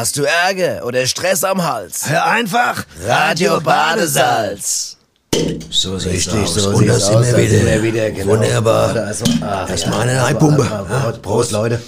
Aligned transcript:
Hast 0.00 0.16
du 0.16 0.22
Ärger 0.24 0.86
oder 0.86 1.04
Stress 1.06 1.44
am 1.44 1.62
Hals? 1.62 2.08
Hör 2.08 2.24
einfach 2.24 2.86
Radio 3.06 3.60
Badesalz. 3.60 4.96
So 5.68 5.92
Richtig, 5.96 6.22
sieht's 6.22 6.34
aus. 6.34 6.54
so 6.54 6.70
Und 6.70 6.86
das 6.86 7.04
aus, 7.10 7.30
da 7.30 7.36
wieder. 7.36 7.66
wir 7.66 7.82
wieder, 7.82 8.10
genau. 8.10 8.32
Wunderbar. 8.32 8.96
Also, 8.96 9.26
ah, 9.42 9.66
Erstmal 9.68 10.00
eine 10.00 10.12
Also, 10.12 10.24
Einpumpe. 10.24 10.86
also, 11.04 11.18
Prost, 11.20 11.50
Leute. 11.50 11.82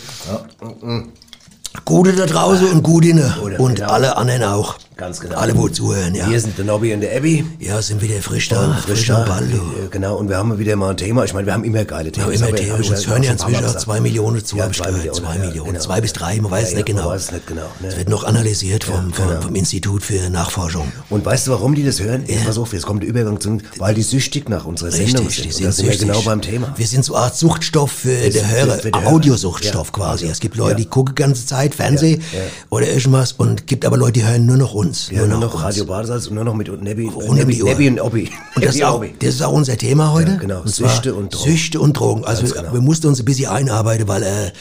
Gute 1.87 2.13
da 2.13 2.27
draußen 2.27 2.71
und 2.71 2.83
gut 2.83 3.07
inne. 3.07 3.35
Und 3.57 3.81
alle 3.81 4.15
anderen 4.15 4.45
auch. 4.45 4.77
Ganz 4.97 5.21
genau. 5.21 5.37
Alle, 5.37 5.57
wo 5.57 5.69
zuhören, 5.69 6.15
ja. 6.15 6.27
Hier 6.29 6.39
sind 6.39 6.57
der 6.59 6.65
Nobby 6.65 6.93
und 6.93 7.01
der 7.01 7.17
Abby. 7.17 7.45
Ja, 7.59 7.81
sind 7.81 8.03
wieder 8.03 8.21
frisch 8.21 8.49
da. 8.51 8.75
Frisch 8.87 9.07
da. 9.07 9.23
am 9.23 9.29
Ball, 9.29 9.47
du. 9.49 9.89
Genau, 9.91 10.17
und 10.17 10.29
wir 10.29 10.37
haben 10.37 10.59
wieder 10.59 10.77
mal 10.77 10.91
ein 10.91 10.97
Thema. 10.97 11.25
Ich 11.25 11.33
meine, 11.33 11.47
wir 11.47 11.55
haben 11.55 11.65
immer 11.65 11.85
geile 11.85 12.13
Themen. 12.13 12.27
Ja, 12.33 12.33
immer 12.49 12.59
ich 12.59 12.73
Uns 12.91 13.05
ja 13.05 13.11
hören 13.11 13.23
ja 13.23 13.33
inzwischen 13.33 13.65
auch 13.65 13.77
zwei 13.77 14.01
Millionen 14.01 14.45
zu, 14.45 14.57
Ja, 14.57 14.71
zwei. 14.71 14.93
Millionen, 14.93 15.15
Zwei 15.15 15.37
ja, 15.37 15.47
Millionen. 15.47 15.71
genau. 15.73 15.81
Zwei 15.85 16.01
bis 16.01 16.13
drei, 16.13 16.41
man 16.41 16.51
weiß 16.51 16.61
Ja, 16.61 16.65
es 16.67 16.71
ja, 16.73 16.77
nicht 16.77 16.87
genau. 16.87 17.03
Man 17.05 17.11
weiß 17.15 17.23
es 17.25 17.33
nicht 17.33 17.47
genau. 17.47 17.63
Ne? 17.81 17.89
Es 17.89 17.97
wird 17.97 18.09
noch 18.11 18.25
analysiert 18.25 18.85
vom, 18.85 19.13
vom, 19.13 19.29
genau. 19.29 19.41
vom 19.41 19.55
Institut 19.55 20.03
für 20.03 20.29
Nachforschung. 20.31 20.93
Und 21.11 21.25
weißt 21.25 21.47
du, 21.47 21.53
warum 21.53 21.75
die 21.75 21.85
das 21.85 22.01
hören? 22.01 22.25
Jetzt 22.27 22.45
pass 22.45 22.59
auf, 22.59 22.73
jetzt 22.73 22.85
kommt 22.87 23.03
der 23.03 23.09
Übergang 23.11 23.41
zu, 23.41 23.59
weil 23.79 23.95
die 23.95 24.03
süchtig 24.03 24.49
nach 24.51 24.67
unserer 24.67 24.91
Sendung 24.93 25.27
Richtig, 25.27 25.47
die 25.47 25.53
sind. 25.53 25.67
Und 25.67 25.73
sind 25.73 25.73
sind 25.73 25.87
wir 25.87 25.93
süchtig. 25.93 26.09
genau 26.09 26.21
beim 26.23 26.43
Thema. 26.43 26.75
Wir 26.77 26.87
sind 26.87 27.05
so 27.05 27.15
eine 27.15 27.25
Art 27.25 27.37
Suchtstoff 27.37 27.91
für 27.91 28.11
für 28.15 28.31
den 28.31 28.51
Hörer. 28.51 28.79
Audiosuchtstoff 29.07 29.89
Ja, 29.89 29.93
quasi. 29.93 30.25
Audio. 30.25 30.33
Es 30.33 30.41
gibt 30.41 30.57
Leute, 30.57 30.71
Ja. 30.73 30.77
die 30.77 30.87
gucken 30.87 31.15
die 31.17 31.23
ganze 31.23 31.47
Zeit 31.47 31.75
Fernsehen 31.75 32.21
Ja, 32.33 32.39
ja. 32.41 32.45
oder 32.71 32.89
irgendwas 32.89 33.33
und 33.33 33.67
gibt 33.67 33.85
aber 33.85 33.97
Leute, 33.97 34.13
die 34.13 34.25
hören 34.27 34.45
nur 34.47 34.57
noch 34.57 34.75
uns. 34.87 35.11
Ja, 35.11 35.27
nur 35.27 35.39
noch 35.39 35.55
uns. 35.55 35.63
Radio 35.63 35.85
Badesalz 35.85 36.27
und 36.27 36.35
nur 36.35 36.45
noch 36.45 36.55
mit 36.55 36.69
Nebby, 36.69 37.09
Rund 37.09 37.29
um 37.29 37.37
Nebby, 37.37 37.55
die 37.55 37.63
Uhr. 37.63 37.69
Nebby 37.71 37.89
und 37.89 38.01
Obby. 38.01 38.31
Und 38.55 38.65
das 38.65 38.75
ist, 38.75 38.85
auch, 38.85 39.05
das 39.19 39.29
ist 39.31 39.43
auch 39.43 39.53
unser 39.53 39.77
Thema 39.77 40.13
heute. 40.13 40.33
Ja, 40.33 40.37
genau. 40.37 40.65
zwar 40.65 40.91
Süchte 40.91 41.15
und 41.15 41.35
Drogen. 41.35 41.51
Süchte 41.51 41.81
und 41.81 41.93
Drogen. 41.95 42.25
Also 42.25 42.47
genau. 42.53 42.73
wir 42.73 42.81
mussten 42.81 43.07
uns 43.07 43.21
ein 43.21 43.25
bisschen 43.25 43.51
einarbeiten, 43.51 44.09
weil 44.09 44.23
äh, 44.23 44.53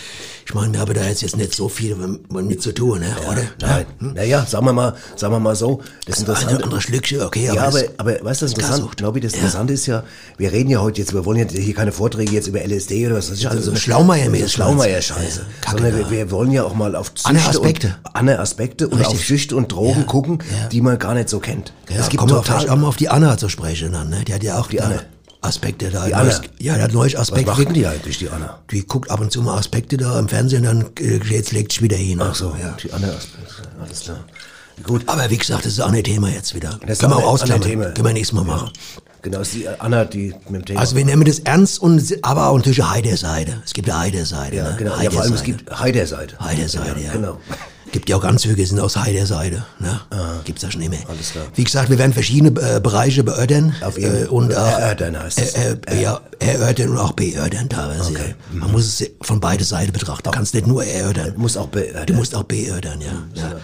ich 0.45 0.53
meine, 0.53 0.73
wir 0.73 0.79
haben 0.79 0.93
da 0.93 1.03
jetzt, 1.03 1.21
jetzt 1.21 1.37
nicht 1.37 1.53
so 1.55 1.69
viel 1.69 1.95
mit 2.29 2.61
zu 2.61 2.71
tun, 2.73 2.99
ne? 2.99 3.15
oder? 3.29 3.43
Nein, 3.61 3.85
naja, 3.99 4.45
sagen 4.45 4.65
wir 4.65 4.73
mal, 4.73 4.95
sagen 5.15 5.33
wir 5.33 5.39
mal 5.39 5.55
so, 5.55 5.81
das 6.05 6.17
Ein 6.19 6.23
oder 6.23 6.33
Interessante, 6.33 6.63
andere 6.63 6.81
Schlückchen, 6.81 7.21
okay, 7.21 7.49
aber, 7.49 7.55
ja, 7.57 7.67
aber, 7.67 7.81
aber 7.97 8.25
weißt 8.25 8.41
du, 8.41 8.45
das 8.45 8.53
Interessante. 8.53 9.03
Nobby, 9.03 9.19
das 9.21 9.33
Ja. 9.33 9.37
Interessante 9.39 9.73
ist 9.73 9.85
ja, 9.85 10.03
wir 10.37 10.51
reden 10.51 10.69
ja 10.69 10.79
heute 10.81 10.99
jetzt, 11.01 11.13
wir 11.13 11.25
wollen 11.25 11.39
ja 11.39 11.45
hier 11.47 11.73
keine 11.73 11.91
Vorträge 11.91 12.31
jetzt 12.31 12.47
über 12.47 12.59
LSD 12.65 13.05
oder 13.07 13.15
was 13.17 13.31
weiß 13.31 13.37
ich 13.37 13.49
alles. 13.49 13.65
So 13.65 13.71
Schlaumeier-mäßig. 13.75 14.51
Schlaumeier-Scheiße. 14.53 15.39
Ja, 15.39 15.45
Kacke 15.61 15.77
Sondern 15.83 15.97
wir, 15.99 16.09
wir 16.09 16.31
wollen 16.31 16.51
ja 16.51 16.63
auch 16.63 16.73
mal 16.73 16.95
auf 16.95 17.07
Süchte 17.07 17.29
Andere 17.29 17.49
Aspekte. 17.49 17.95
und, 18.03 18.15
andere 18.15 18.39
Aspekte 18.39 18.87
und 18.87 18.99
Richtig. 18.99 19.17
auf 19.19 19.25
Süchte 19.25 19.55
und 19.55 19.71
Drogen 19.71 19.99
Ja, 20.01 20.05
gucken, 20.05 20.39
ja. 20.61 20.67
die 20.69 20.81
man 20.81 20.97
gar 20.99 21.13
nicht 21.13 21.29
so 21.29 21.39
kennt. 21.39 21.73
ja, 21.89 21.97
es 21.97 22.09
gibt 22.09 22.19
kommen 22.19 22.31
wir 22.31 22.37
total, 22.37 22.57
vielleicht 22.59 22.69
auch 22.71 22.77
mal 22.77 22.87
auf 22.87 22.97
die 22.97 23.09
Anna 23.09 23.37
zu 23.37 23.49
sprechen 23.49 23.91
dann, 23.93 24.09
ne? 24.09 24.23
Die 24.27 24.33
hat 24.33 24.43
ja 24.43 24.59
auch 24.59 24.67
Die 24.67 24.81
Anna. 24.81 25.01
Aspekte 25.41 25.89
da. 25.89 26.05
Die 26.05 26.11
Neues- 26.13 26.39
Anna. 26.39 26.47
Ja, 26.59 26.75
die 26.75 26.81
hat 26.83 26.93
neue 26.93 27.11
was 27.13 27.19
Aspekte. 27.19 27.49
machen 27.49 27.73
die 27.73 27.85
eigentlich, 27.87 28.17
die 28.19 28.29
Anna? 28.29 28.59
Die 28.69 28.85
guckt 28.85 29.09
ab 29.09 29.19
und 29.19 29.31
zu 29.31 29.41
mal 29.41 29.57
Aspekte 29.57 29.97
da 29.97 30.19
im 30.19 30.27
Fernsehen, 30.29 30.63
dann 30.63 30.85
äh, 30.99 31.17
jetzt 31.17 31.51
legt 31.51 31.71
sie 31.73 31.81
wieder 31.81 31.97
hin. 31.97 32.21
Ach 32.21 32.35
so, 32.35 32.55
ja. 32.61 32.75
die 32.81 32.91
Anna 32.93 33.07
Aspekte, 33.07 33.63
alles 33.83 34.01
klar. 34.01 34.19
Gut, 34.83 35.03
Aber 35.07 35.29
wie 35.29 35.37
gesagt, 35.37 35.65
das 35.65 35.73
ist 35.73 35.79
auch 35.79 35.91
ein 35.91 36.03
Thema 36.03 36.29
jetzt 36.29 36.55
wieder. 36.55 36.79
Das 36.87 36.99
Können 36.99 37.11
wir 37.13 37.17
auch 37.17 37.33
ausklammern. 37.33 37.61
Können 37.61 37.95
wir 38.05 38.13
nächstes 38.13 38.33
Mal 38.33 38.43
machen. 38.43 38.71
genau, 39.21 39.41
ist 39.41 39.53
die 39.53 39.67
Anna, 39.67 40.05
die 40.05 40.33
mit 40.49 40.61
dem 40.61 40.65
Thema. 40.65 40.79
Also 40.79 40.95
wir 40.95 41.05
nehmen 41.05 41.23
das 41.25 41.39
ernst 41.39 41.79
und 41.81 42.01
aber 42.23 42.47
auch 42.49 42.57
natürlich 42.57 42.81
eine 42.83 42.91
Heiderseite. 42.91 43.61
Es 43.65 43.73
gibt 43.73 43.89
eine 43.89 43.99
Heiderseite. 43.99 44.55
ja, 44.55 44.69
ne? 44.71 44.75
genau. 44.77 44.99
Ja, 44.99 45.11
vor 45.11 45.21
allem 45.21 45.33
es 45.33 45.43
gibt 45.43 45.69
Heiderseite. 45.79 46.39
Heiderseite, 46.39 46.99
ja. 46.99 47.11
Genau. 47.11 47.37
Gibt 47.91 48.09
ja 48.09 48.15
auch 48.15 48.23
Anzüge, 48.23 48.65
sind 48.65 48.79
aus 48.79 48.95
Heiderseite. 48.95 49.65
Ne? 49.79 49.99
Gibt's 50.43 50.61
ja 50.63 50.71
schon 50.71 50.81
immer. 50.81 50.97
Alles 51.07 51.31
klar. 51.31 51.45
Wie 51.55 51.63
gesagt, 51.63 51.89
wir 51.89 51.97
werden 51.97 52.13
verschiedene 52.13 52.49
äh, 52.61 52.79
Bereiche 52.79 53.23
beördern. 53.23 53.75
Auf 53.81 53.97
jeden- 53.97 54.23
äh, 54.25 54.27
und 54.27 54.55
auch, 54.55 54.79
erörtern 54.79 55.19
heißt 55.21 55.39
es. 55.41 55.53
Äh, 55.53 55.77
äh, 55.87 56.01
ja, 56.01 56.21
erörtern 56.39 56.89
und 56.89 56.97
auch 56.97 57.13
beördern 57.13 57.69
teilweise. 57.69 58.11
Okay. 58.11 58.35
Ja. 58.53 58.59
Man 58.59 58.71
muss 58.71 59.01
es 59.01 59.09
von 59.21 59.39
beide 59.39 59.63
Seiten 59.63 59.91
betrachten. 59.91 60.23
Du 60.23 60.31
kannst 60.31 60.53
nicht 60.53 60.67
nur 60.67 60.83
erörtern. 60.83 61.33
Muss 61.37 61.57
auch 61.57 61.67
beördern. 61.67 62.05
Du 62.05 62.13
musst 62.13 62.35
auch 62.35 62.43
beördern, 62.43 62.99
ja. 63.01 63.41
ja. 63.41 63.55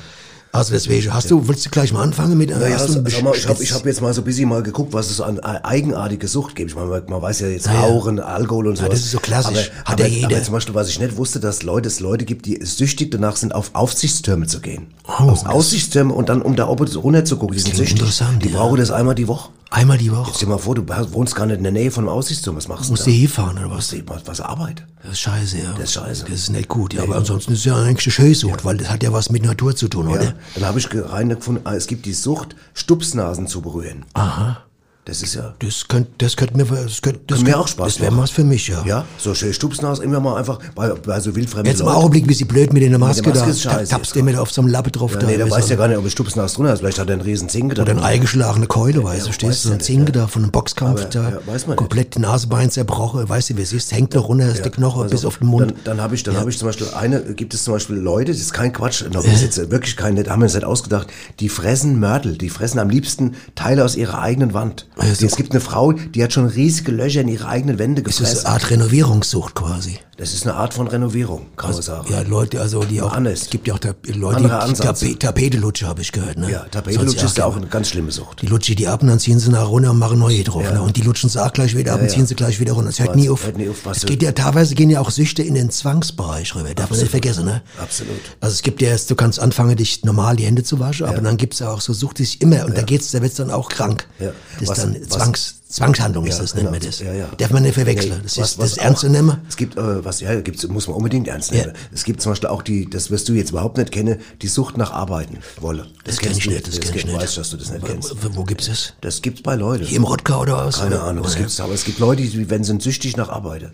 Also 0.51 0.73
deswegen, 0.73 1.13
hast 1.13 1.29
du, 1.29 1.47
willst 1.47 1.65
du 1.65 1.69
gleich 1.69 1.93
mal 1.93 2.01
anfangen 2.01 2.37
mit 2.37 2.49
Ja, 2.49 2.59
ja, 2.67 2.77
du 2.77 2.91
sag 2.91 3.05
einen 3.13 3.23
mal, 3.23 3.35
ich 3.35 3.47
habe 3.47 3.63
hab 3.63 3.85
jetzt 3.85 4.01
mal 4.01 4.13
so 4.13 4.21
ein 4.21 4.23
bisschen 4.25 4.49
mal 4.49 4.63
geguckt, 4.63 4.93
was 4.93 5.09
es 5.09 5.21
an 5.21 5.37
äh, 5.37 5.41
eigenartige 5.63 6.27
Sucht 6.27 6.55
gibt. 6.55 6.71
Ich 6.71 6.75
meine, 6.75 6.87
man, 7.07 7.21
weiß 7.21 7.41
ja 7.41 7.47
jetzt 7.47 7.67
ja. 7.67 7.79
Rauchen, 7.81 8.19
Alkohol 8.19 8.67
und 8.67 8.77
so. 8.77 8.85
das 8.87 8.99
ist 8.99 9.11
so 9.11 9.19
klassisch. 9.19 9.71
Aber, 9.71 9.89
Hat 9.89 9.93
aber, 9.99 10.07
ja 10.07 10.15
jeder. 10.15 10.27
aber 10.35 10.43
zum 10.43 10.53
Beispiel, 10.53 10.73
was 10.75 10.89
ich 10.89 10.99
nicht 10.99 11.17
wusste, 11.17 11.39
dass 11.39 11.63
Leute, 11.63 11.87
es 11.87 11.99
Leute 11.99 12.25
gibt, 12.25 12.45
die 12.45 12.59
süchtig 12.63 13.11
danach 13.11 13.35
sind, 13.35 13.53
auf 13.53 13.71
Aufsichtstürme 13.73 14.47
zu 14.47 14.59
gehen. 14.61 14.87
Oh, 15.07 15.23
Auf 15.23 15.45
Aussichtstürme 15.45 16.13
und 16.13 16.29
dann 16.29 16.41
um 16.41 16.55
da 16.55 16.67
oben 16.67 16.87
runter 16.87 17.23
zu 17.25 17.37
gucken. 17.37 17.55
Die 17.55 17.61
sind 17.61 17.75
süchtig. 17.75 17.99
interessant, 17.99 18.43
Die 18.43 18.49
ja. 18.49 18.57
brauchen 18.57 18.77
das 18.77 18.91
einmal 18.91 19.15
die 19.15 19.27
Woche. 19.27 19.49
Einmal 19.69 19.97
die 19.97 20.11
Woche. 20.11 20.31
Stell 20.33 20.47
dir 20.47 20.53
mal 20.53 20.59
vor, 20.59 20.75
du 20.75 20.87
wohnst 21.13 21.35
gar 21.35 21.45
nicht 21.45 21.57
in 21.57 21.63
der 21.63 21.73
Nähe 21.73 21.91
von 21.91 22.05
einem 22.05 22.13
Aussichtsturm. 22.13 22.55
Was 22.55 22.69
machst 22.69 22.85
du 22.87 22.91
Musst 22.91 23.05
du 23.05 23.11
hinfahren 23.11 23.57
oder 23.57 23.69
was? 23.69 23.93
Was, 24.05 24.21
was 24.25 24.39
Arbeit? 24.41 24.85
Das 25.03 25.11
ist 25.13 25.19
scheiße, 25.19 25.57
ja. 25.57 25.73
Das 25.73 25.85
ist 25.85 25.93
scheiße. 25.93 26.23
Das 26.23 26.33
ist 26.39 26.49
nicht 26.51 26.69
gut, 26.69 26.93
ja. 26.93 27.03
Aber 27.03 27.17
ansonsten 27.17 27.51
ist 27.51 27.59
es 27.59 27.65
ja 27.65 27.75
eigentlich 27.75 28.07
eine 28.17 28.27
Schösucht, 28.27 28.63
weil 28.63 28.77
das 28.77 28.89
hat 28.89 29.03
ja 29.03 29.11
was 29.11 29.29
mit 29.29 29.43
Natur 29.45 29.75
zu 29.75 29.89
tun, 29.89 30.07
Ja. 30.09 30.15
oder? 30.15 30.33
Dann 30.55 30.65
habe 30.65 30.79
ich 30.79 30.89
reingefunden, 30.93 31.65
ah, 31.65 31.75
es 31.75 31.87
gibt 31.87 32.05
die 32.05 32.13
Sucht, 32.13 32.55
Stupsnasen 32.73 33.47
zu 33.47 33.61
berühren. 33.61 34.05
Aha. 34.13 34.66
Das 35.07 35.21
ist 35.21 35.35
ja... 35.35 35.53
Das 35.59 35.87
könnte, 35.87 36.11
das 36.17 36.35
könnte 36.35 36.57
mir, 36.57 36.65
das 36.65 37.01
könnte, 37.01 37.21
das 37.27 37.37
Könnte 37.37 37.51
mir 37.51 37.57
auch 37.57 37.67
Spaß 37.69 37.93
Das 37.93 38.01
wäre 38.01 38.17
was 38.17 38.29
für 38.29 38.43
mich, 38.43 38.67
ja. 38.67 38.83
Ja, 38.85 39.05
so 39.17 39.33
schön 39.33 39.53
Stupsnase 39.53 40.03
immer 40.03 40.19
mal 40.19 40.35
einfach 40.35 40.59
bei, 40.75 40.89
bei 40.89 41.17
so 41.21 41.33
wildfremden 41.33 41.71
Jetzt 41.71 41.79
im. 41.79 41.87
Augenblick, 41.87 42.27
wie 42.27 42.33
sie 42.33 42.43
blöd 42.43 42.73
mit 42.73 42.83
der 42.83 42.89
Maske, 42.99 43.29
Maske 43.29 43.45
da, 43.45 43.49
ist 43.49 43.61
scheiße 43.61 43.89
ta- 43.89 43.97
tappst 43.97 44.15
du 44.17 44.23
mit 44.23 44.35
auf 44.35 44.51
so 44.51 44.61
einem 44.61 44.69
Lappe 44.69 44.91
drauf 44.91 45.13
Ja, 45.13 45.19
da. 45.19 45.27
nee, 45.27 45.37
der 45.37 45.49
weiß 45.49 45.63
so 45.67 45.69
ja 45.71 45.75
gar 45.77 45.87
nicht, 45.87 45.97
ob 45.97 46.05
es 46.05 46.11
Stupsnase 46.11 46.57
drin 46.57 46.67
hat. 46.67 46.79
Vielleicht 46.79 46.99
hat 46.99 47.07
er 47.07 47.13
einen 47.13 47.21
riesen 47.21 47.47
Zinke 47.47 47.75
da 47.75 47.83
Oder 47.83 47.93
eine 47.93 48.03
eingeschlagene 48.03 48.67
Keule, 48.67 49.01
weißt 49.01 49.27
du, 49.27 49.31
stehst 49.31 49.63
du, 49.63 49.69
ja 49.69 49.75
ein 49.75 49.79
Zinke 49.79 50.11
ja. 50.11 50.23
da 50.23 50.27
von 50.27 50.43
einem 50.43 50.51
Boxkampf 50.51 50.99
Aber, 51.01 51.09
da, 51.09 51.29
ja, 51.29 51.39
weiß 51.45 51.67
man 51.67 51.77
komplett 51.77 52.15
die 52.15 52.19
Nasebein 52.19 52.69
zerbrochen, 52.69 53.29
weißt 53.29 53.51
du, 53.51 53.57
wie 53.57 53.61
es 53.61 53.71
ist, 53.71 53.93
hängt 53.93 54.13
noch 54.13 54.27
runter, 54.27 54.51
ist 54.51 54.65
der 54.65 54.71
Knochen 54.71 55.09
bis 55.09 55.23
auf 55.23 55.37
den 55.37 55.47
Mund. 55.47 55.71
Also, 55.71 55.75
Dann, 55.85 55.97
dann 55.97 56.01
habe 56.01 56.15
ich, 56.15 56.23
dann 56.23 56.35
habe 56.35 56.49
ich 56.49 56.57
zum 56.57 56.67
Beispiel 56.67 56.87
eine, 56.93 57.21
gibt 57.21 57.53
es 57.53 57.63
zum 57.63 57.73
Beispiel 57.73 57.95
Leute, 57.95 58.33
das 58.33 58.41
ist 58.41 58.53
kein 58.53 58.73
Quatsch, 58.73 59.03
noch, 59.05 59.23
das 59.23 59.25
ist 59.27 59.41
jetzt 59.41 59.71
wirklich 59.71 59.95
kein, 59.95 60.17
haben 60.17 60.41
wir 60.41 60.45
uns 60.45 60.53
nicht 60.53 60.65
ausgedacht, 60.65 61.07
die 61.39 61.47
fressen 61.47 61.97
Mörtel, 62.01 62.37
die 62.37 62.49
fressen 62.49 62.79
am 62.79 62.89
liebsten 62.89 63.35
Teile 63.55 63.85
aus 63.85 63.95
ihrer 63.95 64.19
eigenen 64.19 64.53
Wand. 64.53 64.87
Ist 65.01 65.23
es 65.23 65.35
gibt 65.35 65.51
eine 65.51 65.61
Frau, 65.61 65.91
die 65.93 66.23
hat 66.23 66.33
schon 66.33 66.47
riesige 66.47 66.91
Löcher 66.91 67.21
in 67.21 67.27
ihre 67.27 67.47
eigenen 67.47 67.79
Wände 67.79 68.01
das 68.01 68.13
ist 68.13 68.19
gefressen. 68.19 68.45
eine 68.45 68.53
Art 68.53 68.69
Renovierungssucht 68.71 69.55
quasi. 69.55 69.99
Das 70.17 70.33
ist 70.33 70.47
eine 70.47 70.55
Art 70.55 70.73
von 70.73 70.87
Renovierung, 70.87 71.45
kann 71.55 71.71
man 71.71 71.81
sagen. 71.81 72.11
Ja, 72.11 72.21
Leute, 72.21 72.59
also 72.59 72.83
die 72.83 73.03
auch, 73.03 73.13
Anders. 73.13 73.43
es 73.43 73.49
gibt 73.51 73.67
ja 73.67 73.75
auch 73.75 73.79
ta 73.79 73.93
Leute, 74.07 74.37
Anderer 74.37 74.65
die 74.65 74.69
Ansatz. 74.71 75.01
Tape 75.01 75.19
Tapetelutsche, 75.19 75.87
habe 75.87 76.01
ich 76.01 76.11
gehört, 76.11 76.37
ne? 76.39 76.49
Ja, 76.49 76.61
Soll's 76.61 76.71
Tapetenlutsch 76.71 77.23
ist 77.23 77.37
ja 77.37 77.45
auch 77.45 77.55
eine 77.55 77.67
ganz 77.67 77.89
schlimme 77.89 78.11
Sucht. 78.11 78.41
Die 78.41 78.47
lutschen 78.47 78.75
die 78.77 78.87
ab 78.87 79.03
und 79.03 79.09
dann 79.09 79.19
ziehen 79.19 79.37
sie 79.37 79.51
nach 79.51 79.67
runter 79.67 79.91
und 79.91 79.99
machen 79.99 80.17
neue 80.17 80.43
drauf. 80.43 80.63
Ne? 80.63 80.81
Und 80.81 80.97
die 80.97 81.01
lutschen 81.01 81.29
sie 81.29 81.39
auch 81.39 81.53
gleich 81.53 81.77
wieder 81.77 81.93
ab 81.93 82.01
und 82.01 82.07
ja. 82.07 82.13
ziehen 82.13 82.25
sie 82.25 82.33
gleich 82.33 82.59
wieder 82.59 82.73
runter. 82.73 82.89
Es 82.89 82.99
hört 82.99 83.15
nie 83.15 83.29
auf. 83.29 83.45
hört 83.45 83.59
nie 83.59 83.69
auf, 83.69 83.85
was 83.85 83.97
es 83.97 84.05
geht 84.05 84.23
ja 84.23 84.31
teilweise 84.31 84.73
gehen 84.73 84.89
ja 84.89 85.01
auch 85.01 85.11
Süchte 85.11 85.43
in 85.43 85.53
den 85.53 85.69
Zwangsbereich 85.69 86.55
rüber. 86.55 86.73
Darf 86.73 86.89
man 86.89 86.99
nicht 86.99 87.11
vergessen, 87.11 87.45
ne? 87.45 87.61
Absolut. 87.79 88.15
Also 88.41 88.55
es 88.55 88.63
gibt 88.63 88.81
ja 88.81 88.89
erst, 88.89 89.11
du 89.11 89.15
kannst 89.15 89.39
anfangen, 89.39 89.75
dich 89.75 90.03
normal 90.03 90.35
die 90.35 90.45
Hände 90.45 90.63
zu 90.63 90.79
waschen, 90.79 91.05
aber 91.05 91.21
dann 91.21 91.37
gibt's 91.37 91.59
ja 91.59 91.69
auch 91.69 91.81
so 91.81 91.93
Sucht, 91.93 92.17
die 92.17 92.25
sich 92.25 92.41
immer, 92.41 92.65
und 92.65 92.75
da 92.75 92.81
geht's, 92.81 93.11
da 93.11 93.21
wird's 93.21 93.35
dann 93.35 93.51
auch 93.51 93.69
krank. 93.69 94.07
Ja. 94.19 94.31
Das 94.59 94.69
Was- 94.69 94.77
ist 94.79 94.83
dann 94.83 95.09
Zwangs, 95.09 95.55
Zwangshandlung 95.69 96.25
ist 96.25 96.35
Ja, 96.37 96.41
das, 96.43 96.53
nennt 96.55 96.67
genau. 96.67 96.71
man 96.79 96.87
das. 96.87 96.99
Ja, 96.99 97.13
ja. 97.13 97.27
Darf 97.37 97.51
man 97.51 97.63
nicht 97.63 97.73
verwechseln. 97.73 98.21
Das 98.23 98.37
was- 98.37 98.51
ist, 98.51 98.57
was 98.57 98.69
das 98.69 98.71
ist 98.71 98.77
ernst 98.77 99.01
zu 99.01 99.09
nehmen. 99.09 99.37
Es 99.49 99.57
gibt, 99.57 99.77
äh, 99.77 100.05
was, 100.05 100.21
ja, 100.21 100.39
gibt's, 100.39 100.65
muss 100.67 100.87
man 100.87 100.95
unbedingt 100.95 101.27
ernst 101.27 101.51
nehmen. 101.51 101.73
Es 101.93 102.05
gibt 102.05 102.21
zum 102.21 102.31
Beispiel 102.31 102.49
auch 102.49 102.61
die, 102.61 102.89
das 102.89 103.11
wirst 103.11 103.27
du 103.27 103.33
jetzt 103.33 103.49
überhaupt 103.49 103.77
nicht 103.77 103.91
kennen, 103.91 104.19
die 104.41 104.47
Sucht 104.47 104.77
nach 104.77 104.91
Arbeiten 104.91 105.39
wolle. 105.59 105.87
Das 106.05 106.17
kenn 106.17 106.27
kennst 106.29 106.37
ich 106.39 106.43
du 106.45 106.49
nicht, 106.51 106.67
das 106.67 106.79
kenn 106.79 106.95
ich 106.95 107.01
kenn- 107.03 107.11
nicht. 107.11 107.21
weißt, 107.21 107.37
dass 107.37 107.49
du 107.49 107.57
das 107.57 107.69
nicht 107.71 107.85
kennst. 107.85 108.15
Wo, 108.23 108.35
wo 108.37 108.43
gibt's 108.45 108.67
das? 108.67 108.93
Das 109.01 109.21
gibt's 109.21 109.41
bei 109.41 109.55
Leuten. 109.55 109.83
Hier 109.85 109.97
im 109.97 110.05
Rottgau 110.05 110.41
oder 110.41 110.57
was? 110.65 110.79
Keine 110.79 111.01
Ahnung, 111.01 111.23
das 111.23 111.33
oder? 111.33 111.41
gibt's, 111.41 111.59
aber 111.59 111.73
es 111.73 111.83
gibt 111.83 111.99
Leute, 111.99 112.21
die 112.21 112.49
werden 112.49 112.63
sind 112.63 112.81
süchtig 112.81 113.17
nach 113.17 113.29
Arbeit. 113.29 113.69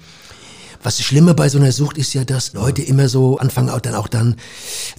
Was 0.84 0.98
das 0.98 1.06
Schlimme 1.06 1.34
bei 1.34 1.50
so 1.50 1.58
einer 1.58 1.72
Sucht 1.72 1.98
ist 1.98 2.14
ja, 2.14 2.26
dass 2.26 2.54
Leute 2.54 2.82
immer 2.82 3.08
so 3.10 3.38
anfangen 3.38 3.70
auch 3.70 3.80
dann 3.80 3.96
auch 3.96 4.08
dann 4.08 4.36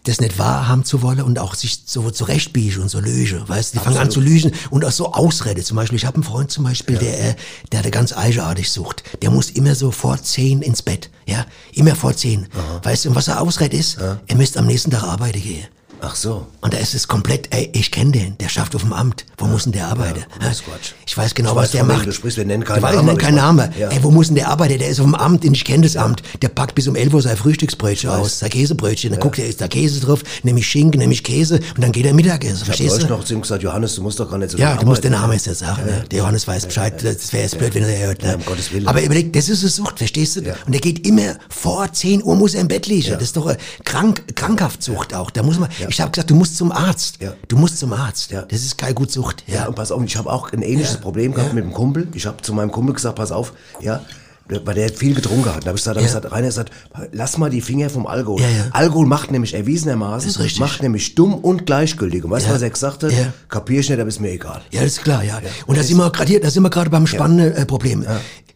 das 0.05 0.21
nicht 0.21 0.39
wahrhaben 0.39 0.85
zu 0.85 1.03
wollen 1.03 1.21
und 1.21 1.39
auch 1.39 1.55
sich 1.55 1.83
so 1.85 2.11
zurechtbiegen 2.11 2.83
und 2.83 2.89
so 2.89 3.01
lügen, 3.01 3.47
weißt 3.47 3.75
du? 3.75 3.79
Die 3.79 3.85
fangen 3.85 3.99
an 3.99 4.11
zu 4.11 4.21
lügen 4.21 4.53
und 4.71 4.85
auch 4.85 4.93
so 4.93 5.13
Ausrede. 5.13 5.63
Zum 5.63 5.77
Beispiel, 5.77 5.97
ich 5.97 6.07
habe 6.07 6.17
einen 6.17 6.25
Freund 6.25 6.51
zum 6.51 6.65
Beispiel, 6.65 6.97
der, 6.97 7.31
äh, 7.31 7.35
der 7.71 7.81
hatte 7.81 7.91
ganz 7.91 8.13
eigenartig 8.13 8.71
Sucht. 8.71 9.05
Der 9.23 9.31
muss 9.31 9.51
immer 9.51 9.75
so 9.75 9.91
vor 9.91 10.21
zehn 10.23 10.63
ins 10.63 10.83
Bett, 10.83 11.11
ja? 11.27 11.47
Immer 11.73 11.95
vor 11.95 12.17
zehn. 12.17 12.49
Weißt 12.83 13.05
du, 13.05 13.11
und 13.11 13.15
was 13.15 13.29
er 13.29 13.41
Ausrede 13.41 13.77
ist? 13.77 13.99
Er 14.27 14.37
müsste 14.37 14.59
am 14.59 14.67
nächsten 14.67 14.91
Tag 14.91 15.03
arbeiten 15.03 15.41
gehen. 15.43 15.67
Ach 16.07 16.15
so. 16.17 16.47
Und 16.61 16.75
da 16.75 16.79
ist 16.79 16.95
es 16.95 17.09
komplett, 17.09 17.49
ey, 17.55 17.71
ich 17.73 17.91
kenne 17.91 18.13
den, 18.13 18.37
der 18.39 18.49
schafft 18.49 18.75
auf 18.75 18.83
dem 18.83 18.93
Amt. 18.93 19.25
Wo 19.39 19.47
muss 19.47 19.65
denn 19.65 19.73
der 19.73 19.89
arbeiten? 19.89 20.21
Quatsch. 20.39 20.93
Ich 21.07 21.17
weiß 21.17 21.35
genau, 21.35 21.51
Ich 21.51 21.57
was 21.57 21.63
weiß, 21.65 21.71
der 21.73 21.85
macht. 21.85 22.07
du 22.07 22.13
sprichst, 22.13 22.37
wir 22.39 22.45
nennen 22.45 22.63
keinen 22.65 22.77
Ich 22.79 22.83
Namen, 22.83 22.97
nennen 22.97 23.09
aber 23.11 23.19
keinen 23.19 23.37
ich 23.37 23.43
Namen. 23.43 23.73
ja. 23.79 23.89
Ey, 23.89 23.99
wo 24.03 24.11
muss 24.11 24.27
denn 24.29 24.37
der 24.37 24.49
arbeiten? 24.49 24.79
Der 24.79 24.89
ist 24.89 25.01
auf 25.01 25.07
dem 25.07 25.15
Amt 25.15 25.45
ich 25.45 25.65
kenne 25.65 25.83
das 25.85 25.97
Amt. 25.97 26.23
Der 26.43 26.49
packt 26.49 26.75
bis 26.75 26.87
um 26.89 26.97
11 26.97 27.15
Uhr 27.15 27.23
sein 27.23 27.37
Frühstücksbrötchen 27.37 28.11
aus, 28.11 28.39
sein 28.39 28.51
Käsebrötchen. 28.51 29.11
Dann 29.13 29.21
guckt 29.21 29.39
er, 29.39 29.47
ist 29.47 29.61
da 29.61 29.69
Käse 29.69 30.01
drauf, 30.01 30.23
nämlich 30.43 30.67
Schinken, 30.67 30.99
nämlich 31.01 31.23
Käse 31.25 31.61
und 31.75 31.83
dann 31.83 31.93
geht 31.93 32.07
er 32.07 32.15
Mittagessen. 32.15 32.55
Ich 32.57 32.61
habe 32.63 32.77
Verstehst 32.77 33.03
du? 33.03 33.07
noch 33.07 33.25
zu 33.25 33.35
ihm 33.35 33.41
gesagt, 33.43 33.63
Johannes, 33.63 33.95
du 33.95 34.03
musst 34.03 34.21
doch 34.21 34.31
gar 34.31 34.39
nicht 34.39 34.51
so 34.51 34.59
Ja, 34.59 34.77
du 34.77 34.87
musst 34.87 35.03
den. 35.05 35.13
Namen 35.13 35.33
jetzt 35.33 35.45
sagen. 35.59 35.85
Ne? 35.87 36.05
Der 36.11 36.19
Johannes 36.19 36.47
weiß 36.49 36.67
Bescheid. 36.67 36.95
Das 37.05 37.33
wäre 37.33 37.45
jetzt 37.45 37.59
blöd, 37.59 37.75
wenn 37.75 37.85
er 37.85 38.07
hört. 38.09 38.23
Ne? 38.23 38.29
Ja, 38.31 38.35
um 38.37 38.45
Gottes 38.45 38.73
Willen. 38.73 38.87
Aber 38.89 39.01
überleg, 39.03 39.33
das 39.33 39.49
ist 39.49 39.61
eine 39.63 39.71
Sucht, 39.71 39.99
verstehst 39.99 40.37
du? 40.37 40.41
Ja. 40.41 40.55
Und 40.67 40.73
der 40.73 40.81
geht 40.81 41.07
immer 41.07 41.37
vor 41.49 41.93
10 41.93 42.23
Uhr 42.25 42.35
muss 42.37 42.55
er 42.55 42.63
im 42.63 42.69
Bett 42.69 42.87
liegen. 42.87 43.13
Das 43.13 43.23
ist 43.23 43.37
doch 43.37 43.47
eine 43.47 43.59
krank, 43.85 44.25
Krankhaftsucht 44.35 45.15
auch. 45.15 45.31
Da 45.31 45.43
muss 45.43 45.59
man. 45.59 45.69
Ich 45.95 46.01
habe 46.01 46.11
gesagt, 46.11 46.29
du 46.29 46.35
musst 46.35 46.57
zum 46.57 46.73
Arzt. 46.73 47.23
Ja. 47.23 47.35
Du 47.47 47.57
musst 47.57 47.79
zum 47.79 47.93
Arzt. 47.93 48.33
Ja. 48.33 48.43
Das 48.43 48.65
ist 48.65 48.77
keine 48.77 48.95
Gutsucht. 48.95 49.45
Ja, 49.47 49.69
und 49.69 49.77
pass 49.77 49.93
auf, 49.93 50.03
ich 50.03 50.17
habe 50.17 50.29
auch 50.29 50.53
ein 50.53 50.63
ähnliches 50.63 50.97
Problem 50.97 51.33
gehabt 51.33 51.55
mit 51.55 51.63
dem 51.63 51.73
Kumpel. 51.73 52.09
Ich 52.15 52.27
habe 52.27 52.43
zu 52.43 52.53
meinem 52.53 52.73
Kumpel 52.73 52.97
gesagt, 52.97 53.15
pass 53.15 53.31
auf, 53.31 53.53
ja, 53.81 54.01
weil 54.49 54.75
der 54.75 54.91
viel 54.91 55.15
getrunken 55.15 55.47
hat. 55.55 55.63
Da 55.65 55.69
habe 55.69 55.79
ich 55.79 55.83
gesagt, 55.85 55.97
hab 55.97 56.05
ich 56.05 56.11
Ja. 56.13 56.19
gesagt, 56.21 56.33
Rainer 56.35 56.47
gesagt, 56.49 56.71
lass 57.13 57.39
mal 57.39 57.49
die 57.51 57.61
Finger 57.63 57.89
vom 57.89 58.07
Alkohol. 58.07 58.41
Ja, 58.43 58.49
ja. 58.49 58.65
Alkohol 58.73 59.07
macht 59.07 59.31
nämlich 59.31 59.55
erwiesenermaßen, 59.55 60.35
macht 60.59 60.83
nämlich 60.83 61.15
dumm 61.15 61.35
und 61.35 61.67
gleichgültig. 61.67 62.25
Und 62.25 62.31
weißt 62.31 62.47
du, 62.49 62.51
was 62.53 62.63
er 62.63 62.71
gesagt 62.71 63.03
hat? 63.05 63.13
Ja. 63.13 63.33
Kapier 63.49 63.81
ich 63.81 63.89
nicht, 63.89 63.99
aber 63.99 64.09
ist 64.09 64.21
mir 64.21 64.31
egal. 64.33 64.61
Ja, 64.71 64.83
das 64.83 64.93
ist 64.93 65.03
klar, 65.03 65.25
ja. 65.25 65.41
Und 65.67 65.79
da 65.79 65.83
sind 65.83 65.97
wir 65.97 66.11
gerade 66.11 66.29
hier, 66.29 66.41
da 66.41 66.51
sind 66.51 66.63
wir 66.63 66.71
gerade 66.71 66.91
beim 66.91 67.07
spannenden 67.07 67.53
äh, 67.55 67.65
Problem. 67.67 68.05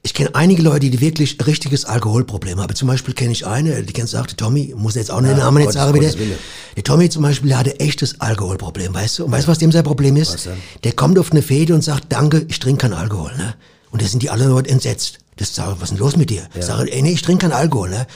Ich 0.02 0.14
kenne 0.14 0.31
einige 0.35 0.62
Leute, 0.62 0.90
die 0.90 1.00
wirklich 1.00 1.37
richtiges 1.46 1.85
Alkoholproblem 1.85 2.61
haben. 2.61 2.75
Zum 2.75 2.87
Beispiel 2.87 3.14
kenne 3.14 3.32
ich 3.32 3.46
eine, 3.46 3.82
die 3.82 3.93
kennst 3.93 4.14
du 4.14 4.19
auch, 4.19 4.26
der 4.26 4.37
Tommy, 4.37 4.73
muss 4.76 4.94
jetzt 4.94 5.11
auch 5.11 5.20
den 5.20 5.37
Namen 5.37 5.56
nicht 5.58 5.67
Gottes- 5.67 5.75
sagen 5.82 5.94
wieder. 6.00 6.37
Der 6.76 6.85
Tommy 6.85 7.08
zum 7.11 7.23
Beispiel, 7.23 7.49
der 7.49 7.58
hatte 7.58 7.81
echtes 7.81 8.20
Alkoholproblem, 8.20 8.94
weißt 8.94 9.19
du? 9.19 9.25
Und 9.25 9.32
weißt 9.32 9.46
du, 9.49 9.50
was 9.50 9.58
dem 9.58 9.73
sein 9.73 9.82
Problem 9.85 10.17
ist? 10.17 10.49
Der 10.85 10.93
kommt 10.93 11.19
auf 11.19 11.32
eine 11.32 11.43
Fete 11.43 11.75
und 11.75 11.82
sagt, 11.82 12.05
danke, 12.11 12.44
ich 12.49 12.58
trinke 12.61 12.82
keinen 12.82 12.94
Alkohol, 12.94 13.32
ne? 13.37 13.55
Und 13.90 14.00
da 14.02 14.06
sind 14.06 14.23
die 14.23 14.31
alle 14.31 14.44
Leute 14.46 14.70
entsetzt. 14.70 15.19
Das 15.38 15.55
sage, 15.55 15.76
was 15.79 15.85
ist 15.85 15.90
denn 15.90 15.99
los 15.99 16.17
mit 16.17 16.31
dir? 16.31 16.43
Ich 16.55 16.64
sage, 16.64 16.93
ey, 16.93 17.00
nee, 17.00 17.12
ich 17.12 17.23
trinke 17.23 17.43
keinen 17.46 17.52
Alkohol, 17.56 17.90
ne? 17.90 18.06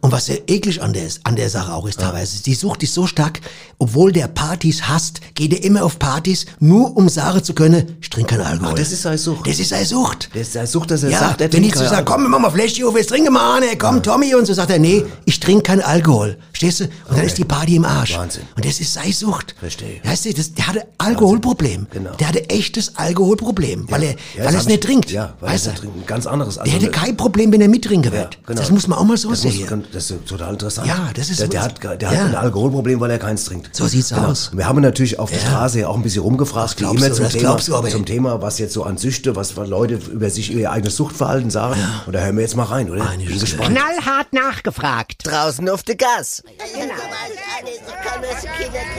und? 0.00 0.12
was 0.12 0.26
sehr 0.26 0.48
eklig 0.48 0.80
an 0.80 0.92
der, 0.92 1.04
ist, 1.06 1.20
an 1.24 1.34
der 1.34 1.50
Sache 1.50 1.72
auch 1.72 1.86
ist 1.88 1.98
teilweise, 2.00 2.40
die 2.42 2.54
Sucht 2.54 2.82
ist 2.84 2.94
so 2.94 3.06
stark, 3.06 3.40
obwohl 3.78 4.12
der 4.12 4.28
Partys 4.28 4.82
hasst, 4.88 5.20
geht 5.34 5.52
er 5.52 5.64
immer 5.64 5.84
auf 5.84 5.98
Partys, 5.98 6.46
nur 6.60 6.96
um 6.96 7.08
sagen 7.08 7.42
zu 7.42 7.52
können, 7.52 7.96
ich 8.00 8.08
trinke 8.10 8.36
keinen 8.36 8.46
Alkohol. 8.46 8.70
Ach, 8.72 8.78
das 8.78 8.92
ist 8.92 9.02
seine 9.02 9.18
Sucht. 9.18 9.46
Das 9.48 9.58
ist 9.58 9.70
seine 9.70 9.84
Sucht. 9.84 10.30
Der 10.34 10.42
ist 10.42 10.54
der 10.54 10.66
Sucht, 10.68 10.90
dass 10.92 11.02
er 11.02 11.10
Ja, 11.10 11.18
sagt, 11.18 11.40
er 11.40 11.52
wenn 11.52 11.64
ich 11.64 11.72
trinkt 11.72 11.78
so 11.78 11.84
keinen 11.84 11.90
sage, 11.90 12.04
komm, 12.04 12.22
wir 12.22 12.28
machen 12.28 12.42
mal 12.42 12.50
Fläschchen 12.50 12.86
auf, 12.86 12.96
jetzt 12.96 13.08
trinken 13.08 13.32
wir 13.32 13.54
eine, 13.54 13.76
komm, 13.76 14.02
Tommy, 14.02 14.34
und 14.36 14.46
so 14.46 14.54
sagt 14.54 14.70
er, 14.70 14.78
nee, 14.78 15.04
ich 15.24 15.40
trinke 15.40 15.64
keinen 15.64 15.82
Alkohol. 15.82 16.38
Verstehst 16.52 16.80
du? 16.80 16.84
Und 17.08 17.18
dann 17.18 17.24
ist 17.26 17.38
die 17.38 17.44
Party 17.44 17.74
im 17.76 17.84
Arsch. 17.84 18.16
Wahnsinn. 18.16 18.44
Und 18.56 18.64
das 18.64 18.78
ist 18.80 18.94
seine 18.94 19.12
Sucht. 19.12 19.54
Verstehe. 19.58 20.00
Weißt 20.04 20.24
du, 20.26 20.32
das, 20.32 20.54
der 20.54 20.66
hatte 20.68 20.86
Alkoholproblem. 20.98 21.88
Genau. 21.90 22.14
Der 22.16 22.28
hatte 22.28 22.48
echtes 22.50 22.96
Alkoholproblem, 22.96 23.90
weil 23.90 24.02
er, 24.04 24.10
Ja, 24.10 24.16
weil 24.38 24.44
das 24.46 24.54
er 24.54 24.60
es 24.60 24.66
nicht 24.66 24.78
ich- 24.78 24.84
trinkt. 24.86 25.10
Ja, 25.10 25.34
weil 25.40 25.50
er 25.50 25.54
es 25.56 25.66
nicht 25.66 25.78
trinkt. 25.78 25.96
Ein 25.96 26.06
ganz 26.06 26.26
anderes. 26.26 26.58
Der 26.68 26.74
Also, 26.76 26.86
hätte 26.86 26.98
kein 26.98 27.16
Problem, 27.16 27.52
wenn 27.52 27.60
er 27.60 27.68
mittrinken 27.68 28.12
ja, 28.12 28.18
wird. 28.18 28.38
genau. 28.46 28.58
Das 28.60 28.70
muss 28.70 28.86
man 28.86 28.98
auch 28.98 29.04
mal 29.04 29.16
so 29.16 29.30
das 29.30 29.44
muss, 29.44 29.54
sehen. 29.54 29.84
das 29.92 30.10
ist 30.10 30.26
total 30.26 30.52
interessant. 30.52 30.86
Ja, 30.86 31.10
das 31.14 31.30
ist 31.30 31.40
der, 31.40 31.46
so- 31.46 31.50
der 31.52 31.62
hat, 31.62 31.82
der 31.82 31.98
Ja. 32.00 32.10
hat 32.10 32.18
ein 32.28 32.34
Alkoholproblem, 32.34 33.00
weil 33.00 33.10
er 33.10 33.18
keins 33.18 33.44
trinkt. 33.44 33.74
So 33.74 33.86
sieht's 33.86 34.10
Genau. 34.10 34.28
aus. 34.28 34.50
Wir 34.52 34.66
haben 34.68 34.80
natürlich 34.80 35.18
auf 35.18 35.30
der 35.30 35.38
Ja. 35.40 35.46
Straße 35.46 35.80
ja 35.80 35.88
auch 35.88 35.96
ein 35.96 36.02
bisschen 36.02 36.22
rumgefragt, 36.22 36.76
wie 36.78 36.84
glaubst 36.84 36.98
immer 36.98 37.08
du, 37.08 37.14
zum 37.14 37.28
Thema, 37.30 37.56
du 37.56 37.88
zum 37.90 38.04
Thema, 38.06 38.42
was 38.42 38.58
jetzt 38.58 38.74
so 38.74 38.82
an 38.84 38.98
Süchte, 38.98 39.34
was 39.36 39.54
Leute 39.56 39.94
über 40.12 40.30
sich 40.30 40.52
ihr 40.52 40.70
eigenes 40.70 40.96
Suchtverhalten 40.96 41.50
sagen. 41.50 41.80
Und 42.06 42.12
da 42.14 42.20
hören 42.20 42.36
wir 42.36 42.42
jetzt 42.42 42.56
mal 42.56 42.64
rein, 42.64 42.90
oder? 42.90 43.02
Meine 43.04 43.24
Bin 43.24 43.38
gespannt. 43.38 43.70
Knallhart 43.76 44.32
nachgefragt. 44.32 45.26
Draußen 45.26 45.68
auf 45.68 45.82
der 45.82 45.96
Gas. 45.96 46.42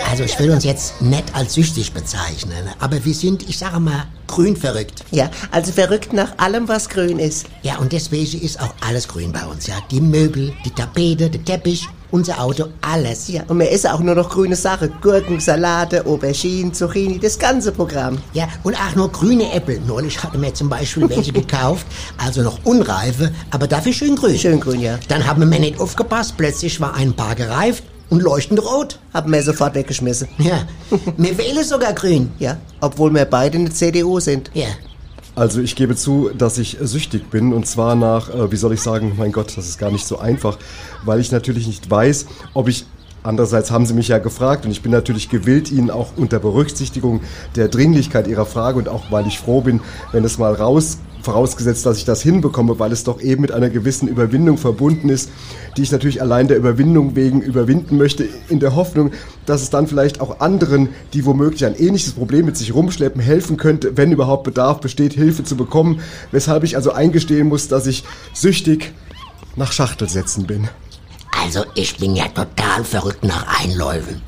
Also 0.10 0.24
ich 0.24 0.38
will 0.39 0.50
uns 0.51 0.63
jetzt 0.63 1.01
nicht 1.01 1.24
als 1.36 1.54
süchtig 1.54 1.94
bezeichnen, 1.94 2.69
aber 2.80 3.04
wir 3.06 3.13
sind, 3.13 3.48
ich 3.48 3.57
sage 3.57 3.80
mal, 3.80 4.06
grün 4.27 4.56
verrückt. 4.56 5.04
Ja, 5.12 5.30
also 5.51 5.72
verrückt 5.72 6.13
nach 6.13 6.38
allem, 6.38 6.68
was 6.68 6.89
grün 6.89 7.19
ist. 7.19 7.45
Ja, 7.61 7.77
und 7.77 7.91
deswegen 7.91 8.41
ist 8.41 8.59
auch 8.59 8.73
alles 8.88 9.07
grün 9.07 9.31
bei 9.31 9.45
uns, 9.45 9.67
ja. 9.67 9.75
Die 9.91 10.01
Möbel, 10.01 10.53
die 10.65 10.71
Tapete, 10.71 11.29
der 11.29 11.44
Teppich, 11.44 11.88
unser 12.11 12.41
Auto, 12.41 12.65
alles. 12.81 13.27
Ja, 13.27 13.44
und 13.47 13.59
wir 13.59 13.71
essen 13.71 13.91
auch 13.91 14.00
nur 14.00 14.15
noch 14.15 14.29
grüne 14.29 14.56
Sachen. 14.56 14.91
Gurken, 15.01 15.39
Salate, 15.39 16.06
Auberginen, 16.06 16.73
Zucchini, 16.73 17.19
das 17.19 17.38
ganze 17.38 17.71
Programm. 17.71 18.17
Ja, 18.33 18.47
und 18.63 18.75
auch 18.75 18.95
nur 18.95 19.11
grüne 19.11 19.51
Äpfel. 19.51 19.81
Neulich 19.85 20.21
hatte 20.23 20.38
mir 20.38 20.53
zum 20.53 20.69
Beispiel 20.69 21.09
welche 21.09 21.31
gekauft, 21.33 21.85
also 22.17 22.41
noch 22.41 22.63
unreife, 22.65 23.31
aber 23.51 23.67
dafür 23.67 23.94
schön 23.94 24.15
grün. 24.15 24.38
Schön 24.38 24.59
grün, 24.59 24.79
ja. 24.79 24.97
Dann 25.07 25.25
haben 25.27 25.50
wir 25.50 25.59
nicht 25.59 25.79
aufgepasst, 25.79 26.35
plötzlich 26.38 26.79
war 26.79 26.95
ein 26.95 27.13
paar 27.13 27.35
gereift 27.35 27.83
und 28.09 28.23
leuchtend 28.23 28.63
rot. 28.63 29.00
Haben 29.13 29.31
wir 29.31 29.44
sofort 29.44 29.75
weggeschmissen. 29.75 30.27
Ja, 30.38 30.65
wir 31.17 31.38
wählen 31.38 31.63
sogar 31.63 31.94
grün. 31.94 32.31
Ja, 32.39 32.57
obwohl 32.81 33.13
wir 33.13 33.25
beide 33.25 33.57
in 33.57 33.65
der 33.65 33.73
CDU 33.73 34.19
sind. 34.19 34.50
Ja. 34.53 34.67
Also 35.39 35.62
ich 35.62 35.77
gebe 35.77 35.95
zu, 35.95 36.31
dass 36.38 36.57
ich 36.57 36.80
süchtig 36.81 37.30
bin 37.30 37.53
und 37.53 37.65
zwar 37.65 37.95
nach, 37.95 38.30
äh, 38.30 38.51
wie 38.51 38.57
soll 38.57 38.74
ich 38.74 38.81
sagen, 38.81 39.13
mein 39.18 39.31
Gott, 39.31 39.56
das 39.56 39.69
ist 39.69 39.77
gar 39.77 39.89
nicht 39.89 40.06
so 40.06 40.19
einfach, 40.19 40.57
weil 41.06 41.21
ich 41.21 41.31
natürlich 41.31 41.65
nicht 41.65 41.89
weiß, 41.89 42.25
ob 42.53 42.68
ich 42.68 42.86
Andererseits 43.21 43.69
haben 43.69 43.86
Sie 43.86 43.94
mich 43.94 44.07
ja 44.07 44.18
gefragt 44.18 44.63
und 44.63 44.71
ich 44.71 44.81
bin 44.81 44.94
natürlich 44.94 45.27
gewillt, 45.27 45.71
Ihnen 45.71 45.91
auch 45.91 46.12
unter 46.15 46.39
Berücksichtigung 46.39 47.19
der 47.57 47.68
Dringlichkeit 47.68 48.27
Ihrer 48.27 48.45
Frage 48.45 48.77
und 48.77 48.88
auch 48.88 49.12
weil 49.12 49.27
ich 49.27 49.39
froh 49.39 49.59
bin, 49.59 49.81
wenn 50.13 50.24
es 50.24 50.38
mal 50.38 50.53
raus, 50.53 51.00
vorausgesetzt, 51.21 51.86
dass 51.86 51.98
ich 51.98 52.06
das 52.06 52.21
hinbekomme, 52.21 52.80
weil 52.80 52.92
es 52.92 53.04
doch 53.04 53.21
eben 53.21 53.42
mit 53.42 53.51
einer 53.51 53.69
gewissen 53.69 54.07
Überwindung 54.07 54.57
verbunden 54.57 55.10
ist, 55.10 55.30
die 55.77 55.81
ich 55.81 55.92
natürlich 55.92 56.21
allein 56.21 56.48
der 56.48 56.57
Überwindung 56.57 57.16
wegen 57.16 57.42
überwinden 57.42 57.98
möchte, 57.98 58.27
in 58.48 58.60
der 58.60 58.75
Hoffnung, 58.75 59.12
dass 59.45 59.62
es 59.62 59.69
dann 59.69 59.88
vielleicht 59.88 60.21
auch 60.21 60.39
anderen, 60.39 60.89
die 61.13 61.25
womöglich 61.25 61.66
ein 61.66 61.75
ähnliches 61.75 62.13
Problem 62.13 62.45
mit 62.45 62.57
sich 62.57 62.74
rumschleppen, 62.74 63.21
helfen 63.21 63.57
könnte, 63.57 63.98
wenn 63.98 64.12
überhaupt 64.12 64.44
Bedarf 64.44 64.80
besteht, 64.80 65.13
Hilfe 65.13 65.44
zu 65.44 65.56
bekommen, 65.56 66.01
weshalb 66.31 66.63
ich 66.63 66.75
also 66.75 66.92
eingestehen 66.92 67.48
muss, 67.48 67.68
dass 67.68 67.88
ich 67.88 68.04
süchtig 68.33 68.94
nach 69.56 69.72
Schachtelsätzen 69.72 70.45
bin. 70.48 70.69
Also 71.44 71.63
ich 71.75 71.98
bin 71.98 72.15
ja 72.15 72.27
total 72.27 72.83
verrückt 72.83 73.24
nach 73.24 73.62
Einläufen. 73.62 74.22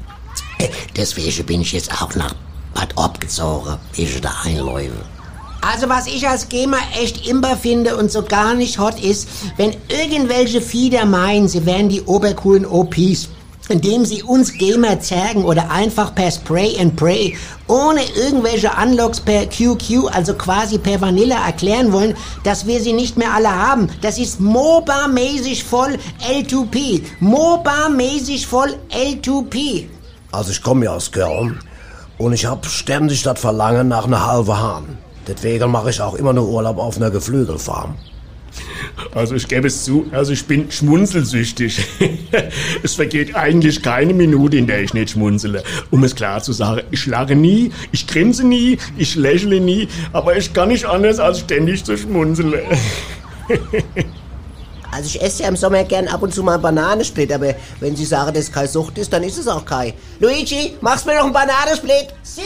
Äh, 0.60 0.68
Deswegen 0.96 1.46
bin 1.46 1.62
ich 1.62 1.72
jetzt 1.72 2.02
auch 2.02 2.16
nach 2.16 2.34
Bad 2.74 2.96
Orb 2.98 3.20
gezogen, 3.20 3.78
wegen 3.94 4.22
der 4.22 4.42
Einläufe. 4.44 5.21
Also 5.62 5.90
was 5.90 6.08
ich 6.08 6.28
als 6.28 6.50
Gamer 6.50 6.80
echt 7.00 7.28
imber 7.28 7.56
finde 7.56 7.96
und 7.96 8.12
so 8.12 8.24
gar 8.24 8.56
nicht 8.56 8.80
hot 8.80 9.00
ist, 9.00 9.30
wenn 9.58 9.76
irgendwelche 9.90 10.60
Fieder 10.60 11.06
meinen, 11.06 11.48
sie 11.48 11.66
wären 11.68 11.88
die 11.88 12.02
obercoolen 12.02 12.66
OPs, 12.66 13.30
indem 13.70 14.04
sie 14.04 14.24
uns 14.24 14.54
Gamer 14.54 15.00
zergen 15.00 15.46
oder 15.46 15.70
einfach 15.70 16.16
per 16.16 16.32
Spray 16.32 16.76
and 16.80 16.96
Pray, 16.96 17.38
ohne 17.68 18.02
irgendwelche 18.16 18.72
Unlocks 18.82 19.20
per 19.22 19.46
QQ, 19.46 20.08
also 20.12 20.34
quasi 20.34 20.80
per 20.80 21.00
Vanilla 21.00 21.46
erklären 21.46 21.92
wollen, 21.92 22.16
dass 22.44 22.66
wir 22.66 22.82
sie 22.82 22.94
nicht 22.94 23.18
mehr 23.18 23.32
alle 23.32 23.56
haben. 23.56 23.88
Das 24.02 24.18
ist 24.18 24.42
MOBA-mäßig 24.42 25.64
voll 25.64 26.00
L2P. 26.28 27.04
MOBA-mäßig 27.20 28.48
voll 28.48 28.76
L2P. 28.90 29.86
Also 30.32 30.52
ich 30.52 30.64
komme 30.64 30.86
ja 30.86 30.96
aus 30.96 31.12
Köln 31.12 31.60
und 32.18 32.34
ich 32.34 32.46
hab 32.46 32.66
ständig 32.66 33.22
das 33.22 33.40
Verlangen 33.40 33.88
nach 33.88 34.06
einer 34.06 34.26
halben 34.26 34.58
Hahn. 34.58 34.98
Deswegen 35.28 35.72
mache 35.72 35.90
ich 35.90 36.02
auch 36.02 36.16
immer 36.16 36.34
nur 36.34 36.48
Urlaub 36.48 36.78
auf 36.78 36.98
einer 36.98 37.12
Geflügelfarm. 37.12 37.96
Also 39.14 39.36
ich 39.36 39.48
gebe 39.48 39.68
es 39.68 39.84
zu, 39.84 40.06
also 40.12 40.32
ich 40.32 40.46
bin 40.46 40.72
schmunzelsüchtig. 40.72 41.86
es 42.84 42.96
vergeht 42.96 43.36
eigentlich 43.36 43.82
keine 43.82 44.14
Minute, 44.14 44.58
in 44.58 44.68
der 44.68 44.82
ich 44.82 44.94
nicht 44.94 45.12
schmunzele. 45.12 45.64
Um 45.90 46.04
es 46.04 46.16
klar 46.16 46.42
zu 46.42 46.54
sagen, 46.54 46.82
ich 46.92 47.06
lache 47.06 47.36
nie, 47.36 47.72
ich 47.92 48.08
grinse 48.08 48.46
nie, 48.46 48.78
ich 48.98 49.16
lächle 49.16 49.60
nie, 49.60 49.88
aber 50.14 50.38
ich 50.38 50.54
kann 50.54 50.70
nicht 50.70 50.86
anders 50.86 51.20
als 51.20 51.40
ständig 51.40 51.84
zu 51.84 51.98
schmunzeln. 51.98 52.54
Also 54.94 55.08
ich 55.08 55.22
esse 55.22 55.44
ja 55.44 55.48
im 55.48 55.56
Sommer 55.56 55.86
gern 55.86 56.10
ab 56.10 56.22
und 56.22 56.34
zu 56.34 56.44
mal 56.44 56.56
einen 56.56 56.64
Bananensplit, 56.64 57.32
aber 57.32 57.56
wenn 57.80 57.96
Sie 57.96 58.04
sagen, 58.04 58.34
dass 58.34 58.44
es 58.44 58.52
keine 58.52 58.68
Sucht 58.68 58.98
ist, 58.98 59.14
dann 59.14 59.24
ist 59.24 59.38
es 59.38 59.48
auch 59.48 59.64
kein. 59.64 59.94
Luigi, 60.20 60.76
machst 60.82 61.06
mir 61.06 61.16
noch 61.16 61.24
einen 61.24 61.32
Bananensplit? 61.32 62.08
Sie! 62.24 62.42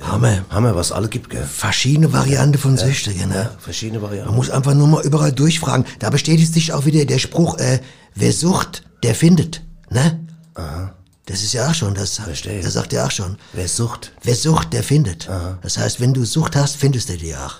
Hammer. 0.00 0.44
Hammer, 0.50 0.76
was 0.76 0.92
alle 0.92 1.08
gibt, 1.08 1.30
gell? 1.30 1.44
Verschiedene 1.44 2.12
Varianten 2.12 2.58
von 2.58 2.76
Süchtigen, 2.76 3.28
ne? 3.28 3.34
Ja, 3.34 3.50
verschiedene 3.58 4.00
Varianten. 4.00 4.28
Man 4.28 4.36
muss 4.36 4.50
einfach 4.50 4.74
nur 4.74 4.86
mal 4.86 5.04
überall 5.04 5.32
durchfragen. 5.32 5.84
Da 5.98 6.10
bestätigt 6.10 6.54
sich 6.54 6.72
auch 6.72 6.84
wieder 6.84 7.04
der 7.04 7.18
Spruch, 7.18 7.58
äh, 7.58 7.80
wer 8.14 8.32
sucht, 8.32 8.84
der 9.02 9.14
findet, 9.14 9.62
ne? 9.90 10.20
Aha. 10.54 10.94
Das 11.26 11.42
ist 11.42 11.52
ja 11.52 11.68
auch 11.68 11.74
schon, 11.74 11.94
das, 11.94 12.16
Verstehe. 12.16 12.62
das 12.62 12.72
sagt 12.72 12.92
ja 12.94 13.04
auch 13.04 13.10
schon. 13.10 13.36
Wer 13.52 13.68
sucht? 13.68 14.12
Wer 14.22 14.34
sucht, 14.34 14.72
der 14.72 14.82
findet. 14.82 15.28
Das 15.60 15.76
heißt, 15.76 16.00
wenn 16.00 16.14
du 16.14 16.24
Sucht 16.24 16.56
hast, 16.56 16.76
findest 16.76 17.10
du 17.10 17.18
die 17.18 17.36
auch. 17.36 17.56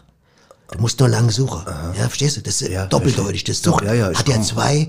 Du 0.70 0.78
musst 0.78 0.98
nur 1.00 1.08
lange 1.10 1.30
suchen. 1.30 1.62
Ja, 1.66 2.04
verstehst 2.08 2.38
du? 2.38 2.40
Das 2.40 2.62
ist 2.62 2.70
Ja, 2.70 2.86
doppeldeutig. 2.86 3.44
Das 3.44 3.60
Sucht 3.62 3.84
ja, 3.84 3.92
ja, 3.92 4.06
hat 4.14 4.26
ja 4.26 4.40
zwei, 4.40 4.88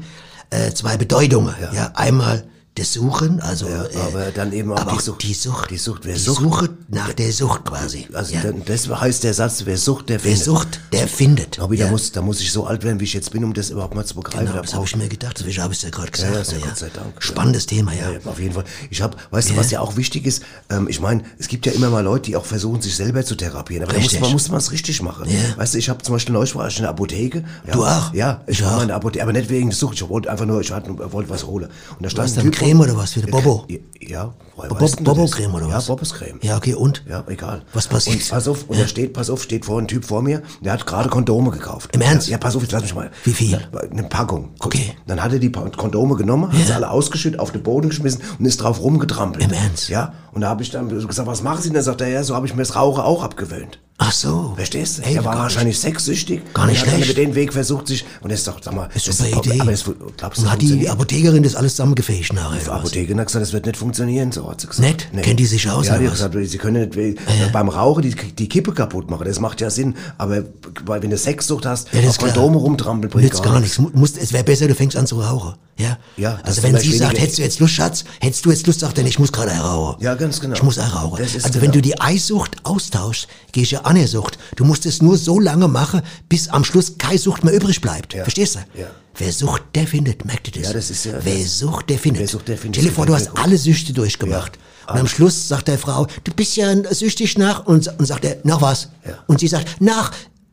äh, 0.50 0.72
zwei 0.72 0.96
Bedeutungen. 0.96 1.54
Ja. 1.74 1.92
einmal 1.94 2.46
das 2.80 2.94
Suchen, 2.94 3.40
also 3.42 3.68
Ja, 3.68 3.84
äh, 3.86 3.96
aber 4.08 4.32
dann 4.32 4.54
eben 4.54 4.72
auch 4.72 4.78
aber 4.80 4.92
die 4.92 4.98
auch 4.98 5.02
Sucht. 5.02 5.24
Die 5.24 5.34
Sucht. 5.34 5.70
Die 5.72 5.78
Sucht, 5.78 6.06
wer 6.06 6.14
die 6.16 6.20
sucht- 6.20 6.42
Suche 6.42 6.70
nach 6.90 7.14
der 7.14 7.32
Sucht 7.32 7.66
quasi. 7.66 8.08
Also 8.14 8.34
ja. 8.34 8.42
das 8.66 8.88
heißt 8.90 9.24
der 9.24 9.34
Satz, 9.34 9.62
wer 9.66 9.78
sucht, 9.78 10.10
der 10.10 10.16
Wer 10.24 10.32
findet. 10.32 10.44
sucht, 10.46 10.80
der 10.94 11.08
findet. 11.08 11.60
Hobby, 11.60 11.78
ja. 11.78 11.86
da, 11.86 11.92
muss, 11.92 12.12
da 12.12 12.22
muss 12.22 12.42
ich 12.42 12.52
so 12.52 12.66
alt 12.66 12.84
werden, 12.84 13.00
wie 13.00 13.04
ich 13.06 13.14
jetzt 13.14 13.32
bin, 13.32 13.44
um 13.44 13.54
das 13.54 13.70
überhaupt 13.70 13.96
mal 13.96 14.06
zu 14.06 14.16
begreifen. 14.16 14.46
Genau, 14.48 14.56
Da 14.58 14.62
das 14.62 14.74
habe 14.74 14.86
ich 14.86 14.96
mir 14.96 15.08
gedacht, 15.08 15.38
deswegen 15.40 15.62
habe 15.62 15.74
ich 15.74 15.80
es 15.80 15.84
ja 15.84 15.90
gerade 15.90 16.12
gesagt. 16.12 16.32
Ja, 16.52 16.58
ja, 16.58 16.66
Gott 16.66 16.78
sei 16.78 16.90
Dank. 16.94 17.14
Spannendes 17.20 17.66
Thema, 17.66 17.94
ja. 17.94 18.10
Auf 18.26 18.40
jeden 18.40 18.54
Fall. 18.54 18.64
Ich 18.90 19.02
habe, 19.02 19.18
weißt 19.32 19.52
du, 19.52 19.58
was 19.58 19.72
ja 19.72 19.80
auch 19.82 19.96
wichtig 19.98 20.26
ist? 20.26 20.44
Ähm, 20.70 20.88
ich 20.90 21.00
meine, 21.00 21.24
es 21.38 21.48
gibt 21.48 21.66
ja 21.66 21.72
immer 21.72 21.90
mal 21.90 22.04
Leute, 22.04 22.24
die 22.30 22.36
auch 22.36 22.46
versuchen, 22.46 22.82
sich 22.82 22.96
selber 22.96 23.24
zu 23.26 23.36
therapieren. 23.36 23.84
Aber 23.84 23.94
da 23.94 24.00
muss 24.00 24.06
Richtig. 24.08 24.22
man 24.22 24.32
muss 24.32 24.50
man 24.50 24.60
es 24.60 24.72
richtig 24.72 25.02
machen. 25.02 25.28
Weißt 25.58 25.74
du, 25.74 25.78
ich 25.78 25.90
habe 25.90 26.02
zum 26.04 26.16
Beispiel 26.16 26.34
neulich 26.34 26.56
war 26.56 26.68
ich 26.68 26.78
in 26.78 26.84
der 26.84 26.92
Apotheke. 26.92 27.44
Du 27.72 27.84
auch? 27.86 28.14
Ja, 28.14 28.42
ich 28.48 28.60
Ich 28.60 28.64
war 28.66 28.72
auch. 28.74 28.76
mal 28.78 28.82
in 28.84 28.88
der 28.90 28.98
Apotheke, 28.98 29.24
aber 29.24 29.34
nicht 29.34 29.50
wegen 29.50 29.70
der 29.70 29.78
Sucht. 29.78 29.96
Ich 29.96 30.08
wollte 30.10 30.32
einfach 30.32 30.46
nur, 30.46 30.62
ich 30.62 30.72
wollte 30.72 31.30
was 31.30 31.46
holen. 31.46 31.66
Und 31.98 32.04
da 32.06 32.10
stand 32.10 32.30
ein 32.30 32.36
dann 32.36 32.44
Typ 32.46 32.56
Creme 32.70 32.82
oder 32.82 32.98
was 32.98 33.18
eine 33.18 33.28
Bobo? 33.28 33.66
Ja, 33.68 33.78
ja 34.00 34.34
Bob-? 34.56 35.04
Bobo-Creme 35.04 35.56
oder 35.56 35.70
was? 35.70 35.88
Ja, 35.88 35.94
Bobbescreme. 35.94 36.40
Ja, 36.42 36.58
okay, 36.58 36.74
und? 36.74 37.04
Ja, 37.10 37.24
egal. 37.28 37.64
Was 37.74 37.88
passiert? 37.88 38.18
Und 38.18 38.30
pass 38.30 38.48
auf, 38.48 38.66
und 38.68 38.80
da 38.80 38.88
steht, 38.88 39.14
pass 39.14 39.30
auf, 39.30 39.42
steht 39.42 39.66
vor 39.66 39.80
ein 39.80 39.88
Typ 39.88 40.06
vor 40.06 40.22
mir, 40.22 40.44
der 40.62 40.74
hat 40.74 40.86
gerade 40.86 41.10
Kondome 41.10 41.50
gekauft. 41.52 41.90
Im 41.96 42.02
Ernst? 42.02 42.28
Ja, 42.28 42.38
pass 42.38 42.56
auf, 42.56 42.62
jetzt 42.62 42.72
lass 42.72 42.84
mich 42.84 42.94
mal. 42.94 43.10
Wie 43.24 43.34
viel? 43.34 43.60
Eine 43.90 44.04
Packung. 44.04 44.50
Okay. 44.60 44.94
Dann 45.08 45.24
hat 45.24 45.34
er 45.34 45.40
die 45.40 45.52
Kondome 45.52 46.16
genommen, 46.16 46.52
hat 46.52 46.66
sie 46.66 46.74
alle 46.74 46.92
ausgeschüttet, 46.92 47.40
auf 47.40 47.52
den 47.52 47.64
Boden 47.64 47.90
geschmissen 47.90 48.22
und 48.38 48.46
ist 48.46 48.58
drauf 48.58 48.82
rumgetrampelt. 48.82 49.46
Im 49.46 49.54
Ernst? 49.54 49.90
Ja. 49.90 50.14
Und 50.34 50.42
da 50.42 50.50
habe 50.50 50.62
ich 50.62 50.70
dann 50.70 50.90
gesagt, 50.90 51.28
was 51.28 51.42
machen 51.42 51.62
Sie 51.62 51.70
denn? 51.70 51.76
Da 51.76 51.82
sagt 51.82 52.02
er, 52.02 52.10
ja, 52.10 52.24
so 52.24 52.36
habe 52.36 52.46
ich 52.46 52.54
mir 52.54 52.62
das 52.62 52.76
Rauchen 52.76 53.02
auch 53.02 53.24
abgewöhnt. 53.24 53.80
Ach 54.02 54.14
so. 54.14 54.54
Verstehst 54.56 54.98
du? 55.00 55.02
Ey, 55.04 55.16
er 55.16 55.26
war 55.26 55.34
gar 55.34 55.44
wahrscheinlich 55.44 55.78
sexsüchtig. 55.78 56.54
Gar 56.54 56.68
nicht 56.68 56.80
schlecht. 56.80 57.04
über 57.06 57.14
den 57.14 57.36
Weg 57.36 57.52
versucht 57.52 57.88
sich, 57.88 58.06
und 58.22 58.32
das 58.32 58.40
ist 58.40 58.48
doch, 58.48 58.58
sag 58.64 58.74
mal, 58.74 58.88
Ist 58.96 59.08
das 59.10 59.18
super 59.18 59.42
ist, 59.42 59.46
Idee. 59.48 59.60
aber 59.62 59.72
das, 59.72 59.84
glaubst 60.16 60.40
Und 60.42 60.50
hat 60.52 60.62
die? 60.62 60.88
Apothekerin 60.88 61.44
das 61.44 61.54
alles 61.56 61.74
zusammengefähigt 61.74 62.32
nachher? 62.32 62.60
Die? 62.64 62.70
Apothekerin 62.70 63.20
hat 63.20 63.28
gesagt, 63.28 63.44
das 63.44 63.52
wird 63.52 63.66
nicht 63.66 63.76
funktionieren, 63.78 64.32
so 64.32 64.50
hat 64.50 64.62
sie 64.62 64.68
gesagt. 64.68 65.10
Nicht? 65.14 65.24
Kennt 65.26 65.40
die 65.40 65.46
sich 65.46 65.70
aus, 65.70 65.88
Ja, 65.88 65.98
die 65.98 66.06
hat 66.06 66.14
gesagt, 66.14 66.36
sie 66.42 66.58
können 66.58 66.90
nicht 66.90 67.20
beim 67.52 67.68
Rauchen 67.68 68.02
die, 68.04 68.16
die 68.16 68.48
Kippe 68.48 68.72
kaputt 68.72 69.12
machen, 69.12 69.26
das 69.26 69.40
macht 69.42 69.60
ja 69.60 69.70
Sinn. 69.70 69.96
Aber 70.18 70.44
weil 70.86 71.04
wenn 71.04 71.10
du 71.10 71.18
Sexsucht 71.18 71.66
hast, 71.66 71.94
Ja, 71.94 72.02
das 72.02 72.12
auf. 72.12 72.18
Kondome 72.20 72.58
rumtrampeln, 72.58 73.12
bringt 73.12 73.26
Nützt 73.26 73.44
gar 73.44 73.60
nichts. 73.60 73.80
Mu- 73.80 73.92
Musst, 73.94 74.18
es 74.18 74.32
wäre 74.32 74.46
besser, 74.46 74.68
du 74.70 74.76
fängst 74.76 74.96
an 74.96 75.08
zu 75.08 75.20
rauchen. 75.20 75.56
Ja? 75.78 75.98
Ja, 76.18 76.40
Also 76.44 76.64
wenn 76.64 76.78
sie 76.78 76.96
sagt, 76.98 77.20
hättest 77.20 77.38
du 77.38 77.42
jetzt 77.42 77.60
Lust, 77.60 77.74
Schatz, 77.74 78.04
hättest 78.22 78.46
du 78.46 78.50
jetzt 78.52 78.66
Lust, 78.68 78.80
sagt 78.82 78.98
er, 78.98 79.06
ich 79.06 79.18
muss 79.20 79.32
gerade 79.32 79.52
rauchen. 79.52 80.02
Ja, 80.04 80.16
ganz 80.16 80.40
genau. 80.42 80.54
Ich 80.56 80.64
muss 80.64 80.78
auch 80.80 80.94
rauchen. 81.04 81.22
Also 81.22 81.38
genau. 81.50 81.62
wenn 81.62 81.72
du 81.72 81.82
die 81.82 82.00
Eissucht 82.00 82.58
austauschst, 82.64 83.28
gehst 83.54 83.72
du 83.72 83.86
ja 83.96 84.02
an 84.02 84.08
der 84.08 84.08
Sucht. 84.08 84.38
Du 84.56 84.66
musst 84.66 84.86
es 84.86 85.02
nur 85.02 85.18
so 85.18 85.40
lange 85.40 85.68
machen, 85.68 86.02
bis 86.28 86.48
am 86.50 86.64
Schluss 86.64 86.98
keine 86.98 87.18
Sucht 87.18 87.44
mehr 87.44 87.54
übrig 87.54 87.82
bleibt. 87.82 88.14
Ja. 88.14 88.24
Verstehst 88.24 88.56
du? 88.56 88.60
Ja. 88.80 88.88
Wer 89.18 89.32
sucht, 89.34 89.64
der 89.76 89.86
findet. 89.88 90.24
Merkt 90.26 90.48
ihr 90.48 90.54
das? 90.62 90.70
Ja, 90.72 90.74
das 90.74 90.90
ist 90.90 91.06
ja- 91.06 91.20
Wer 91.22 91.46
sucht, 91.46 91.90
der 91.90 92.00
findet. 92.00 92.22
Wer 92.22 92.28
sucht, 92.28 92.48
der 92.48 92.58
findet. 92.58 92.82
Stell 92.82 92.90
dir 92.90 92.96
vor, 92.96 93.06
du 93.06 93.14
hast 93.14 93.32
alle 93.38 93.58
Süchte 93.58 93.92
durchgemacht. 93.94 94.58
Ja, 94.88 94.94
Und 94.94 95.00
am 95.02 95.08
Schluss 95.08 95.48
sagt 95.48 95.68
der 95.68 95.78
Frau, 95.78 96.08
du 96.24 96.32
bist 96.34 96.56
ja 96.56 96.74
süchtig 96.94 97.38
nach, 97.38 97.66
und, 97.66 97.88
und 98.00 98.06
sagt 98.06 98.24
er, 98.26 98.38
nach 98.44 98.62
was? 98.62 98.90
Ja. 99.06 99.18
Und 99.28 99.40
sie 99.42 99.48
sagt, 99.48 99.82
nach, 99.82 100.12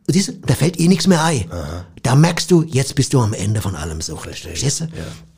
siehst 0.09 0.28
du, 0.28 0.33
da 0.47 0.55
fällt 0.55 0.78
ihr 0.78 0.88
nichts 0.88 1.07
mehr 1.07 1.23
ein. 1.23 1.45
Da 2.02 2.14
merkst 2.14 2.50
du, 2.50 2.62
jetzt 2.64 2.95
bist 2.97 3.12
du 3.14 3.21
am 3.21 3.33
Ende 3.35 3.61
von 3.62 3.76
allem 3.76 4.00
Sucht. 4.00 4.28
Verstehst 4.28 4.81
du? 4.81 4.88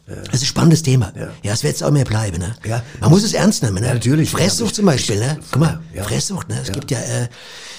Das 0.08 0.34
ist 0.34 0.42
ein 0.42 0.46
spannendes 0.46 0.82
Thema. 0.82 1.12
Ja. 1.16 1.28
Ja, 1.42 1.52
es 1.52 1.62
wird 1.62 1.74
jetzt 1.74 1.82
auch 1.82 1.90
mehr 1.90 2.04
bleiben, 2.04 2.38
ne? 2.38 2.54
Ja. 2.66 2.82
Man 3.00 3.10
muss 3.10 3.22
es 3.24 3.34
ernst 3.34 3.62
nehmen, 3.62 3.80
ne? 3.80 3.88
Ja, 3.88 3.94
natürlich. 3.94 4.30
Fresssucht 4.30 4.74
zum 4.74 4.86
Beispiel, 4.86 5.18
ne? 5.18 5.38
Guck 5.50 5.60
mal, 5.60 5.80
Ja. 5.94 6.02
Fresssucht, 6.04 6.48
ne? 6.48 6.58
Es 6.62 6.72
gibt 6.72 6.90
ja, 6.90 6.98
äh, 6.98 7.28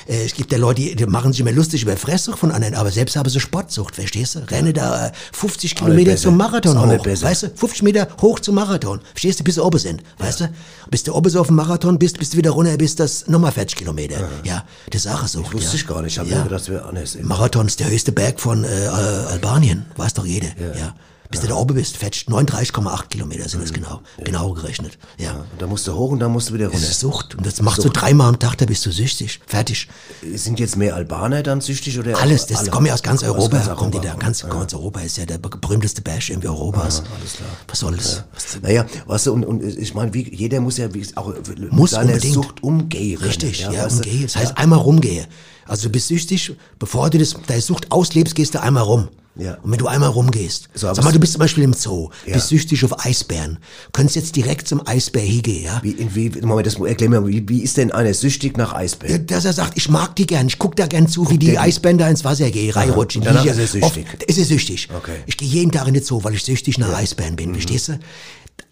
äh, 0.07 0.25
es 0.25 0.33
gibt 0.33 0.51
ja 0.51 0.57
Leute, 0.57 0.81
die, 0.81 0.95
die 0.95 1.05
machen 1.05 1.31
sich 1.31 1.41
immer 1.41 1.51
lustig 1.51 1.81
über 1.83 1.97
Fresssucht 1.97 2.37
von 2.39 2.51
anderen, 2.51 2.75
aber 2.75 2.91
selbst 2.91 3.15
haben 3.15 3.29
sie 3.29 3.39
Sportsucht, 3.39 3.95
verstehst 3.95 4.35
du? 4.35 4.39
Renne 4.51 4.73
da 4.73 5.07
äh, 5.07 5.11
50 5.33 5.75
Kilometer 5.75 6.11
besser. 6.11 6.23
zum 6.23 6.37
Marathon 6.37 6.77
hoch, 6.77 7.05
weißt 7.05 7.43
du? 7.43 7.49
50 7.55 7.83
Meter 7.83 8.07
hoch 8.21 8.39
zum 8.39 8.55
Marathon, 8.55 8.99
verstehst 9.13 9.39
du? 9.39 9.43
Bis 9.43 9.55
sie 9.55 9.63
oben 9.63 9.79
sind, 9.79 10.03
weißt 10.19 10.41
du? 10.41 10.49
Bis 10.91 11.03
du 11.03 11.13
oben 11.15 11.29
so 11.29 11.39
auf 11.41 11.47
dem 11.47 11.55
Marathon 11.55 11.97
bist, 11.97 12.19
bis 12.19 12.29
du 12.31 12.37
wieder 12.37 12.51
runter 12.51 12.77
bist, 12.77 12.99
das 12.99 13.27
nochmal 13.27 13.51
40 13.51 13.77
Kilometer. 13.77 14.29
Ja, 14.43 14.65
das 14.91 15.05
ist 15.05 15.11
auch 15.11 15.19
eine 15.19 15.27
Sucht. 15.27 15.53
Wusste 15.53 15.75
ich 15.77 15.87
gar 15.87 16.01
nicht. 16.01 16.13
Ich 16.13 16.19
habe 16.19 16.29
ja. 16.29 16.43
gedacht, 16.43 16.61
das 16.61 16.69
wäre 16.69 16.85
anders. 16.85 17.17
Marathon 17.21 17.67
ist 17.67 17.79
der 17.79 17.89
höchste 17.89 18.11
Berg 18.11 18.39
von 18.39 18.63
äh, 18.63 18.85
äh, 18.85 18.89
Albanien, 18.89 19.85
weiß 19.97 20.13
doch 20.13 20.25
jeder. 20.25 20.47
Ja. 20.77 20.93
Bis 21.31 21.41
du 21.41 21.47
da 21.47 21.53
oben 21.55 21.75
bist, 21.75 21.95
fetcht 21.97 22.27
39,8 22.27 23.07
Kilometer 23.09 23.47
sind 23.47 23.61
es 23.63 23.71
genau, 23.71 24.01
genau 24.25 24.51
gerechnet. 24.53 24.97
Ja. 25.19 25.33
Und 25.51 25.61
dann 25.61 25.69
musst 25.69 25.85
du 25.85 25.93
hoch 25.93 26.09
und 26.09 26.19
dann 26.19 26.31
musst 26.31 26.49
du 26.49 26.55
wieder 26.55 26.65
Das 26.65 26.73
runter. 26.73 26.89
ist 26.89 26.99
Sucht. 27.01 27.35
Und 27.35 27.45
das 27.45 27.61
machst 27.61 27.77
du 27.77 27.83
Sucht. 27.83 28.01
dreimal 28.01 28.29
am 28.29 28.39
Tag, 28.39 28.57
da 28.57 28.65
bist 28.65 28.83
du 28.87 28.91
süchtig. 28.91 29.39
Fertig. 29.45 29.87
Sind 30.33 30.59
jetzt 30.59 30.75
mehr 30.75 30.95
Albaner 30.95 31.43
dann 31.43 31.61
süchtig 31.61 31.99
oder? 31.99 32.17
Alles, 32.17 32.47
das 32.47 32.61
alle? 32.61 32.71
kommen 32.71 32.87
ja 32.87 32.95
aus 32.95 33.03
ganz 33.03 33.21
Europa. 33.21 33.59
Aus 33.59 33.77
kommen 33.77 33.91
die 33.91 33.99
da. 33.99 34.15
Ganz, 34.15 34.41
ganz 34.41 34.73
Europa 34.73 35.01
ist 35.01 35.17
ja 35.17 35.27
der 35.27 35.37
berühmteste 35.37 36.01
Bash 36.01 36.31
irgendwie 36.31 36.47
Europas. 36.47 37.03
alles 37.19 37.33
klar. 37.33 37.49
Was 37.67 37.79
soll 37.79 37.95
das? 37.95 38.23
Naja, 38.63 38.87
weißt 39.05 39.27
du, 39.27 39.33
und, 39.33 39.45
und 39.45 39.63
ich 39.63 39.93
meine, 39.93 40.11
wie, 40.15 40.33
jeder 40.35 40.59
muss 40.61 40.77
ja 40.77 40.91
wie, 40.95 41.05
auch 41.15 41.27
mit 41.27 41.71
Muss 41.71 41.91
seiner 41.91 42.07
unbedingt. 42.13 42.33
Sucht 42.33 42.63
umgehen. 42.63 43.19
Richtig, 43.19 43.59
ja, 43.59 43.71
weißt 43.71 43.91
du? 44.03 44.09
umgehe. 44.09 44.23
Das 44.23 44.35
heißt, 44.35 44.57
einmal 44.57 44.79
rumgehe. 44.79 45.27
Also 45.67 45.83
du 45.83 45.91
bist 45.91 46.07
süchtig, 46.07 46.55
bevor 46.79 47.11
du 47.11 47.19
das, 47.19 47.35
deine 47.45 47.61
Sucht 47.61 47.91
auslebst, 47.91 48.33
gehst 48.33 48.55
du 48.55 48.61
einmal 48.63 48.81
rum. 48.81 49.09
Ja. 49.35 49.53
Und 49.61 49.71
wenn 49.71 49.77
du 49.77 49.87
einmal 49.87 50.09
rumgehst, 50.09 50.67
So, 50.73 50.87
aber 50.87 50.95
sag 50.95 51.05
mal, 51.05 51.13
du 51.13 51.19
bist 51.19 51.33
zum 51.33 51.39
Beispiel 51.39 51.63
im 51.63 51.73
Zoo, 51.73 52.09
Ja. 52.25 52.33
bist 52.33 52.49
süchtig 52.49 52.83
auf 52.83 53.05
Eisbären, 53.05 53.59
könntest 53.93 54.15
jetzt 54.17 54.35
direkt 54.35 54.67
zum 54.67 54.85
Eisbär 54.85 55.21
hingehen, 55.21 55.63
ja? 55.63 55.79
Wie, 55.81 55.91
in, 55.91 56.13
wie, 56.13 56.29
Moment, 56.41 56.67
das 56.67 56.75
erklär 56.75 57.09
mir, 57.09 57.25
wie, 57.25 57.47
wie 57.47 57.61
ist 57.61 57.77
denn 57.77 57.91
einer 57.91 58.13
süchtig 58.13 58.57
nach 58.57 58.73
Eisbären? 58.73 59.27
Dass 59.27 59.45
er 59.45 59.53
sagt, 59.53 59.77
ich 59.77 59.87
mag 59.87 60.15
die 60.17 60.27
gern, 60.27 60.47
ich 60.47 60.59
guck 60.59 60.75
da 60.75 60.87
gern 60.87 61.07
zu, 61.07 61.29
wie 61.29 61.37
die 61.37 61.57
Eisbären 61.57 61.97
da 61.97 62.09
ins 62.09 62.25
Wasser 62.25 62.49
gehen, 62.51 62.71
reinrutschen. 62.71 63.23
danach 63.23 63.45
ist 63.45 63.57
er 63.59 63.67
süchtig. 63.67 64.05
Oft, 64.11 64.23
ist 64.23 64.37
er 64.39 64.45
süchtig. 64.45 64.89
Okay. 64.95 65.15
Ich 65.25 65.37
gehe 65.37 65.47
jeden 65.47 65.71
Tag 65.71 65.87
in 65.87 65.93
den 65.93 66.03
Zoo, 66.03 66.23
weil 66.23 66.33
ich 66.33 66.43
süchtig 66.43 66.77
nach 66.77 66.93
Eisbären 66.93 67.35
bin, 67.35 67.53
verstehst 67.53 67.87
du? 67.89 67.99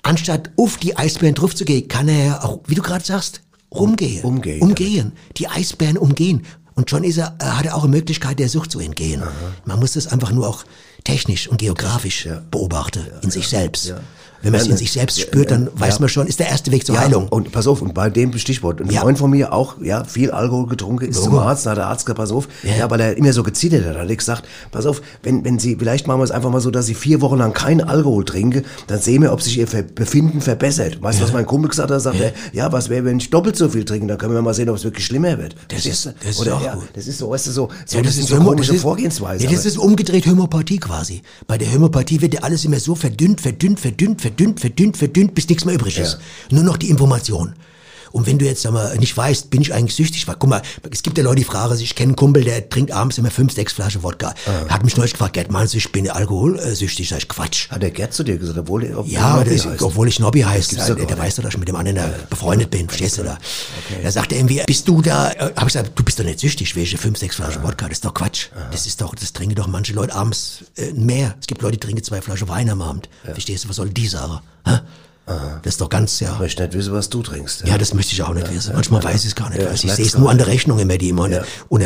Anstatt 0.04 0.52
auf 0.58 0.78
die 0.78 0.98
Eisbären 0.98 1.36
drauf 1.36 1.56
zu 1.56 1.66
gehen, 1.66 1.88
kann 1.88 2.08
er 2.10 2.26
ja 2.26 2.44
auch, 2.44 2.60
wie 2.68 2.76
du 2.76 2.82
gerade 2.82 3.06
sagst, 3.06 3.42
rumgehen. 3.72 4.24
Umgehen. 4.24 4.62
Umgehen. 4.62 5.12
Die 5.38 5.48
Eisbären 5.48 5.98
umgehen. 5.98 6.44
Und 6.78 6.92
schon 6.92 7.04
ist 7.04 7.18
er, 7.18 7.36
er 7.40 7.58
hat 7.58 7.66
er 7.66 7.76
auch 7.76 7.84
eine 7.84 7.92
Möglichkeit, 7.92 8.38
der 8.38 8.50
Sucht 8.50 8.70
zu 8.72 8.80
entgehen. 8.80 9.24
Man 9.66 9.80
muss 9.80 9.94
das 9.94 10.06
einfach 10.08 10.32
nur 10.32 10.48
auch 10.48 10.64
technisch 11.04 11.48
und 11.48 11.58
geografisch 11.58 12.30
beobachten, 12.52 13.08
in 13.24 13.32
sich 13.32 13.48
selbst. 13.48 13.96
Wenn 14.42 14.52
man 14.52 14.62
es 14.62 14.68
in 14.68 14.78
sich 14.78 14.92
selbst 14.92 15.20
spürt, 15.20 15.52
dann 15.52 15.70
weiß 15.74 15.96
ja. 15.96 16.00
man 16.02 16.10
schon, 16.10 16.28
ist 16.28 16.40
der 16.40 16.48
erste 16.50 16.72
Weg 16.72 16.86
zur 16.86 16.96
Ja, 16.96 17.02
Heilung. 17.02 17.28
Und 17.30 17.52
pass 17.52 17.68
auf, 17.68 17.82
und 17.82 17.94
bei 17.94 18.10
dem 18.10 18.38
Stichwort, 18.38 18.82
ein 18.82 18.90
Ja. 18.92 19.02
Freund 19.02 19.18
von 19.18 19.30
mir 19.32 19.52
auch, 19.54 19.76
ja, 19.82 20.04
viel 20.04 20.32
Alkohol 20.32 20.68
getrunken, 20.68 21.06
ist 21.06 21.24
zum 21.24 21.34
Logo. 21.34 21.44
Arzt, 21.46 21.66
da 21.66 21.72
hat 21.72 21.78
der 21.78 21.88
Arzt 21.88 22.06
gesagt, 22.06 22.18
pass 22.20 22.32
auf, 22.32 22.48
Ja. 22.64 22.76
ja, 22.78 22.90
weil 22.92 23.00
er 23.00 23.18
immer 23.18 23.34
so 23.34 23.44
gezittert 23.44 23.86
hat, 23.86 23.98
hat 23.98 24.10
er 24.10 24.16
gesagt, 24.16 24.44
pass 24.72 24.86
auf, 24.86 25.02
wenn, 25.24 25.44
wenn 25.44 25.60
Sie, 25.60 25.76
vielleicht 25.78 26.08
machen 26.08 26.20
wir 26.20 26.24
es 26.24 26.32
einfach 26.32 26.50
mal 26.52 26.62
so, 26.62 26.72
dass 26.72 26.86
Sie 26.86 26.94
vier 26.94 27.22
Wochen 27.22 27.38
lang 27.38 27.54
keinen 27.54 27.82
Alkohol 27.82 28.26
trinken, 28.26 28.64
dann 28.88 29.00
sehen 29.02 29.22
wir, 29.22 29.34
ob 29.34 29.42
sich 29.42 29.58
Ihr 29.58 29.66
Befinden 29.66 30.42
verbessert. 30.42 31.02
Weißt 31.02 31.20
du, 31.20 31.24
was 31.24 31.34
mein 31.34 31.46
Kumpel 31.46 31.70
gesagt 31.70 31.92
hat? 31.92 32.02
Sagt, 32.02 32.20
er, 32.20 32.34
ja, 32.54 32.72
was 32.72 32.90
wäre, 32.90 33.06
wenn 33.06 33.18
ich 33.18 33.30
doppelt 33.30 33.56
so 33.56 33.70
viel 33.70 33.86
trinke, 33.86 34.08
dann 34.08 34.18
können 34.18 34.34
wir 34.34 34.42
mal 34.42 34.54
sehen, 34.54 34.70
ob 34.70 34.76
es 34.78 34.84
wirklich 34.84 35.06
schlimmer 35.06 35.38
wird. 35.38 35.56
Das 35.70 35.82
Verstehst 35.82 36.06
ist- 36.06 36.16
das 36.22 36.30
ist 36.32 36.40
Oder, 36.42 36.56
auch 36.58 36.64
ja, 36.64 36.76
gut. 36.76 36.90
Das 36.94 37.08
ist 37.08 37.18
so, 37.18 37.30
weißt 37.30 37.48
du, 37.48 37.52
so, 37.52 37.70
so 37.86 37.98
Ja, 37.98 38.04
das, 38.04 38.16
sind 38.16 38.28
so 38.28 38.36
komische 38.38 38.68
das 38.70 38.76
ist- 38.78 38.82
Vorgehensweise. 38.84 39.48
Das 39.48 39.66
ist 39.66 39.78
umgedreht 39.78 40.26
Homöopathie 40.28 40.78
quasi. 40.78 41.22
Bei 41.48 41.58
der 41.58 41.72
Homöopathie 41.74 42.22
wird 42.22 42.34
ja 42.36 42.42
alles 42.42 42.64
immer 42.66 42.80
so 42.80 42.94
verdünnt, 42.96 43.42
verdünnt, 43.42 43.80
verdünnt, 43.80 44.22
verdünnt, 44.22 44.27
verdünnt, 44.60 44.98
verdünnt, 44.98 45.36
bis 45.36 45.48
nichts 45.50 45.66
mehr 45.66 45.76
übrig 45.76 46.00
ist. 46.00 46.20
Nur 46.50 46.64
noch 46.64 46.78
die 46.78 46.90
Information. 46.90 47.54
Und 48.12 48.28
wenn 48.28 48.38
du 48.38 48.46
jetzt 48.46 48.70
mal, 48.70 48.96
nicht 48.98 49.16
weißt, 49.16 49.50
bin 49.50 49.62
ich 49.62 49.74
eigentlich 49.74 49.96
süchtig? 49.96 50.28
Weil, 50.28 50.36
guck 50.40 50.50
mal, 50.50 50.62
es 50.92 51.04
gibt 51.04 51.18
ja 51.18 51.24
Leute, 51.24 51.38
die 51.38 51.44
fragen 51.44 51.76
sich, 51.76 51.86
ich 51.92 51.96
kenne 51.96 52.10
einen 52.10 52.16
Kumpel, 52.16 52.44
der 52.44 52.70
trinkt 52.70 52.92
abends 52.92 53.18
immer 53.18 53.32
fünf, 53.32 53.54
sechs 53.54 53.74
Flaschen 53.74 54.04
Wodka. 54.04 54.34
Ah. 54.46 54.70
Hat 54.70 54.84
mich 54.84 54.96
neulich 54.98 55.14
gefragt, 55.14 55.34
Gerd, 55.34 55.52
meinst 55.52 55.74
du, 55.74 55.78
ich 55.78 55.92
bin 55.92 56.10
alkoholsüchtig? 56.10 57.10
Sag 57.10 57.20
ich, 57.20 57.28
Quatsch. 57.28 57.70
hat 57.70 57.82
der 57.82 57.92
Gerd 57.92 58.14
zu 58.14 58.24
dir 58.24 58.38
gesagt, 58.38 58.58
obwohl 58.58 58.84
er, 58.84 59.00
ob 59.00 59.08
Ja, 59.08 59.40
er 59.40 59.46
das, 59.46 59.82
obwohl 59.82 60.08
ich 60.08 60.20
Nobby 60.20 60.42
heißt, 60.42 60.70
gibt's 60.70 60.86
der, 60.88 60.96
der 60.96 61.18
weiß 61.18 61.36
doch, 61.36 61.44
dass 61.44 61.54
ich 61.54 61.60
mit 61.60 61.68
dem 61.68 61.76
anderen 61.76 61.98
da 61.98 62.10
befreundet 62.30 62.70
bin, 62.72 62.88
verstehst 62.88 63.18
du 63.18 63.24
da? 63.24 63.38
Da 64.04 64.12
sagt 64.12 64.32
er 64.32 64.40
irgendwie, 64.40 64.62
bist 64.66 64.88
du 64.88 65.02
da, 65.02 65.32
äh, 65.32 65.52
hab 65.56 65.68
ich 65.68 65.74
gesagt, 65.74 65.92
du 65.96 66.04
bist 66.04 66.20
doch 66.20 66.24
nicht 66.26 66.40
süchtig, 66.40 66.76
welche 66.76 66.98
fünf, 66.98 67.18
sechs 67.18 67.36
Flaschen 67.36 67.64
Wodka, 67.64 67.86
das 67.88 67.98
ist 67.98 68.06
doch 68.06 68.14
Quatsch. 68.14 68.48
Das 68.72 68.86
ist 68.88 69.02
doch, 69.02 69.16
das 69.16 69.34
trinken 69.34 69.56
doch 69.56 69.68
manche 69.68 69.94
Leute 69.94 70.16
abends 70.16 70.66
äh, 70.76 70.92
mehr. 70.94 71.36
Es 71.40 71.48
gibt 71.48 71.62
Leute, 71.62 71.78
die 71.78 71.86
trinken 71.86 72.04
zwei 72.04 72.22
Flaschen 72.22 72.48
Wein 72.48 72.70
am 72.70 72.82
Abend. 72.82 73.10
Verstehst 73.24 73.64
du, 73.66 73.70
was 73.70 73.76
soll 73.78 73.90
die 73.90 74.08
sagen? 74.08 74.40
Hä? 75.28 75.34
Das 75.64 75.74
ist 75.74 75.82
doch 75.82 75.90
ganz, 75.90 76.20
ja. 76.22 76.34
Ich 76.34 76.40
möchte 76.40 76.64
nicht 76.64 76.74
wissen, 76.74 76.94
was 76.94 77.10
du 77.10 77.22
trinkst. 77.22 77.64
Ja, 77.68 77.78
das 77.78 77.94
möchte 77.94 78.14
ich 78.14 78.22
auch 78.24 78.34
nicht 78.34 78.50
wissen. 78.54 78.74
Manchmal 78.74 79.04
weiß 79.04 79.22
ich 79.22 79.28
es 79.32 79.36
gar 79.36 79.50
nicht. 79.50 79.62
Ja, 79.62 79.72
ich 79.74 79.82
sehe 79.82 80.06
es 80.06 80.18
nur 80.18 80.30
an 80.32 80.38
der 80.38 80.48
nicht. 80.48 80.56
Rechnung 80.56 80.80
immer, 80.80 80.98
die 80.98 81.10
immer 81.10 81.24
unter, 81.24 81.44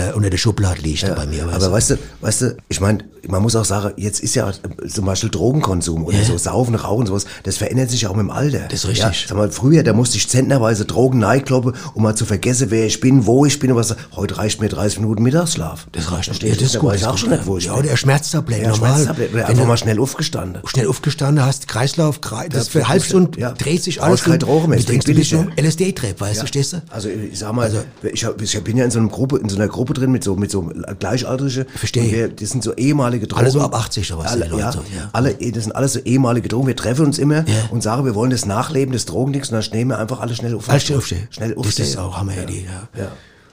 Ja. 0.08 0.14
unter, 0.14 0.30
der 0.30 0.38
Schublade 0.38 0.82
liegt 0.82 1.02
Ja, 1.02 1.14
bei 1.16 1.26
mir. 1.26 1.46
weißt 1.48 1.56
aber 1.56 1.66
du. 1.68 1.72
weißt 1.72 1.90
du, 1.92 1.98
weißt 2.22 2.42
du, 2.42 2.58
ich 2.70 2.80
meine, 2.80 3.00
man 3.28 3.42
muss 3.42 3.56
auch 3.56 3.66
sagen, 3.66 3.94
jetzt 3.98 4.20
ist 4.20 4.36
ja 4.36 4.50
äh, 4.50 4.88
zum 4.88 5.06
Beispiel 5.06 5.30
Drogenkonsum 5.30 6.06
oder 6.06 6.18
Ja. 6.20 6.24
so 6.26 6.38
Saufen, 6.38 6.76
Rauchen, 6.76 7.08
sowas, 7.08 7.26
das 7.44 7.58
verändert 7.58 7.90
sich 7.90 8.06
auch 8.08 8.12
mit 8.16 8.22
dem 8.22 8.30
Alter. 8.32 8.60
Das 8.70 8.84
ist 8.84 8.88
richtig. 8.90 9.22
Ja, 9.24 9.28
sag 9.30 9.38
mal, 9.38 9.52
früher, 9.52 9.82
da 9.84 9.94
musste 9.94 10.18
ich 10.18 10.30
zentnerweise 10.30 10.86
Drogen 10.86 11.20
neikloppen, 11.20 11.74
um 11.96 12.04
mal 12.04 12.16
zu 12.16 12.26
vergessen, 12.26 12.68
wer 12.70 12.86
ich 12.86 13.00
bin, 13.00 13.26
wo 13.26 13.46
ich 13.46 13.58
bin 13.60 13.72
und 13.72 13.78
was. 13.78 13.96
Heute 14.16 14.38
reicht 14.38 14.62
mir 14.62 14.70
30 14.70 15.00
Minuten 15.00 15.24
Mittagsschlaf. 15.24 15.88
Das 15.94 16.12
reicht 16.12 16.26
Verstehst 16.26 16.56
Ja, 16.56 16.62
das 16.62 16.76
ist 16.76 16.80
gut. 16.80 16.94
das 16.94 17.04
auch 17.06 17.18
schon 17.18 17.30
nicht, 17.32 17.46
wo 17.48 17.58
ich 17.58 17.66
Ja, 17.66 17.74
oder 17.76 17.98
Schmerztablette, 17.98 18.64
Ja, 18.64 18.70
normal. 18.70 18.94
Schmerztablette, 18.94 19.34
Wenn 19.34 19.44
einfach 19.46 19.66
mal 19.66 19.78
schnell 19.78 20.00
aufgestanden. 20.00 20.62
schnell 20.68 20.88
aufgestanden 20.88 21.44
hast, 21.44 21.68
Kreislauf, 21.68 22.22
Kre 22.22 22.48
das 22.50 22.68
für 22.70 22.80
eine 22.80 22.88
halbe 22.90 23.06
Stunde 23.34 23.40
ja. 23.40 23.52
dreht 23.52 23.84
sich 23.84 24.02
alles. 24.02 24.24
kein 24.24 24.40
Drogen 24.40 24.70
mehr, 24.70 24.80
Du 24.80 24.86
denkst, 24.86 25.06
du 25.06 25.14
bist 25.14 25.32
nur 25.32 25.48
LSD-Trip, 25.58 26.20
weißt 26.20 26.36
du, 26.36 26.40
verstehst 26.40 26.74
du? 26.74 26.82
Also 26.90 27.10
ich 27.10 27.40
sag 27.40 27.54
mal, 27.54 27.72
ich, 28.12 28.26
hab, 28.26 28.42
ich 28.42 28.64
bin 28.64 28.78
ja 28.78 28.86
in 28.86 28.92
so 28.92 29.00
einer 29.00 29.10
Gruppe, 29.10 29.38
in 29.38 29.50
so 29.50 29.56
einer 29.56 29.68
Gruppe 29.68 29.94
drin 29.94 30.12
mit 30.12 30.24
so 30.24 30.36
mit 30.36 30.52
so 30.52 30.70
gleichaltrige. 31.00 31.66
Verstehe. 31.76 32.30
Das 32.30 32.50
sind 32.50 32.64
so 32.64 32.74
ehemalige 32.76 33.28
Drogen. 33.28 33.42
Alle 33.44 33.52
so 33.52 33.62
ab 33.62 33.76
80 33.76 34.14
oder 34.14 34.24
was, 34.24 34.32
Alle, 34.32 34.46
die 34.46 34.52
Leute 34.52 34.62
ja, 34.64 34.72
so, 34.72 34.80
ja. 34.80 35.10
alle, 35.14 35.34
das 35.34 35.64
sind 35.64 35.76
alles 35.76 35.94
so 35.94 36.00
ehemalige 36.00 36.48
Drogen. 36.50 36.68
Wir 36.68 36.76
treffen 36.76 37.06
uns 37.06 37.18
immer 37.20 37.38
Ja. 37.48 37.70
und 37.72 37.82
sagen, 37.84 38.06
wir 38.06 38.16
wollen 38.16 38.32
das 38.32 38.46
Nachleben 38.46 38.92
des 38.94 39.06
Drogendings 39.06 39.50
und 39.50 39.54
dann 39.54 39.64
stehen 39.64 39.88
wir 39.90 40.00
einfach 40.00 40.20
alle 40.20 40.36
schnell 40.36 40.56
auf. 40.56 40.70
Alles 40.70 40.84
schnell 40.84 40.98
aufstehen. 40.98 41.28
Schnell 41.32 41.50
Das 41.50 41.58
aufstehen. 41.58 41.86
ist 41.86 41.98
auch 41.98 42.18
Hammeridee, 42.18 42.66
ja. 42.96 43.02
Ja. 43.04 43.12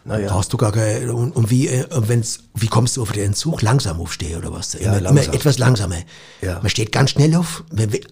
Naja. 0.09 0.29
Brauchst 0.29 0.53
du 0.53 0.57
gar 0.57 0.73
keine, 0.73 1.13
und, 1.13 1.33
und 1.37 1.51
wie, 1.51 1.69
äh, 1.69 1.85
wenn's, 1.91 2.41
wie 2.55 2.67
kommst 2.67 2.97
du 2.97 3.03
auf 3.03 3.13
den 3.13 3.25
Entzug? 3.27 3.61
Langsam 3.61 4.01
aufstehen 4.01 4.39
oder 4.39 4.51
was? 4.53 4.73
Ja, 4.73 4.97
immer, 4.97 5.11
immer 5.11 5.21
etwas 5.21 5.59
langsamer. 5.59 5.97
Ja. 6.41 6.61
Man 6.61 6.71
steht 6.71 6.93
ganz 6.93 7.11
schnell 7.11 7.35
auf, 7.37 7.63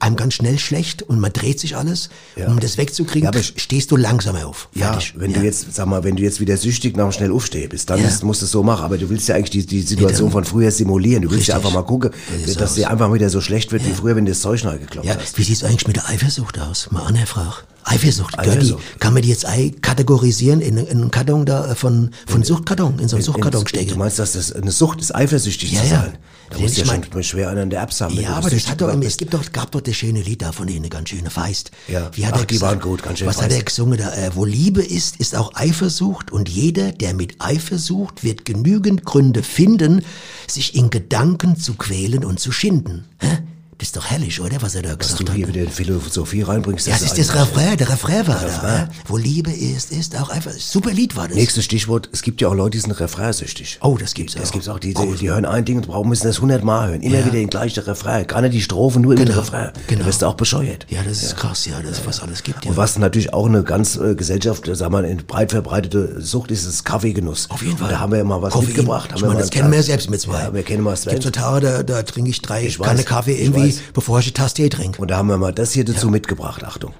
einem 0.00 0.16
ganz 0.16 0.34
schnell 0.34 0.58
schlecht 0.58 1.02
und 1.02 1.18
man 1.20 1.32
dreht 1.32 1.58
sich 1.58 1.74
alles. 1.76 2.10
Ja. 2.36 2.48
Um 2.48 2.60
das 2.60 2.76
wegzukriegen, 2.76 3.30
Ja, 3.32 3.42
stehst 3.42 3.90
du 3.90 3.96
langsamer 3.96 4.46
auf. 4.46 4.68
Ja, 4.74 4.92
Fertig. 4.92 5.14
wenn 5.16 5.32
du 5.32 5.40
jetzt, 5.40 5.74
sag 5.74 5.86
mal, 5.86 6.04
wenn 6.04 6.16
du 6.16 6.22
jetzt 6.22 6.38
wieder 6.38 6.56
süchtig 6.58 6.96
nach 6.96 7.04
dem 7.04 7.12
schnell 7.12 7.32
aufstehen 7.32 7.70
bist, 7.70 7.88
dann 7.88 8.00
Ja. 8.00 8.08
ist, 8.08 8.22
musst 8.22 8.42
du 8.42 8.44
es 8.44 8.50
so 8.50 8.62
machen. 8.62 8.84
Aber 8.84 8.98
du 8.98 9.08
willst 9.08 9.26
ja 9.28 9.34
eigentlich 9.34 9.50
die, 9.50 9.64
die 9.66 9.80
Situation 9.82 10.30
von 10.30 10.44
früher 10.44 10.70
simulieren. 10.70 11.22
Du 11.22 11.30
willst 11.30 11.48
ja 11.48 11.54
Richtig. 11.56 11.66
einfach 11.72 11.80
mal 11.82 11.86
gucken, 11.86 12.10
Das 12.44 12.54
dass 12.56 12.70
aus. 12.70 12.74
dir 12.74 12.90
einfach 12.90 13.10
wieder 13.12 13.30
so 13.30 13.40
schlecht 13.40 13.72
wird 13.72 13.86
wie 13.86 13.92
früher, 13.92 14.16
wenn 14.16 14.26
du 14.26 14.32
das 14.32 14.40
Zeug 14.42 14.62
neu 14.64 14.78
gekloppt 14.78 15.06
Ja, 15.06 15.16
hast. 15.18 15.38
wie 15.38 15.42
sieht's 15.44 15.64
eigentlich 15.64 15.86
mit 15.86 15.96
der 15.96 16.08
Eifersucht 16.08 16.58
aus? 16.58 16.88
Mal 16.90 17.02
anerfrag. 17.06 17.64
Eifersucht, 17.88 18.36
Eifersucht. 18.38 18.82
kann 19.00 19.14
man 19.14 19.22
die 19.22 19.28
jetzt 19.28 19.46
ei- 19.46 19.72
kategorisieren 19.80 20.60
in, 20.60 20.76
in 20.76 20.88
einen 20.88 21.10
Karton 21.12 21.46
da 21.46 21.70
äh, 21.70 21.74
von, 21.76 22.10
von 22.26 22.42
Suchtkarton, 22.42 22.98
in 22.98 23.08
so 23.08 23.14
einen 23.16 23.22
Suchtkarton 23.24 23.62
Du 23.62 23.68
stecken? 23.68 23.96
meinst, 23.98 24.18
dass 24.18 24.32
das 24.32 24.52
eine 24.52 24.72
Sucht 24.72 25.00
ist, 25.00 25.14
eifersüchtig 25.14 25.72
Ja, 25.72 25.80
zu 25.82 25.86
ja. 25.86 26.00
sein? 26.02 26.18
Da 26.50 26.54
Denn 26.56 26.62
muss 26.62 26.72
ich 26.72 26.78
ja 26.78 26.84
mein- 26.86 27.04
schon 27.12 27.22
schwer 27.22 27.48
einen 27.50 27.70
der 27.70 27.82
Apps 27.82 28.00
haben. 28.00 28.14
Ja, 28.14 28.30
du 28.30 28.34
aber 28.36 28.50
das 28.50 28.68
hat 28.68 28.80
doch, 28.80 28.88
es 29.02 29.16
gibt 29.16 29.34
doch, 29.34 29.52
gab 29.52 29.70
doch 29.72 29.80
das 29.80 29.94
schöne 29.96 30.20
Lied 30.22 30.42
da 30.42 30.50
von 30.52 30.66
denen, 30.66 30.88
ganz 30.90 31.08
schöne 31.10 31.30
Feist. 31.30 31.70
Ja. 31.88 32.10
Wie 32.14 32.26
hat 32.26 32.34
Ach, 32.34 32.40
er 32.40 32.46
die 32.46 32.54
gesagt? 32.54 32.72
waren 32.72 32.80
gut, 32.80 33.02
ganz 33.04 33.18
schön 33.20 33.28
Was 33.28 33.36
hat 33.36 33.44
feist. 33.46 33.56
er 33.58 33.64
gesungen 33.64 33.98
da? 33.98 34.12
Äh, 34.14 34.30
wo 34.34 34.44
Liebe 34.44 34.82
ist, 34.82 35.16
ist 35.16 35.36
auch 35.36 35.54
Eifersucht 35.54 36.32
und 36.32 36.48
jeder, 36.48 36.90
der 36.92 37.14
mit 37.14 37.36
Eifersucht, 37.40 38.22
wird 38.24 38.44
genügend 38.44 39.04
Gründe 39.04 39.42
finden, 39.42 40.02
sich 40.48 40.74
in 40.74 40.90
Gedanken 40.90 41.56
zu 41.56 41.74
quälen 41.74 42.24
und 42.24 42.38
zu 42.40 42.50
schinden. 42.52 43.04
Hä? 43.20 43.38
Das 43.78 43.88
ist 43.88 43.96
doch 43.96 44.06
herrlich, 44.06 44.40
oder? 44.40 44.56
Was 44.62 44.74
er 44.74 44.80
da 44.80 44.94
gesagt 44.94 45.20
du 45.20 45.26
hat. 45.28 45.36
hier 45.36 45.48
wieder 45.48 45.60
in 45.60 45.68
Philosophie 45.70 46.40
reinbringst. 46.40 46.86
Ja, 46.86 46.94
das 46.94 47.02
ist 47.02 47.18
das 47.18 47.34
Refrain, 47.34 47.76
der 47.76 47.90
Refrain 47.90 48.26
war 48.26 48.36
da. 48.36 48.46
Refrain. 48.46 48.88
hä? 48.88 48.94
Wo 49.06 49.18
Liebe 49.18 49.50
ist, 49.50 49.92
ist 49.92 50.16
auch 50.18 50.30
einfach. 50.30 50.52
Super 50.52 50.92
Lied 50.92 51.14
war 51.14 51.28
das. 51.28 51.36
Nächstes 51.36 51.66
Stichwort, 51.66 52.08
es 52.10 52.22
gibt 52.22 52.40
ja 52.40 52.48
auch 52.48 52.54
Leute, 52.54 52.70
die 52.70 52.78
sind 52.78 52.92
refrainsüchtig. 52.98 53.78
Oh, 53.82 53.98
das 54.00 54.14
gibt's 54.14 54.34
auch. 54.34 54.40
Das 54.40 54.52
gibt's 54.52 54.68
auch, 54.68 54.78
die, 54.78 54.94
die, 54.94 55.14
die 55.20 55.28
hören 55.28 55.44
ein 55.44 55.66
Ding 55.66 55.76
und 55.76 55.88
brauchen 55.88 56.08
müssen 56.08 56.26
das 56.26 56.40
hundertmal 56.40 56.88
hören. 56.88 57.02
Immer 57.02 57.18
Ja. 57.18 57.24
wieder 57.26 57.34
den 57.34 57.50
gleichen 57.50 57.80
Refrain. 57.84 58.26
Gar 58.26 58.40
nicht 58.40 58.54
die 58.54 58.62
Strophe, 58.62 58.98
nur 58.98 59.14
Genau, 59.14 59.34
Refrain. 59.40 59.72
genau. 59.88 60.00
Da 60.00 60.06
wirst 60.06 60.22
du 60.22 60.26
auch 60.26 60.34
bescheuert. 60.34 60.86
Ja, 60.88 61.02
das 61.02 61.22
ist 61.22 61.36
krass, 61.36 61.66
ja, 61.66 61.78
das 61.82 61.98
ist 61.98 62.06
was 62.06 62.20
alles 62.20 62.42
gibt. 62.42 62.64
Ja. 62.64 62.70
Und 62.70 62.78
was 62.78 62.96
natürlich 62.98 63.34
auch 63.34 63.44
eine 63.46 63.62
ganz 63.62 63.96
äh, 63.96 64.14
Gesellschaft, 64.14 64.66
äh, 64.68 64.74
sagen 64.74 64.94
wir 64.94 65.02
mal, 65.02 65.04
in 65.08 65.18
breit 65.18 65.50
verbreitete 65.50 66.22
Sucht 66.22 66.50
ist, 66.50 66.64
ist 66.64 66.84
Kaffeegenuss. 66.84 67.50
Auf 67.50 67.62
jeden 67.62 67.76
Fall. 67.76 67.90
Da 67.90 68.00
haben 68.00 68.10
wir 68.12 68.18
ja 68.18 68.24
mal 68.24 68.40
was 68.40 68.54
Koffein. 68.54 68.68
mitgebracht. 68.68 69.10
Haben 69.10 69.16
Ich 69.18 69.22
meine, 69.26 69.38
das 69.40 69.50
kennen 69.50 69.70
wir 69.70 69.82
selbst 69.82 70.08
mit 70.08 70.18
zwei. 70.22 70.44
Ja, 70.44 70.54
wir 70.54 70.62
kennen 70.62 70.82
mal 70.82 70.96
Sven. 70.96 71.12
Gibt 71.12 71.24
so 71.24 71.30
Tage, 71.30 71.60
da, 71.60 71.82
da 71.82 72.02
trinke 72.02 72.30
ich 72.30 72.40
drei 72.40 72.64
Ich 72.64 72.78
Kanne 72.78 73.02
Kaffee 73.04 73.32
ich 73.34 73.52
weiß. 73.66 73.82
bevor 73.92 74.18
ich 74.20 74.26
eine 74.26 74.34
Tasse 74.34 74.54
Tee 74.54 74.68
trinke. 74.68 75.00
Und 75.00 75.08
da 75.10 75.16
haben 75.18 75.28
wir 75.28 75.38
mal 75.38 75.52
das 75.52 75.72
hier 75.72 75.84
dazu 75.84 76.08
mitgebracht. 76.08 76.64
Achtung. 76.64 76.92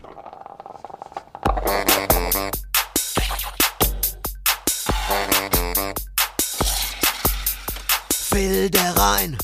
Filter 8.11 8.94
rein, 8.96 9.38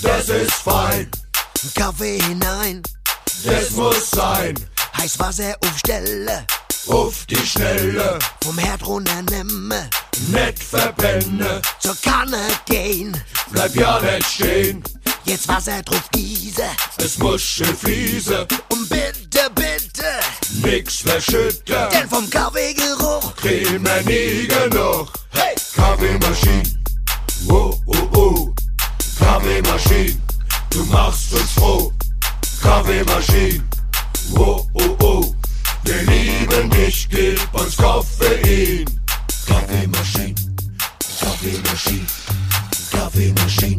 Das 0.00 0.28
ist 0.28 0.52
fein, 0.52 1.10
Kaffee 1.74 2.20
hinein, 2.22 2.82
das 3.44 3.70
muss 3.72 4.10
sein. 4.10 4.54
Heißwasser 4.96 5.56
aufstelle, 5.64 6.46
Auf 6.86 7.26
die 7.26 7.36
Schnelle, 7.44 8.18
vom 8.44 8.56
Herd 8.58 8.86
runter 8.86 9.22
nehme, 9.22 9.90
nicht 10.28 10.62
verbenne, 10.62 11.60
zur 11.80 11.96
Kanne 12.02 12.46
gehen, 12.66 13.16
bleib 13.50 13.74
ja 13.74 14.00
nicht 14.00 14.26
stehen. 14.26 14.84
Jetzt 15.24 15.48
Wasser 15.48 15.82
drauf 15.82 16.08
gieße 16.12 16.64
Es 16.98 17.18
muss 17.18 17.42
schön 17.42 17.76
fließen, 17.76 18.46
und 18.70 18.88
bitte, 18.88 19.50
bitte, 19.54 20.20
nix 20.62 20.96
verschütten. 21.02 21.74
denn 21.92 22.08
vom 22.08 22.28
Kaffeegeruch 22.30 23.34
Kriegen 23.36 23.84
wir 23.84 24.02
nie 24.02 24.46
genug. 24.46 25.12
Hey, 25.30 25.54
Kaffeemaschine, 25.74 26.62
oh, 27.48 27.74
oh, 27.86 28.08
oh. 28.16 28.54
Kaffeemaschine, 29.18 30.16
du 30.70 30.84
machst 30.86 31.32
uns 31.32 31.52
froh. 31.52 31.92
Kaffeemaschine, 32.62 33.62
oh, 34.36 34.66
oh, 34.74 34.96
oh. 35.02 35.34
Wir 35.84 36.02
lieben 36.02 36.70
dich, 36.70 37.08
gib 37.08 37.54
uns 37.54 37.76
Koffein. 37.76 38.84
Kaffeemaschine, 39.46 40.34
Kaffeemaschine, 41.20 42.06
Kaffeemaschine, 42.90 43.78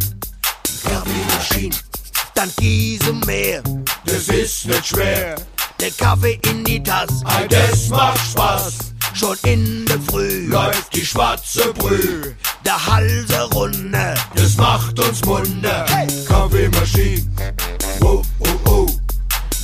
Kaffeemaschine. 0.84 1.76
dann 2.36 2.52
gieße 2.58 3.14
mehr, 3.26 3.62
Das 4.06 4.28
ist 4.28 4.66
nicht 4.66 4.88
schwer, 4.88 5.36
der 5.80 5.92
Kaffee 5.92 6.40
in 6.50 6.64
die 6.64 6.82
Tasse, 6.82 7.14
all 7.26 7.48
das 7.48 7.90
macht 7.90 8.20
Spaß. 8.32 8.74
schon 9.14 9.36
in 9.46 9.86
der 9.86 10.00
Früh, 10.02 10.48
Läuft 10.48 10.94
die 10.96 11.06
schwarze 11.06 11.74
Brühe. 11.74 12.36
der 12.66 12.86
Halse 12.88 13.42
runter, 13.54 14.14
Das 14.36 14.56
macht 14.58 15.00
uns 15.00 15.26
Wunder. 15.26 15.86
Kaffeemaschine, 16.28 17.28
oh, 18.02 18.22
oh, 18.40 18.46
oh. 18.70 18.88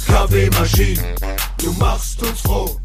Kaffeemaschine, 0.07 1.01
du 1.57 1.71
machst 1.73 2.21
uns 2.23 2.41
froh. 2.41 2.79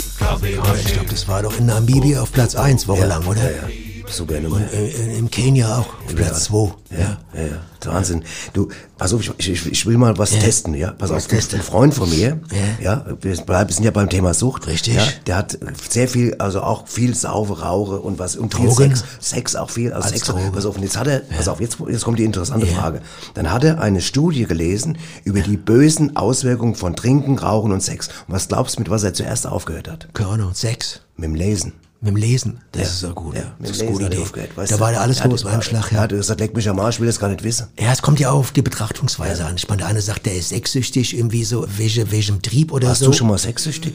ich 0.00 0.18
glaube, 0.18 0.50
Kaffeemaschine, 0.52 1.04
das 1.10 1.28
war 1.28 1.42
doch 1.42 1.56
in 1.58 1.66
Namibia 1.66 2.22
auf 2.22 2.32
Platz 2.32 2.54
1 2.54 2.86
wochenlang, 2.88 3.26
oder? 3.26 3.42
Ja, 3.50 3.62
ja. 4.06 4.12
Super 4.12 4.40
Nummer. 4.40 4.60
Äh, 4.72 4.88
äh, 4.90 5.18
Im 5.18 5.30
Kenia 5.30 5.78
auch, 5.78 5.86
auf 6.06 6.14
Platz 6.14 6.44
2. 6.44 6.72
Ja, 6.90 6.98
ja, 7.34 7.40
ja. 7.42 7.92
Wahnsinn. 7.92 8.24
Du, 8.54 8.68
pass 8.96 9.12
auf, 9.12 9.20
ich, 9.38 9.48
ich, 9.48 9.66
ich 9.70 9.86
will 9.86 9.98
mal 9.98 10.16
was 10.16 10.32
Ja. 10.32 10.38
testen, 10.38 10.72
ja. 10.74 10.92
Pass 10.92 11.10
Was 11.10 11.24
auf, 11.24 11.28
testen? 11.28 11.60
ein 11.60 11.64
Freund 11.64 11.92
von 11.94 12.08
mir, 12.08 12.40
Ja. 12.80 13.02
ja, 13.02 13.16
wir 13.20 13.34
sind 13.36 13.84
ja 13.84 13.90
beim 13.90 14.08
Thema 14.08 14.32
Sucht. 14.32 14.66
Richtig. 14.66 14.94
Ja, 14.94 15.02
der 15.26 15.36
hat 15.36 15.58
sehr 15.90 16.08
viel, 16.08 16.34
also 16.36 16.62
auch 16.62 16.86
viel 16.88 17.14
Saufe, 17.14 17.60
Rauche 17.60 18.00
und 18.00 18.18
was, 18.18 18.36
und 18.36 18.54
Drogen. 18.54 18.94
Sex. 18.96 19.04
Sex 19.20 19.56
auch 19.56 19.68
viel, 19.70 19.92
also 19.92 20.04
Als 20.08 20.14
Sex. 20.14 20.26
Droge. 20.28 20.50
Pass 20.52 20.64
auf, 20.64 20.76
und 20.76 20.82
jetzt 20.82 20.96
hat 20.96 21.06
er, 21.08 21.20
pass 21.20 21.48
auf, 21.48 21.60
jetzt, 21.60 21.76
jetzt 21.90 22.04
kommt 22.04 22.18
die 22.18 22.24
interessante 22.24 22.66
Ja. 22.66 22.72
Frage. 22.74 23.02
Dann 23.34 23.52
hat 23.52 23.64
er 23.64 23.80
eine 23.82 24.00
Studie 24.00 24.46
gelesen 24.46 24.96
über 25.24 25.40
die 25.40 25.56
bösen 25.58 26.16
Auswirkungen 26.16 26.74
von 26.74 26.96
Trinken, 26.96 27.38
Rauchen 27.38 27.70
und 27.72 27.82
Sex. 27.82 28.08
Und 28.28 28.34
was 28.34 28.48
glaubst 28.48 28.76
du, 28.76 28.80
mit 28.80 28.88
was 28.90 29.02
er 29.02 29.12
zuerst 29.12 29.46
aufgehört 29.46 29.88
hat? 29.88 30.08
Keine 30.14 30.30
Ahnung, 30.30 30.54
Sex. 30.54 31.00
Mit 31.16 31.24
dem 31.26 31.34
Lesen. 31.34 31.72
Mit 32.04 32.12
dem 32.12 32.16
Lesen. 32.16 32.60
Das 32.72 32.82
Ja. 32.82 32.88
ist 32.88 33.02
ja 33.02 33.10
gut. 33.12 33.34
Ja, 33.34 33.54
das 33.58 33.70
ist 33.70 33.80
eine 33.80 33.90
Lesen 33.90 33.92
gute 34.04 34.14
Idee. 34.14 34.22
aufgehört, 34.22 34.56
weißt 34.56 34.70
Da 34.72 34.76
du? 34.76 34.80
war 34.82 34.92
ja 34.92 35.00
alles 35.00 35.22
hat- 35.24 35.30
los, 35.30 35.42
war 35.44 35.52
ein 35.54 35.62
Schlag, 35.62 35.90
ja. 35.90 36.00
hat 36.00 36.10
gesagt, 36.10 36.38
leck 36.38 36.54
mich 36.54 36.68
am 36.68 36.78
Arsch, 36.78 37.00
will 37.00 37.06
das 37.06 37.18
gar 37.18 37.28
nicht 37.30 37.42
wissen. 37.42 37.66
Ja, 37.80 37.92
es 37.92 38.02
kommt 38.02 38.20
ja 38.20 38.30
auf 38.30 38.52
die 38.52 38.60
Betrachtungsweise 38.60 39.46
an. 39.46 39.54
Ich 39.56 39.66
meine, 39.68 39.78
der 39.78 39.86
eine 39.88 40.02
sagt, 40.02 40.26
der 40.26 40.34
ist 40.36 40.50
sexsüchtig, 40.50 41.16
irgendwie 41.16 41.44
so, 41.44 41.66
wegen, 41.78 42.10
wegen 42.10 42.42
Trieb 42.42 42.72
oder 42.72 42.88
Warst 42.88 43.00
so. 43.00 43.06
du 43.06 43.12
schon 43.14 43.28
mal 43.28 43.38
sexsüchtig? 43.38 43.94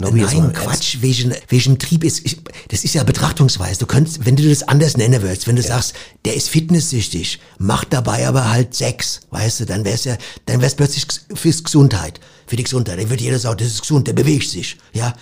Nobby, 0.00 0.20
jetzt 0.20 0.34
mal 0.34 0.42
Nein. 0.42 0.52
Quatsch, 0.52 0.96
wegen, 1.00 1.32
wegen 1.48 1.78
Trieb 1.78 2.02
ist, 2.02 2.26
ich, 2.26 2.38
das 2.68 2.82
ist 2.82 2.94
ja 2.94 3.04
Betrachtungsweise. 3.04 3.78
Du 3.78 3.86
könntest, 3.86 4.26
wenn 4.26 4.34
du 4.34 4.48
das 4.48 4.64
anders 4.64 4.96
nennen 4.96 5.22
würdest, 5.22 5.46
wenn 5.46 5.54
du 5.56 5.62
sagst, 5.62 5.94
der 6.24 6.34
ist 6.34 6.48
fitnesssüchtig, 6.48 7.38
macht 7.58 7.92
dabei 7.92 8.26
aber 8.26 8.50
halt 8.50 8.74
Sex, 8.74 9.20
weißt 9.30 9.60
du, 9.60 9.66
dann 9.66 9.84
wär's 9.84 10.02
ja, 10.04 10.16
dann 10.46 10.60
wär's 10.60 10.74
plötzlich 10.74 11.06
fürs 11.34 11.62
Gesundheit, 11.62 12.18
für 12.46 12.56
die 12.56 12.62
Gesundheit. 12.64 12.98
Dann 12.98 13.10
wird 13.10 13.20
jeder 13.20 13.38
sagen, 13.38 13.56
das 13.58 13.68
ist 13.68 13.80
gesund, 13.82 14.06
der 14.06 14.12
bewegt 14.12 14.48
sich, 14.48 14.76
ja. 14.92 15.14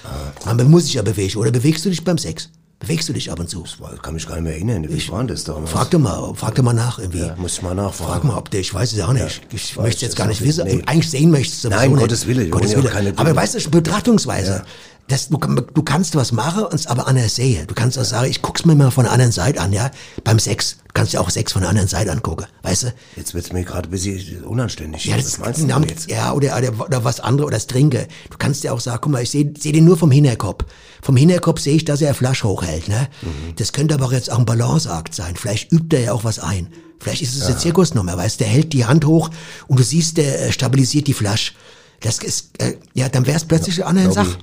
Ah. 0.45 0.55
Man 0.55 0.71
muss 0.71 0.85
sich 0.85 0.95
ja 0.95 1.03
bewegen. 1.03 1.39
Oder 1.39 1.51
bewegst 1.51 1.85
du 1.85 1.91
dich 1.91 2.03
beim 2.05 2.19
Sex? 2.19 2.51
Bewegst 2.81 3.09
du 3.09 3.13
dich 3.13 3.31
ab 3.31 3.39
und 3.39 3.49
zu? 3.49 3.65
Boah, 3.79 3.97
kann 4.03 4.15
mich 4.15 4.27
gar 4.27 4.35
nicht 4.35 4.43
mehr 4.43 4.55
erinnern. 4.55 4.85
Wie 4.89 5.09
war 5.09 5.23
das 5.23 5.45
damals? 5.45 5.71
Frag 5.71 5.93
doch 5.93 6.01
mal, 6.01 6.35
frag 6.35 6.57
doch 6.57 6.65
mal 6.65 6.73
nach 6.73 6.99
irgendwie. 6.99 7.21
Ja, 7.21 7.37
muss 7.37 7.53
ich 7.53 7.63
mal 7.63 7.77
nachfragen. 7.77 8.11
Frag 8.11 8.25
mal, 8.25 8.37
ob 8.37 8.51
der, 8.51 8.59
ich 8.59 8.75
weiß 8.75 8.93
es 8.93 9.01
auch 9.01 9.13
nicht. 9.13 9.41
ich 9.53 9.77
weiß 9.77 9.85
möchte 9.85 9.97
es 9.99 10.03
jetzt 10.03 10.17
gar 10.17 10.27
nicht 10.27 10.43
wissen. 10.43 10.65
Nee. 10.67 10.83
Eigentlich 10.87 11.09
sehen 11.09 11.31
möchtest 11.31 11.63
du 11.63 11.69
Nein. 11.69 11.95
Gottes 11.95 12.27
Wille, 12.27 12.49
Gottes 12.49 12.73
ja 12.73 12.79
Wille. 12.79 12.89
keine- 12.89 13.13
Aber 13.17 13.37
weißt 13.37 13.55
du, 13.55 13.71
Betrachtungsweise. 13.71 14.65
Das, 15.13 15.29
du, 15.29 15.37
du 15.37 15.83
kannst 15.83 16.17
was 16.17 16.33
machen 16.33 16.65
und 16.65 16.73
es 16.73 16.87
aber 16.87 17.07
anders 17.07 17.35
sehen. 17.35 17.67
Du 17.67 17.75
kannst 17.75 17.99
auch 17.99 18.05
sagen, 18.05 18.31
ich 18.31 18.41
guck's 18.41 18.65
mir 18.65 18.75
mal 18.75 18.91
von 18.91 19.05
der 19.05 19.13
anderen 19.13 19.31
Seite 19.31 19.61
an, 19.61 19.71
ja. 19.71 19.91
Beim 20.25 20.39
Sex. 20.39 20.79
Du 20.87 20.93
kannst 20.95 21.13
dir 21.13 21.21
auch 21.21 21.29
Sex 21.29 21.53
von 21.53 21.61
der 21.61 21.69
anderen 21.69 21.87
Seite 21.87 22.11
angucken. 22.11 22.47
Weißt 22.63 22.85
du? 22.85 22.95
Jetzt 23.17 23.35
wird's 23.35 23.53
mir 23.53 23.63
gerade 23.63 23.89
ein 23.89 23.91
bisschen 23.91 24.43
unanständig. 24.43 25.05
Ja, 25.05 25.19
das 25.19 25.27
was 25.27 25.39
meinst 25.39 25.61
du 25.61 25.67
denn 25.67 25.83
jetzt? 25.83 26.11
ja, 26.11 26.33
oder, 26.33 26.57
oder, 26.57 26.87
oder 26.87 27.05
was 27.05 27.21
andere, 27.21 27.47
oder 27.47 27.57
das 27.57 27.67
Trinken. 27.67 28.07
Du 28.31 28.39
kannst 28.39 28.65
dir 28.65 28.73
auch 28.73 28.81
sagen, 28.81 29.01
guck 29.03 29.13
mal, 29.13 29.23
ich 29.23 29.29
sehe 29.29 29.53
seh 29.59 29.73
den 29.73 29.85
nur 29.85 29.99
vom 29.99 30.11
Hinterkopf. 30.11 30.65
Vom 31.03 31.19
Hinterkopf 31.19 31.61
sehe 31.61 31.75
ich, 31.75 31.85
dass 31.85 32.01
er 32.01 32.09
eine 32.09 32.15
Flasche 32.15 32.49
hochhält, 32.49 32.89
ne? 32.89 33.09
Mhm. 33.21 33.57
Das 33.57 33.75
könnte 33.75 33.93
aber 33.93 34.11
jetzt 34.13 34.33
auch 34.33 34.39
ein 34.39 34.47
Balanceakt 34.47 35.15
sein. 35.15 35.37
Vielleicht 35.37 35.73
übt 35.73 35.95
er 35.95 36.05
ja 36.05 36.13
auch 36.15 36.25
was 36.25 36.39
ein. 36.39 36.69
Vielleicht 37.01 37.21
ist 37.21 37.37
es 37.37 37.43
eine 37.43 37.59
Zirkusnummer, 37.59 38.17
weißt 38.17 38.41
du, 38.41 38.45
der 38.45 38.51
hält 38.51 38.73
die 38.73 38.87
Hand 38.87 39.05
hoch 39.05 39.29
und 39.69 39.79
du 39.79 39.83
siehst, 39.83 40.17
der 40.17 40.47
äh, 40.47 40.53
stabilisiert 40.53 41.07
die 41.07 41.13
Flasche. 41.13 41.53
Das 42.01 42.19
ist, 42.21 42.63
äh, 42.63 42.79
ja, 42.95 43.11
dann 43.11 43.27
wär's 43.27 43.45
plötzlich 43.45 43.85
eine 43.85 44.01
andere 44.01 44.13
Sache. 44.15 44.39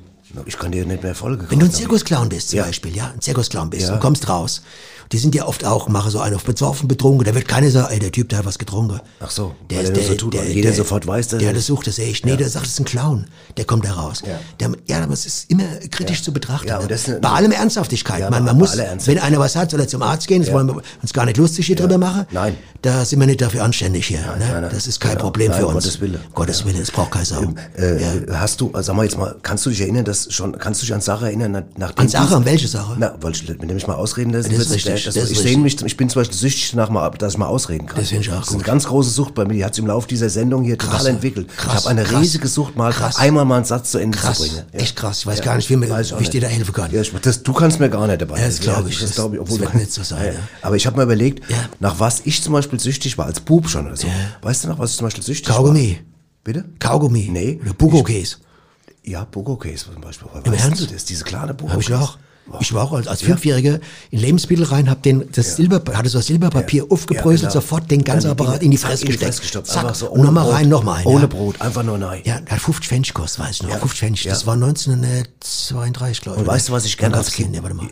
Ich 0.46 0.58
kann 0.58 0.72
dir 0.72 0.86
nicht 0.86 1.04
mehr 1.04 1.16
folgen. 1.16 1.48
Wenn 1.50 1.60
du 1.60 1.66
ein 1.66 1.72
Zirkusclown 1.72 2.30
bist 2.30 2.50
zum 2.50 2.58
Ja. 2.58 2.66
Beispiel, 2.66 2.96
ja, 2.96 3.12
ein 3.14 3.22
Zirkusclown 3.22 3.70
bist 3.70 3.88
Ja. 3.88 3.94
und 3.96 4.00
kommst 4.00 4.30
raus. 4.30 4.62
Die 5.12 5.18
sind 5.18 5.34
ja 5.34 5.48
oft 5.48 5.66
auch, 5.66 5.88
machen 5.90 6.12
so 6.12 6.20
einen 6.20 6.36
auf 6.36 6.44
besoffen, 6.44 6.88
betrunken, 6.88 7.26
da 7.26 7.34
wird 7.34 7.48
keiner 7.48 7.72
sagen, 7.72 7.92
ey, 7.92 7.98
der 8.00 8.12
Typ, 8.12 8.30
der 8.30 8.40
hat 8.40 8.46
was 8.46 8.60
getrunken. 8.60 9.00
Ach 9.20 9.32
so, 9.32 9.56
der 9.70 9.82
ist 9.82 9.90
er 9.90 9.96
nur 9.96 10.04
so 10.04 10.14
tut, 10.14 10.38
weil 10.38 10.48
jeder 10.50 10.72
sofort 10.72 11.08
weiß, 11.08 11.30
dass 11.30 11.40
der 11.40 11.48
er- 11.50 11.54
das 11.56 11.66
sucht, 11.66 11.88
das 11.88 11.98
ich. 11.98 12.24
Nee, 12.26 12.38
der 12.38 12.48
sagt, 12.48 12.66
das 12.66 12.74
ist 12.74 12.80
ein 12.80 12.86
Clown, 12.86 13.26
der 13.58 13.66
kommt 13.66 13.86
da 13.86 13.94
raus. 13.94 14.22
Ja. 14.24 14.40
Der, 14.60 14.72
ja, 14.88 15.02
aber 15.04 15.14
es 15.14 15.26
ist 15.26 15.50
immer 15.50 15.64
kritisch 15.90 16.22
zu 16.22 16.32
betrachten. 16.32 16.68
Ja, 16.68 16.80
ne? 16.80 16.88
das 16.88 17.10
bei 17.22 17.30
allem 17.30 17.52
Ernsthaftigkeit. 17.52 18.20
Ja, 18.20 18.30
man, 18.30 18.44
man 18.46 18.56
muss, 18.58 18.78
wenn 18.78 19.18
einer 19.20 19.40
was 19.40 19.56
hat, 19.56 19.72
soll 19.72 19.80
er 19.80 19.88
zum 19.88 20.04
Arzt 20.04 20.28
gehen, 20.28 20.42
das 20.42 20.50
Ja. 20.50 20.54
wollen 20.54 20.68
wir 20.68 20.82
uns 21.02 21.12
gar 21.14 21.26
nicht 21.26 21.38
lustig 21.38 21.66
hier 21.66 21.76
drüber 21.76 21.98
machen. 21.98 22.28
Nein. 22.32 22.56
Da 22.84 23.04
sind 23.04 23.20
wir 23.20 23.26
nicht 23.26 23.42
dafür 23.42 23.64
anständig 23.64 24.06
hier. 24.08 24.20
ne? 24.22 24.36
nein, 24.40 24.62
nein. 24.62 24.70
Das 24.72 24.86
ist 24.88 25.00
kein 25.00 25.12
Genau. 25.14 25.24
Problem 25.24 25.50
Nein, 25.52 25.60
für 25.60 25.66
uns. 25.68 25.74
Gottes 25.86 26.02
Wille. 26.02 26.20
Gottes 26.36 26.66
Wille, 26.66 26.80
es 26.82 26.92
braucht 26.92 27.12
keine 27.12 27.26
Sau. 27.26 27.44
Äh, 27.78 28.02
ja. 28.02 28.40
Hast 28.40 28.62
du, 28.62 28.72
sag 28.80 28.96
mal 28.96 29.04
jetzt 29.04 29.18
mal, 29.18 29.36
kannst 29.42 29.66
du 29.66 29.72
dich 29.72 29.82
erinnern, 29.82 30.06
dass 30.06 30.32
schon, 30.32 30.58
kannst 30.58 30.82
du 30.82 30.86
dich 30.86 30.94
an 30.94 31.02
Sache 31.02 31.26
erinnern, 31.26 31.52
nach- 31.52 31.64
nachdem 31.78 32.02
An 32.04 32.08
Sache? 32.10 32.36
An 32.36 32.46
welche 32.46 32.68
Sache? 32.68 32.96
Na, 32.98 33.16
weil 33.20 33.32
ich, 33.32 33.48
wenn 33.50 33.68
du 33.68 33.74
mich 33.74 33.88
mal 33.88 33.96
ausreden 33.96 34.32
lässt, 34.32 34.50
Das 34.52 34.58
ist 34.60 34.72
richtig, 34.72 34.99
das, 35.06 35.16
das 35.16 35.32
ich 35.32 35.58
mich, 35.58 35.82
ich 35.84 35.98
bin 35.98 36.10
zum 36.10 36.22
Beispiel 36.22 36.38
süchtig 36.38 36.72
danach 36.72 36.90
mal, 36.90 37.10
dass 37.12 37.34
ich 37.34 37.38
mal 37.38 37.48
ausreden 37.48 37.86
kann. 37.88 38.00
Das 38.00 38.10
finde 38.10 38.24
ich 38.26 38.32
auch 38.32 38.40
Das 38.40 38.48
ist 38.50 38.54
eine 38.56 38.64
ganz 38.64 38.86
große 38.86 39.10
Sucht 39.10 39.34
bei 39.36 39.46
mir, 39.46 39.54
die 39.54 39.66
hat 39.66 39.76
sich 39.76 39.82
im 39.82 39.88
Laufe 39.88 40.08
dieser 40.08 40.30
Sendung 40.30 40.64
hier 40.64 40.78
total 40.78 40.96
Krasse. 40.96 41.10
entwickelt. 41.10 41.48
Krass, 41.56 41.66
ich 41.68 41.86
habe 41.86 41.90
eine 41.90 42.04
krass. 42.04 42.22
riesige 42.22 42.48
Sucht, 42.48 42.76
mal 42.76 42.92
Krass. 42.92 43.18
einmal 43.18 43.46
mal 43.46 43.58
einen 43.58 43.66
Satz 43.66 43.92
zu 43.92 43.98
Ende 43.98 44.18
Krass, 44.18 44.38
zu 44.38 44.44
bringen. 44.44 44.64
echt 44.72 44.96
krass. 44.96 45.20
Ich 45.20 45.28
weiß 45.28 45.42
gar 45.42 45.56
nicht, 45.56 45.70
wie 45.70 45.76
mir- 45.76 46.00
ich 46.00 46.18
wie 46.18 46.24
ich 46.24 46.30
dir 46.30 46.42
da 46.42 46.48
helfen 46.48 46.74
kann. 46.74 46.92
Ja, 46.92 47.02
ich, 47.02 47.12
das, 47.22 47.44
du 47.44 47.54
kannst 47.54 47.80
mir 47.80 47.90
gar 47.90 48.08
nicht 48.08 48.22
dabei 48.22 48.40
Ja, 48.40 48.46
das 48.46 48.60
helfen. 48.60 48.74
glaub 48.74 48.88
ich. 48.90 49.00
Das, 49.00 49.12
glaube 49.16 49.36
ich, 49.36 49.42
obwohl 49.42 49.58
das 49.60 49.68
wird 49.68 49.76
nicht 49.76 49.94
so 49.94 50.04
sein, 50.04 50.34
ja. 50.34 50.40
Aber 50.62 50.76
ich 50.76 50.86
habe 50.88 50.98
mir 50.98 51.04
überlegt, 51.04 51.50
Ja. 51.50 51.58
nach 51.80 52.00
was 52.00 52.22
ich 52.26 52.42
zum 52.44 52.54
Beispiel 52.54 52.80
süchtig 52.80 53.18
war, 53.18 53.26
als 53.26 53.40
Bub 53.40 53.70
schon 53.70 53.88
oder 53.88 53.96
so. 53.98 54.08
Weißt 54.42 54.64
du 54.64 54.68
noch, 54.70 54.80
was 54.80 54.92
ich 54.92 54.98
zum 54.98 55.06
Beispiel 55.08 55.24
süchtig 55.24 55.50
war? 55.50 55.58
Kaugummi. 55.58 56.00
Bitte? 56.44 56.66
Kaugummi. 56.80 57.30
Nee. 57.32 57.60
Oder 57.62 57.74
Bugokäse. 57.74 58.38
Ja, 59.04 59.26
Bogo-Case 59.26 59.86
zum 59.92 60.02
Beispiel. 60.02 60.28
Im 60.44 60.54
Ernst? 60.54 60.82
du 60.82 60.86
das? 60.86 61.04
Diese 61.06 61.24
kleine 61.24 61.54
bogo 61.54 61.72
Habe 61.72 61.82
ich 61.82 61.92
auch. 61.94 62.18
Ich 62.60 62.74
war 62.74 62.84
auch 62.84 62.94
als, 62.94 63.08
als 63.08 63.22
Fünfjähriger 63.22 63.80
in 64.12 64.20
Lebensmittel 64.20 64.66
rein, 64.66 64.90
hab 64.90 65.04
den, 65.04 65.30
das 65.32 65.56
Silber, 65.56 65.82
hatte 65.94 66.10
so 66.10 66.18
das 66.20 66.28
Silberpapier 66.28 66.86
aufgebröselt, 66.90 67.42
genau. 67.42 67.52
sofort 67.54 67.90
den 67.92 68.04
ganzen 68.04 68.30
Apparat 68.32 68.62
in 68.64 68.72
die 68.72 68.78
zack, 68.78 68.92
Fresse 68.92 69.06
gesteckt. 69.06 69.40
gestopft. 69.40 69.68
Zack, 69.68 69.84
Einfach 69.84 69.96
so 69.96 70.10
und 70.10 70.22
nochmal 70.22 70.50
rein, 70.50 70.70
nochmal 70.70 71.00
ein. 71.00 71.06
Ohne 71.06 71.22
ja. 71.22 71.28
Brot, 71.28 71.62
einfach 71.62 71.84
nur 71.84 71.98
nein. 71.98 72.22
Ja, 72.26 72.36
hat 72.36 72.60
50 72.60 72.88
Pfennig 72.88 73.14
gekostet, 73.14 73.46
weiß 73.46 73.56
ich 73.58 73.64
noch. 73.64 73.70
Ja. 73.70 73.78
50 73.78 74.00
Pfennig. 74.00 74.24
Das 74.24 74.42
Ja. 74.42 74.48
war 74.48 74.56
1932, 74.56 76.22
glaube 76.22 76.38
ich. 76.38 76.42
Und 76.42 76.48
weißt 76.48 76.70
du, 76.70 76.74
was 76.74 76.86
ich 76.86 76.98
gern 76.98 77.14
als 77.14 77.32
Kind- 77.32 77.56
ja, 77.56 77.62
warte 77.64 77.76
mal. 77.76 77.88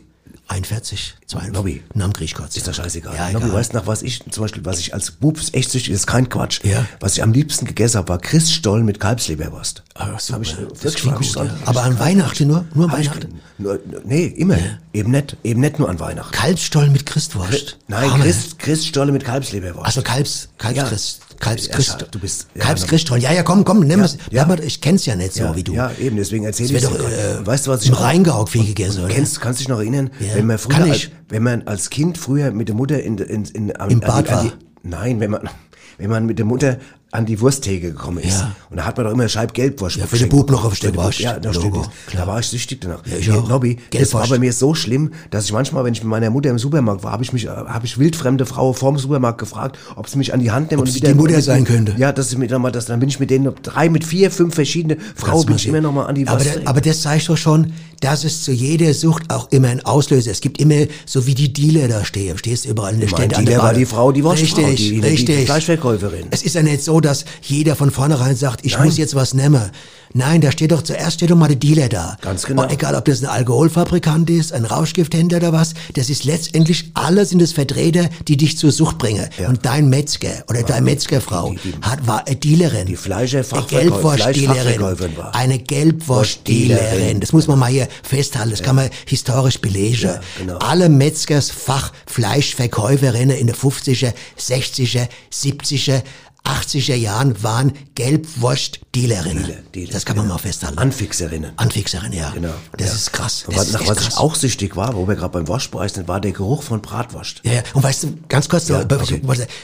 41, 0.50 1.16
42. 1.28 1.54
Nobby. 1.54 1.84
Namen 1.94 2.14
krieg 2.14 2.26
ich 2.26 2.34
kurz. 2.34 2.56
Ist 2.56 2.68
doch 2.68 2.74
scheißegal. 2.74 3.14
Ja, 3.16 3.32
Nobby, 3.32 3.52
weißt 3.52 3.74
du, 3.74 3.78
nach 3.78 3.88
was 3.88 4.02
ich 4.02 4.24
zum 4.32 4.44
Beispiel, 4.44 4.64
was 4.64 4.80
ich 4.80 4.94
als 4.94 5.12
Bub 5.12 5.38
echt 5.52 5.72
süchtig, 5.72 5.92
ist 5.92 6.08
kein 6.08 6.30
Quatsch. 6.30 6.64
Ja. 6.64 6.86
Was 7.02 7.18
ich 7.18 7.24
am 7.24 7.34
liebsten 7.34 7.66
gegessen 7.66 7.98
habe, 7.98 8.10
war 8.10 8.20
Christstollen 8.20 8.86
mit 8.86 9.00
Kalbsleberwurst. 9.00 9.84
Ah, 9.96 10.18
super. 10.18 10.38
Hab 10.38 10.42
ich, 10.44 10.56
das 10.56 10.84
wirklich, 10.84 11.06
ich 11.06 11.34
gut, 11.34 11.46
ja. 11.46 11.54
Aber 11.66 11.84
an 11.84 12.00
Weihnachten 12.00 12.48
nur? 12.48 12.66
Nur 12.74 12.86
an 12.86 12.98
Weihnachten? 12.98 13.42
Nur, 13.58 13.80
nee, 14.06 14.26
immer. 14.26 14.58
Eben 14.94 15.12
nicht, 15.12 15.36
eben 15.44 15.60
nicht 15.60 15.80
nur 15.80 15.90
an 15.90 16.00
Weihnachten. 16.00 16.32
Kalbsstollen 16.32 16.94
mit 16.94 17.06
Christwurst. 17.06 17.78
Nein. 17.88 18.10
Christ, 18.22 18.58
Christstolle 18.60 19.12
mit 19.12 19.26
Kalbsleberwurst. 19.26 19.86
Also 19.86 20.02
Kalbs, 20.02 20.48
Kalbschrist, 20.58 21.37
Kalbschrist, 21.40 21.98
Ja, 22.02 22.08
du 22.10 22.20
bist- 22.20 22.48
ja, 22.56 22.64
Kalbschriststollen. 22.64 23.24
Ja, 23.24 23.32
ja, 23.32 23.44
komm, 23.44 23.64
komm, 23.64 23.82
nimm 23.82 24.02
es. 24.02 24.18
ja. 24.32 24.48
Ja, 24.48 24.56
ich 24.62 24.82
kenn's 24.82 25.06
ja 25.06 25.16
nicht 25.16 25.34
so 25.34 25.44
ja, 25.44 25.56
wie 25.56 25.64
du. 25.64 25.74
Ja, 25.74 25.92
eben, 26.00 26.18
deswegen 26.18 26.46
erzähle 26.46 26.74
Das 26.74 26.84
ich 26.84 26.90
doch, 26.90 27.00
äh, 27.10 27.46
weißt 27.46 27.68
du, 27.68 27.72
was 27.72 27.84
ich 27.84 27.90
Im 27.90 27.96
Rheingau 27.96 28.46
viel 28.46 28.66
gegessen, 28.66 29.04
oder? 29.04 29.14
Kennst, 29.14 29.40
kannst 29.42 29.60
dich 29.60 29.68
noch 29.68 29.80
erinnern, 29.80 30.10
wenn 30.34 30.46
man 30.46 30.58
früher, 30.58 30.84
als, 30.84 31.10
wenn 31.30 31.44
man 31.44 31.62
als 31.68 31.90
Kind 31.90 32.18
früher 32.18 32.52
mit 32.52 32.68
der 32.68 32.76
Mutter 32.76 33.02
in, 33.02 33.18
in, 33.18 33.46
in, 33.46 33.76
an, 33.76 33.90
Im 33.90 34.02
an 34.04 34.08
Bad 34.08 34.30
an 34.30 34.46
war? 34.46 34.54
Nein, 34.84 35.20
wenn 35.20 35.32
man, 35.32 35.50
wenn 35.98 36.10
man 36.10 36.26
mit 36.26 36.38
der 36.40 36.46
Mutter 36.46 36.78
an 37.12 37.26
die 37.26 37.40
Wursttheke 37.40 37.92
gekommen 37.94 38.18
ist. 38.20 38.40
Ja. 38.42 38.56
Und 38.70 38.78
da 38.78 38.86
hat 38.86 38.98
man 38.98 39.06
doch 39.06 39.14
immer 39.14 39.24
eine 39.24 39.30
Scheibe 39.30 39.54
Gelbwurst 39.54 39.96
Ja, 39.96 40.06
für 40.06 40.18
den. 40.18 40.28
Bub 40.28 40.52
noch 40.52 40.66
auf 40.66 40.78
Bub, 40.80 40.96
Wurst. 40.98 41.20
Ja, 41.20 41.38
Logo, 41.38 41.78
Wurst. 41.78 41.90
klar. 42.08 42.26
Da 42.26 42.32
war 42.32 42.40
ich 42.40 42.48
süchtig 42.48 42.82
danach. 42.82 43.00
Ja, 43.08 43.16
ich 43.18 43.32
auch. 43.32 43.48
Nobby, 43.48 43.78
das 43.92 44.14
war 44.14 44.28
bei 44.28 44.38
mir 44.40 44.52
so 44.52 44.74
schlimm, 44.76 45.12
dass 45.30 45.46
ich 45.46 45.54
manchmal, 45.54 45.86
wenn 45.86 45.94
ich 45.94 46.02
mit 46.04 46.10
meiner 46.10 46.30
Mutter 46.30 46.50
im 46.50 46.60
Supermarkt 46.60 47.04
war, 47.04 47.14
habe 47.14 47.24
ich 47.24 47.32
mich, 47.32 47.48
habe 47.48 47.86
ich 47.86 47.98
wildfremde 47.98 48.46
Frau 48.46 48.74
vorm 48.74 48.98
Supermarkt 48.98 49.38
gefragt, 49.40 49.78
ob 49.96 50.10
sie 50.10 50.18
mich 50.18 50.34
an 50.34 50.42
die 50.42 50.52
Hand 50.52 50.70
nehmen 50.72 50.82
Ob 50.82 50.88
und 50.88 50.92
sie 50.94 51.00
die 51.00 51.14
Mutter 51.14 51.42
sein 51.42 51.64
könnte. 51.64 51.94
Ja, 51.98 52.12
dass 52.12 52.30
sie 52.30 52.36
mir 52.36 52.48
dann 52.48 52.62
mal 52.62 52.72
das, 52.72 52.86
dann 52.88 53.00
bin 53.00 53.08
ich 53.08 53.20
mit 53.22 53.30
denen 53.30 53.54
drei, 53.64 53.88
mit 53.90 54.04
vier, 54.04 54.30
fünf 54.30 54.54
verschiedene 54.56 54.98
Frauen 55.16 55.46
bin 55.46 55.56
ich 55.56 55.68
immer 55.68 55.80
noch 55.82 55.94
mal 55.94 56.06
an 56.08 56.16
die 56.16 56.28
aber, 56.28 56.44
Wurst. 56.44 56.58
da, 56.64 56.70
aber 56.70 56.82
das 56.82 57.02
zeigt 57.02 57.30
doch 57.30 57.38
schon, 57.38 57.72
dass 58.02 58.26
es 58.26 58.44
zu 58.44 58.52
jeder 58.52 58.94
Sucht 58.94 59.24
auch 59.30 59.50
immer 59.52 59.70
ein 59.70 59.84
Auslöser 59.84 60.30
Es 60.30 60.42
gibt 60.42 60.60
immer, 60.62 60.86
so 61.06 61.26
wie 61.26 61.34
die 61.34 61.52
Dealer 61.52 61.88
da 61.88 62.06
stehen, 62.06 62.38
stehst 62.38 62.66
du 62.66 62.70
überall 62.70 62.94
in 62.94 63.00
der 63.00 63.08
Städte. 63.08 63.38
an 63.38 63.46
der 63.46 63.54
Dealer 63.56 63.64
war 63.64 63.74
die 63.74 63.86
Frau, 63.86 64.12
die 64.12 64.24
Wurstfrau, 64.24 64.62
Richtig, 64.66 64.78
die- 64.90 64.96
die- 64.96 65.02
die 65.02 65.08
richtig. 65.08 65.46
Fleischverkäuferin. 65.46 66.28
Es 66.30 66.44
ist 66.44 66.54
ja 66.56 66.62
nicht 66.62 66.84
so, 66.84 66.97
dass 67.02 67.26
jeder 67.42 67.76
von 67.76 67.92
vornherein 67.92 68.36
sagt, 68.36 68.66
ich 68.66 68.74
Nein. 68.78 68.86
muss 68.86 68.98
jetzt 68.98 69.16
was 69.16 69.34
nehmen. 69.34 69.72
Nein, 70.14 70.40
da 70.40 70.52
steht 70.52 70.72
doch 70.72 70.82
zuerst 70.84 71.16
steht 71.18 71.30
doch 71.32 71.36
mal 71.36 71.48
der 71.50 71.58
Dealer 71.58 71.90
da. 71.90 72.18
Ganz 72.22 72.44
genau. 72.46 72.64
Und 72.64 72.72
egal, 72.72 72.96
ob 72.96 73.04
das 73.06 73.22
ein 73.22 73.28
Alkoholfabrikant 73.30 74.30
ist, 74.30 74.54
ein 74.54 74.64
Rauschgifthändler 74.64 75.38
oder 75.40 75.52
was, 75.54 75.74
das 75.96 76.10
ist 76.10 76.24
letztendlich, 76.24 76.92
alle 76.94 77.26
sind 77.26 77.42
es 77.42 77.52
Vertreter, 77.52 78.10
die 78.28 78.38
dich 78.38 78.58
zur 78.58 78.72
Sucht 78.72 78.98
bringen. 78.98 79.28
Ja. 79.38 79.50
Und 79.50 79.66
dein 79.66 79.90
Metzger 79.90 80.46
oder 80.50 80.64
deine 80.64 80.82
Metzgerfrau 80.86 81.52
Die- 81.64 81.72
die- 81.72 81.82
hat, 81.82 82.08
war 82.08 82.26
eine 82.26 82.38
Dealerin. 82.38 82.88
Die 82.88 82.96
Fleischer- 82.96 83.40
Eine 83.40 83.48
Fachverkäu- 83.48 83.68
Geldwurstdealerin. 83.82 84.46
Fleischfachverkäuferin 84.46 85.18
war. 85.18 85.36
Eine 85.36 85.60
Geldwurstdealerin. 85.60 86.78
Dealerin. 86.78 87.20
Das 87.20 87.34
muss 87.34 87.48
man 87.48 87.60
mal 87.60 87.70
hier 87.70 87.88
festhalten. 88.02 88.52
Das 88.52 88.64
kann 88.64 88.78
man 88.78 88.90
historisch 89.06 89.60
belegen. 89.60 90.02
Ja, 90.04 90.22
genau. 90.40 90.58
Alle 90.60 90.88
Metzgers 90.88 91.52
Fachfleischverkäuferinnen 91.52 93.38
in 93.38 93.48
den 93.48 93.56
50er, 93.56 94.14
60er, 94.38 95.08
70er, 95.32 96.02
80er 96.48 96.96
Jahren 96.96 97.44
waren 97.44 97.74
Gelbwurstdealerinnen. 97.96 99.46
Dealer, 99.46 99.62
Dealer, 99.76 99.92
das 99.92 100.06
kann 100.06 100.16
man 100.16 100.26
genau. 100.26 100.36
mal 100.36 100.40
festhalten. 100.40 100.78
Anfixerinnen. 100.78 101.52
Anfixerin, 101.58 102.14
ja. 102.14 102.32
Genau. 102.32 102.54
Das 102.78 102.88
ja. 102.88 102.94
ist 102.96 103.14
krass. 103.14 103.44
Und 103.48 103.58
Das 103.58 103.68
was, 103.68 103.74
nach 103.74 103.88
was 103.88 103.98
krass. 103.98 104.08
ich 104.14 104.18
auch 104.18 104.36
süchtig 104.36 104.76
war, 104.76 104.96
wo 104.96 105.08
wir 105.08 105.16
gerade 105.16 105.34
beim 105.34 105.48
Waschbereich 105.48 105.94
sind, 105.94 106.08
war 106.08 106.22
der 106.22 106.32
Geruch 106.32 106.64
von 106.64 106.82
Bratwurst. 106.82 107.42
Ja, 107.44 107.54
ja, 107.54 107.64
und 107.74 107.84
weißt 107.84 108.04
du, 108.04 108.18
ganz 108.30 108.50
kurz, 108.50 108.68
Ja, 108.68 108.84
noch, 108.84 109.02
okay. 109.02 109.22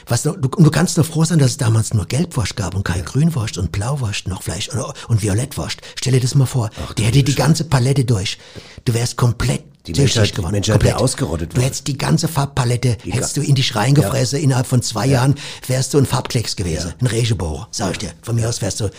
was, 0.07 0.23
du, 0.23 0.33
du 0.35 0.71
kannst 0.71 0.97
nur 0.97 1.05
froh 1.05 1.23
sein, 1.23 1.39
dass 1.39 1.51
es 1.51 1.57
damals 1.57 1.93
nur 1.93 2.05
Gelbwurst 2.05 2.55
gab 2.55 2.75
und 2.75 2.83
kein 2.83 3.03
Grünwurst 3.05 3.57
und 3.57 3.71
Blauwurst 3.71 4.27
noch 4.27 4.43
vielleicht 4.43 4.73
und, 4.73 4.83
und 5.07 5.21
Violettwurst. 5.21 5.79
Stell 5.95 6.13
dir 6.13 6.21
das 6.21 6.35
mal 6.35 6.45
vor. 6.45 6.69
die 6.97 7.03
hätte 7.03 7.23
die 7.23 7.35
ganze 7.35 7.63
Palette 7.63 8.05
durch. 8.05 8.37
Du 8.85 8.93
wärst 8.93 9.15
komplett 9.17 9.63
Die 9.85 9.91
Menschheit- 9.93 10.29
die 10.29 10.35
geworden. 10.35 10.53
Menschheit 10.53 10.75
komplett. 10.79 10.95
ausgerottet 10.95 11.51
Du 11.51 11.55
worden. 11.57 11.65
hättest 11.65 11.87
die 11.87 11.97
ganze 11.97 12.27
Farbpalette, 12.29 12.97
Die 13.03 13.11
hättest 13.11 13.35
du 13.35 13.41
in 13.41 13.55
dich 13.55 13.75
reingefressen. 13.75 14.39
Innerhalb 14.39 14.65
von 14.65 14.81
zwei 14.81 15.07
Jahren 15.07 15.35
wärst 15.67 15.93
du 15.93 15.97
ein 15.97 16.05
Farbklecks 16.05 16.55
gewesen. 16.55 16.89
Ja. 16.89 16.95
Ein 17.01 17.07
Regebohrer, 17.07 17.67
sag 17.71 17.91
ich 17.91 17.97
dir. 17.97 18.11
Von 18.21 18.35
mir 18.35 18.47
aus 18.47 18.61
wärst 18.61 18.79
du 18.79 18.89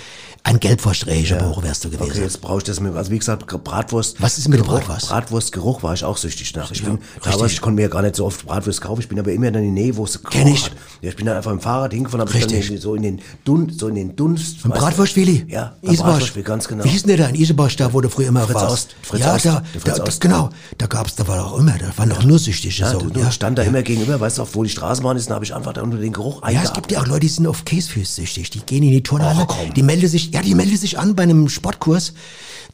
ein 0.47 0.61
Gelbwurst-Regebohrer 0.61 1.63
wärst 1.63 1.85
du 1.87 1.89
gewesen. 1.91 2.11
Okay, 2.11 2.21
jetzt 2.21 2.43
brauche 2.43 2.59
ich 2.59 2.65
das 2.65 2.79
mit, 2.79 2.95
also 2.95 3.11
wie 3.11 3.19
gesagt, 3.19 3.47
Bratwurst. 3.65 4.21
Was 4.21 4.37
ist 4.37 4.47
mit 4.49 4.59
der 4.59 4.67
Geruch, 4.67 4.81
Bratwurst? 4.81 5.09
Bratwurstgeruch 5.09 5.83
war 5.83 5.95
ich 5.95 6.05
auch 6.05 6.19
süchtig 6.19 6.55
nach. 6.55 6.71
Ich 6.71 6.85
bin, 6.85 6.99
teilweise, 7.23 7.47
ich 7.55 7.63
konnte 7.63 7.77
mir 7.77 7.83
ja 7.83 7.89
gar 7.89 8.03
nicht 8.03 8.17
so 8.17 8.27
oft 8.27 8.45
Bratwurst 8.45 8.83
kaufen, 8.83 9.01
ich 9.01 9.09
bin 9.09 9.19
aber 9.19 9.33
immer 9.33 9.47
in 9.49 9.55
die 9.55 9.71
Nähe, 9.71 9.97
wo 9.97 10.05
es 10.05 10.23
Kenn 10.23 10.49
ich. 10.49 10.65
hat. 10.67 10.73
Ja, 11.01 11.09
ich 11.09 11.17
bin 11.17 11.25
dann 11.25 11.39
einfach 11.39 11.51
im 11.51 11.61
Fahrrad 11.61 11.95
hingefahren, 11.95 12.29
habe 12.29 12.39
ich 12.39 12.47
dann 12.47 12.79
so 12.79 12.95
in 12.95 13.03
den 13.05 13.21
Dunst, 13.47 13.81
so 13.81 13.89
in 13.89 13.95
den 13.95 14.17
Dunst. 14.17 14.57
Ein 14.67 14.73
du? 14.73 14.79
Bratwurstwilli? 14.79 15.47
Ja. 15.49 15.77
Bratwurstwilli, 15.81 16.45
ganz 16.45 16.69
genau. 16.69 16.85
Wie 16.85 16.89
hieß 16.91 17.05
denn 17.05 17.17
der 17.17 17.27
da 17.27 17.29
in 17.29 17.37
Isebosch, 17.37 17.77
da 17.77 17.91
wo 17.95 18.03
du 18.03 18.11
früher 18.11 18.29
immer 18.29 18.43
Fritz? 18.47 18.57
Ost, 18.63 18.97
Fritz 19.01 19.21
ja, 19.23 19.35
Ost, 19.35 19.47
da, 19.47 19.63
der 19.73 19.81
Fritz 19.81 19.97
da, 19.97 20.03
Ost. 20.05 20.21
genau. 20.21 20.51
Da 20.79 20.87
gab's, 20.87 21.15
da 21.15 21.27
war 21.29 21.39
doch 21.39 21.59
immer, 21.59 21.77
da 21.79 21.97
waren 21.97 22.09
doch 22.09 22.25
nur 22.25 22.39
Süchtige. 22.39 22.75
Ja, 22.75 22.91
so, 22.91 22.99
du, 22.99 23.21
ja. 23.21 23.31
stand 23.31 23.59
da 23.59 23.63
ja. 23.63 23.69
immer 23.69 23.83
gegenüber, 23.83 24.19
weißt 24.19 24.39
du, 24.39 24.43
auch 24.43 24.49
wo 24.53 24.63
die 24.63 24.71
Straßenbahn 24.71 25.17
ist, 25.17 25.29
dann 25.29 25.37
habe 25.37 25.45
ich 25.45 25.55
einfach 25.55 25.73
da 25.73 25.83
unter 25.83 25.99
den 25.99 26.13
Geruch 26.13 26.43
Ja, 26.51 26.63
es 26.63 26.73
gibt 26.73 26.91
ja 26.91 27.01
auch 27.01 27.07
Leute, 27.07 27.21
die 27.21 27.29
sind 27.29 27.47
auf 27.47 27.65
Käsefüß 27.65 28.17
süchtig. 28.17 28.51
Die 28.51 28.61
gehen 28.61 28.83
in 28.83 28.91
die 28.91 29.03
Turnhalle, 29.03 29.45
komm. 29.47 29.73
die 29.75 29.83
melden 29.83 30.09
sich, 30.09 30.33
ja, 30.33 30.43
die 30.43 30.55
melden 30.55 30.77
sich 30.77 30.99
an 30.99 31.15
bei 31.15 31.23
einem 31.23 31.49
Sportkurs. 31.49 32.13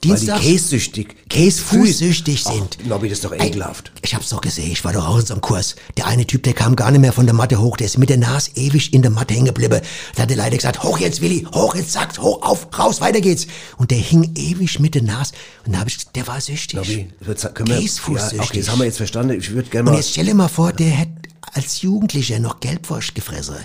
Weil 0.02 0.16
die 0.16 0.24
Dienstags, 0.24 0.40
kässüchtig, 0.44 1.16
Käsefußsüchtig 1.28 2.44
Ach, 2.46 2.52
sind. 2.52 2.86
Nobby, 2.86 3.08
das 3.10 3.18
ist 3.18 3.24
doch 3.24 3.32
Ey, 3.32 3.48
ekelhaft. 3.48 3.92
Ich 4.02 4.14
hab's 4.14 4.30
doch 4.30 4.40
gesehen, 4.40 4.72
ich 4.72 4.82
war 4.82 4.94
doch 4.94 5.06
auch 5.06 5.18
in 5.18 5.26
so 5.26 5.34
einem 5.34 5.42
Kurs. 5.42 5.76
Der 5.98 6.06
eine 6.06 6.26
Typ, 6.26 6.42
der 6.42 6.54
kam 6.54 6.74
gar 6.74 6.90
nicht 6.90 7.00
mehr 7.02 7.12
von 7.12 7.26
der 7.26 7.34
Matte 7.34 7.60
hoch, 7.60 7.76
der 7.76 7.86
ist 7.86 7.98
mit 7.98 8.08
der 8.08 8.16
Nase 8.16 8.50
ewig 8.54 8.94
in 8.94 9.02
der 9.02 9.10
Matte 9.10 9.34
hängen 9.34 9.46
geblieben. 9.46 9.80
Da 10.16 10.22
hat 10.22 10.30
der 10.30 10.38
Leiter 10.38 10.56
gesagt, 10.56 10.82
hoch 10.82 10.98
jetzt, 10.98 11.20
Willi, 11.20 11.46
hoch 11.54 11.74
jetzt, 11.74 11.92
zack, 11.92 12.16
hoch, 12.18 12.40
auf, 12.42 12.66
raus, 12.78 13.02
weiter 13.02 13.20
geht's. 13.20 13.46
Und 13.76 13.90
der 13.90 13.98
hing 13.98 14.32
ewig 14.36 14.80
mit 14.80 14.94
der 14.94 15.02
Nase. 15.02 15.34
Und 15.66 15.74
da 15.74 15.80
hab 15.80 15.88
ich, 15.88 15.98
der 16.08 16.26
war 16.26 16.40
süchtig. 16.40 16.80
Wir, 16.88 17.06
Käsefußsüchtig. 17.52 18.38
ja, 18.38 18.44
okay, 18.44 18.60
das 18.60 18.70
haben 18.70 18.78
wir 18.78 18.86
jetzt 18.86 18.96
verstanden. 18.96 19.38
Ich 19.38 19.50
würde 19.50 19.68
gerne 19.68 19.90
Und 19.90 19.94
mal. 19.96 20.00
jetzt 20.00 20.12
stell 20.12 20.24
dir 20.24 20.34
mal 20.34 20.48
vor, 20.48 20.72
der 20.72 20.88
hätte 20.88 21.12
als 21.52 21.82
Jugendlicher 21.82 22.38
noch 22.38 22.60
Gelbwurst 22.60 23.14
gefressen. 23.14 23.56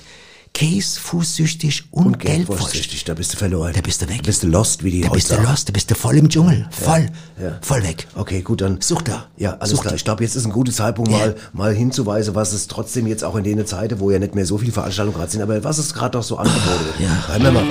Käsefußsüchtig 0.56 1.84
und, 1.92 2.06
und 2.06 2.20
Gelbwurst. 2.20 2.48
Gelbwurstsüchtig, 2.48 3.04
da 3.04 3.14
bist 3.14 3.34
du 3.34 3.38
verloren. 3.38 3.74
Da 3.74 3.82
bist 3.82 4.02
du 4.02 4.08
weg. 4.08 4.20
Da 4.20 4.28
bist 4.28 4.42
du 4.42 4.48
lost, 4.48 4.86
wie 4.86 4.92
die 4.92 5.02
Da 5.02 5.10
bist 5.10 5.30
du 5.30 5.36
lost, 5.36 5.68
da 5.68 5.74
bist 5.74 5.92
du 5.92 5.96
voll 5.96 6.16
im 6.18 6.30
Dschungel. 6.30 6.66
Voll. 6.72 7.08
ja. 7.42 7.58
Voll 7.62 7.84
weg. 7.84 8.08
Okay, 8.16 8.42
gut, 8.42 8.62
dann. 8.62 8.80
Sucht 8.80 9.10
da. 9.10 9.28
Ja, 9.36 9.52
alles 9.58 9.72
Sucht 9.72 9.82
klar. 9.82 9.92
da. 9.92 9.96
Ich 9.98 10.06
glaube, 10.06 10.24
jetzt 10.24 10.36
ist 10.36 10.46
ein 10.46 10.54
guter 10.54 10.72
Zeitpunkt, 10.72 11.12
Ja. 11.12 11.18
mal, 11.18 11.36
mal 11.52 11.74
hinzuweisen, 11.76 12.36
was 12.36 12.54
es 12.54 12.68
trotzdem 12.68 13.06
jetzt 13.06 13.24
auch 13.26 13.36
in 13.36 13.44
den 13.44 13.66
Zeiten, 13.66 14.00
wo 14.00 14.10
ja 14.12 14.18
nicht 14.20 14.34
mehr 14.34 14.46
so 14.46 14.58
viele 14.58 14.72
Veranstaltungen 14.72 15.18
gerade 15.18 15.30
sind, 15.32 15.42
aber 15.42 15.62
was 15.66 15.78
es 15.78 15.94
gerade 15.94 16.18
noch 16.18 16.24
so 16.24 16.38
angeboten 16.38 16.86
wird. 16.86 17.00
Ja. 17.02 17.28
Hören 17.28 17.44
wir 17.44 17.52
mal. 17.52 17.66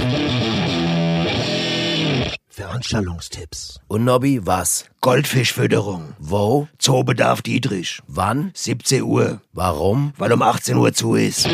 Veranstaltungstipps. 2.51 3.81
Und 3.89 4.05
Nobby, 4.05 4.41
was? 4.47 4.85
Goldfischfütterung. 5.01 6.15
Wo? 6.19 6.69
Zoobedarf 6.79 7.43
Dietrich. 7.43 8.01
Wann? 8.07 8.51
17 8.55 9.03
Uhr. 9.03 9.41
Warum? 9.53 10.13
Weil 10.19 10.33
um 10.33 10.43
18 10.43 10.77
Uhr 10.77 10.93
zu 10.93 11.15
ist. 11.17 11.49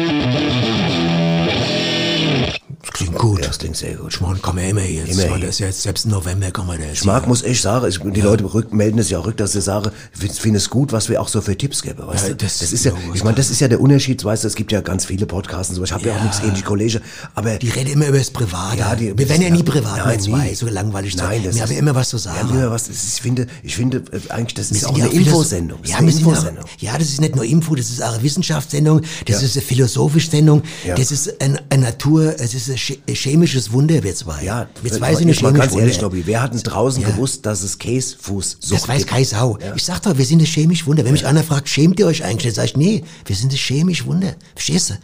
Klingt. 3.61 3.81
Ja, 3.81 3.88
sehr 3.88 3.96
gut. 3.96 4.20
Meine, 4.20 4.38
kann 4.40 4.55
man 4.57 4.64
immer 4.64 4.83
jetzt. 4.85 5.18
Immer 5.23 5.38
das 5.38 5.59
ja 5.59 5.66
jetzt 5.66 5.83
selbst 5.83 6.05
im 6.05 6.11
November 6.11 6.51
kann 6.51 6.66
man 6.66 6.79
das. 6.81 6.92
Ich 6.92 7.05
mag, 7.05 7.27
muss 7.29 7.42
ich 7.42 7.61
sagen, 7.61 7.87
ich, 7.88 7.99
die 7.99 8.20
Leute 8.20 8.44
rück, 8.53 8.73
melden 8.73 8.99
es 8.99 9.11
ja 9.11 9.18
auch 9.18 9.27
rück, 9.27 9.37
dass 9.37 9.53
sie 9.53 9.61
sagen, 9.61 9.90
ich 10.20 10.33
finde 10.33 10.59
es 10.59 10.68
gut, 10.70 10.92
was 10.92 11.09
wir 11.09 11.20
auch 11.20 11.29
so 11.29 11.40
für 11.40 11.57
Tipps 11.57 11.83
geben, 11.83 12.07
weißt 12.07 12.29
Ja, 12.29 12.35
das- 12.35 12.59
Das, 12.59 12.73
ist 12.73 12.85
ja, 12.85 12.92
ja, 12.92 12.99
ich 13.14 13.23
meine, 13.25 13.37
das 13.37 13.51
ist 13.51 13.61
ja 13.61 13.68
der 13.68 13.81
Unterschied, 13.81 14.25
weißt 14.25 14.44
du, 14.44 14.49
es 14.49 14.55
gibt 14.55 14.73
ja 14.73 14.81
ganz 14.81 15.05
viele 15.05 15.27
Podcasts 15.27 15.70
und 15.70 15.77
so, 15.77 15.85
ich 15.85 15.92
habe 15.92 16.07
ja. 16.07 16.12
Ja. 16.14 16.18
auch 16.18 16.23
nichts 16.25 16.40
gegen 16.40 16.55
die 16.55 16.62
Kollegen, 16.62 17.01
aber 17.35 17.57
Die 17.59 17.68
reden 17.68 17.90
immer 17.92 18.09
über 18.09 18.18
das 18.18 18.31
Private. 18.31 18.79
Ja, 18.79 18.94
die- 18.96 19.16
wir 19.16 19.29
werden 19.29 19.42
ja 19.42 19.51
nie 19.51 19.59
ja, 19.59 19.64
privat, 19.64 19.99
nein, 19.99 20.18
wir 20.18 20.18
zwei, 20.18 20.49
nie. 20.49 20.55
so 20.55 20.66
langweilig. 20.66 21.16
Nein, 21.16 21.42
das 21.44 21.55
wir 21.55 21.62
haben 21.62 21.73
immer 21.73 21.94
was 21.94 22.09
zu 22.09 22.16
ja, 22.16 22.23
sagen. 22.23 22.51
immer 22.51 22.70
was, 22.70 22.88
es 22.88 23.05
ist, 23.05 23.14
ich 23.16 23.23
finde, 23.23 23.46
ich 23.62 23.77
finde, 23.77 23.99
äh, 24.12 24.31
eigentlich, 24.33 24.55
das 24.55 24.70
Wir 24.70 24.77
ist 24.79 24.85
auch 24.87 24.96
ja 24.99 25.05
eine 25.05 25.12
Infosendung. 25.14 25.79
Ja, 25.85 25.96
eine 25.96 26.09
wir 26.09 26.18
Infosendung. 26.18 26.64
ja, 26.79 26.96
das 26.99 27.09
ist 27.09 27.20
nicht 27.20 27.37
nur 27.37 27.44
Info, 27.44 27.75
das 27.75 27.90
ist 27.90 28.03
auch 28.03 28.14
eine 28.14 28.23
Wissenschaftssendung, 28.23 29.03
das 29.27 29.40
Ja. 29.40 29.46
ist 29.46 29.57
eine 29.57 29.66
philosophische 29.66 30.31
Sendung, 30.31 30.62
Ja. 30.87 30.94
das 30.94 31.11
ist 31.11 31.40
ein, 31.40 31.59
eine 31.70 31.83
Natur, 31.83 32.35
es 32.38 32.55
ist 32.55 32.68
ein 32.70 32.77
ch- 32.77 32.99
ein 33.09 33.14
chemisches 33.51 33.73
Wunder, 33.73 34.03
wir 34.03 34.15
zwei. 34.15 34.45
Ja, 34.45 34.69
wir 34.83 34.91
jetzt 34.91 34.95
sind 34.95 35.05
ein 35.05 35.29
jetzt 35.29 35.43
mal 35.43 35.53
ganz 35.53 35.75
ehrlich. 35.75 36.01
Nobby, 36.01 36.23
wer 36.27 36.43
hat 36.43 36.53
denn 36.55 36.63
draußen 36.63 37.03
Ja. 37.03 37.11
gewusst, 37.11 37.45
dass 37.47 37.63
es 37.63 37.79
Käsefußsucht 37.79 38.73
Das 38.73 38.89
weiß 38.89 39.07
kein 39.07 39.25
Sau. 39.25 39.59
Ich 39.75 39.85
sag 39.85 40.01
doch, 40.03 40.17
wir 40.17 40.25
sind 40.25 40.41
das 40.43 40.49
chemisch 40.49 40.87
Wunder. 40.87 41.05
Wenn 41.05 41.13
mich 41.13 41.27
einer 41.27 41.43
fragt, 41.43 41.69
schämt 41.69 41.99
ihr 42.01 42.07
euch 42.07 42.25
eigentlich? 42.25 42.55
Dann 42.55 42.55
sag 42.55 42.65
ich, 42.67 42.77
nee, 42.77 43.05
wir 43.27 43.37
sind 43.37 43.53
das 43.53 43.61
chemisch 43.61 44.07
Wunder. 44.07 44.35
Verstehst 44.55 44.91
du? 44.91 44.95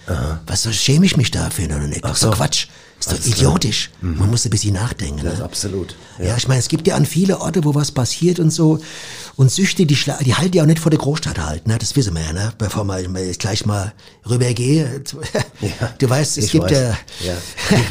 Was 0.46 0.62
soll 0.62 0.72
schäme 0.72 1.06
ich 1.06 1.16
mich 1.16 1.30
dafür 1.30 1.66
nicht? 1.88 2.04
Das 2.04 2.12
ist 2.12 2.20
so. 2.20 2.30
Quatsch. 2.30 2.66
Ist 2.98 3.12
doch 3.12 3.26
idiotisch. 3.26 3.90
Man 4.00 4.30
muss 4.30 4.44
ein 4.46 4.50
bisschen 4.50 4.74
nachdenken. 4.74 5.22
Ne? 5.22 5.44
absolut. 5.44 5.94
Ja. 6.18 6.36
ich 6.36 6.48
meine, 6.48 6.60
es 6.60 6.68
gibt 6.68 6.86
ja 6.86 6.96
an 6.96 7.04
viele 7.04 7.40
Orte, 7.40 7.62
wo 7.64 7.74
was 7.74 7.92
passiert 7.92 8.40
und 8.40 8.50
so. 8.50 8.78
Und 9.36 9.50
Süchte, 9.50 9.84
die, 9.84 9.98
die 10.24 10.34
halten 10.34 10.56
ja 10.56 10.62
auch 10.62 10.66
nicht 10.66 10.78
vor 10.78 10.90
der 10.90 10.98
Großstadt 10.98 11.38
halt, 11.38 11.68
ne? 11.68 11.76
Das 11.78 11.94
wissen 11.94 12.14
wir 12.14 12.22
ja, 12.22 12.32
ne? 12.32 12.52
Bevor 12.56 12.84
man 12.84 13.04
gleich 13.38 13.66
mal 13.66 13.92
rübergehe. 14.28 15.02
Du 15.98 16.08
weißt, 16.08 16.38
es 16.38 16.50
gibt 16.50 16.64
weiß. 16.64 16.72
ja, 16.72 16.96
ja. 17.24 17.36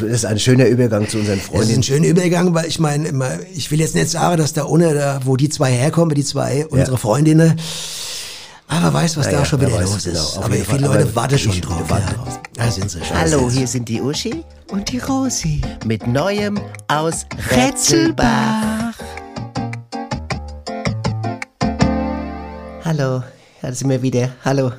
ist 0.00 0.24
ein 0.24 0.38
schöner 0.38 0.66
Übergang 0.66 1.08
zu 1.08 1.18
unseren 1.18 1.40
das 1.52 1.68
ist 1.68 1.76
ein 1.76 1.82
schöner 1.82 2.06
Übergang, 2.06 2.54
weil 2.54 2.66
ich 2.66 2.78
meine, 2.78 3.40
ich 3.54 3.70
will 3.70 3.80
jetzt 3.80 3.94
nicht 3.94 4.10
sagen, 4.10 4.38
dass 4.38 4.52
da 4.52 4.64
ohne, 4.64 4.94
da, 4.94 5.20
wo 5.24 5.36
die 5.36 5.48
zwei 5.48 5.72
herkommen, 5.72 6.14
die 6.14 6.24
zwei, 6.24 6.66
unsere 6.66 6.98
Freundinnen, 6.98 7.60
aber 8.68 8.92
weiß, 8.92 9.16
was 9.16 9.26
Ja, 9.26 9.32
da 9.32 9.38
ja, 9.38 9.44
schon 9.44 9.60
wieder 9.60 9.80
los 9.80 10.04
genau, 10.04 10.18
ist. 10.20 10.36
auf 10.38 10.44
aber 10.44 10.54
viele 10.54 10.64
Fall. 10.64 10.80
Leute 10.80 11.14
warten 11.16 11.38
schon 11.38 11.60
drauf. 11.60 11.88
Ja. 11.90 12.00
Da 12.54 12.70
sind 12.70 12.90
sie 12.90 13.04
schon. 13.04 13.16
Hallo, 13.16 13.50
hier 13.50 13.66
sind 13.66 13.88
die 13.88 14.00
Uschi 14.00 14.44
Und 14.70 14.90
die 14.90 14.98
Rosi. 14.98 15.60
mit 15.84 16.06
Neuem 16.06 16.58
aus 16.88 17.26
Rätselbach. 17.50 18.94
Hallo, 22.84 23.22
da 23.62 23.72
sind 23.72 23.90
wir 23.90 24.00
wieder. 24.02 24.30
Hallo, 24.44 24.72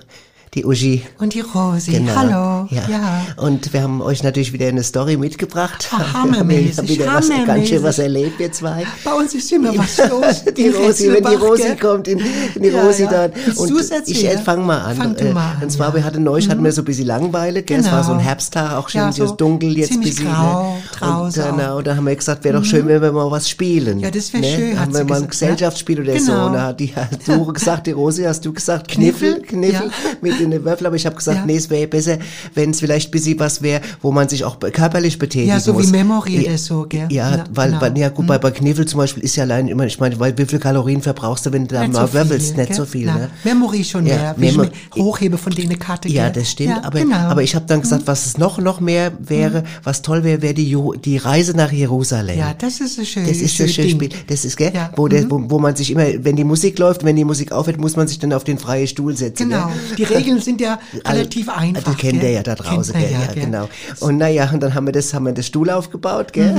die 0.54 0.66
Uschi. 0.66 1.04
Und 1.20 1.34
die 1.34 1.42
Rosi. 1.42 1.92
Genau. 1.92 2.16
Hallo. 2.16 2.68
Ja. 2.72 2.84
ja. 2.90 3.26
Und 3.38 3.74
wir 3.74 3.82
haben 3.84 4.02
euch 4.02 4.24
natürlich 4.24 4.54
wieder 4.54 4.68
eine 4.68 4.84
Story 4.84 5.18
mitgebracht. 5.18 5.90
Wir 5.92 6.14
hammermäßig, 6.14 6.78
haben 6.78 6.88
wieder 6.90 7.06
was, 7.14 7.30
ganz 7.46 7.68
schön 7.68 7.84
was 7.84 8.00
erlebt, 8.00 8.40
wir 8.40 8.52
zwei. 8.52 8.86
Bei 9.04 9.14
uns 9.14 9.34
ist 9.36 9.52
immer 9.52 9.78
was 9.78 9.98
los. 10.10 10.44
Die 10.58 10.70
Rosi, 10.70 11.12
wenn 11.12 11.24
die 11.24 11.36
Rosi 11.36 11.76
kommt, 11.76 12.08
in, 12.08 12.20
in 12.56 12.64
die 12.64 12.70
Ja, 12.70 12.84
Rosi 12.84 13.04
ja. 13.04 13.10
dann. 13.10 13.32
Willst 13.46 13.60
und 13.60 14.10
ich 14.10 14.26
äh, 14.26 14.38
fang 14.38 14.66
mal 14.66 14.80
an. 14.80 14.96
Fang 14.96 15.16
du 15.16 15.26
Äh, 15.26 15.34
mal 15.34 15.52
an, 15.52 15.64
Und 15.64 15.70
zwar. 15.72 15.90
Mhm. 15.92 15.96
wir 15.96 16.04
hatten 16.06 16.24
neulich, 16.24 16.50
hatten 16.50 16.64
wir 16.64 16.72
so 16.72 16.82
ein 16.82 16.86
bisschen 16.86 17.08
Langeweile, 17.08 17.64
gell? 17.64 17.80
Es 17.80 17.92
war 17.92 18.04
so 18.04 18.12
ein 18.14 18.18
Genau. 18.18 18.30
Herbsttag, 18.30 18.74
auch 18.74 18.90
schön 18.90 19.02
Ja, 19.02 19.12
so 19.12 19.28
dunkel 19.36 19.78
jetzt 19.78 19.92
ziemlich 19.92 20.16
bisschen. 20.16 20.32
grau, 20.32 20.78
ne? 21.02 21.22
Und, 21.22 21.34
genau, 21.34 21.82
da 21.82 21.96
haben 21.96 22.06
wir 22.06 22.16
gesagt, 22.16 22.44
wäre 22.44 22.58
doch 22.58 22.66
schön, 22.66 22.88
wenn 22.88 23.02
wir 23.02 23.12
mal 23.12 23.30
was 23.30 23.50
spielen. 23.50 24.00
Ja, 24.00 24.10
das 24.10 24.34
wär 24.34 24.42
ne? 24.42 24.48
schön, 24.48 24.80
Haben 24.80 24.94
wir 24.94 25.04
mal 25.04 25.16
ein 25.18 25.22
ja. 25.24 25.28
Gesellschaftsspiel 25.28 26.02
oder 26.02 26.18
so. 26.20 26.32
Genau. 26.32 26.48
Und 26.48 26.54
da 26.54 26.62
hat 26.68 26.80
die 26.80 26.94
du 27.26 27.46
gesagt, 27.54 27.88
die 27.88 27.92
Rosi, 27.92 28.24
hast 28.24 28.46
du 28.46 28.54
gesagt, 28.54 28.88
Kniffel, 28.88 29.42
Kniffel, 29.42 29.88
ja. 30.22 30.28
Mit 30.38 30.42
in 30.46 30.52
den 30.52 30.64
Würfel. 30.66 30.88
Aber 30.88 30.96
ich 30.96 31.06
habe 31.06 31.16
gesagt, 31.16 31.40
Ja. 31.40 31.46
nee, 31.46 31.56
es 31.58 31.70
wäre 31.70 31.88
besser, 31.88 32.18
wenn 32.54 32.72
es 32.72 32.80
vielleicht 32.80 33.10
ein 33.10 33.12
bisschen 33.12 33.40
was 33.40 33.62
wäre, 33.62 33.82
wo 34.02 34.12
man 34.12 34.30
sich 34.30 34.44
auch 34.44 34.60
körperlich 34.60 35.18
betätigen 35.20 35.50
Ja, 35.50 35.60
so 35.60 35.74
muss. 35.74 35.88
wie 35.88 35.92
Memory 35.92 36.42
Ja, 36.44 36.50
oder 36.50 36.58
so, 36.58 36.86
gell? 36.88 37.08
Ja, 37.10 37.36
Ja, 37.38 37.44
weil, 37.54 37.70
genau. 37.70 37.82
weil, 37.82 37.98
ja 37.98 38.10
gut, 38.10 38.28
bei, 38.28 38.38
bei 38.38 38.52
Kniffel 38.52 38.86
zum 38.86 39.00
Beispiel 39.00 39.24
ist 39.24 39.36
ja 39.36 39.44
allein 39.44 39.68
immer, 39.68 39.86
ich 39.86 40.00
meine, 40.00 40.20
weil 40.20 40.38
wie 40.38 40.46
viel 40.46 40.60
Kalorien 40.60 41.02
verbrauchst 41.02 41.46
du, 41.46 41.54
wenn 41.54 41.68
du 41.68 41.76
da 41.76 41.82
Nicht 41.82 41.94
mal 41.94 42.08
so 42.08 42.14
wirbelst? 42.14 42.48
viel, 42.50 42.58
Nicht 42.58 42.68
gell? 42.68 42.78
so 42.78 42.86
viel, 42.86 43.06
ne? 43.06 43.30
Memory 43.44 43.84
schon 43.84 44.06
Ja, 44.06 44.16
mehr. 44.16 44.36
Wie 44.38 44.48
ich 44.48 44.58
Memo- 44.58 44.70
hochhebe 44.98 45.38
von 45.38 45.54
denen 45.54 45.78
Karte, 45.80 46.10
Ja, 46.10 46.26
gell? 46.30 46.42
das 46.42 46.52
stimmt. 46.52 46.70
Ja, 46.70 46.84
aber, 46.84 47.00
genau. 47.00 47.18
Mhm. 47.18 47.26
aber 47.26 47.44
ich 47.44 47.56
habe 47.56 47.66
dann 47.68 47.82
gesagt, 47.82 48.04
was 48.06 48.26
es 48.26 48.38
noch 48.38 48.58
noch 48.60 48.80
mehr 48.80 49.12
wäre, 49.20 49.64
was 49.84 50.02
toll 50.02 50.24
wäre, 50.24 50.42
wäre 50.42 50.54
die, 50.54 50.76
die 51.04 51.18
Reise 51.18 51.54
nach 51.56 51.72
Jerusalem. 51.72 52.38
Ja, 52.38 52.54
das 52.58 52.80
ist 52.80 53.00
ein 53.00 53.06
schönes 53.06 53.30
Das 53.30 53.38
ist 53.38 53.60
das 53.60 53.72
schöne 53.72 53.90
Spiel. 53.90 54.10
Das 54.28 54.46
ist, 54.46 54.58
gell, 54.58 54.72
Ja, 54.74 54.92
wo, 54.96 55.08
der, 55.08 55.24
mhm. 55.24 55.32
wo, 55.32 55.42
wo 55.52 55.60
man 55.60 55.76
sich 55.76 55.92
immer, 55.92 56.06
wenn 56.20 56.36
die 56.36 56.44
Musik 56.44 56.78
läuft, 56.80 57.04
wenn 57.04 57.16
die 57.16 57.24
Musik 57.26 57.52
aufhört, 57.52 57.80
muss 57.80 57.96
man 57.96 58.08
sich 58.08 58.20
dann 58.20 58.34
auf 58.34 58.44
den 58.44 58.58
freien 58.58 58.88
Stuhl 58.88 59.16
setzen. 59.16 59.50
Genau. 59.50 59.68
Gell? 59.68 59.96
Die 59.98 60.04
Regeln 60.28 60.42
sind 60.44 60.62
ja 60.62 60.80
Also, 61.04 61.18
relativ 61.20 61.50
einfach. 61.50 61.96
Die 61.96 62.02
kennt 62.02 62.20
gell? 62.22 62.30
ihr 62.30 62.36
ja 62.36 62.44
da 62.44 62.56
draußen, 62.56 62.94
gell? 62.94 63.10
Ja, 63.12 63.34
gell? 63.34 63.46
genau. 63.46 63.70
Und 64.00 64.18
naja, 64.18 64.50
und 64.54 64.62
dann 64.62 64.74
haben 64.74 64.86
wir 64.86 64.92
das, 64.94 65.14
haben 65.14 65.26
wir 65.26 65.34
das 65.34 65.46
Stuhl 65.48 65.70
aufgebaut, 65.70 66.34
gell? 66.34 66.54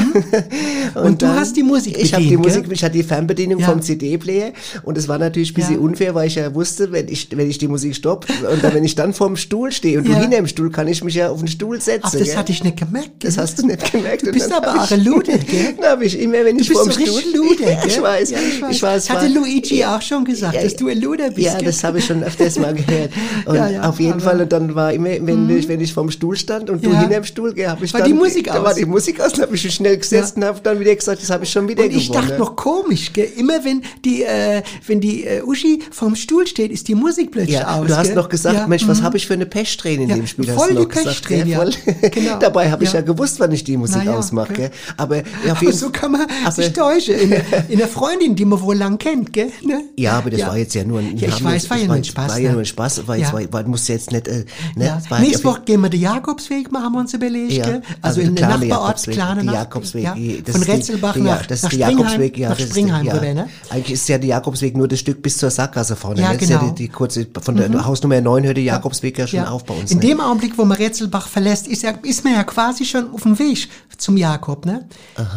Und 0.94 1.20
du 1.22 1.26
hast 1.28 1.56
die 1.56 1.62
Musik 1.62 1.96
Ich 1.98 2.12
habe 2.14 2.22
die 2.22 2.30
bedient, 2.30 2.46
Musik, 2.46 2.64
gell? 2.64 2.72
ich 2.72 2.82
hatte 2.84 2.92
die 2.94 3.02
Fernbedienung 3.02 3.60
Ja. 3.60 3.66
vom 3.68 3.82
CD-Player 3.82 4.52
und 4.84 4.96
es 4.96 5.06
war 5.08 5.18
natürlich 5.18 5.50
ein 5.50 5.54
bisschen 5.54 5.74
Ja. 5.74 5.80
unfair, 5.80 6.14
weil 6.14 6.28
ich 6.28 6.36
ja 6.36 6.54
wusste, 6.54 6.90
wenn 6.92 7.08
ich, 7.08 7.28
wenn 7.36 7.48
ich 7.50 7.58
die 7.58 7.68
Musik 7.68 7.94
stopp 7.94 8.26
und 8.50 8.62
dann, 8.64 8.74
wenn 8.74 8.84
ich 8.84 8.94
dann 8.94 9.12
vorm 9.12 9.36
Stuhl 9.36 9.70
stehe 9.72 9.98
und 9.98 10.08
du 10.08 10.14
hinter 10.14 10.36
dem 10.38 10.46
Stuhl, 10.46 10.70
kann 10.70 10.88
ich 10.88 11.02
mich 11.04 11.14
ja 11.14 11.28
auf 11.30 11.38
den 11.38 11.48
Stuhl 11.48 11.80
setzen. 11.80 12.00
Ach, 12.04 12.12
das 12.12 12.22
gell? 12.22 12.36
hatte 12.36 12.52
ich 12.52 12.64
nicht 12.64 12.76
gemerkt. 12.78 13.10
Das 13.24 13.34
gell? 13.34 13.42
hast 13.44 13.58
du 13.58 13.66
nicht 13.66 13.92
gemerkt. 13.92 14.26
Du 14.26 14.32
bist 14.32 14.50
aber 14.52 14.82
auch 14.82 14.90
Lude, 14.96 15.38
gell? 15.38 15.74
Dann 15.80 15.90
habe 15.90 16.04
ich 16.06 16.18
immer, 16.18 16.44
wenn 16.44 16.58
ich 16.58 16.68
Du 16.68 16.74
bist 16.74 16.80
vorm 16.80 16.92
so 16.92 17.00
Stuhl 17.20 17.34
Lude, 17.36 17.56
gell? 17.64 17.78
ich 17.86 18.02
weiß, 18.02 18.30
ich 18.30 18.62
weiß. 18.62 18.70
ich 18.70 18.82
weiß. 18.82 19.06
Das 19.06 19.16
hatte 19.16 19.28
Luigi 19.28 19.84
auch 19.84 20.00
schon 20.02 20.24
gesagt, 20.24 20.56
dass 20.56 20.74
du 20.76 20.88
ein 20.88 21.00
Luder 21.00 21.30
bist. 21.30 21.46
Ja, 21.46 21.58
das 21.58 21.84
habe 21.84 21.98
ich 21.98 22.06
schon 22.06 22.22
öfters 22.22 22.58
mal 22.58 22.74
gehört. 22.74 23.10
Und 23.44 23.57
Ja, 23.58 23.68
ja, 23.70 23.88
auf 23.88 24.00
jeden 24.00 24.20
Fall, 24.20 24.40
und 24.40 24.52
dann 24.52 24.74
war 24.74 24.92
immer, 24.92 25.08
wenn, 25.20 25.48
ich, 25.50 25.68
wenn 25.68 25.80
ich 25.80 25.92
vorm 25.92 26.10
Stuhl 26.10 26.36
stand 26.36 26.70
und 26.70 26.84
du 26.84 26.90
Ja. 26.90 27.00
hinterm 27.00 27.24
Stuhl, 27.24 27.52
gell, 27.54 27.68
habe 27.68 27.84
ich 27.84 27.92
War 27.92 28.00
dann, 28.00 28.08
die 28.10 28.14
Musik 28.14 28.46
da 28.46 28.54
aus? 28.58 28.64
war 28.64 28.74
die 28.74 28.84
Musik 28.86 29.20
aus, 29.20 29.32
dann 29.32 29.42
habe 29.42 29.54
ich 29.56 29.64
mich 29.64 29.74
schnell 29.74 29.96
gesetzt 29.96 30.36
und 30.36 30.44
habe 30.44 30.60
dann 30.62 30.78
wieder 30.80 30.94
gesagt, 30.94 31.22
das 31.22 31.30
habe 31.30 31.44
ich 31.44 31.50
schon 31.50 31.68
wieder 31.68 31.84
Und 31.84 31.90
ich 31.92 32.08
gewonnen. 32.08 32.28
dachte 32.28 32.38
noch 32.40 32.56
komisch, 32.56 33.12
gell? 33.12 33.28
Immer 33.36 33.64
wenn 33.64 33.82
die, 34.04 34.22
äh, 34.24 34.62
wenn 34.86 35.00
die 35.00 35.24
äh, 35.24 35.42
Uschi 35.42 35.82
vorm 35.90 36.14
Stuhl 36.16 36.46
steht, 36.46 36.70
ist 36.72 36.88
die 36.88 36.94
Musik 36.94 37.32
plötzlich 37.32 37.56
ja, 37.58 37.78
aus. 37.78 37.86
du 37.86 37.96
hast 37.96 38.06
gell? 38.08 38.16
noch 38.16 38.28
gesagt, 38.28 38.54
ja, 38.56 38.66
Mensch, 38.66 38.86
was 38.86 39.00
mhm. 39.00 39.04
habe 39.04 39.16
ich 39.16 39.26
für 39.26 39.34
eine 39.34 39.46
Pechsträhne 39.46 40.04
in 40.04 40.08
Ja, 40.10 40.16
dem 40.16 40.26
Spiel? 40.26 40.46
voll 40.46 40.74
die 40.74 40.86
Pechsträhne, 40.86 41.50
ja. 41.50 41.64
Genau. 42.10 42.38
Dabei 42.40 42.70
habe 42.70 42.84
ich 42.84 42.92
Ja. 42.92 43.00
ja 43.00 43.04
gewusst, 43.04 43.40
wann 43.40 43.52
ich 43.52 43.64
die 43.64 43.76
Musik 43.76 44.04
ja, 44.04 44.16
ausmache. 44.16 44.52
gell. 44.52 44.70
Aber 44.96 45.16
ja, 45.16 45.22
Aber 45.50 45.72
so 45.72 45.90
kann 45.90 46.12
man 46.12 46.26
sich 46.50 46.72
täuschen. 46.72 47.14
In, 47.18 47.32
in 47.68 47.78
einer 47.78 47.88
Freundin, 47.88 48.34
die 48.36 48.44
man 48.44 48.60
wohl 48.60 48.76
lang 48.76 48.98
kennt, 48.98 49.32
gell? 49.32 49.50
Ne? 49.64 49.82
Ja, 49.96 50.12
aber 50.18 50.30
das 50.30 50.40
war 50.42 50.56
jetzt 50.56 50.74
ja 50.74 50.84
nur 50.84 51.00
ein 51.00 51.16
Ja, 51.16 51.28
ich 51.28 51.42
weiß, 51.42 51.70
war 51.70 51.76
ja 51.78 51.86
nur 51.86 51.96
ein 51.96 52.04
Spaß, 52.04 52.28
War 52.30 52.38
ja 52.38 52.48
ne? 52.48 52.52
nur 52.52 52.62
ein 52.62 52.66
Spaß, 52.66 53.02
Ja. 53.06 53.28
War, 53.52 53.62
war, 53.62 53.68
musste 53.68 53.92
jetzt 53.92 54.12
nicht, 54.12 54.28
äh, 54.28 54.44
ne? 54.76 55.00
Ja. 55.10 55.18
Nächste 55.20 55.44
Woche 55.44 55.62
gehen 55.64 55.80
wir 55.80 55.88
den 55.90 56.00
Jakobsweg, 56.00 56.70
machen 56.72 56.92
wir 56.92 57.00
uns 57.00 57.14
überlegt, 57.14 57.52
Ja, 57.52 57.64
gell? 57.64 57.82
also 58.02 58.20
Also, 58.20 58.20
in 58.20 58.34
der 58.34 58.48
den 58.58 58.68
Nachbarort, 58.68 59.02
kleine 59.04 59.40
die 59.40 59.46
Nach- 59.46 59.54
Jakobsweg, 59.54 60.02
ja, 60.04 60.14
die- 60.14 60.42
von 60.50 60.60
die- 60.60 60.70
Retzelbach 60.70 61.12
die, 61.14 61.20
nach, 61.20 61.40
ja, 61.42 61.46
das 61.48 61.62
nach 61.62 61.72
ist 61.72 61.78
der 61.80 61.86
Springheim, 61.86 61.98
Jakobsweg, 62.06 62.38
ja, 62.38 62.48
nach 62.50 62.58
Springheim 62.58 63.06
ja. 63.06 63.12
rüber, 63.14 63.34
ne? 63.34 63.48
Eigentlich 63.70 63.92
ist 63.92 64.08
ja 64.08 64.18
der 64.18 64.28
Jakobsweg 64.28 64.76
nur 64.76 64.88
das 64.88 64.98
Stück 65.00 65.22
bis 65.22 65.38
zur 65.38 65.50
Sackgasse 65.50 65.96
vorne. 65.96 66.20
Ja, 66.20 66.32
ist 66.32 66.48
ja 66.48 66.58
genau. 66.58 66.70
die, 66.72 66.84
die 66.84 66.88
kurze, 66.88 67.26
von 67.40 67.56
der 67.56 67.84
Hausnummer 67.84 68.20
9 68.20 68.44
hört 68.44 68.56
der 68.56 68.64
Jakobsweg 68.64 69.18
ja 69.18 69.26
schon 69.26 69.40
auf 69.44 69.64
bei 69.64 69.74
uns. 69.74 69.90
In 69.90 69.98
ne? 69.98 70.06
dem 70.06 70.20
Augenblick, 70.20 70.56
wo 70.58 70.64
man 70.64 70.76
Retzelbach 70.76 71.28
verlässt, 71.28 71.66
ist, 71.68 71.82
ja, 71.82 71.92
ist 72.02 72.24
man 72.24 72.34
ja 72.34 72.44
quasi 72.44 72.84
schon 72.84 73.10
auf 73.12 73.22
dem 73.22 73.38
Weg 73.38 73.68
zum 73.96 74.16
Jakob, 74.16 74.64
ne? 74.66 74.86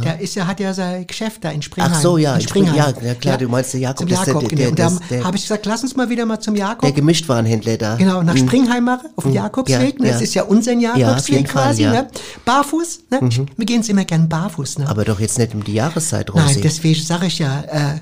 Der 0.04 0.20
ist 0.20 0.36
ja, 0.36 0.46
hat 0.48 0.60
ja 0.60 0.74
sein 0.74 1.08
Geschäft 1.08 1.44
da 1.44 1.50
in 1.52 1.62
Springheim. 1.62 1.92
Ach 1.96 2.00
so, 2.02 2.18
ja, 2.18 2.34
in 2.36 2.42
in 2.42 2.48
Spring- 2.48 2.66
ja, 2.76 2.92
klar, 3.20 3.38
du 3.38 3.48
meinst 3.48 3.74
der 3.74 3.80
Jakob, 3.82 4.08
Zum 4.08 4.08
Jakob, 4.10 4.48
genau. 4.50 4.70
Und 4.70 4.80
da 4.80 5.24
habe 5.24 5.36
ich 5.38 5.44
gesagt, 5.44 5.66
lass 5.66 5.82
uns 5.84 5.96
mal 5.96 6.10
wieder 6.10 6.26
mal 6.26 6.40
zum 6.40 6.56
Jakob. 6.56 6.82
Der 6.82 6.92
Gemischtwarenhändler 6.92 7.78
da. 7.78 7.98
Genau, 8.02 8.24
nach 8.24 8.34
Mhm. 8.34 8.40
Springheim 8.48 8.84
machen, 8.84 9.10
auf 9.16 9.24
dem 9.24 9.34
Jakobsweg. 9.34 10.00
ja, 10.00 10.06
ne? 10.06 10.12
Das 10.12 10.22
ist 10.22 10.34
ja 10.34 10.44
unser 10.44 10.74
Jakobsweg 10.74 11.50
Fall, 11.50 11.66
quasi. 11.68 11.86
Mhm. 11.86 11.92
Ne? 11.92 12.08
Barfuß. 12.46 13.00
Ne? 13.12 13.20
Wir 13.58 13.66
gehen 13.66 13.82
immer 13.90 14.06
gern 14.06 14.28
barfuß. 14.28 14.80
Ne? 14.80 14.88
Aber 14.90 15.06
doch 15.06 15.20
jetzt 15.20 15.38
nicht 15.38 15.54
um 15.54 15.64
die 15.64 15.74
Jahreszeit, 15.74 16.34
Rosi. 16.34 16.46
Nein, 16.46 16.60
deswegen 16.64 17.02
sage 17.02 17.28
ich 17.28 17.40
ja, 17.40 17.62
äh, 17.62 18.00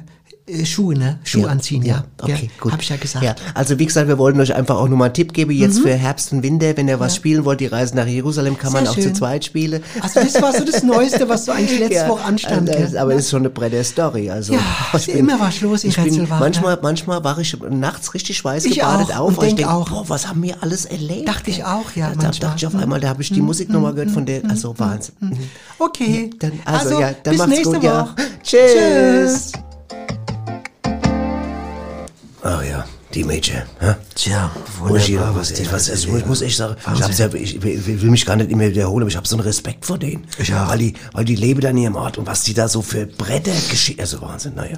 Schuhe, 0.66 0.98
ne? 0.98 1.20
Schuhe 1.24 1.50
anziehen, 1.50 1.84
ja. 1.84 2.04
Okay, 2.22 2.50
gut. 2.60 2.72
Hab 2.72 2.82
ich 2.82 2.90
ja 2.90 2.96
gesagt. 2.98 3.22
Mhm. 3.24 3.28
Ja, 3.28 3.36
also 3.54 3.78
wie 3.80 3.86
gesagt, 3.86 4.08
wir 4.08 4.18
wollten 4.18 4.40
euch 4.42 4.54
einfach 4.56 4.76
auch 4.78 4.88
nur 4.88 4.98
mal 4.98 5.06
einen 5.06 5.14
Tipp 5.14 5.34
geben, 5.34 5.52
jetzt 5.52 5.80
für 5.80 5.94
Herbst 5.94 6.32
und 6.34 6.44
Winter, 6.44 6.76
wenn 6.78 6.88
ihr 6.88 7.00
was 7.00 7.16
spielen 7.16 7.46
wollt, 7.46 7.60
die 7.60 7.68
Reise 7.68 7.96
nach 7.96 8.08
Jerusalem 8.08 8.58
kann 8.58 8.72
Sehr 8.72 8.82
man 8.82 8.90
auch 8.90 8.96
zu 8.96 9.02
schön. 9.04 9.16
zweit 9.16 9.46
spielen. 9.46 9.84
Also 10.02 10.20
das 10.22 10.42
war 10.42 10.52
so 10.54 10.66
das 10.66 10.84
Neueste, 10.90 11.28
was 11.30 11.46
so 11.46 11.52
eigentlich 11.52 11.80
letzte 11.80 12.08
Woche 12.10 12.24
anstand. 12.24 12.70
also, 12.70 12.98
aber 12.98 13.14
das 13.14 13.24
ist 13.26 13.30
schon 13.32 13.42
eine 13.42 13.50
breite 13.50 13.84
Story. 13.84 14.30
Also, 14.30 14.54
Ja, 14.54 14.60
ich 14.94 15.08
ist 15.08 15.16
immer 15.16 15.40
was 15.40 15.62
los 15.62 15.84
in 15.84 15.90
ich 15.92 15.96
bin, 15.96 16.06
Retzelbach, 16.06 16.40
manchmal, 16.40 16.80
manchmal 16.82 17.24
wache 17.24 17.42
ich 17.42 17.56
nachts 17.70 18.14
richtig 18.14 18.38
schweißgebadet 18.38 19.08
Ich 19.10 19.14
auch 19.16 19.20
auf, 19.20 19.28
und 19.30 19.38
weil 19.38 19.44
ich 19.50 19.56
denk 19.56 19.68
denke, 19.70 19.74
auch. 19.74 19.90
boah, 19.90 20.10
was 20.10 20.28
haben 20.28 20.42
wir 20.44 20.56
alles 20.62 20.86
erlebt? 20.86 21.28
Dachte 21.28 21.50
ich 21.52 21.64
auch, 21.64 21.92
ja, 21.96 22.10
Da, 22.10 22.16
manchmal. 22.16 22.32
Mhm. 22.34 22.40
dachte 22.40 22.56
ich 22.58 22.68
auf 22.68 22.76
einmal, 22.76 23.00
da 23.00 23.10
habe 23.10 23.22
ich 23.22 23.32
die 23.32 23.42
Musik 23.42 23.70
nochmal 23.70 23.94
gehört 23.94 24.12
von 24.12 24.26
der, 24.26 24.42
also 24.50 24.78
Wahnsinn. 24.80 25.16
Mhm. 25.20 25.38
Okay, 25.78 26.30
Dann, 26.40 26.54
also, 26.66 27.00
ja, 27.00 27.12
dann 27.24 27.32
bis 27.32 27.38
macht's 27.38 27.52
nächste 27.52 27.74
gut, 27.76 27.84
Woche. 27.84 27.86
ja. 27.86 28.16
Tschüss. 28.44 29.52
Ach 32.42 32.64
ja, 32.64 32.86
die 33.14 33.24
Mädchen. 33.24 33.64
Hä? 33.80 33.96
Tja, 34.16 34.52
Uschi, 34.88 35.14
wunderbar, 35.14 35.36
was, 35.36 35.52
was 35.52 35.72
was, 35.72 35.90
alles 35.90 36.04
ich 36.06 36.12
muss, 36.12 36.26
muss 36.26 36.42
echt 36.42 36.58
sagen, 36.58 36.76
ich, 36.96 37.04
hab's 37.04 37.18
ja, 37.18 37.34
ich, 37.34 37.56
ich 37.56 38.02
will 38.02 38.10
mich 38.10 38.26
gar 38.26 38.36
nicht 38.38 38.50
immer 38.50 38.70
wiederholen, 38.70 39.04
aber 39.04 39.10
ich 39.10 39.18
habe 39.18 39.28
so 39.28 39.36
einen 39.36 39.44
Respekt 39.44 39.86
vor 39.86 39.98
denen. 39.98 40.26
Ich 40.38 40.54
auch. 40.54 40.70
Weil 40.70 40.78
die, 40.80 40.94
weil 41.14 41.26
die 41.26 41.36
leben 41.36 41.60
da 41.60 41.70
in 41.70 41.78
ihrem 41.78 41.96
Ort 41.96 42.18
und 42.18 42.28
was 42.28 42.44
die 42.44 42.54
da 42.54 42.68
so 42.68 42.82
für 42.82 43.06
Bretter 43.06 43.52
geschehen. 43.70 44.00
Also 44.00 44.22
Wahnsinn, 44.22 44.56
naja. 44.56 44.78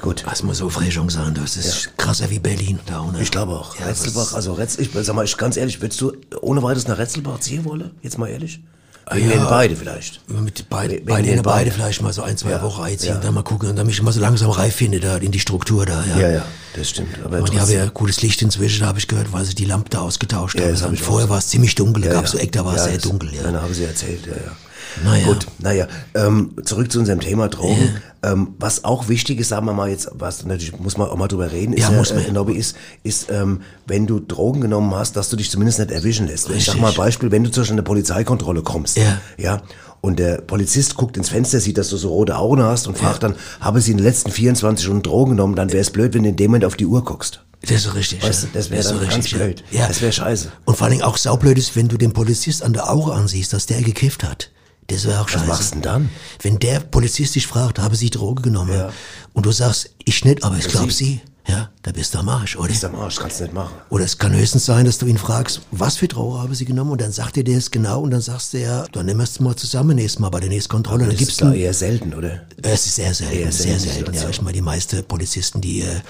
Gut. 0.00 0.24
Was 0.26 0.42
muss 0.42 0.58
so 0.58 0.66
Aufregung 0.66 1.08
sein, 1.08 1.34
das 1.34 1.56
ist 1.56 1.96
krasser 1.96 2.28
wie 2.30 2.38
Berlin 2.38 2.78
da, 2.86 3.02
oder? 3.02 3.20
Ich 3.20 3.30
glaube 3.30 3.52
auch. 3.52 3.78
Ja, 3.78 3.86
Retzelbach, 3.86 4.34
also 4.34 4.52
Retz, 4.52 4.76
ich 4.78 4.90
sag 4.92 5.14
mal, 5.14 5.24
ich, 5.24 5.36
ganz 5.36 5.56
ehrlich, 5.56 5.80
würdest 5.80 6.00
du 6.00 6.12
ohne 6.42 6.62
weiteres 6.62 6.86
nach 6.88 6.98
Retzelbach 6.98 7.40
ziehen 7.40 7.64
wollen? 7.64 7.90
Jetzt 8.02 8.18
mal 8.18 8.28
ehrlich? 8.28 8.60
Ah, 9.06 9.16
Wegen 9.16 9.30
ja. 9.30 9.44
beide 9.50 9.76
vielleicht. 9.76 10.20
Mit 10.28 10.68
beide, 10.70 10.94
Wegen 10.94 11.04
bei 11.04 11.16
den 11.16 11.24
denen 11.32 11.42
beide 11.42 11.56
beiden. 11.58 11.72
vielleicht 11.72 12.00
mal 12.00 12.12
so 12.12 12.22
ein, 12.22 12.38
zwei 12.38 12.50
Ja, 12.52 12.62
Wochen 12.62 12.82
einziehen, 12.82 13.14
ja. 13.14 13.20
dann 13.20 13.34
mal 13.34 13.42
gucken 13.42 13.68
und 13.68 13.76
dann 13.76 13.86
mich 13.86 14.00
mal 14.02 14.12
so 14.12 14.20
langsam 14.20 14.50
reif 14.50 14.76
finde 14.76 14.98
da 15.00 15.16
in 15.18 15.30
die 15.30 15.40
Struktur 15.40 15.84
da, 15.84 16.02
ja. 16.06 16.18
Ja, 16.18 16.30
ja, 16.30 16.44
das 16.74 16.88
stimmt. 16.88 17.18
Aber 17.22 17.36
haben 17.38 17.44
trotzdem- 17.46 17.78
ja 17.78 17.86
gutes 17.92 18.22
Licht 18.22 18.40
inzwischen, 18.40 18.80
da 18.80 18.86
habe 18.86 18.98
ich 18.98 19.06
gehört, 19.06 19.30
weil 19.32 19.44
sie 19.44 19.54
die 19.54 19.66
Lampe 19.66 19.90
da 19.90 20.00
ausgetauscht 20.00 20.58
Ja, 20.58 20.66
haben. 20.66 20.80
hab 20.80 20.92
ich 20.94 21.02
Vorher 21.02 21.28
war 21.28 21.38
es 21.38 21.48
ziemlich 21.48 21.74
dunkel, 21.74 22.02
da 22.04 22.12
gab 22.12 22.24
es 22.24 22.30
so 22.30 22.38
Eck, 22.38 22.52
da 22.52 22.64
war 22.64 22.76
es 22.76 22.84
sehr 22.84 22.96
dunkel, 22.98 23.34
ja. 23.34 23.42
Dann 23.42 23.60
haben 23.60 23.74
sie 23.74 23.84
erzählt, 23.84 24.26
ja, 24.26 24.32
ja. 24.32 24.56
Naja. 25.02 25.26
Gut, 25.26 25.46
naja, 25.58 25.88
ähm, 26.14 26.54
zurück 26.64 26.92
zu 26.92 26.98
unserem 27.00 27.20
Thema 27.20 27.48
Drogen. 27.48 27.96
Ähm, 28.22 28.54
was 28.58 28.84
auch 28.84 29.08
wichtig 29.08 29.40
ist, 29.40 29.48
sagen 29.48 29.66
wir 29.66 29.72
mal 29.72 29.90
jetzt, 29.90 30.08
was 30.12 30.44
natürlich 30.44 30.78
muss 30.78 30.96
man 30.96 31.08
auch 31.08 31.16
mal 31.16 31.28
drüber 31.28 31.50
reden, 31.52 31.72
ist 31.74 31.82
Ja, 31.82 31.90
ja, 31.90 31.96
muss 31.98 32.14
man. 32.14 32.24
äh, 32.24 32.30
Nobby, 32.32 32.54
ist, 32.54 32.76
ist 33.02 33.30
ähm, 33.30 33.60
wenn 33.86 34.06
du 34.06 34.20
Drogen 34.20 34.60
genommen 34.60 34.94
hast, 34.94 35.16
dass 35.16 35.28
du 35.28 35.36
dich 35.36 35.50
zumindest 35.50 35.78
nicht 35.78 35.90
erwischen 35.90 36.26
lässt. 36.26 36.44
Ich 36.48 36.64
sag 36.64 36.74
Richtig. 36.74 36.80
mal 36.80 36.90
ein 36.90 36.96
Beispiel, 36.96 37.30
wenn 37.30 37.44
du 37.44 37.50
zum 37.50 37.62
Beispiel 37.62 37.74
an 37.74 37.78
eine 37.80 37.84
Polizeikontrolle 37.84 38.62
kommst, 38.62 38.96
Ja. 38.96 39.18
ja, 39.36 39.62
und 40.00 40.18
der 40.18 40.42
Polizist 40.42 40.96
guckt 40.96 41.16
ins 41.16 41.30
Fenster, 41.30 41.60
sieht, 41.60 41.78
dass 41.78 41.88
du 41.88 41.96
so 41.96 42.08
rote 42.10 42.36
Augen 42.36 42.62
hast 42.62 42.86
und 42.86 42.96
fragt 42.98 43.22
dann, 43.22 43.34
habe 43.60 43.80
sie 43.80 43.90
in 43.92 43.96
den 43.98 44.04
letzten 44.04 44.30
24 44.30 44.84
Stunden 44.84 45.02
Drogen 45.02 45.30
genommen, 45.32 45.54
dann 45.56 45.70
wäre 45.72 45.80
es 45.80 45.90
blöd, 45.90 46.14
wenn 46.14 46.22
du 46.24 46.28
in 46.30 46.36
dem 46.36 46.50
Moment 46.50 46.64
auf 46.66 46.76
die 46.76 46.86
Uhr 46.86 47.02
guckst. 47.04 47.40
Das 47.62 47.86
ist 47.86 47.94
richtig. 47.94 48.22
Weißt 48.22 48.42
ja. 48.42 48.48
du, 48.52 48.58
das 48.58 48.70
wäre 48.70 48.80
ist 48.80 48.88
so 48.88 48.98
ganz 48.98 49.14
richtig, 49.16 49.34
blöd. 49.34 49.64
Ja. 49.70 49.88
Das 49.88 50.02
wäre 50.02 50.12
scheiße. 50.12 50.52
Und 50.66 50.76
vor 50.76 50.84
allen 50.84 50.92
Dingen 50.92 51.04
auch 51.04 51.16
saublöd 51.16 51.56
ist, 51.56 51.74
wenn 51.76 51.88
du 51.88 51.96
den 51.96 52.12
Polizist 52.12 52.62
an 52.62 52.74
der 52.74 52.90
Auge 52.90 53.12
ansiehst, 53.14 53.54
dass 53.54 53.64
der 53.64 53.80
gekifft 53.82 54.22
hat. 54.24 54.50
Das 54.88 55.04
wäre 55.06 55.20
auch 55.20 55.28
scheiße. 55.28 55.46
machst 55.46 55.70
du 55.70 55.74
denn 55.76 55.82
dann? 55.82 56.10
Wenn 56.42 56.58
der 56.58 56.80
Polizist 56.80 57.34
dich 57.34 57.46
fragt, 57.46 57.78
haben 57.78 57.94
Sie 57.94 58.10
Droge 58.10 58.42
genommen? 58.42 58.84
Und 59.32 59.46
du 59.46 59.52
sagst, 59.52 59.90
ich 60.04 60.24
nicht, 60.24 60.44
aber 60.44 60.56
ich 60.56 60.68
glaube 60.68 60.92
Sie. 60.92 61.20
Ja, 61.46 61.68
da 61.82 61.92
bist 61.92 62.14
du 62.14 62.18
am 62.20 62.28
Arsch, 62.30 62.56
oder? 62.56 62.70
Ist 62.70 62.86
am 62.86 62.94
Arsch, 62.94 63.16
kannst 63.16 63.38
du 63.38 63.44
nicht 63.44 63.52
machen. 63.52 63.74
Oder 63.90 64.04
es 64.06 64.16
kann 64.16 64.32
höchstens 64.34 64.64
sein, 64.64 64.86
dass 64.86 64.96
du 64.96 65.04
ihn 65.04 65.18
fragst, 65.18 65.60
was 65.72 65.98
für 65.98 66.08
Droge 66.08 66.38
haben 66.38 66.54
sie 66.54 66.64
genommen? 66.64 66.92
Und 66.92 67.02
dann 67.02 67.12
sagt 67.12 67.36
er 67.36 67.44
dir 67.44 67.56
das 67.56 67.70
genau 67.70 68.00
und 68.00 68.12
dann 68.12 68.22
sagst 68.22 68.54
du 68.54 68.60
ja, 68.60 68.86
dann 68.92 69.04
nehmen 69.04 69.20
wir 69.20 69.24
es 69.24 69.40
mal 69.40 69.54
zusammen 69.54 69.96
nächstes 69.96 70.20
Mal 70.20 70.30
bei 70.30 70.40
der 70.40 70.48
nächsten 70.48 70.70
Kontrolle. 70.70 71.04
Dann 71.06 71.14
Das 71.14 71.20
ist 71.28 71.42
da 71.42 71.52
eher 71.52 71.74
selten, 71.74 72.14
oder? 72.14 72.40
es 72.62 72.86
ist 72.86 72.94
sehr 72.94 73.12
selten, 73.12 73.36
Eher 73.36 73.52
sehr 73.52 73.78
selten, 73.78 74.04
selten. 74.04 74.14
Ja, 74.14 74.28
ich 74.30 74.40
meine, 74.40 74.54
die 74.54 74.62
meisten 74.62 75.04
Polizisten, 75.04 75.60
die 75.60 75.82
äh, 75.82 76.00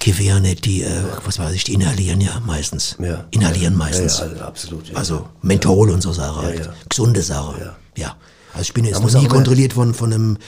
kiffen 0.00 0.42
nicht, 0.42 0.64
die, 0.64 0.82
äh, 0.82 1.04
was 1.24 1.38
weiß 1.38 1.52
ich, 1.54 1.62
die 1.62 1.74
inhalieren 1.74 2.20
ja 2.20 2.40
meistens. 2.44 2.96
Ja. 2.98 3.26
Inhalieren 3.30 3.76
meistens. 3.76 4.18
Ja, 4.18 4.24
ja, 4.26 4.30
also 4.32 4.44
absolut. 4.44 4.88
Ja. 4.88 4.96
Also 4.96 5.28
Menthol 5.40 5.90
und 5.90 6.00
so 6.02 6.12
Sachen 6.12 6.42
halt. 6.42 6.66
ja. 6.66 6.72
Gesunde 6.88 7.22
Sache. 7.22 7.76
Ja. 7.98 8.16
Also 8.52 8.62
ich 8.62 8.74
bin 8.74 8.84
jetzt 8.84 8.94
noch 8.94 9.02
muss 9.02 9.14
nie 9.14 9.26
kontrolliert 9.28 9.76
worden 9.76 9.94
von 9.94 10.12
einem 10.12 10.38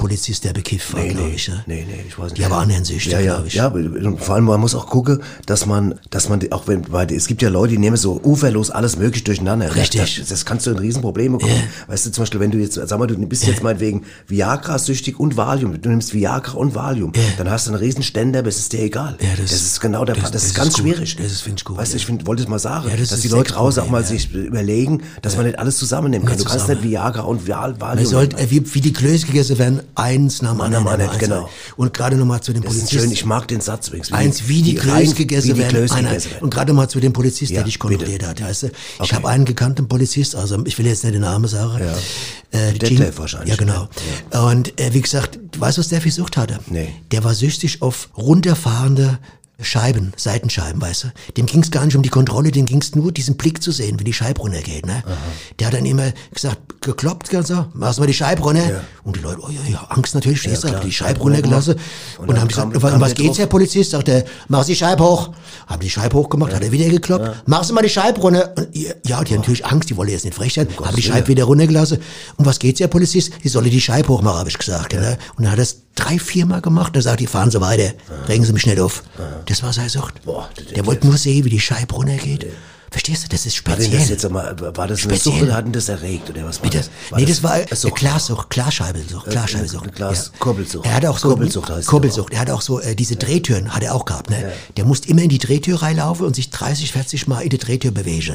Polizist, 0.00 0.44
der 0.44 0.52
bekifft 0.52 0.92
war, 0.94 1.00
Nee, 1.00 1.10
glaube 1.10 1.30
ich. 1.30 1.48
Ne? 1.48 1.62
nee, 1.66 1.84
nee, 1.86 2.04
ich 2.08 2.18
weiß 2.18 2.30
nicht. 2.32 2.38
Die 2.38 2.44
aber 2.44 2.58
anhängsüchtig, 2.58 3.12
ja, 3.12 3.20
ja, 3.20 3.42
ich. 3.46 3.54
Ja, 3.54 3.66
und 3.68 4.18
vor 4.20 4.34
allem, 4.34 4.44
man 4.44 4.58
muss 4.60 4.74
auch 4.74 4.86
gucken, 4.86 5.20
dass 5.46 5.66
man, 5.66 5.94
dass 6.10 6.28
man, 6.28 6.40
auch 6.52 6.66
wenn, 6.68 6.90
weil 6.90 7.12
es 7.12 7.26
gibt 7.26 7.42
ja 7.42 7.48
Leute, 7.50 7.72
die 7.72 7.78
nehmen 7.78 7.96
so 7.96 8.20
uferlos 8.24 8.70
alles 8.70 8.96
möglich 8.96 9.24
durcheinander. 9.24 9.74
Richtig. 9.76 10.16
Das, 10.20 10.28
das 10.28 10.44
kannst 10.46 10.66
du 10.66 10.70
in 10.70 10.78
Riesenprobleme 10.78 11.38
kommen. 11.38 11.52
Weißt 11.86 12.06
du, 12.06 12.10
zum 12.12 12.22
Beispiel, 12.22 12.40
wenn 12.40 12.50
du 12.50 12.58
jetzt, 12.58 12.74
sag 12.74 12.98
mal, 12.98 13.06
du 13.06 13.16
bist 13.26 13.46
jetzt 13.46 13.62
meinetwegen 13.62 14.04
Viagra-süchtig 14.26 15.20
und 15.20 15.36
Valium. 15.36 15.80
Du 15.80 15.88
nimmst 15.90 16.14
Viagra 16.14 16.56
und 16.56 16.74
Valium. 16.74 17.12
Dann 17.36 17.50
hast 17.50 17.66
du 17.66 17.72
einen 17.72 17.78
Riesenständer, 17.80 18.40
aber 18.40 18.48
es 18.48 18.58
ist 18.58 18.72
dir 18.72 18.80
egal. 18.82 19.16
Ja, 19.20 19.28
das- 19.38 19.50
das, 19.50 19.60
ist 19.62 19.80
genau 19.80 20.04
der, 20.04 20.14
das- 20.14 20.24
das, 20.24 20.32
das 20.32 20.44
ist 20.46 20.54
ganz 20.54 20.74
gut. 20.74 20.82
schwierig. 20.82 21.16
Das 21.16 21.26
ist, 21.30 21.42
find 21.42 21.60
ich 21.60 21.64
gut, 21.64 21.76
Weißt 21.76 21.92
du, 21.92 21.96
ich 21.98 22.06
find, 22.06 22.26
wollte 22.26 22.42
es 22.42 22.48
mal 22.48 22.58
sagen, 22.58 22.88
Ja, 22.88 22.96
das 22.96 23.10
dass 23.10 23.20
die 23.20 23.28
Leute 23.28 23.52
draußen 23.52 23.82
auch 23.82 23.90
mal 23.90 24.04
sich 24.04 24.32
überlegen, 24.34 25.02
dass 25.22 25.36
man 25.36 25.44
nicht 25.46 25.58
alles 25.58 25.76
zusammennehmen 25.76 26.26
kann. 26.26 26.38
Du 26.38 26.44
kannst 26.44 26.68
nicht 26.68 26.82
Viagra 26.82 27.22
und 27.22 27.46
Valium. 27.46 28.06
sollte, 28.06 28.38
äh, 28.38 28.50
wie, 28.50 28.74
wie 28.74 28.80
die 28.80 28.92
Klöße 28.92 29.26
gegessen 29.26 29.58
werden, 29.58 29.80
eins 29.94 30.42
nach 30.42 30.52
dem 30.52 30.60
anderen. 30.60 30.84
Mann, 30.84 31.00
eins 31.00 31.18
genau. 31.18 31.42
nach- 31.42 31.48
Und 31.76 31.92
gerade 31.94 32.16
nochmal 32.16 32.40
zu 32.40 32.52
das 32.52 32.60
ist 32.62 32.66
Polizisten. 32.66 32.98
schön, 33.00 33.10
ich 33.12 33.24
mag 33.24 33.48
den 33.48 33.60
Satz 33.60 33.88
übrigens. 33.88 34.12
Eins, 34.12 34.48
wie 34.48 34.62
die, 34.62 34.76
rein- 34.78 35.02
Klöße 35.04 35.14
gegessen 35.14 35.48
wie 35.48 35.52
die 35.54 35.58
werden. 35.60 35.70
Klöße 35.70 35.94
einer. 35.94 36.08
gegessen 36.10 36.30
werden. 36.32 36.42
Und 36.44 36.54
gerade 36.54 36.72
mal 36.72 36.88
zu 36.88 37.00
dem 37.00 37.12
Polizist, 37.12 37.50
Ja, 37.52 37.56
der 37.56 37.64
dich 37.64 37.78
kontrolliert 37.78 38.26
hat. 38.26 38.40
Weißt 38.42 38.64
du? 38.64 38.66
Ich 38.68 38.72
Okay. 39.00 39.14
habe 39.16 39.28
einen 39.28 39.44
gekannten 39.44 39.88
Polizist, 39.88 40.34
also 40.36 40.64
ich 40.66 40.78
will 40.78 40.86
jetzt 40.86 41.04
nicht 41.04 41.14
den 41.14 41.22
Namen 41.22 41.46
sagen. 41.48 41.80
Äh, 42.52 42.72
Detlef 42.72 43.18
wahrscheinlich, 43.18 43.50
Ja, 43.50 43.56
genau. 43.56 43.88
Und 44.48 44.78
äh, 44.80 44.92
wie 44.92 45.00
gesagt, 45.00 45.38
weißt 45.58 45.78
du, 45.78 45.80
was 45.80 45.88
der 45.88 46.00
für 46.00 46.10
Sucht 46.10 46.36
hatte? 46.36 46.58
Nee. 46.68 46.88
Der 47.12 47.22
war 47.22 47.34
süchtig 47.34 47.80
auf 47.82 48.08
runterfahrende 48.16 49.18
Scheiben, 49.62 50.12
Seitenscheiben, 50.16 50.80
weißt 50.80 51.04
du. 51.04 51.08
Dem 51.36 51.46
ging 51.46 51.62
es 51.62 51.70
gar 51.70 51.84
nicht 51.84 51.96
um 51.96 52.02
die 52.02 52.08
Kontrolle, 52.08 52.50
dem 52.50 52.66
ging 52.66 52.80
es 52.80 52.94
nur, 52.94 53.12
diesen 53.12 53.36
Blick 53.36 53.62
zu 53.62 53.72
sehen, 53.72 53.98
wie 54.00 54.04
die 54.04 54.12
Scheibe 54.12 54.40
runtergeht. 54.40 54.86
Ne? 54.86 55.02
Der 55.58 55.66
hat 55.66 55.74
dann 55.74 55.86
immer 55.86 56.12
gesagt, 56.32 56.80
gekloppt, 56.80 57.30
ganz 57.30 57.48
so, 57.48 57.66
machst 57.74 57.98
du 57.98 58.02
mal 58.02 58.06
die 58.06 58.14
Scheibe 58.14 58.42
runter. 58.42 58.82
Und 59.04 59.16
die 59.16 59.20
Leute, 59.20 59.40
oh 59.42 59.50
ja, 59.50 59.70
ja, 59.70 59.84
Angst 59.90 60.14
natürlich, 60.14 60.40
stehst 60.40 60.64
du, 60.64 60.68
klar. 60.68 60.80
haben 60.80 60.86
die 60.86 60.92
Scheibe 60.92 61.20
runtergelassen. 61.20 61.74
Und, 62.18 62.28
Und 62.28 62.28
dann 62.30 62.40
haben 62.40 62.48
gesagt, 62.48 62.74
um 62.76 63.00
was 63.00 63.14
geht's, 63.14 63.28
drauf. 63.28 63.38
Herr 63.38 63.46
Polizist? 63.46 63.90
Sagt 63.90 64.08
er, 64.08 64.24
mach 64.48 64.64
die 64.64 64.76
Scheibe 64.76 65.04
hoch. 65.04 65.30
Haben 65.66 65.80
die 65.80 65.90
Scheibe 65.90 66.16
hochgemacht, 66.16 66.54
hat 66.54 66.62
er 66.62 66.72
wieder 66.72 66.88
gekloppt. 66.88 67.46
Machst 67.46 67.70
du 67.70 67.74
mal 67.74 67.82
die 67.82 67.88
Scheibe 67.88 68.20
runter. 68.20 68.54
Und, 68.56 68.68
ja, 68.74 68.92
die 69.02 69.14
haben 69.14 69.40
natürlich 69.40 69.66
Angst, 69.66 69.90
die 69.90 69.96
wollen 69.96 70.08
jetzt 70.08 70.24
nicht 70.24 70.34
frech 70.34 70.54
sein. 70.54 70.68
haben 70.82 70.96
die 70.96 71.02
Scheibe 71.02 71.28
wieder 71.28 71.44
runtergelassen. 71.44 71.98
Und 72.36 72.46
was 72.46 72.58
geht's, 72.58 72.80
Herr 72.80 72.88
Polizist? 72.88 73.32
Die 73.44 73.48
solle 73.48 73.70
die 73.70 73.80
Scheibe 73.80 74.08
hochmachen, 74.08 74.38
habe 74.38 74.48
ich 74.48 74.58
gesagt. 74.58 74.94
Ne? 74.94 75.18
Und 75.36 75.44
dann 75.44 75.52
hat 75.52 75.58
er 75.58 75.62
es 75.62 75.82
drei, 76.00 76.18
viermal 76.18 76.60
gemacht. 76.60 76.94
Dann 76.94 77.02
sagt 77.02 77.20
die, 77.20 77.26
fahren 77.26 77.50
Sie 77.50 77.60
weiter. 77.60 77.92
Regen 78.28 78.44
Sie 78.44 78.52
mich 78.52 78.66
nicht 78.66 78.80
auf. 78.80 79.02
Das 79.46 79.62
war 79.62 79.72
seine 79.72 79.88
Sucht. 79.88 80.14
Der 80.76 80.86
wollte 80.86 81.06
nur 81.06 81.16
sehen, 81.16 81.44
wie 81.44 81.50
die 81.50 81.60
Scheibe 81.60 81.94
runtergeht. 81.94 82.46
Verstehst 82.90 83.22
du? 83.24 83.28
Das 83.28 83.46
ist 83.46 83.64
War 83.66 83.74
speziell. 83.74 83.98
das 84.00 84.08
jetzt 84.08 84.24
einmal, 84.26 84.56
war 84.60 84.72
das 84.88 85.02
eine 85.04 85.14
Speziell. 85.14 85.34
Sucht 85.34 85.42
oder 85.44 85.54
hat 85.54 85.66
ihn 85.66 85.72
das 85.72 85.88
erregt 85.88 86.28
oder 86.28 86.44
was 86.44 86.56
war 86.58 86.64
Bitte? 86.64 86.78
das? 86.78 86.90
nee, 87.16 87.24
das 87.24 87.42
war 87.42 87.52
eine 87.52 87.66
eine 87.66 87.76
Sucht? 87.76 87.94
Klarsucht, 87.94 88.50
Klarscheibelsucht, 88.50 89.26
Klarscheibelsucht. 89.30 89.84
eine 89.84 89.92
Glas- 89.92 90.32
Kurbelsucht. 90.40 90.86
Er 90.86 90.94
hatte 90.94 91.10
auch 91.10 91.18
so 91.18 91.28
Kurbelsucht 91.28 91.70
heißt 91.70 91.86
Kurbelsucht. 91.86 92.32
Er 92.32 92.40
hatte 92.40 92.54
auch 92.54 92.62
so 92.62 92.80
äh, 92.80 92.96
diese 92.96 93.14
Drehtüren, 93.16 93.72
hat 93.74 93.82
er 93.84 93.94
auch 93.94 94.04
gehabt. 94.04 94.30
Ne? 94.30 94.52
Der 94.76 94.84
musste 94.84 95.08
immer 95.08 95.22
in 95.22 95.28
die 95.28 95.38
Drehtür 95.38 95.82
reinlaufen 95.82 96.26
und 96.26 96.34
sich 96.34 96.50
30, 96.50 96.90
40 96.92 97.28
Mal 97.28 97.42
in 97.42 97.50
die 97.50 97.58
Drehtür 97.58 97.92
bewegen. 97.92 98.34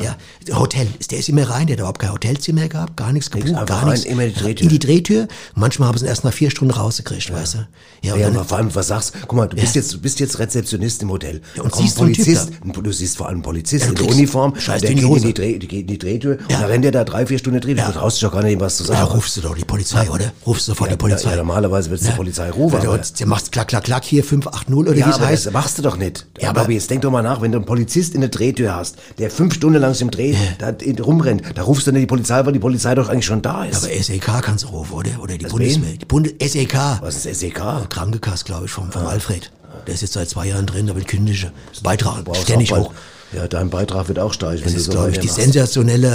Ja, 0.00 0.16
ja. 0.46 0.56
Hotel, 0.58 0.86
der 1.10 1.18
ist 1.18 1.28
immer 1.28 1.48
rein, 1.50 1.66
der 1.66 1.74
hat 1.74 1.80
überhaupt 1.80 1.98
kein 2.00 2.12
Hotelzimmer 2.12 2.68
gehabt, 2.68 2.96
gar 2.96 3.12
nichts 3.12 3.30
gebucht, 3.30 3.50
einfach 3.54 3.66
gar 3.66 3.82
rein, 3.82 3.90
nichts. 3.90 4.06
immer 4.06 4.22
in 4.24 4.32
die 4.34 4.38
Drehtür. 4.40 4.62
In 4.62 4.68
die 4.68 4.78
Drehtür. 4.78 5.28
Manchmal 5.54 5.88
haben 5.88 5.98
sie 5.98 6.04
ihn 6.04 6.08
erst 6.08 6.24
nach 6.24 6.32
vier 6.32 6.50
Stunden 6.50 6.72
rausgekriegt, 6.74 7.32
weißt 7.32 7.54
du? 7.54 7.68
Ja, 8.02 8.14
und 8.14 8.20
Ja, 8.20 8.28
aber 8.28 8.44
vor 8.44 8.58
allem, 8.58 8.74
was 8.74 8.86
sagst 8.88 9.14
Guck 9.22 9.32
mal, 9.32 9.48
du 9.48 9.56
bist, 9.56 9.74
Ja. 9.74 9.80
jetzt, 9.80 9.92
du 9.92 10.00
bist 10.00 10.20
jetzt 10.20 10.38
Rezeptionist 10.38 11.02
im 11.02 11.10
Hotel. 11.10 11.40
Ja, 11.56 11.62
und 11.64 11.74
siehst 11.74 11.96
Polizist, 11.96 12.50
du 12.64 12.92
siehst 12.92 13.16
vor 13.16 13.26
allem 13.26 13.36
einen 13.36 13.42
Polizist 13.80 13.88
Ja, 13.88 13.94
du 13.94 14.02
in 14.02 14.08
der 14.08 14.16
Uniform, 14.16 14.54
Scheiß 14.60 14.80
der 14.82 14.94
geht 14.94 15.02
in 15.02 15.22
die, 15.22 15.34
Dreh, 15.34 15.58
geht 15.58 15.72
in 15.80 15.86
die 15.86 15.98
Drehtür 15.98 16.36
Ja. 16.48 16.56
und 16.56 16.62
dann 16.62 16.64
rennt 16.70 16.84
der 16.84 16.92
da 16.92 17.04
drei, 17.04 17.26
vier 17.26 17.38
Stunden 17.38 17.60
Drehtür. 17.60 17.84
Du 17.86 17.92
traust 17.92 18.16
dich 18.16 18.22
doch 18.28 18.32
gar 18.32 18.42
nicht, 18.42 18.60
was 18.60 18.76
zu 18.76 18.84
da 18.84 18.94
sagen. 18.94 19.12
rufst 19.12 19.36
du 19.36 19.40
doch 19.40 19.54
die 19.56 19.64
Polizei, 19.64 20.08
oder? 20.10 20.32
Rufst 20.46 20.68
du 20.68 20.72
sofort 20.72 20.90
Ja, 20.90 20.96
die 20.96 21.00
Polizei. 21.00 21.24
ja, 21.24 21.30
ja, 21.30 21.36
normalerweise 21.36 21.90
wird's 21.90 22.04
die 22.04 22.10
Polizei 22.12 22.50
rufen, 22.50 22.82
Ja, 22.82 22.90
der, 22.96 22.98
der 23.18 23.26
macht 23.26 23.50
klack, 23.52 23.68
klack, 23.68 23.84
klack, 23.84 24.04
hier 24.04 24.24
580 24.24 24.74
oder 24.74 24.94
ja, 24.94 25.06
wie 25.06 25.10
es 25.10 25.20
heißt. 25.20 25.46
das 25.46 25.52
machst 25.52 25.78
du 25.78 25.82
doch 25.82 25.96
nicht. 25.96 26.26
Ja, 26.38 26.44
Ja, 26.44 26.50
aber- 26.50 26.60
aber 26.62 26.72
jetzt 26.72 26.90
denk 26.90 27.02
doch 27.02 27.10
mal 27.10 27.22
nach, 27.22 27.40
wenn 27.40 27.52
du 27.52 27.58
einen 27.58 27.66
Polizist 27.66 28.14
in 28.14 28.20
der 28.20 28.30
Drehtür 28.30 28.74
hast, 28.74 28.96
der 29.18 29.30
fünf 29.30 29.54
Stunden 29.54 29.80
lang 29.80 29.94
im 30.00 30.10
Dreh 30.10 30.34
da 30.58 30.72
rumrennt, 31.02 31.42
da 31.54 31.62
rufst 31.62 31.86
du 31.86 31.92
nicht 31.92 32.02
die 32.02 32.06
Polizei, 32.06 32.44
weil 32.44 32.52
die 32.52 32.58
Polizei 32.58 32.94
doch 32.94 33.08
eigentlich 33.08 33.26
schon 33.26 33.42
da 33.42 33.64
ist. 33.64 33.84
Aber 33.84 33.92
SEK 34.02 34.40
kannst 34.42 34.64
du 34.64 34.68
rufen, 34.68 34.92
oder? 34.92 35.10
Oder 35.22 35.36
die 35.38 35.46
Bundeswehr. 35.46 35.94
Die 35.98 36.48
SEK. 36.48 36.74
was 37.00 37.16
ist 37.24 37.38
SEK? 37.40 37.60
Krankenkasse, 37.88 38.44
glaube 38.44 38.66
ich, 38.66 38.70
vom, 38.70 38.90
vom 38.90 39.06
Alfred. 39.06 39.50
Der 39.86 39.94
ist 39.94 40.02
jetzt 40.02 40.12
seit 40.14 40.28
zwei 40.28 40.46
Jahren 40.46 40.66
drin, 40.66 40.86
da 40.86 40.94
will 40.94 41.04
kündigen. 41.04 41.50
Beitrag, 41.82 42.24
Du 42.24 42.34
ständig 42.34 42.72
hoch. 42.72 42.92
Ja, 43.32 43.46
dein 43.46 43.70
Beitrag 43.70 44.08
wird 44.08 44.18
auch 44.18 44.32
steigen, 44.32 44.62
Das 44.64 44.72
ist, 44.74 44.86
so 44.86 44.92
glaube 44.92 45.10
ich, 45.10 45.18
die 45.18 45.28
weitermachst. 45.28 45.42
sensationelle 45.42 46.08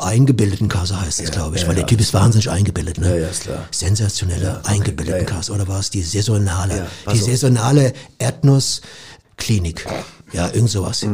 äh, 0.00 0.04
Eingebildetenkasse 0.04 1.00
heißt 1.00 1.20
es, 1.20 1.30
glaube 1.32 1.56
ich, 1.56 1.62
ja, 1.62 1.68
weil 1.68 1.74
der 1.74 1.82
ja. 1.82 1.88
Typ 1.88 2.00
ist 2.00 2.14
wahnsinnig 2.14 2.48
eingebildet. 2.48 2.98
Ne? 2.98 3.08
Ja, 3.08 3.16
ja, 3.22 3.28
ist 3.28 3.42
klar. 3.42 3.66
Sensationelle 3.72 4.60
Eingebildetenkasse, 4.64 5.52
oder 5.52 5.66
war 5.66 5.80
es 5.80 5.90
die 5.90 6.02
saisonale? 6.02 6.86
Ja, 7.06 7.12
die 7.12 7.18
saisonale 7.18 7.92
Erdnussklinik. 8.18 9.84
Ja, 10.32 10.46
irgend 10.48 10.70
sowas. 10.70 11.04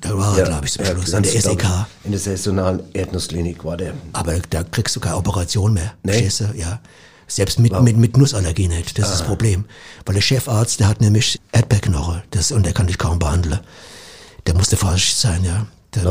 Da 0.00 0.16
war 0.16 0.38
er, 0.38 0.44
glaube 0.44 0.66
ich, 0.66 0.72
zum 0.72 0.84
ja, 0.84 0.92
Schluss, 0.92 1.08
in 1.08 1.22
der 1.22 1.32
SEK. 1.32 1.64
In 2.04 2.10
der 2.12 2.20
saisonalen 2.20 2.82
Erdnussklinik 2.92 3.64
war 3.64 3.76
der. 3.76 3.94
Aber 4.12 4.34
da 4.50 4.62
kriegst 4.62 4.94
du 4.94 5.00
keine 5.00 5.16
Operation 5.16 5.72
mehr. 5.74 5.94
Nee. 6.02 6.12
Verstehst 6.12 6.40
du? 6.40 6.44
Ja. 6.56 6.80
Selbst 7.26 7.58
mit, 7.58 7.78
mit, 7.82 7.96
mit 7.96 8.16
Nussallergie 8.16 8.68
nicht. 8.68 8.98
Das 8.98 9.10
ist 9.10 9.20
das 9.20 9.26
Problem. 9.26 9.64
Weil 10.06 10.14
der 10.14 10.22
Chefarzt, 10.22 10.80
der 10.80 10.88
hat 10.88 11.00
nämlich 11.00 11.40
Erdbeerknochen. 11.52 12.22
Das, 12.30 12.52
und 12.52 12.64
der 12.64 12.72
kann 12.72 12.86
dich 12.86 12.96
kaum 12.96 13.18
behandeln. 13.18 13.60
Der 14.48 14.54
musste 14.56 14.76
falsch 14.76 15.14
sein, 15.14 15.44
ja. 15.44 15.66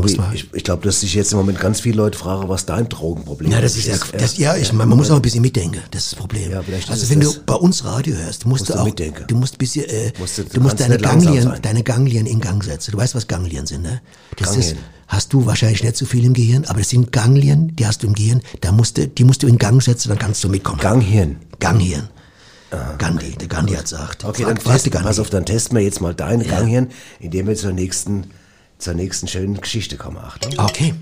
Ich, 0.06 0.18
ich, 0.34 0.54
ich 0.54 0.64
glaube, 0.64 0.84
dass 0.84 1.02
sich 1.02 1.14
jetzt 1.14 1.32
im 1.32 1.38
Moment 1.38 1.60
ganz 1.60 1.80
viele 1.82 1.98
Leute 1.98 2.18
fragen, 2.18 2.50
was 2.50 2.66
dein 2.66 2.90
Drogenproblem 2.90 3.52
ja, 3.52 3.62
das 3.62 3.78
ist 3.78 3.86
ja, 3.88 3.96
das, 4.18 4.38
ja, 4.38 4.56
ich 4.56 4.74
meine, 4.74 4.88
man 4.90 4.98
muss 4.98 5.10
auch 5.12 5.16
ein 5.16 5.22
bisschen 5.22 5.42
mitdenken. 5.42 5.82
Das 5.92 6.04
ist 6.04 6.12
das 6.14 6.20
Problem. 6.20 6.52
Ja, 6.52 6.62
ist 6.62 6.90
also 6.90 7.10
wenn 7.10 7.20
du 7.20 7.32
bei 7.46 7.54
uns 7.54 7.86
Radio 7.86 8.16
hörst, 8.16 8.46
musst, 8.46 8.62
Musst 8.62 8.70
du 8.74 8.80
auch, 8.80 8.86
mitdenken. 8.86 9.24
du 9.28 9.36
musst 9.36 9.54
ein 9.56 9.58
bisschen, 9.60 9.86
äh, 9.86 10.12
Musst 10.20 10.38
du- 10.40 10.44
du, 10.44 10.62
musst 10.62 10.80
deine 10.80 10.98
Ganglien, 10.98 11.52
deine 11.62 11.84
Ganglien 11.84 12.26
in 12.26 12.40
Gang 12.42 12.64
setzen. 12.64 12.92
Du 12.92 12.98
weißt, 12.98 13.14
was 13.16 13.28
Ganglien 13.28 13.66
sind, 13.68 13.84
ne? 13.84 14.02
Das 14.38 14.50
ist, 14.58 14.70
Ganglien. 14.70 14.78
hast 15.08 15.32
du 15.34 15.46
wahrscheinlich 15.46 15.84
nicht 15.84 15.96
so 15.96 16.06
viel 16.06 16.26
im 16.26 16.34
Gehirn, 16.34 16.66
aber 16.66 16.80
das 16.80 16.90
sind 16.90 17.12
Ganglien, 17.12 17.76
die 17.76 17.86
hast 17.86 18.02
du 18.04 18.08
im 18.08 18.14
Gehirn, 18.14 18.42
da 18.62 18.72
musst 18.72 18.98
du, 18.98 19.08
die 19.08 19.24
musst 19.24 19.44
du 19.44 19.48
in 19.48 19.58
Gang 19.58 19.82
setzen, 19.82 20.10
dann 20.10 20.20
kannst 20.20 20.44
du 20.44 20.50
mitkommen. 20.50 20.80
Ganghirn. 20.82 21.38
Ganghirn. 21.60 22.10
Gandhi, 22.98 23.32
der 23.32 23.48
Gandhi 23.48 23.74
hat 23.76 23.84
gesagt. 23.84 24.26
Okay, 24.26 24.44
Frag- 24.44 24.56
dann 24.56 24.64
frag 24.64 24.74
test, 24.74 24.86
die 24.86 24.90
Gandhi. 24.90 25.08
pass 25.08 25.20
auf, 25.20 25.30
dann 25.30 25.46
testen 25.46 25.78
wir 25.78 25.84
jetzt 25.84 26.02
mal 26.02 26.14
dein 26.14 26.46
Ganghirn, 26.46 26.90
indem 27.20 27.48
wir 27.48 27.56
zur 27.56 27.72
nächsten, 27.72 28.32
zur 28.78 28.94
nächsten 28.94 29.28
schönen 29.28 29.60
Geschichte 29.62 29.96
kommen. 29.98 30.18
Achtung. 30.18 30.54
Okay. 30.58 30.94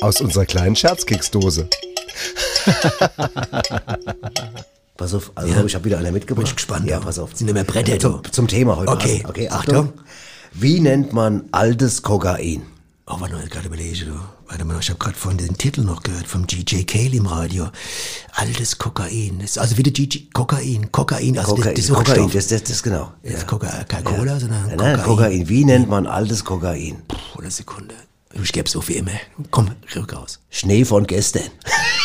Aus 0.00 0.20
unserer 0.20 0.46
kleinen 0.46 0.74
Scherzkeksdose. 0.76 1.68
Pass 4.96 5.14
auf, 5.14 5.32
also 5.34 5.64
ich 5.66 5.74
habe 5.74 5.84
wieder 5.84 5.98
einer 5.98 6.12
mitgebracht. 6.12 6.44
Bin 6.44 6.50
ich 6.50 6.56
gespannt, 6.56 6.88
Ja, 6.88 7.00
pass 7.00 7.18
auf. 7.18 7.34
Sind 7.34 7.48
immer 7.48 7.64
Bretter, 7.64 7.92
du. 7.98 7.98
zum, 8.20 8.32
zum 8.32 8.48
Thema 8.48 8.76
heute. 8.76 8.92
Okay, 8.92 9.16
Abend. 9.24 9.28
okay 9.30 9.48
Achtung. 9.48 9.76
Achtung. 9.76 9.92
Wie 10.52 10.80
nennt 10.80 11.12
man 11.12 11.44
altes 11.50 12.02
Kokain? 12.02 12.62
Oh, 13.06 13.20
warte 13.20 13.34
mal, 13.34 13.46
gerade 13.48 13.66
überlege, 13.66 14.04
du. 14.04 14.12
Warte 14.46 14.64
mal, 14.64 14.78
ich 14.78 14.88
habe 14.88 14.98
gerade 14.98 15.16
von 15.16 15.36
den 15.36 15.58
Titel 15.58 15.82
noch 15.82 16.02
gehört, 16.04 16.26
vom 16.26 16.46
GJ 16.46 16.84
Cale 16.84 17.16
im 17.16 17.26
Radio. 17.26 17.68
Altes 18.32 18.78
Kokain. 18.78 19.40
Das 19.40 19.50
ist 19.50 19.58
also 19.58 19.76
wieder 19.76 19.90
GJ, 19.90 20.30
Kokain, 20.32 20.92
Kokain, 20.92 21.36
also 21.36 21.56
Kokain, 21.56 21.74
das, 21.74 21.86
das 21.88 21.96
Kokain, 21.96 22.30
das, 22.30 22.46
das, 22.46 22.62
das 22.62 22.82
genau. 22.82 23.12
Das 23.24 23.32
Ja. 23.32 23.42
Koka, 23.44 23.84
kein 23.84 24.04
Cola, 24.04 24.38
sondern 24.38 24.62
Nein, 24.68 24.76
Kokain. 24.76 24.92
nein, 24.96 25.02
Kokain. 25.04 25.48
Wie 25.48 25.64
nennt 25.64 25.88
man 25.88 26.06
altes 26.06 26.44
Kokain? 26.44 27.02
Puh, 27.08 27.40
eine 27.40 27.50
Sekunde. 27.50 27.94
Ich 28.40 28.52
gebe 28.52 28.68
so 28.68 28.80
viel 28.80 28.96
immer. 28.96 29.10
Komm, 29.50 29.72
rück 29.96 30.14
aus. 30.14 30.38
Schnee 30.48 30.84
von 30.84 31.04
gestern. 31.06 31.42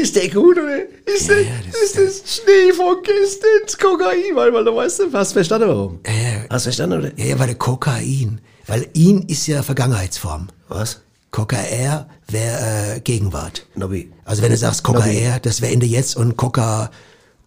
Ist 0.00 0.14
der 0.16 0.28
gut, 0.28 0.56
oder? 0.58 0.82
Ist, 1.06 1.28
Ja, 1.28 1.34
der, 1.34 1.42
ja, 1.44 1.50
das 1.70 1.80
ist 1.82 1.96
ist 1.96 2.24
das 2.26 2.34
Schnee 2.36 2.72
von 2.72 2.96
gestern 3.02 3.48
das 3.64 3.78
Kokain? 3.78 4.34
Weil, 4.34 4.52
weil 4.52 4.64
du 4.64 4.74
weißt, 4.76 5.02
hast 5.12 5.30
du 5.30 5.34
verstanden, 5.34 5.68
warum? 5.68 6.00
Ja, 6.06 6.12
ja. 6.12 6.38
Hast 6.50 6.66
du 6.66 6.68
verstanden, 6.70 6.98
oder? 6.98 7.10
Ja, 7.16 7.24
ja, 7.24 7.38
weil 7.38 7.46
der 7.48 7.56
Kokain. 7.56 8.40
Weil 8.66 8.88
ihn 8.94 9.22
ist 9.28 9.46
ja 9.46 9.62
Vergangenheitsform. 9.62 10.48
Was? 10.68 11.00
Kokaer 11.30 12.08
wäre 12.28 12.96
äh, 12.96 13.00
Gegenwart. 13.00 13.66
Nobby. 13.74 14.10
Also 14.24 14.42
wenn 14.42 14.50
du 14.50 14.56
sagst 14.56 14.82
Kokaer, 14.82 15.38
das 15.40 15.60
wäre 15.60 15.72
Ende 15.72 15.86
jetzt 15.86 16.16
und 16.16 16.36
Koka, 16.36 16.90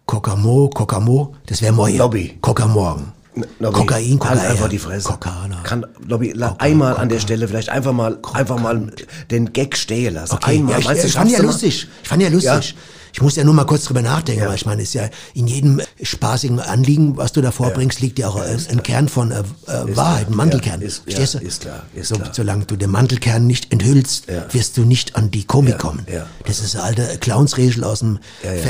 Kokamo, 0.06 0.70
Kokamo, 0.70 1.34
das 1.46 1.60
wäre 1.62 1.72
morgen. 1.72 1.96
Lobby. 1.98 2.38
Koka 2.40 2.66
morgen. 2.66 3.12
Lobby, 3.60 3.78
Kokain, 3.78 4.18
Kokain. 4.18 4.38
Halt 4.40 4.50
einfach 4.50 4.68
die 4.68 4.78
Fresse. 4.78 5.08
Kokana. 5.08 5.60
Kann, 5.62 5.86
Lobby, 6.06 6.32
la- 6.32 6.56
einmal 6.58 6.96
an 6.96 7.08
der 7.08 7.20
Stelle 7.20 7.46
vielleicht 7.46 7.68
einfach 7.68 7.92
mal, 7.92 8.18
einfach 8.32 8.58
mal 8.58 8.90
den 9.30 9.52
Gag 9.52 9.76
stehen 9.76 10.14
lassen. 10.14 10.34
Okay, 10.34 10.56
einmal. 10.58 10.72
ja, 10.72 10.78
ich, 10.92 11.00
du, 11.00 11.06
ich 11.06 11.12
fand 11.12 11.30
ja 11.30 11.40
lustig. 11.42 11.86
Ich 12.02 12.08
fand 12.08 12.22
ja 12.22 12.28
lustig. 12.28 12.74
Ich 13.12 13.20
muss 13.20 13.34
ja 13.34 13.42
nur 13.42 13.54
mal 13.54 13.64
kurz 13.64 13.84
drüber 13.86 14.02
nachdenken, 14.02 14.46
weil 14.46 14.54
ich 14.54 14.66
meine, 14.66 14.82
ist 14.82 14.94
ja 14.94 15.08
in 15.34 15.48
jedem 15.48 15.80
spaßigen 16.00 16.60
Anliegen, 16.60 17.16
was 17.16 17.32
du 17.32 17.40
da 17.40 17.50
vorbringst, 17.50 18.00
liegt 18.00 18.20
ja 18.20 18.28
auch 18.28 18.36
ein, 18.36 18.64
ein 18.70 18.82
Kern 18.84 19.08
von 19.08 19.32
äh, 19.32 19.40
äh, 19.66 19.96
Wahrheit, 19.96 20.28
ein 20.28 20.36
Mantelkern. 20.36 20.80
Ja, 20.80 20.86
ist- 20.86 21.02
ja, 21.06 21.16
Verstehst 21.16 21.34
du? 21.34 21.38
ist 21.46 21.60
klar, 21.62 21.82
ist 21.94 22.08
so, 22.08 22.14
klar. 22.16 22.30
Solange 22.32 22.66
du 22.66 22.76
den 22.76 22.90
Mantelkern 22.90 23.48
nicht 23.48 23.72
enthüllst, 23.72 24.26
wirst 24.52 24.76
du 24.76 24.84
nicht 24.84 25.16
an 25.16 25.30
die 25.32 25.42
Komik 25.44 25.72
Ja, 25.72 25.78
kommen. 25.78 26.06
ja. 26.12 26.26
Das 26.46 26.60
ist 26.60 26.76
eine 26.76 26.84
alte 26.84 27.18
Clownsregel 27.18 27.82
aus 27.82 27.98
dem 27.98 28.20
Ja, 28.44 28.52
ja. 28.54 28.62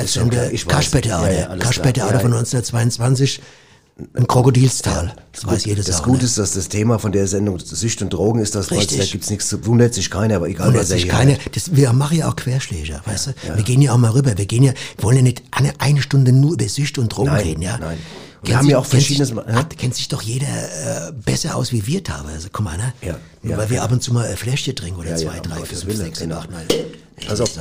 Kaschbette-Ader. 0.67 1.33
Ja, 1.33 1.39
ja, 1.41 1.57
klar. 1.57 1.73
von 2.21 2.33
Ja, 2.33 2.39
1922. 2.39 3.43
Ein 4.15 4.27
Krokodilstal. 4.27 5.15
Das 5.33 5.47
weiß 5.47 5.65
jeder 5.65 5.83
Das 5.83 6.03
Gute 6.03 6.19
ne? 6.19 6.25
ist, 6.25 6.39
dass 6.39 6.53
das 6.55 6.69
Thema 6.69 6.99
von 6.99 7.13
der 7.13 7.27
Sendung 7.27 7.59
Sücht 7.59 8.03
und 8.03 8.11
Drogen 8.13 8.41
ist, 8.41 8.55
das 8.55 8.71
Richtig. 8.71 8.99
da 8.99 9.05
gibt's 9.05 9.31
nichts 9.31 9.49
zu, 9.49 9.65
wundert 9.67 9.95
sich 9.95 10.11
keiner, 10.11 10.37
aber 10.37 10.49
egal 10.49 10.69
Wundert 10.69 10.83
was 10.83 10.91
er 10.91 10.99
sich 10.99 11.09
keine, 11.09 11.39
das, 11.53 11.75
wir 11.77 11.93
machen 11.93 12.19
ja 12.19 12.29
auch 12.29 12.37
Querschläger, 12.37 13.01
weißt 13.05 13.29
du? 13.29 13.57
Wir 13.57 13.63
gehen 13.63 13.81
ja 13.83 13.93
auch 13.93 13.99
mal 13.99 14.11
rüber. 14.11 14.37
Wir 14.37 14.47
gehen 14.47 14.63
ja, 14.63 14.73
wollen 14.99 15.17
ja 15.19 15.23
nicht 15.23 15.43
eine, 15.51 15.73
eine 15.79 16.03
Stunde 16.03 16.33
nur 16.33 16.55
über 16.55 16.69
Süchte 16.69 17.01
und 17.01 17.09
Drogen 17.09 17.29
Nein, 17.31 17.43
reden, 17.47 17.63
ja? 17.63 17.79
nein. 17.79 17.99
Wir 18.43 18.47
Kennt 18.49 18.57
haben 18.57 18.65
sich- 18.65 18.73
ja 18.73 18.79
auch 18.79 18.83
kennt 18.83 18.91
verschiedenes 18.93 19.29
sich, 19.29 19.37
Mal- 19.37 19.45
ja? 19.49 19.63
kennt 19.65 19.95
sich 19.95 20.09
doch 20.09 20.23
jeder 20.23 20.47
äh, 20.47 21.13
besser 21.13 21.57
aus 21.57 21.73
wie 21.73 21.87
wir 21.87 22.03
teilweise. 22.03 22.49
Guck 22.51 22.65
mal, 22.65 22.79
ne? 22.79 22.93
Ja, 23.03 23.19
Nur 23.43 23.53
ja, 23.53 23.59
weil 23.59 23.71
wir 23.71 23.77
ja. 23.79 23.83
ab 23.85 23.93
und 23.93 24.03
zu 24.03 24.13
mal 24.13 24.27
ein 24.27 24.37
Fläschchen 24.37 24.77
trinken 24.77 25.01
oder 25.01 25.11
Ja, 25.11 25.17
zwei, 25.17 25.41
drei, 25.41 25.59
Gottes 25.61 25.83
fünf, 25.85 25.97
sechs, 25.97 26.19
genau. 26.21 26.37
acht, 26.37 26.51
neun. 26.51 26.63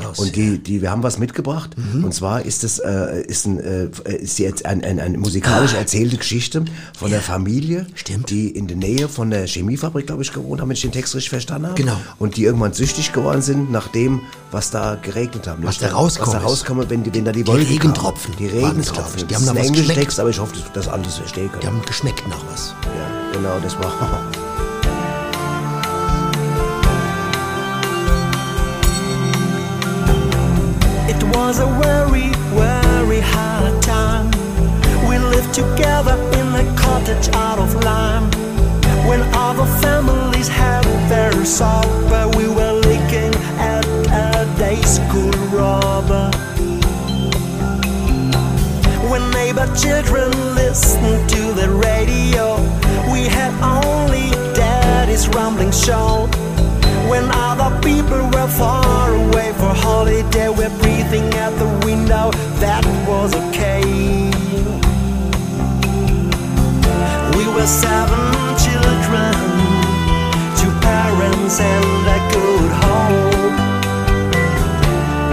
Auf. 0.05 0.19
Und 0.19 0.37
die, 0.37 0.57
die, 0.57 0.81
wir 0.81 0.89
haben 0.89 1.03
was 1.03 1.17
mitgebracht. 1.19 1.71
Und 1.93 2.13
zwar 2.13 2.43
ist 2.43 2.63
es, 2.63 2.79
äh, 2.79 3.21
ist 3.27 3.45
ein, 3.45 3.59
äh, 3.59 3.89
ist 4.15 4.39
jetzt 4.39 4.65
ein, 4.65 4.81
ein, 4.85 5.01
eine 5.01 5.17
musikalisch 5.17 5.73
erzählte 5.73 6.15
Geschichte 6.15 6.63
von 6.97 7.11
der 7.11 7.19
Familie, 7.21 7.85
Stimmt. 7.93 8.29
die 8.29 8.47
in 8.51 8.67
der 8.67 8.77
Nähe 8.77 9.09
von 9.09 9.29
der 9.29 9.45
Chemiefabrik, 9.47 10.07
glaube 10.07 10.21
ich, 10.23 10.31
gewohnt 10.31 10.61
haben, 10.61 10.69
wenn 10.69 10.75
ich 10.75 10.81
den 10.81 10.93
Text 10.93 11.13
richtig 11.13 11.29
verstanden 11.31 11.67
habe. 11.67 11.75
Genau. 11.75 11.97
Und 12.19 12.37
die 12.37 12.45
irgendwann 12.45 12.71
süchtig 12.71 13.11
geworden 13.11 13.41
sind, 13.41 13.69
nach 13.69 13.89
dem, 13.89 14.21
was 14.51 14.71
da 14.71 14.95
geregnet 14.95 15.45
haben. 15.45 15.61
Was 15.65 15.75
Nämlich 15.75 15.91
da 15.91 15.97
rauskommt 15.97 16.27
Was 16.27 16.33
da 16.35 16.39
rauskommt, 16.39 16.89
wenn, 16.89 17.03
die- 17.03 17.13
wenn 17.13 17.25
da 17.25 17.33
die 17.33 17.45
Wolken 17.45 17.67
Regentropfen 17.67 18.35
kamen. 18.37 18.49
Die 18.49 18.57
Regentropfen. 18.59 19.13
das. 19.15 19.27
Die 19.27 19.33
Das 19.33 19.45
haben 19.45 19.55
da 19.57 19.61
was 19.61 19.71
geschmeckt. 19.73 19.99
Text, 19.99 20.19
aber 20.21 20.29
ich 20.29 20.39
hoffe, 20.39 20.53
dass 20.55 20.71
das 20.71 20.87
alles 20.87 21.17
verstehen 21.17 21.49
können. 21.49 21.61
Die 21.61 21.67
haben 21.67 21.81
geschmeckt 21.85 22.25
nach 22.29 22.45
was. 22.49 22.73
Ja, 22.85 23.33
genau, 23.37 23.59
das 23.61 23.77
war. 23.77 23.91
was 31.49 31.59
a 31.61 31.65
very, 31.81 32.29
very 32.53 33.19
hard 33.19 33.81
time. 33.81 34.29
We 35.09 35.17
lived 35.17 35.51
together 35.51 36.13
in 36.37 36.47
a 36.53 36.65
cottage 36.77 37.27
out 37.33 37.57
of 37.57 37.73
lime. 37.83 38.29
When 39.09 39.21
other 39.33 39.65
families 39.81 40.47
had 40.47 40.83
their 41.09 41.33
supper, 41.43 42.29
we 42.37 42.47
were 42.47 42.73
looking 42.89 43.33
at 43.57 43.83
a 44.13 44.45
day 44.59 44.79
school 44.83 45.31
robber. 45.49 46.29
When 49.09 49.23
neighbor 49.31 49.65
children 49.75 50.29
listened 50.53 51.27
to 51.31 51.41
the 51.59 51.67
radio, 51.89 52.57
we 53.11 53.21
had 53.25 53.53
only 53.63 54.29
daddy's 54.53 55.27
rumbling 55.29 55.71
show. 55.71 56.29
When 57.07 57.29
other 57.31 57.71
people 57.81 58.21
were 58.33 58.47
far 58.47 59.13
away 59.13 59.53
for 59.53 59.73
holiday, 59.85 60.49
we're 60.49 60.75
breathing 60.81 61.33
at 61.35 61.53
the 61.57 61.69
window, 61.85 62.31
that 62.59 62.83
was 63.07 63.33
okay. 63.35 63.83
We 67.37 67.43
were 67.55 67.67
seven 67.67 68.25
children, 68.65 69.33
two 70.59 70.73
parents 70.81 71.59
and 71.59 72.07
a 72.17 72.19
good 72.35 72.71
home. 72.83 73.55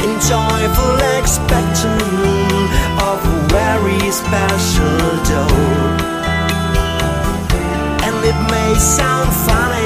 In 0.04 0.12
joyful 0.32 0.96
expectation 1.18 1.98
of 3.08 3.18
a 3.24 3.36
very 3.56 4.00
special 4.10 4.98
dough. 5.28 6.06
And 8.06 8.16
it 8.30 8.38
may 8.50 8.74
sound 8.78 9.28
funny, 9.46 9.85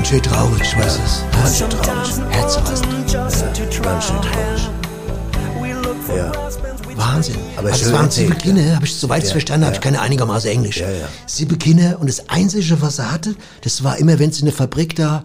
Ganz 0.00 0.08
schön 0.08 0.22
traurig, 0.22 0.62
ich 0.62 0.78
weiß 0.78 0.98
es. 1.04 1.24
Ganz 1.30 1.58
schön 1.58 1.68
traurig. 1.68 2.14
Herzreißend. 2.30 3.82
ganz 3.82 4.06
schön 4.06 4.22
traurig. 4.22 4.70
Ja. 6.16 6.69
Wahnsinn. 7.14 7.36
Aber 7.56 7.72
schön 7.74 7.84
das 7.84 7.92
waren 7.92 8.10
sieben 8.10 8.36
Kinder, 8.38 8.74
habe 8.76 8.84
ich, 8.86 8.94
soweit 8.94 9.18
ich 9.22 9.26
es 9.26 9.32
verstanden 9.32 9.66
habe, 9.66 9.74
ich 9.74 9.80
kann 9.80 9.94
ja 9.94 10.00
einigermaßen 10.00 10.50
Englisch. 10.50 10.78
Ja, 10.78 10.88
ja. 10.90 11.08
Sieben 11.26 11.58
Kinder 11.58 11.98
und 12.00 12.08
das 12.08 12.28
Einzige, 12.28 12.80
was 12.80 12.98
er 12.98 13.10
hatte, 13.10 13.34
das 13.62 13.82
war 13.84 13.98
immer, 13.98 14.18
wenn 14.18 14.30
es 14.30 14.38
in 14.40 14.46
der 14.46 14.54
Fabrik 14.54 14.96
da, 14.96 15.24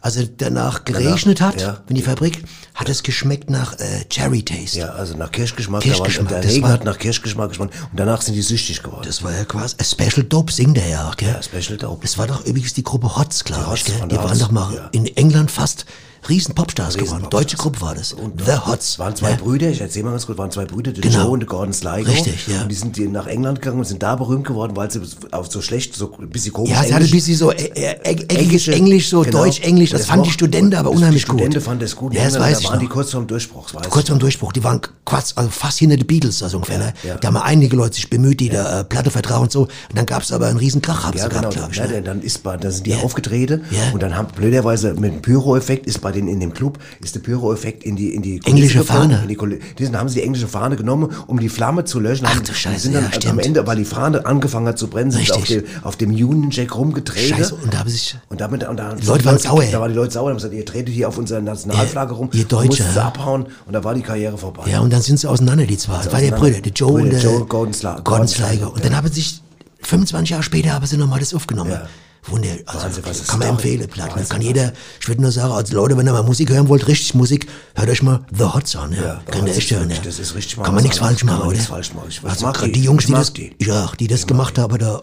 also 0.00 0.22
danach 0.38 0.84
geregnet 0.84 1.40
hat, 1.40 1.56
wenn 1.86 1.96
die 1.96 2.02
Fabrik, 2.02 2.44
hat 2.74 2.88
es 2.88 3.02
geschmeckt 3.04 3.50
nach 3.50 3.78
äh, 3.78 4.04
Cherry 4.08 4.42
Taste. 4.42 4.80
Ja, 4.80 4.88
also 4.88 5.16
nach 5.16 5.30
Kirschgeschmack. 5.30 5.82
Kirschgeschmack, 5.82 6.28
der 6.28 6.44
Regen 6.44 6.62
war- 6.64 6.72
hat 6.72 6.84
nach 6.84 6.98
Kirschgeschmack 6.98 7.50
geschmeckt 7.50 7.72
und 7.92 7.98
danach 8.00 8.20
sind 8.20 8.34
die 8.34 8.42
süchtig 8.42 8.82
geworden. 8.82 9.04
Das 9.06 9.22
war 9.22 9.32
ja 9.32 9.44
quasi, 9.44 9.76
a 9.80 9.84
Special 9.84 10.24
Dope 10.24 10.52
singt 10.52 10.76
er 10.78 10.88
ja 10.88 11.08
auch, 11.08 11.16
gell? 11.16 11.28
Ja, 11.28 11.40
Special 11.40 11.78
Dope. 11.78 12.02
Das 12.02 12.18
war 12.18 12.26
doch 12.26 12.44
übrigens 12.44 12.74
die 12.74 12.82
Gruppe 12.82 13.16
Hots, 13.16 13.44
glaube 13.44 13.74
ich, 13.76 13.84
gell? 13.84 13.94
Die 14.02 14.08
der 14.08 14.24
waren 14.24 14.38
doch 14.38 14.50
mal 14.50 14.88
in 14.90 15.06
England 15.16 15.52
fast 15.52 15.86
riesen 16.28 16.54
Popstars 16.54 16.94
geworden. 16.96 17.22
Popstars. 17.22 17.30
Deutsche 17.30 17.56
Gruppe 17.56 17.80
war 17.80 17.94
das. 17.94 18.10
The 18.10 18.52
Hots. 18.66 18.90
Es 18.90 18.98
waren 18.98 19.14
zwei 19.16 19.30
ja? 19.30 19.36
Brüder, 19.36 19.68
ich 19.70 19.80
erzähle 19.80 20.06
mal 20.06 20.10
ganz 20.12 20.26
kurz, 20.26 20.38
waren 20.38 20.50
zwei 20.50 20.64
Brüder, 20.64 20.92
der 20.92 21.02
Genau. 21.02 21.22
Joe 21.24 21.28
und 21.30 21.40
der 21.40 21.48
Gordon 21.48 21.72
Sligo. 21.72 22.10
Richtig, 22.10 22.46
ja. 22.48 22.62
Und 22.62 22.70
die 22.70 22.74
sind 22.74 22.96
die 22.96 23.08
nach 23.08 23.26
England 23.26 23.60
gegangen 23.60 23.78
und 23.78 23.84
sind 23.84 24.02
da 24.02 24.16
berühmt 24.16 24.46
geworden, 24.46 24.76
weil 24.76 24.90
sie 24.90 25.00
auf 25.32 25.50
so 25.50 25.60
schlecht, 25.62 25.94
so 25.94 26.12
ein 26.20 26.28
bisschen 26.30 26.52
komisch 26.52 26.70
Ja, 26.72 26.82
es 26.82 26.92
hatte 26.92 27.04
ein 27.04 27.10
bisschen 27.10 27.36
so 27.36 27.50
äh, 27.50 27.64
äh, 27.74 27.90
eckiges 28.02 28.68
Englisch, 28.68 29.08
so 29.08 29.22
genau. 29.22 29.44
Deutsch-Englisch. 29.44 29.90
Das 29.90 30.02
Und 30.02 30.06
fanden 30.08 30.24
die 30.24 30.30
Studenten 30.32 30.74
aber 30.74 30.90
das- 30.90 30.98
unheimlich 30.98 31.22
Die 31.22 31.26
Studenten 31.26 31.54
gut. 31.54 31.62
fanden 31.62 31.80
das 31.80 31.96
gut. 31.96 32.14
Ja, 32.14 32.24
das 32.24 32.38
weiß 32.38 32.52
da 32.54 32.58
ich 32.60 32.68
waren 32.70 32.78
die 32.80 32.86
noch. 32.86 32.92
kurz 32.92 33.10
vorm 33.10 33.26
Durchbruch, 33.26 33.64
das 33.70 33.74
weiß 33.74 33.90
Kurz 33.90 34.08
vorm 34.08 34.18
Durchbruch, 34.18 34.52
die 34.52 34.64
waren 34.64 34.80
quasi, 35.04 35.32
also 35.36 35.50
fast 35.50 35.78
hinter 35.78 35.96
die 35.96 36.04
Beatles, 36.04 36.42
also 36.42 36.56
ungefähr. 36.58 36.78
ne? 36.78 36.94
ja. 37.02 37.16
Da 37.16 37.28
haben 37.28 37.36
einige 37.36 37.76
Leute 37.76 37.94
sich 37.96 38.08
bemüht, 38.10 38.40
die 38.40 38.48
da 38.48 38.80
äh, 38.80 38.84
Platte 38.84 39.10
vertrauen 39.10 39.42
und 39.44 39.52
so. 39.52 39.62
Und 39.62 39.70
dann 39.94 40.06
gab 40.06 40.22
es 40.22 40.32
aber 40.32 40.46
einen 40.46 40.58
riesen 40.58 40.80
Krach, 40.82 41.04
haben 41.04 41.16
Ja, 41.16 41.24
sie 41.24 41.28
genau. 41.28 41.40
gehabt, 41.50 41.54
glaube 41.56 41.72
ich. 41.72 41.78
ja, 41.78 41.86
ne? 41.86 42.02
dann 42.02 42.22
ist 42.22 42.42
bei, 42.42 42.56
da 42.56 42.70
sind 42.70 42.86
die 42.86 42.94
aufgetreten 42.94 43.62
und 43.92 44.02
dann 44.02 44.16
haben 44.16 44.28
blöderweise 44.34 44.94
mit 44.94 45.12
dem 45.12 45.22
Pyro-Effekt 45.22 45.86
ist 45.86 46.00
bei 46.00 46.12
denen 46.14 46.28
in 46.28 46.40
dem 46.40 46.54
Club 46.54 46.78
ist 47.02 47.14
der 47.14 47.20
Pyro-Effekt 47.20 47.84
in 47.84 47.96
die 47.96 48.14
in 48.14 48.22
die 48.22 48.38
Kulisse 48.38 48.50
Englische 48.50 48.84
Fahne. 48.84 49.22
In 49.22 49.28
die 49.28 49.60
Diesen 49.78 49.98
haben 49.98 50.08
sie 50.08 50.20
die 50.20 50.22
englische 50.22 50.48
Fahne 50.48 50.76
genommen, 50.76 51.10
um 51.26 51.38
die 51.38 51.48
Flamme 51.48 51.84
zu 51.84 52.00
löschen. 52.00 52.26
Ach 52.26 52.34
haben, 52.34 52.44
du 52.44 52.54
Scheiße, 52.54 52.80
sind 52.80 52.94
dann 52.94 53.10
ja, 53.20 53.30
am. 53.30 53.38
Ende, 53.38 53.66
weil 53.66 53.76
die 53.76 53.84
Fahne 53.84 54.24
angefangen 54.24 54.68
hat 54.68 54.78
zu 54.78 54.88
brennen, 54.88 55.10
sind 55.10 55.26
sie 55.26 55.32
auf 55.32 55.42
Richtig. 55.42 55.64
dem, 55.64 55.84
auf 55.84 55.96
dem 55.96 56.10
Union 56.10 56.50
Jack 56.50 56.74
rumgedreht. 56.76 57.36
Scheiße, 57.36 57.54
und 57.54 57.72
da 57.72 57.78
haben 57.78 57.90
sich... 57.90 58.16
Und 58.28 58.40
damit, 58.40 58.66
und 58.66 58.76
da, 58.76 58.94
Die 58.94 59.06
Leute 59.06 59.24
waren 59.24 59.38
sauer. 59.38 59.64
Da 59.70 59.80
waren 59.80 59.90
die 59.90 59.96
Leute 59.96 60.12
sauer, 60.12 60.30
haben 60.30 60.36
gesagt, 60.36 60.54
ihr 60.54 60.64
tretet 60.64 60.94
hier 60.94 61.08
auf 61.08 61.18
unserer 61.18 61.40
Nationalflagge 61.40 62.14
rum. 62.14 62.30
ihr 62.32 62.44
Deutsche, 62.44 62.84
ja. 62.94 63.02
abhauen 63.02 63.46
und 63.66 63.72
da 63.72 63.84
war 63.84 63.94
die 63.94 64.02
Karriere 64.02 64.38
vorbei. 64.38 64.70
Ja, 64.70 64.80
und 64.80 64.92
dann 64.92 65.02
sind 65.02 65.18
sie 65.18 65.28
auseinander, 65.28 65.66
die 65.66 65.76
zwei. 65.76 65.96
Das 65.96 66.12
war 66.12 66.20
der. 66.20 66.34
Brüder, 66.34 66.60
der 66.60 66.72
Joe 66.72 67.02
und 67.02 67.10
der 67.10 67.20
Joe 67.20 67.44
Gordon. 67.46 67.72
Sligo, 67.72 68.68
Und 68.68 68.84
dann 68.84 68.96
haben 68.96 69.06
sie 69.08 69.14
sich, 69.14 69.42
25 69.82 70.30
Jahre 70.30 70.42
später 70.42 70.72
haben 70.72 70.86
sie 70.86 70.96
nochmal 70.96 71.20
das 71.20 71.34
aufgenommen. 71.34 71.70
Ja. 71.70 71.86
Wunder, 72.26 72.48
also 72.66 72.84
Wahnsinn, 72.86 73.04
was 73.06 73.26
kann 73.26 73.38
man 73.38 73.48
empfehlen, 73.48 73.86
Platten. 73.88 74.12
Wahnsinn, 74.16 74.28
kann 74.30 74.40
jeder, 74.40 74.72
ich 75.00 75.08
würde 75.08 75.20
nur 75.20 75.30
sagen, 75.30 75.52
als 75.52 75.72
Leute, 75.72 75.96
wenn 75.98 76.06
ihr 76.06 76.12
mal 76.12 76.22
Musik 76.22 76.48
hören 76.50 76.68
wollt, 76.68 76.86
richtig 76.88 77.14
Musik, 77.14 77.46
hört 77.74 77.90
euch 77.90 78.02
mal 78.02 78.24
The 78.36 78.44
Hots 78.44 78.74
an. 78.76 78.92
Ja, 78.92 79.02
Ja, 79.02 79.22
Könnt 79.30 79.48
ihr 79.48 79.54
echt 79.56 79.70
hören. 79.70 79.90
Ja. 79.90 79.96
das 80.02 80.18
ist 80.18 80.34
richtig 80.34 80.56
mal 80.56 80.64
Kann 80.64 80.74
man 80.74 80.82
nichts 80.84 80.98
falsch 80.98 81.22
machen, 81.24 81.46
oder? 81.48 81.58
falsch 81.60 81.92
machen. 81.92 82.06
Ich- 82.08 82.24
also 82.24 82.50
die. 82.66 82.82
Jungs, 82.82 83.06
die 83.06 83.12
das, 83.12 83.32
die. 83.32 83.54
ja, 83.60 83.90
die 84.00 84.06
das 84.06 84.26
gemacht 84.26 84.58
haben, 84.58 84.78
da, 84.78 85.02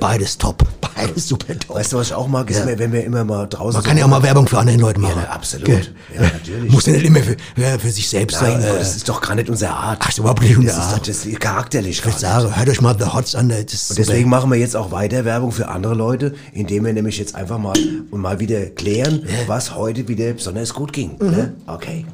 beides 0.00 0.38
top. 0.38 0.64
Beides 0.94 1.28
super 1.28 1.58
top. 1.58 1.76
Weißt 1.76 1.92
du, 1.92 1.98
was 1.98 2.08
ich 2.08 2.14
auch 2.14 2.28
mag, 2.28 2.48
ist, 2.50 2.58
Ja. 2.58 2.78
wenn 2.78 2.92
wir 2.92 3.04
immer 3.04 3.24
mal 3.24 3.46
draußen 3.46 3.78
Man 3.78 3.82
kann 3.84 3.96
ja 3.98 4.04
auch 4.04 4.08
mal 4.08 4.22
Werbung 4.22 4.46
für 4.46 4.58
andere 4.58 4.76
Leute 4.76 5.00
machen. 5.00 5.22
Ja, 5.22 5.30
absolut. 5.30 5.66
Gell? 5.66 5.86
Ja, 6.14 6.22
natürlich. 6.22 6.70
Muss 6.72 6.86
ja 6.86 6.92
nicht 6.92 7.04
immer 7.06 7.20
für, 7.20 7.36
für 7.78 7.90
sich 7.90 8.08
selbst 8.08 8.40
Nein, 8.40 8.56
aber 8.56 8.76
äh, 8.76 8.78
das 8.78 8.96
ist 8.96 9.08
doch 9.08 9.20
gar 9.20 9.34
nicht 9.34 9.48
unsere 9.48 9.72
Art. 9.72 9.98
Ach, 10.02 10.08
ist 10.08 10.18
überhaupt 10.18 10.42
nicht 10.42 10.56
unsere 10.56 10.76
das 10.76 10.86
ist 10.86 10.92
Art. 10.92 11.00
Doch, 11.00 11.06
das 11.06 11.26
ist 11.26 11.40
charakterlich 11.40 11.98
Ich 11.98 12.04
würde 12.04 12.18
sagen, 12.18 12.56
hört 12.56 12.68
euch 12.68 12.80
mal 12.80 12.96
The 12.98 13.06
Hots 13.06 13.34
an. 13.34 13.48
Das 13.48 13.72
ist 13.72 13.90
Und 13.90 13.98
deswegen 13.98 14.28
machen 14.28 14.50
wir 14.50 14.58
jetzt 14.58 14.76
auch 14.76 14.90
weiter 14.92 15.24
Werbung 15.24 15.52
für 15.52 15.68
andere 15.68 15.94
Leute, 15.94 16.34
indem 16.52 16.84
wir 16.84 16.92
nämlich 16.92 17.18
jetzt 17.18 17.34
einfach 17.34 17.58
mal 17.58 17.74
und 18.10 18.20
mal 18.20 18.38
wieder 18.40 18.66
klären, 18.66 19.22
was 19.46 19.74
heute 19.74 20.08
wieder 20.08 20.32
besonders 20.32 20.74
gut 20.74 20.92
ging. 20.92 21.12
Mhm. 21.18 21.30
Ne? 21.30 21.52
Okay. 21.66 22.04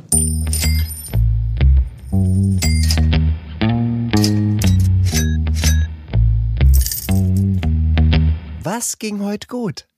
Was 8.70 8.98
ging 8.98 9.24
heute 9.24 9.46
gut? 9.46 9.88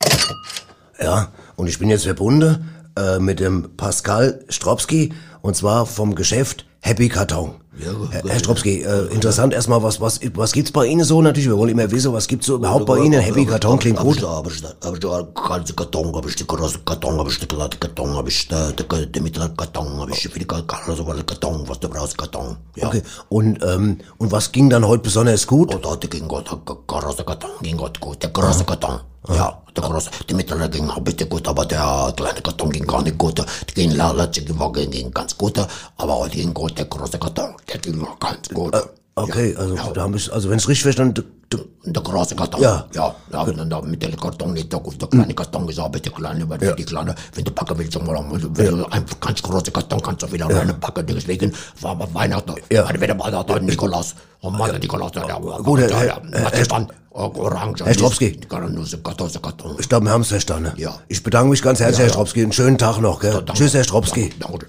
Ja, 1.03 1.33
und 1.57 1.67
ich 1.67 1.81
bin 1.81 1.91
jetzt 1.91 2.05
verbunden 2.05 2.71
äh, 2.97 3.19
mit 3.19 3.41
dem 3.41 3.77
Pascal 3.77 4.45
Stropski 4.49 5.13
und 5.43 5.57
zwar 5.57 5.87
vom 5.87 6.15
Geschäft 6.15 6.67
Happy 6.81 7.09
Karton. 7.09 7.57
Herr, 7.81 8.23
Herr 8.27 8.39
Stropski, 8.39 8.83
äh, 8.83 9.07
interessant 9.15 9.53
erstmal, 9.55 9.83
was, 9.83 10.01
was, 10.01 10.21
was 10.35 10.53
gibt's 10.53 10.73
bei 10.73 10.87
Ihnen 10.87 11.05
so? 11.05 11.21
Natürlich, 11.23 11.49
wir 11.49 11.57
wollen 11.57 11.71
immer 11.71 11.91
wissen, 11.91 12.13
was 12.13 12.27
gibt's 12.29 12.47
so 12.47 12.57
überhaupt 12.57 12.87
bei 12.87 12.99
Ihnen? 12.99 13.21
Happy 13.21 13.47
Karton 13.47 13.79
klingt 13.79 13.99
gut. 13.99 14.23
hab 14.23 14.47
ich 14.51 14.61
da, 14.63 14.73
hab 14.85 14.95
ich 14.95 15.01
da 15.01 15.23
ganze 15.49 15.73
Karton, 15.75 16.15
hab 16.15 16.27
ich 16.27 16.37
die 16.37 16.47
große 16.47 16.81
Karton, 16.85 17.19
hab 17.19 17.29
ich 17.29 17.39
die 17.39 17.47
kleine 17.47 17.71
Karton, 17.71 18.15
hab 18.17 18.29
ich 18.29 18.49
da, 18.49 18.71
die, 18.73 19.21
mittlere 19.21 19.49
Karton, 19.51 20.01
hab 20.01 20.11
ich 20.11 20.21
die 20.29 20.45
Karton, 20.47 20.97
so 20.97 21.07
was 21.07 21.25
Karton, 21.27 21.63
was 21.67 21.81
du 21.81 21.89
brauchst, 21.89 22.17
Karton. 22.19 22.57
Ja. 22.77 22.89
Okay. 22.89 23.03
Und, 23.29 23.59
ähm, 23.63 23.99
und 24.19 24.31
was 24.33 24.53
ging 24.53 24.69
dann 24.71 24.87
heute 24.87 25.03
besonders 25.05 25.47
gut? 25.47 25.75
Und 25.75 25.87
heute 25.87 26.09
ging 26.09 26.29
Gott, 26.29 26.51
der 26.51 26.77
große 26.87 27.25
Karton 27.25 27.51
ging 27.63 27.77
Gott 27.77 27.99
gut, 28.01 28.23
der 28.23 28.31
große 28.31 28.65
Karton. 28.65 29.01
Ja, 29.29 29.61
der 29.77 29.83
große, 29.85 30.09
die 30.31 30.35
mittlere 30.35 30.67
ging 30.71 30.89
auch 30.89 31.01
bitte 31.01 31.27
gut, 31.27 31.47
aber 31.47 31.67
der 31.67 32.11
kleine 32.17 32.41
Karton 32.41 32.71
ging 32.73 32.87
gar 32.87 33.03
nicht 33.03 33.19
gut. 33.19 33.39
Die 33.69 33.75
ging 33.75 33.91
la- 33.91 34.13
letzte 34.13 34.59
Woche 34.59 34.87
ging 34.87 35.11
ganz 35.13 35.37
gut, 35.37 35.59
aber 35.99 36.17
heute 36.17 36.37
ging 36.39 36.55
gut, 36.55 36.79
der 36.79 36.87
große 36.87 37.19
Karton, 37.19 37.55
der 37.73 37.81
ging 37.81 38.03
auch 38.05 38.19
ganz 38.19 38.49
gut. 38.49 38.75
Okay, 39.17 39.55
also 39.57 39.75
da 39.93 40.03
haben 40.03 40.15
wir, 40.15 40.33
also 40.33 40.49
wenn 40.51 40.57
es 40.59 40.69
richtig 40.69 40.83
verstanden, 40.85 41.25
Der 41.85 42.03
große 42.03 42.37
Karton. 42.37 42.63
Ja. 42.63 42.87
Ja, 42.95 43.13
ja, 43.33 43.47
wenn 43.47 43.57
dann 43.57 43.69
da 43.69 43.81
mit 43.83 44.01
dem 44.03 44.17
Karton 44.17 44.53
nicht, 44.55 44.73
der, 44.73 44.79
der 44.81 45.09
kleine 45.09 45.35
Karton 45.35 45.69
ist 45.69 45.81
auch 45.81 45.91
bitte 45.91 46.11
klein, 46.11 46.49
weil 46.49 46.59
für 46.61 46.75
die 46.77 46.85
kleine, 46.85 47.15
wenn 47.35 47.45
du 47.45 47.51
packen 47.51 47.77
willst, 47.77 48.01
mal, 48.01 48.25
wenn 48.31 48.79
du 48.79 48.85
einen 48.87 49.05
ganz 49.21 49.43
großen 49.43 49.73
Karton 49.73 50.01
kannst 50.01 50.23
du 50.23 50.31
wieder 50.33 50.47
reinpacken, 50.49 51.05
deswegen 51.07 51.53
war 51.81 51.97
mal 51.97 52.07
Weihnachten, 52.15 52.55
Ja. 52.71 52.89
ja. 52.89 53.01
wieder 53.01 53.15
mal 53.15 53.31
da 53.33 53.43
Nikolaus, 53.59 54.15
und 54.43 54.57
mal 54.57 54.71
der 54.71 54.79
Nikolaus, 54.79 55.11
der, 55.13 55.25
der, 55.27 55.35
Gut, 55.41 55.81
Herr- 55.81 55.89
der, 55.89 56.21
der, 56.21 56.45
was 56.45 56.53
ist 56.61 56.71
dann? 56.71 56.87
Orange. 57.11 57.85
Herr 57.85 57.95
Karton. 59.43 59.77
ich 59.81 59.89
glaube, 59.89 60.07
wir 60.07 60.13
haben 60.13 60.21
es 60.23 60.29
verstanden. 60.29 60.73
Ja. 60.77 60.95
Ich 61.09 61.23
bedanke 61.25 61.51
mich 61.51 61.61
ganz 61.63 61.81
herzlich, 61.81 61.99
Ja, 61.99 62.03
Herr 62.05 62.07
ja. 62.09 62.13
Stropski. 62.13 62.43
Einen 62.45 62.53
schönen 62.53 62.79
Tag 62.79 63.01
noch, 63.01 63.19
gell? 63.19 63.45
Tschüss, 63.53 63.75
Herr 63.75 63.83
Stropski. 63.85 64.31
Danke. 64.39 64.69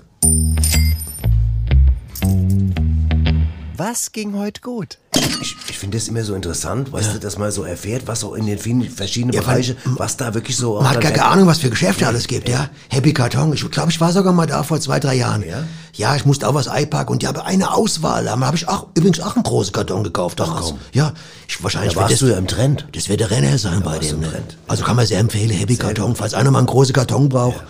Was 3.83 4.11
ging 4.11 4.37
heute 4.37 4.61
gut? 4.61 4.99
Ich, 5.41 5.55
ich 5.67 5.75
finde 5.79 5.97
das 5.97 6.07
immer 6.07 6.23
so 6.23 6.35
interessant, 6.35 6.91
weißt 6.91 7.15
du, 7.15 7.19
dass 7.19 7.39
man 7.39 7.49
so 7.49 7.63
erfährt, 7.63 8.03
was 8.05 8.19
so 8.19 8.35
in 8.35 8.45
den 8.45 8.59
vielen 8.59 8.87
verschiedenen 8.87 9.33
Ja, 9.33 9.41
Bereichen, 9.41 9.75
was 9.97 10.17
da 10.17 10.35
wirklich 10.35 10.55
so... 10.55 10.75
Man 10.75 10.87
hat 10.87 11.01
gar 11.01 11.11
keine 11.11 11.25
Ahnung, 11.25 11.47
was 11.47 11.57
für 11.57 11.71
Geschäfte 11.71 12.05
alles 12.05 12.27
gibt, 12.27 12.47
ja. 12.47 12.69
Happy 12.89 13.11
Karton. 13.11 13.51
Ich 13.53 13.71
glaube, 13.71 13.89
ich 13.89 13.99
war 13.99 14.11
sogar 14.11 14.33
mal 14.33 14.45
da 14.45 14.61
vor 14.61 14.79
zwei, 14.79 14.99
drei 14.99 15.15
Jahren. 15.15 15.41
Ja? 15.41 15.63
Ja, 15.95 16.15
ich 16.15 16.25
musste 16.25 16.47
auch 16.47 16.53
was 16.53 16.67
einpacken 16.67 17.11
und 17.13 17.23
die 17.23 17.27
haben 17.27 17.39
eine 17.39 17.73
Auswahl. 17.73 18.25
Da 18.25 18.39
habe 18.39 18.55
ich 18.55 18.67
auch, 18.67 18.85
übrigens 18.93 19.19
auch 19.19 19.33
einen 19.35 19.43
großen 19.43 19.73
Karton 19.73 20.03
gekauft. 20.03 20.39
Ach, 20.41 20.61
komm. 20.61 20.77
Ja, 20.93 21.13
ich, 21.47 21.63
wahrscheinlich 21.63 21.95
Da 21.95 22.01
warst 22.01 22.13
das, 22.13 22.19
du 22.19 22.27
ja 22.27 22.37
im 22.37 22.45
Trend. 22.45 22.87
das 22.91 23.09
wird 23.09 23.19
der 23.19 23.31
Renner 23.31 23.57
sein 23.57 23.81
bei 23.81 23.97
dem. 23.97 24.19
Ne? 24.19 24.29
Trend. 24.29 24.57
Also 24.67 24.83
kann 24.83 24.95
man 24.95 25.07
sehr 25.07 25.17
empfehlen, 25.17 25.49
Happy 25.49 25.75
Karton. 25.75 26.15
Falls 26.15 26.35
einer 26.35 26.51
mal 26.51 26.59
einen 26.59 26.67
großen 26.67 26.93
Karton 26.93 27.29
braucht, 27.29 27.63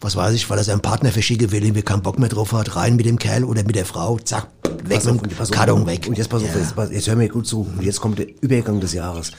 was 0.00 0.16
weiß 0.16 0.34
ich, 0.34 0.48
weil 0.50 0.58
er 0.58 0.64
seinen 0.64 0.80
Partner 0.80 1.10
verschicken 1.10 1.50
will, 1.50 1.62
irgendwie 1.62 1.82
keinen 1.82 2.02
Bock 2.02 2.18
mehr 2.18 2.28
drauf 2.28 2.52
hat, 2.52 2.76
rein 2.76 2.96
mit 2.96 3.06
dem 3.06 3.18
Kerl 3.18 3.44
oder 3.44 3.62
mit 3.64 3.74
der 3.76 3.84
Frau, 3.84 4.18
zack, 4.18 4.48
weg 4.84 4.98
Pass 4.98 5.06
auf, 5.06 5.14
mit 5.14 5.22
und 5.22 5.38
dem 5.38 5.50
Karton 5.50 5.86
weg. 5.86 6.06
Und 6.08 6.16
jetzt 6.18 6.28
pass 6.28 6.42
auf, 6.42 6.52
Ja. 6.54 6.60
jetzt, 6.60 6.76
pass- 6.76 6.90
jetzt 6.90 7.06
hör 7.08 7.16
mir 7.16 7.28
gut 7.28 7.46
zu. 7.46 7.62
Und 7.76 7.82
jetzt 7.82 8.00
kommt 8.00 8.18
der 8.18 8.26
Übergang 8.40 8.80
des 8.80 8.92
Jahres. 8.92 9.32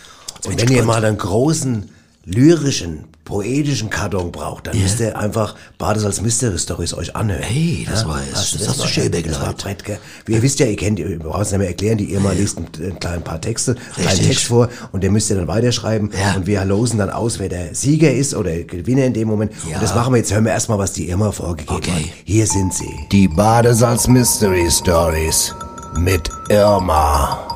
Und 0.46 0.60
wenn 0.62 0.70
ihr 0.72 0.84
mal 0.84 1.04
einen 1.04 1.18
großen, 1.18 1.90
lyrischen, 2.30 3.06
poetischen 3.26 3.90
Karton 3.92 4.32
braucht, 4.32 4.66
dann 4.68 4.82
müsst 4.82 5.00
ihr 5.00 5.16
einfach 5.18 5.54
Bades 5.78 6.04
als 6.04 6.20
Mystery 6.22 6.58
Stories 6.58 6.96
euch 6.96 7.16
anhören. 7.16 7.44
Hey, 7.44 7.86
das 7.88 8.08
war 8.08 8.20
es. 8.32 8.36
Hast 8.40 8.54
du 8.54 8.58
Das 8.58 8.70
hast 8.70 8.84
du 8.84 8.88
schön 8.88 9.12
Das 9.12 9.40
war 9.40 9.54
gell? 9.54 10.00
Wie 10.26 10.34
ihr 10.34 10.42
wisst 10.42 10.58
ja, 10.60 10.66
ihr 10.66 10.76
kennt, 10.76 10.98
ihr 10.98 11.20
braucht 11.20 11.44
es 11.44 11.52
nicht 11.52 11.60
mehr 11.60 11.68
erklären, 11.68 12.00
die 12.00 12.06
ihr 12.06 12.20
mal 12.20 12.36
liest 12.36 12.58
ein, 12.58 12.68
ein 12.84 13.00
kleines 13.00 13.24
paar 13.24 13.40
Texte, 13.40 13.76
einen 13.98 14.08
kleinen. 14.08 14.22
Text 14.28 14.46
vor 14.46 14.70
und 14.92 15.04
den 15.04 15.14
müsst 15.14 15.30
ihr 15.30 15.36
dann 15.36 15.48
weiterschreiben 15.48 16.10
Ja. 16.20 16.36
und 16.38 16.48
wir 16.48 16.66
losen 16.66 16.98
dann 16.98 17.12
aus, 17.12 17.38
wer 17.38 17.50
der 17.50 17.76
Sieger 17.76 18.12
ist 18.12 18.34
oder 18.34 18.52
Gewinner 18.64 19.06
in 19.06 19.14
dem 19.14 19.28
Moment. 19.28 19.52
Ja. 19.70 19.76
Und 19.76 19.84
das 19.84 19.94
machen 19.94 20.12
wir 20.14 20.18
jetzt, 20.18 20.34
hören 20.34 20.46
wir 20.46 20.52
erstmal, 20.52 20.80
was 20.80 20.94
die 20.94 21.08
Irma 21.10 21.32
vorgegeben 21.32 21.76
Okay. 21.76 21.92
hat. 21.92 22.02
Hier 22.26 22.48
sind 22.48 22.74
sie. 22.74 22.90
Die 23.12 23.28
Badesalz 23.28 24.08
Mystery 24.08 24.70
Stories 24.72 25.54
mit 26.00 26.30
Irma. 26.50 27.49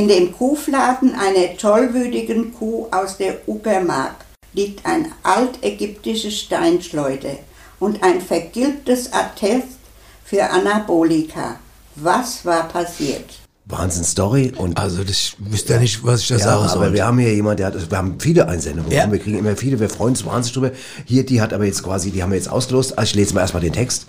In 0.00 0.08
dem 0.08 0.32
Kuhfladen 0.32 1.14
einer 1.14 1.58
tollwütigen 1.58 2.54
Kuh 2.54 2.86
aus 2.90 3.18
der 3.18 3.46
Uckermark 3.46 4.14
liegt 4.54 4.86
ein 4.86 5.12
altägyptische 5.22 6.30
Steinschleuder 6.30 7.36
und 7.78 8.02
ein 8.02 8.22
vergilbtes 8.22 9.12
Attest 9.12 9.76
für 10.24 10.42
Anabolika. 10.42 11.56
Was 11.96 12.46
war 12.46 12.66
passiert? 12.68 13.26
Wahnsinn 13.66 14.04
Story 14.04 14.50
und 14.56 14.78
Also, 14.78 15.04
das 15.04 15.34
wüsste 15.38 15.74
ja 15.74 15.80
nicht, 15.80 16.02
was 16.02 16.22
ich 16.22 16.28
da 16.28 16.36
ja, 16.36 16.44
sagen 16.44 16.66
aber 16.70 16.94
wir 16.94 17.04
haben 17.04 17.18
hier 17.18 17.34
jemand, 17.34 17.58
der 17.58 17.66
hat, 17.66 17.90
wir 17.90 17.98
haben 17.98 18.18
viele 18.18 18.48
Einsendungen, 18.48 18.90
Ja. 18.90 19.12
wir 19.12 19.18
kriegen 19.18 19.36
immer 19.36 19.54
viele, 19.54 19.78
wir 19.80 19.90
freuen 19.90 20.12
uns 20.12 20.24
wahnsinnig 20.24 20.54
drüber. 20.54 20.70
Hier, 21.04 21.26
die 21.26 21.42
hat 21.42 21.52
aber 21.52 21.66
jetzt 21.66 21.82
quasi, 21.82 22.10
die 22.10 22.22
haben 22.22 22.30
wir 22.30 22.38
jetzt 22.38 22.50
ausgelost. 22.50 22.96
Also 22.96 23.10
ich 23.10 23.16
lese 23.16 23.34
mal 23.34 23.42
erstmal 23.42 23.62
den 23.62 23.74
Text. 23.74 24.06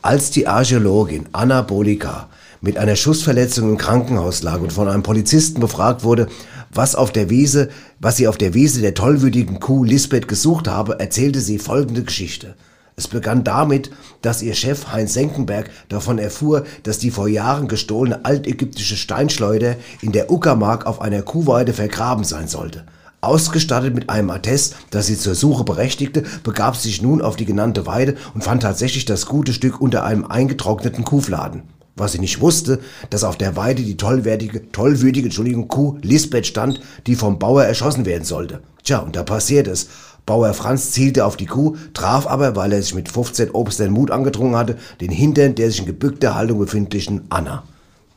Als 0.00 0.30
die 0.30 0.46
Archäologin 0.46 1.26
Anna 1.32 1.60
Bolika 1.60 2.28
mit 2.64 2.78
einer 2.78 2.96
Schussverletzung 2.96 3.68
im 3.68 3.76
Krankenhaus 3.76 4.42
lag 4.42 4.60
und 4.60 4.72
von 4.72 4.88
einem 4.88 5.02
Polizisten 5.02 5.60
befragt 5.60 6.02
wurde, 6.02 6.28
was 6.72 6.94
auf 6.94 7.12
der 7.12 7.28
Wiese, 7.28 7.68
was 8.00 8.16
sie 8.16 8.26
auf 8.26 8.38
der 8.38 8.54
Wiese 8.54 8.80
der 8.80 8.94
tollwütigen 8.94 9.60
Kuh 9.60 9.84
Lisbeth 9.84 10.28
gesucht 10.28 10.66
habe, 10.66 10.98
erzählte 10.98 11.40
sie 11.40 11.58
folgende 11.58 12.02
Geschichte. 12.02 12.54
Es 12.96 13.06
begann 13.06 13.44
damit, 13.44 13.90
dass 14.22 14.40
ihr 14.40 14.54
Chef 14.54 14.92
Heinz 14.92 15.12
Senckenberg 15.12 15.68
davon 15.90 16.18
erfuhr, 16.18 16.64
dass 16.84 16.98
die 16.98 17.10
vor 17.10 17.28
Jahren 17.28 17.68
gestohlene 17.68 18.24
altägyptische 18.24 18.96
Steinschleuder 18.96 19.76
in 20.00 20.12
der 20.12 20.30
Uckermark 20.30 20.86
auf 20.86 21.02
einer 21.02 21.20
Kuhweide 21.20 21.74
vergraben 21.74 22.24
sein 22.24 22.48
sollte. 22.48 22.84
Ausgestattet 23.20 23.94
mit 23.94 24.08
einem 24.08 24.30
Attest, 24.30 24.76
das 24.90 25.06
sie 25.06 25.18
zur 25.18 25.34
Suche 25.34 25.64
berechtigte, 25.64 26.22
begab 26.42 26.76
sie 26.76 26.88
sich 26.88 27.02
nun 27.02 27.20
auf 27.20 27.36
die 27.36 27.46
genannte 27.46 27.84
Weide 27.84 28.16
und 28.32 28.42
fand 28.42 28.62
tatsächlich 28.62 29.04
das 29.04 29.26
gute 29.26 29.52
Stück 29.52 29.82
unter 29.82 30.04
einem 30.04 30.24
eingetrockneten 30.24 31.04
Kuhfladen. 31.04 31.73
Was 31.96 32.12
sie 32.12 32.18
nicht 32.18 32.40
wusste, 32.40 32.80
dass 33.10 33.22
auf 33.22 33.36
der 33.36 33.56
Weide 33.56 33.82
die 33.82 33.96
tollwertige, 33.96 34.72
tollwürdige, 34.72 35.26
Entschuldigung, 35.26 35.68
Kuh 35.68 35.96
Lisbeth 36.02 36.46
stand, 36.46 36.80
die 37.06 37.14
vom 37.14 37.38
Bauer 37.38 37.64
erschossen 37.64 38.04
werden 38.04 38.24
sollte. 38.24 38.60
Tja, 38.82 38.98
und 38.98 39.14
da 39.14 39.22
passiert 39.22 39.68
es. 39.68 39.88
Bauer 40.26 40.54
Franz 40.54 40.90
zielte 40.92 41.24
auf 41.24 41.36
die 41.36 41.46
Kuh, 41.46 41.76
traf 41.92 42.26
aber, 42.26 42.56
weil 42.56 42.72
er 42.72 42.82
sich 42.82 42.94
mit 42.94 43.10
15 43.10 43.50
Obstern 43.50 43.90
Mut 43.92 44.10
angetrunken 44.10 44.56
hatte, 44.56 44.76
den 45.00 45.10
Hintern 45.10 45.54
der 45.54 45.70
sich 45.70 45.80
in 45.80 45.86
gebückter 45.86 46.34
Haltung 46.34 46.58
befindlichen 46.58 47.26
Anna. 47.28 47.62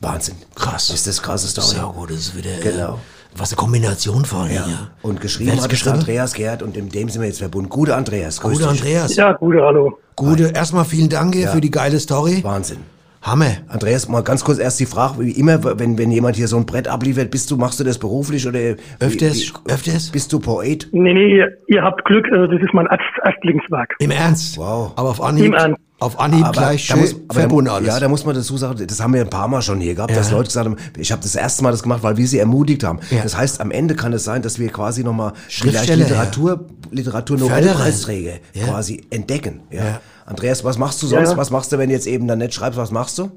Wahnsinn. 0.00 0.36
Krass. 0.54 0.90
Ist 0.90 1.06
das 1.06 1.22
krasse 1.22 1.48
Story? 1.48 1.66
Sehr 1.68 1.92
gut, 1.94 2.10
das 2.10 2.18
ist 2.18 2.36
wieder, 2.36 2.50
Genau. 2.62 2.94
äh, 2.94 2.98
was 3.36 3.50
eine 3.50 3.56
Kombination 3.56 4.24
von, 4.24 4.48
ja. 4.48 4.66
Ja. 4.66 4.90
Und 5.02 5.20
geschrieben 5.20 5.52
hat 5.52 5.58
es 5.60 5.68
geschrieben? 5.68 5.96
Andreas 5.96 6.32
Gerd 6.34 6.62
und 6.62 6.76
in 6.76 6.88
dem 6.88 7.08
sind 7.10 7.20
wir 7.20 7.28
jetzt 7.28 7.38
verbunden. 7.38 7.68
Gute 7.68 7.94
Andreas, 7.94 8.40
grüß 8.40 8.58
Gute 8.58 8.72
dich. 8.72 8.80
Andreas. 8.80 9.14
Ja, 9.16 9.32
gute, 9.32 9.60
hallo. 9.60 9.98
Gute, 10.16 10.48
erstmal 10.48 10.84
vielen 10.84 11.08
Dank 11.08 11.34
hier 11.34 11.48
für 11.48 11.60
die 11.60 11.70
geile 11.70 12.00
Story. 12.00 12.42
Wahnsinn. 12.42 12.78
Hammer. 13.22 13.50
Andreas, 13.68 14.08
mal 14.08 14.22
ganz 14.22 14.44
kurz 14.44 14.58
erst 14.58 14.78
die 14.80 14.86
Frage, 14.86 15.14
wie 15.18 15.32
immer, 15.32 15.62
wenn, 15.78 15.98
wenn 15.98 16.10
jemand 16.10 16.36
hier 16.36 16.46
so 16.48 16.56
ein 16.56 16.66
Brett 16.66 16.86
abliefert, 16.88 17.30
bist 17.30 17.50
du, 17.50 17.56
machst 17.56 17.80
du 17.80 17.84
das 17.84 17.98
beruflich 17.98 18.46
oder 18.46 18.58
Öfters, 19.00 19.36
wie, 19.36 19.52
öfters. 19.72 20.10
bist 20.10 20.32
du 20.32 20.38
Poet? 20.38 20.88
Nee, 20.92 21.12
nee, 21.14 21.36
ihr, 21.36 21.48
ihr 21.66 21.82
habt 21.82 22.04
Glück, 22.04 22.26
äh, 22.26 22.46
das 22.48 22.60
ist 22.62 22.72
mein 22.72 22.86
Erst 22.86 23.02
Erstlingswerk. 23.24 23.94
Im 23.98 24.10
Ernst. 24.12 24.56
Wow. 24.56 24.92
Aber 24.96 25.10
auf 25.10 25.20
Anhieb, 25.20 25.46
Im 25.46 25.54
Ernst. 25.54 25.80
auf 25.98 26.18
Anhieb 26.20 26.44
Aber 26.44 26.52
gleich 26.52 26.84
schön 26.84 27.00
muss- 27.00 27.16
verbunden 27.32 27.70
alles. 27.70 27.88
Ja, 27.88 27.98
da 27.98 28.08
muss 28.08 28.24
man 28.24 28.36
dazu 28.36 28.56
sagen, 28.56 28.86
das 28.86 29.00
haben 29.02 29.12
wir 29.12 29.20
ein 29.20 29.30
paar 29.30 29.48
Mal 29.48 29.62
schon 29.62 29.80
hier 29.80 29.96
gehabt, 29.96 30.14
dass 30.16 30.30
Ja. 30.30 30.36
Leute 30.36 30.46
gesagt 30.48 30.66
haben, 30.66 30.76
ich 30.96 31.10
habe 31.10 31.20
das 31.20 31.34
erste 31.34 31.64
Mal 31.64 31.72
das 31.72 31.82
gemacht, 31.82 32.04
weil 32.04 32.16
wir 32.16 32.26
sie 32.26 32.38
ermutigt 32.38 32.84
haben. 32.84 33.00
Ja. 33.10 33.22
Das 33.24 33.36
heißt, 33.36 33.60
am 33.60 33.72
Ende 33.72 33.96
kann 33.96 34.12
es 34.12 34.22
sein, 34.24 34.42
dass 34.42 34.60
wir 34.60 34.68
quasi 34.68 35.02
nochmal 35.02 35.32
vielleicht 35.48 35.76
Schriftsteller, 35.76 36.04
Literatur, 36.04 36.66
Literatur 36.92 37.36
Förderer. 37.38 37.60
Nobelpreisträger 37.60 38.34
Ja. 38.54 38.66
quasi 38.68 39.02
entdecken. 39.10 39.60
Ja. 39.70 40.00
Ja. 40.28 40.34
Andreas, 40.34 40.64
was 40.64 40.78
machst 40.78 41.02
du 41.02 41.06
sonst? 41.06 41.30
Ja. 41.32 41.36
Was 41.36 41.50
machst 41.50 41.72
du, 41.72 41.78
wenn 41.78 41.88
du 41.88 41.94
jetzt 41.94 42.06
eben 42.06 42.28
dann 42.28 42.38
nicht 42.38 42.54
schreibst, 42.54 42.78
was 42.78 42.90
machst 42.90 43.18
du? 43.18 43.30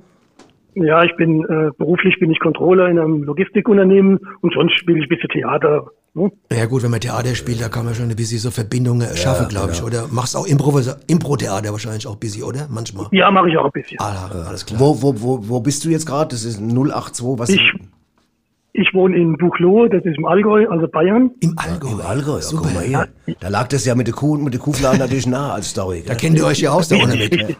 Ja, 0.73 1.03
ich 1.03 1.13
bin 1.17 1.43
äh, 1.43 1.71
beruflich 1.77 2.17
bin 2.19 2.31
ich 2.31 2.39
Controller 2.39 2.87
in 2.87 2.97
einem 2.97 3.23
Logistikunternehmen 3.23 4.19
und 4.41 4.53
sonst 4.53 4.73
spiele 4.79 4.99
ich 4.99 5.05
ein 5.05 5.09
bisschen 5.09 5.29
Theater. 5.29 5.87
Ne? 6.13 6.31
Ja 6.51 6.65
gut, 6.65 6.83
wenn 6.83 6.91
man 6.91 7.01
Theater 7.01 7.35
spielt, 7.35 7.61
da 7.61 7.67
kann 7.69 7.83
man 7.85 7.93
schon 7.95 8.09
ein 8.09 8.15
bisschen 8.15 8.39
so 8.39 8.51
Verbindungen 8.51 9.07
schaffen, 9.17 9.47
glaube 9.49 9.67
genau. 9.73 9.77
ich. 9.79 9.83
Oder 9.83 10.07
machst 10.11 10.35
auch 10.37 10.45
Impro- 10.47 10.95
Impro-Theater 11.07 11.71
wahrscheinlich 11.71 12.07
auch 12.07 12.13
ein 12.13 12.19
bisschen, 12.19 12.43
oder? 12.43 12.67
Manchmal. 12.69 13.07
Ja, 13.11 13.29
mache 13.31 13.49
ich 13.49 13.57
auch 13.57 13.65
ein 13.65 13.71
bisschen. 13.71 13.97
Ah, 13.99 14.29
alles 14.47 14.65
klar. 14.65 14.79
Wo, 14.79 15.01
wo, 15.01 15.13
wo, 15.21 15.39
wo 15.49 15.59
bist 15.59 15.83
du 15.83 15.89
jetzt 15.89 16.05
gerade? 16.05 16.29
Das 16.29 16.43
ist 16.45 16.59
082, 16.61 17.25
was? 17.37 17.49
Ich, 17.49 17.73
ich 18.73 18.93
wohne 18.93 19.17
in 19.17 19.37
Buchloe, 19.37 19.89
das 19.89 20.03
ist 20.05 20.17
im 20.17 20.25
Allgäu, 20.25 20.67
also 20.69 20.87
Bayern. 20.87 21.31
Im 21.41 21.53
Allgäu. 21.57 21.89
Im 21.91 22.01
Allgäu, 22.01 22.35
ja, 22.35 22.41
Super. 22.41 22.63
guck 22.65 22.73
mal 22.73 22.83
hier. 22.83 23.07
Da 23.39 23.47
lag 23.49 23.67
das 23.67 23.85
ja 23.85 23.95
mit 23.95 24.07
der 24.07 24.13
Kuh 24.13 24.33
und 24.33 24.43
mit 24.43 24.53
der 24.53 24.61
Kuhfladen 24.61 24.99
natürlich 24.99 25.27
nah 25.27 25.53
als 25.53 25.69
Story. 25.69 26.03
Da 26.05 26.15
kennt 26.15 26.37
ihr 26.37 26.45
euch 26.45 26.59
ja 26.61 26.71
aus 26.71 26.87
da 26.87 26.95
unten 26.95 27.17
mit. 27.17 27.31
Richtig. 27.33 27.57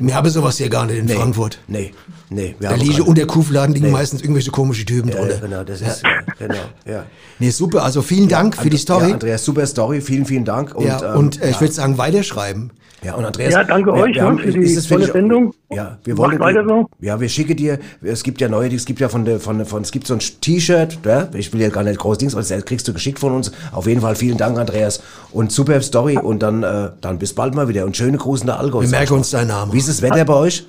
Wir 0.00 0.14
haben 0.16 0.28
sowas 0.30 0.58
hier 0.58 0.68
gar 0.68 0.84
nicht 0.86 0.98
in 0.98 1.08
Frankfurt. 1.08 1.60
Nee, 1.68 1.92
nee. 2.28 2.56
Wir 2.58 2.70
Da 2.70 2.74
liegen 2.74 3.02
unter 3.02 3.24
Kuhfladen 3.24 3.72
liegen 3.72 3.86
Nee. 3.86 3.92
meistens 3.92 4.20
irgendwelche 4.22 4.50
komische 4.50 4.84
Typen 4.84 5.10
Ja, 5.10 5.16
drunter. 5.16 5.38
genau, 5.38 5.62
das 5.62 5.80
ist, 5.80 6.02
ja. 6.02 6.10
genau, 6.40 6.54
ja. 6.86 7.04
Nee, 7.38 7.50
super. 7.50 7.84
Also 7.84 8.02
vielen 8.02 8.28
Dank 8.28 8.56
für 8.56 8.68
die 8.68 8.76
Story. 8.78 9.08
Ja, 9.08 9.12
Andreas, 9.14 9.44
super 9.44 9.64
Story, 9.66 10.00
vielen, 10.00 10.26
vielen 10.26 10.44
Dank. 10.44 10.74
Und, 10.74 10.86
ja, 10.86 11.12
ähm, 11.14 11.18
und 11.20 11.40
äh, 11.40 11.50
ich 11.50 11.54
ja. 11.54 11.60
würde 11.60 11.72
sagen, 11.72 11.98
weiterschreiben. 11.98 12.72
Ja, 13.04 13.14
und 13.14 13.24
Andreas. 13.24 13.52
Ja, 13.52 13.64
danke 13.64 13.92
euch, 13.92 14.16
ne, 14.16 14.38
für 14.38 14.50
die 14.50 14.60
ist 14.60 14.76
es 14.78 14.88
tolle 14.88 15.06
Sendung. 15.06 15.52
Ja, 15.70 15.98
wir 16.04 16.14
Macht 16.14 16.30
wollen. 16.30 16.40
weiter 16.40 16.64
so. 16.66 16.88
Ja, 17.00 17.20
wir 17.20 17.28
schicken 17.28 17.56
dir, 17.56 17.78
es 18.02 18.22
gibt 18.22 18.40
ja 18.40 18.48
neue, 18.48 18.74
es 18.74 18.86
gibt 18.86 19.00
ja 19.00 19.10
von 19.10 19.24
der, 19.26 19.40
von, 19.40 19.64
von, 19.66 19.82
es 19.82 19.92
gibt 19.92 20.06
so 20.06 20.14
ein 20.14 20.20
T-Shirt, 20.20 20.98
ja, 21.04 21.28
ich 21.34 21.52
will 21.52 21.60
ja 21.60 21.68
gar 21.68 21.82
nicht 21.82 21.98
groß 21.98 22.16
Dings, 22.18 22.34
aber 22.34 22.42
das 22.42 22.64
kriegst 22.64 22.88
du 22.88 22.94
geschickt 22.94 23.18
von 23.18 23.32
uns. 23.32 23.52
Auf 23.72 23.86
jeden 23.86 24.00
Fall 24.00 24.14
vielen 24.14 24.38
Dank, 24.38 24.58
Andreas. 24.58 25.02
Und 25.32 25.52
super 25.52 25.80
Story 25.82 26.16
und 26.16 26.42
dann, 26.42 26.62
äh, 26.62 26.90
dann 27.00 27.18
bis 27.18 27.34
bald 27.34 27.54
mal 27.54 27.68
wieder 27.68 27.84
und 27.84 27.96
schöne 27.96 28.16
Grüße 28.16 28.46
nach 28.46 28.58
Allgäu. 28.58 28.80
Wir 28.80 28.88
merken 28.88 29.14
uns 29.14 29.30
deinen 29.30 29.48
Namen. 29.48 29.72
Wie 29.72 29.78
ist 29.78 29.88
das 29.88 30.00
Wetter 30.00 30.24
bei 30.24 30.34
euch? 30.34 30.66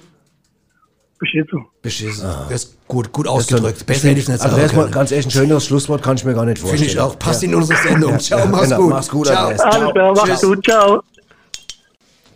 So. 1.50 1.60
Beschissen. 1.82 2.24
Das 2.50 2.66
ist 2.66 2.78
gut, 2.88 3.12
gut 3.12 3.28
ausgedrückt. 3.28 3.86
Besser 3.86 4.10
hätte 4.10 4.20
ich 4.20 4.28
nicht 4.28 4.40
sagen 4.40 4.54
Andreas, 4.54 4.74
mal 4.74 4.82
können. 4.84 4.94
ganz 4.94 5.12
ehrlich, 5.12 5.26
ein 5.28 5.32
schöneres 5.32 5.66
Schlusswort 5.66 6.04
kann 6.04 6.18
ich 6.18 6.26
mir 6.26 6.36
gar 6.36 6.46
nicht 6.46 6.60
vorstellen. 6.60 6.90
Finde 6.90 6.94
ich 6.94 7.00
auch. 7.00 7.18
Passt 7.18 7.42
in 7.42 7.56
unsere 7.56 7.80
Sendung. 7.82 8.20
Ciao, 8.20 8.46
mach's 8.46 8.64
genau, 8.66 8.78
gut. 8.78 8.90
Mach's 8.90 9.10
gut, 9.10 9.28
Ciao. 9.28 9.48
Andreas. 9.48 9.62
Alles 9.62 9.92
klar, 9.94 10.14
Tschüss. 10.26 10.42
gut, 10.42 10.64
ciao. 10.66 11.02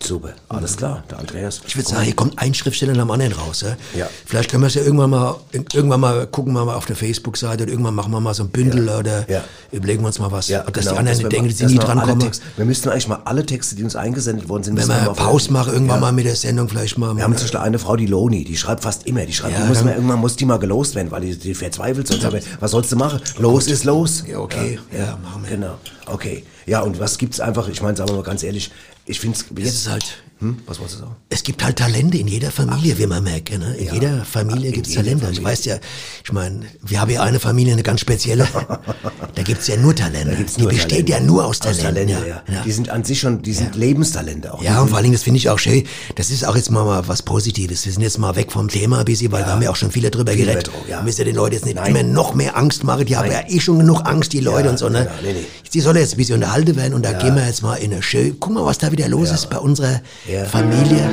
Super, 0.01 0.29
alles 0.47 0.77
klar, 0.77 1.03
der 1.11 1.19
Andreas. 1.19 1.61
Ich 1.67 1.75
würde 1.75 1.89
sagen, 1.89 2.03
hier 2.03 2.15
kommt 2.15 2.39
ein 2.39 2.53
Schriftsteller 2.53 2.93
nach 2.93 3.03
dem 3.03 3.11
anderen 3.11 3.33
raus. 3.33 3.61
Ja? 3.61 3.75
Ja. 3.99 4.09
Vielleicht 4.25 4.49
können 4.49 4.63
wir 4.63 4.67
es 4.67 4.73
ja 4.75 4.81
irgendwann 4.81 5.09
mal, 5.09 5.35
irgendwann 5.73 5.99
mal 5.99 6.25
gucken 6.25 6.53
wir 6.53 6.63
mal 6.63 6.75
auf 6.75 6.85
der 6.85 6.95
Facebook-Seite 6.95 7.63
oder 7.63 7.71
irgendwann 7.71 7.95
machen 7.95 8.11
wir 8.11 8.19
mal 8.21 8.33
so 8.33 8.43
ein 8.43 8.49
Bündel 8.49 8.87
oder 8.89 9.29
Ja. 9.29 9.43
überlegen 9.71 10.01
wir 10.01 10.07
uns 10.07 10.17
mal 10.17 10.31
was. 10.31 10.47
Ja, 10.47 10.63
dass 10.63 10.71
genau, 10.73 10.91
die 10.93 10.97
anderen 10.99 11.17
wir 11.19 11.23
nicht 11.25 11.31
denken, 11.33 11.49
dass 11.49 11.57
sie 11.57 11.63
dass 11.65 11.71
nie 11.73 11.79
drankommen. 11.79 12.19
Texte- 12.21 12.45
Wir 12.55 12.65
müssten 12.65 12.89
eigentlich 12.89 13.07
mal 13.09 13.19
alle 13.25 13.45
Texte, 13.45 13.75
die 13.75 13.83
uns 13.83 13.95
eingesendet 13.97 14.47
worden 14.47 14.63
sind, 14.63 14.77
Wenn 14.77 14.87
wir 14.87 14.95
mal 14.95 15.13
Pause 15.13 15.51
machen, 15.51 15.73
irgendwann 15.73 15.97
Ja. 15.97 16.01
mal 16.01 16.11
mit 16.13 16.25
der 16.25 16.35
Sendung 16.37 16.69
vielleicht 16.69 16.97
mal. 16.97 17.15
Wir 17.15 17.23
haben 17.23 17.35
zum 17.35 17.43
Beispiel 17.43 17.59
eine 17.59 17.77
Frau, 17.77 17.95
die 17.97 18.07
Loni, 18.07 18.45
die 18.45 18.55
schreibt 18.57 18.83
fast 18.83 19.05
immer. 19.05 19.25
Die 19.25 19.33
schreibt, 19.33 19.53
Ja, 19.55 19.61
die 19.63 19.67
muss 19.67 19.83
man, 19.83 19.93
irgendwann 19.95 20.19
muss 20.19 20.35
die 20.37 20.45
mal 20.45 20.59
gelost 20.59 20.95
werden, 20.95 21.11
weil 21.11 21.21
die, 21.21 21.35
die 21.37 21.53
verzweifelt 21.53 22.07
sonst. 22.07 22.23
Aber 22.23 22.39
was 22.61 22.71
sollst 22.71 22.91
du 22.91 22.95
machen? 22.95 23.19
Los 23.37 23.67
ist 23.67 23.83
los. 23.83 24.23
Ja, 24.25 24.39
okay. 24.39 24.79
Ja, 24.97 25.17
machen 25.21 25.43
wir. 25.43 25.49
Genau. 25.57 25.75
Okay. 26.05 26.43
Ja, 26.65 26.81
und 26.81 26.99
was 26.99 27.17
gibt's 27.17 27.39
einfach? 27.39 27.67
Ich 27.67 27.81
meine, 27.81 27.97
sagen 27.97 28.09
wir 28.11 28.15
mal 28.17 28.23
ganz 28.23 28.43
ehrlich, 28.43 28.71
ich 29.09 29.19
finde 29.19 29.37
es 29.37 29.45
jetzt. 29.57 29.73
ist 29.73 29.89
halt, 29.89 30.23
Hm? 30.39 30.57
Was 30.67 30.79
wolltest 30.79 30.99
du 30.99 31.03
sagen? 31.03 31.15
es 31.29 31.43
gibt 31.43 31.63
halt 31.63 31.75
Talente 31.77 32.17
in 32.17 32.27
jeder 32.27 32.49
Familie, 32.49 32.97
wie 32.97 33.05
man 33.07 33.23
merkt. 33.23 33.57
Ne? 33.57 33.75
In 33.75 33.93
jeder 33.93 34.23
Familie 34.23 34.71
gibt 34.71 34.87
es 34.87 34.93
Talente. 34.93 35.25
Familie. 35.25 35.43
weiß 35.43 35.65
ja, 35.65 35.77
ich 36.23 36.31
meine, 36.31 36.61
wir 36.81 37.01
haben 37.01 37.11
ja 37.11 37.23
eine 37.23 37.39
Familie, 37.39 37.73
eine 37.73 37.83
ganz 37.83 37.99
spezielle. 38.01 38.47
da 39.35 39.43
gibt 39.43 39.61
es 39.61 39.67
ja 39.67 39.75
nur 39.77 39.93
Talente. 39.95 40.35
die 40.37 40.61
nur 40.61 40.69
besteht 40.69 40.89
Talente. 40.91 41.11
ja 41.11 41.19
nur 41.19 41.45
aus 41.45 41.59
Talenten. 41.59 41.83
Talente, 42.15 42.27
ja. 42.47 42.61
Die 42.65 42.71
sind 42.71 42.89
an 42.89 43.03
sich 43.03 43.19
schon, 43.19 43.41
die 43.41 43.53
sind 43.53 43.75
Lebenstalente 43.75 44.53
auch. 44.53 44.61
Ja, 44.63 44.81
und 44.81 44.87
vor 44.87 44.97
allen 44.97 45.03
Dingen, 45.03 45.13
das 45.15 45.23
finde 45.23 45.37
ich 45.39 45.49
auch 45.49 45.59
schön. 45.59 45.83
Das 46.15 46.29
ist 46.29 46.45
auch 46.45 46.55
jetzt 46.55 46.71
mal, 46.71 46.85
mal 46.85 47.07
was 47.07 47.21
Positives. 47.21 47.85
Wir 47.85 47.91
sind 47.93 48.01
jetzt 48.01 48.17
mal 48.17 48.35
weg 48.35 48.51
vom 48.51 48.69
Thema 48.69 48.99
ein 48.99 49.05
bisschen, 49.05 49.31
weil 49.31 49.43
da 49.43 49.51
haben 49.51 49.61
wir 49.61 49.71
auch 49.71 49.75
schon 49.75 49.91
viele 49.91 50.09
drüber 50.09 50.31
Viel 50.31 50.45
geredet. 50.45 50.67
drüber, 50.67 50.77
ja. 50.89 50.99
Wir 50.99 51.03
müssen 51.03 51.19
ja 51.19 51.25
den 51.25 51.35
Leuten 51.35 51.53
jetzt 51.55 51.65
nicht 51.65 51.75
Nein. 51.75 51.91
immer 51.95 52.03
noch 52.03 52.33
mehr 52.33 52.55
Angst 52.57 52.83
machen. 52.83 53.05
Die 53.05 53.17
haben 53.17 53.27
Nein. 53.29 53.43
ja 53.49 53.55
eh 53.55 53.59
schon 53.59 53.79
genug 53.79 54.01
Angst, 54.05 54.33
die 54.33 54.39
Leute 54.39 54.65
Ja, 54.65 54.71
und 54.71 54.79
so, 54.79 54.89
ne? 54.89 55.09
nee, 55.21 55.33
nee. 55.33 55.45
Die 55.73 55.81
sollen 55.81 55.97
jetzt 55.97 56.13
ein 56.13 56.17
bisschen 56.17 56.35
unterhalten 56.35 56.75
werden 56.77 56.93
und 56.95 57.03
da 57.05 57.13
gehen 57.13 57.35
wir 57.35 57.45
jetzt 57.45 57.61
mal 57.61 57.75
in 57.75 57.91
eine 57.93 58.01
schön. 58.01 58.37
Guck 58.39 58.53
mal, 58.53 58.65
was 58.65 58.79
da 58.79 58.91
wieder 58.91 59.07
los 59.07 59.29
ist 59.31 59.49
bei 59.51 59.57
unserer 59.59 60.01
Ja. 60.29 60.45
Familie. 60.45 61.09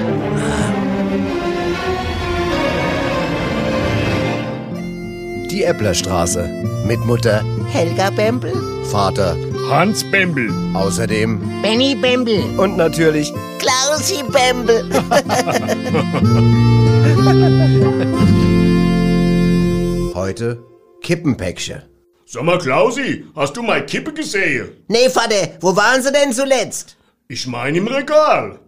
Die 5.50 5.64
Äpplerstraße. 5.64 6.46
Mit 6.86 7.02
Mutter, 7.06 7.42
Helga 7.72 8.10
Bembel, 8.10 8.52
Vater, 8.90 9.34
Hans 9.70 10.04
Bembel. 10.10 10.50
außerdem 10.74 11.40
Benny 11.62 11.94
Bembel, 11.94 12.42
und 12.58 12.76
natürlich 12.76 13.32
Klausi 13.58 14.22
Bembel. 14.30 14.84
heute 20.14 20.62
Kippenpäckchen. 21.00 21.80
Sag 22.26 22.42
mal, 22.42 22.58
Klausi, 22.58 23.24
hast 23.34 23.56
du 23.56 23.62
mal 23.62 23.86
Kippe 23.86 24.12
gesehen? 24.12 24.84
nee, 24.88 25.08
Vater, 25.08 25.48
wo 25.60 25.74
waren 25.74 26.02
sie 26.02 26.12
denn 26.12 26.34
zuletzt? 26.34 26.96
Ich 27.29 27.47
meine 27.49 27.79
im 27.79 27.89
Regal. 27.89 28.61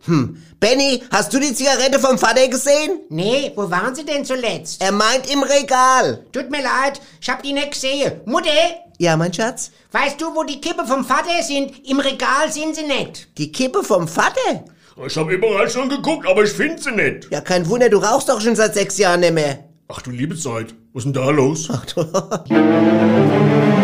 Benny, 0.58 1.00
hast 1.12 1.32
du 1.32 1.38
die 1.38 1.54
Zigarette 1.54 2.00
vom 2.00 2.18
Vater 2.18 2.48
gesehen? 2.48 2.98
Nee, 3.08 3.52
wo 3.54 3.70
waren 3.70 3.94
sie 3.94 4.04
denn 4.04 4.24
zuletzt? 4.24 4.82
Er 4.82 4.90
meint 4.90 5.32
im 5.32 5.44
Regal. 5.44 6.24
Tut 6.32 6.50
mir 6.50 6.60
leid, 6.62 7.00
ich 7.20 7.28
hab 7.30 7.40
die 7.42 7.52
nicht 7.52 7.70
gesehen. 7.70 8.20
Mutter, 8.24 8.50
Ja, 8.98 9.16
mein 9.16 9.32
Schatz? 9.32 9.70
weißt 9.92 10.20
du, 10.20 10.34
wo 10.34 10.42
die 10.42 10.60
Kippe 10.60 10.84
vom 10.84 11.04
Vater 11.04 11.40
sind? 11.42 11.88
Im 11.88 12.00
Regal 12.00 12.50
sind 12.50 12.74
sie 12.74 12.82
nicht. 12.82 13.28
Die 13.38 13.52
Kippe 13.52 13.84
vom 13.84 14.08
Vater? 14.08 14.64
Ich 15.06 15.16
habe 15.16 15.32
überall 15.34 15.70
schon 15.70 15.88
geguckt, 15.88 16.26
aber 16.26 16.42
ich 16.42 16.50
finde 16.50 16.82
sie 16.82 16.90
nicht. 16.90 17.28
Ja, 17.30 17.40
kein 17.40 17.68
Wunder, 17.68 17.88
du 17.88 17.98
rauchst 17.98 18.28
doch 18.28 18.40
schon 18.40 18.56
seit 18.56 18.74
sechs 18.74 18.98
Jahren 18.98 19.20
nicht 19.20 19.34
mehr. 19.34 19.60
Ach 19.86 20.02
du 20.02 20.10
liebe 20.10 20.36
Zeit, 20.36 20.74
was 20.92 21.04
ist 21.04 21.04
denn 21.04 21.12
da 21.12 21.30
los? 21.30 21.68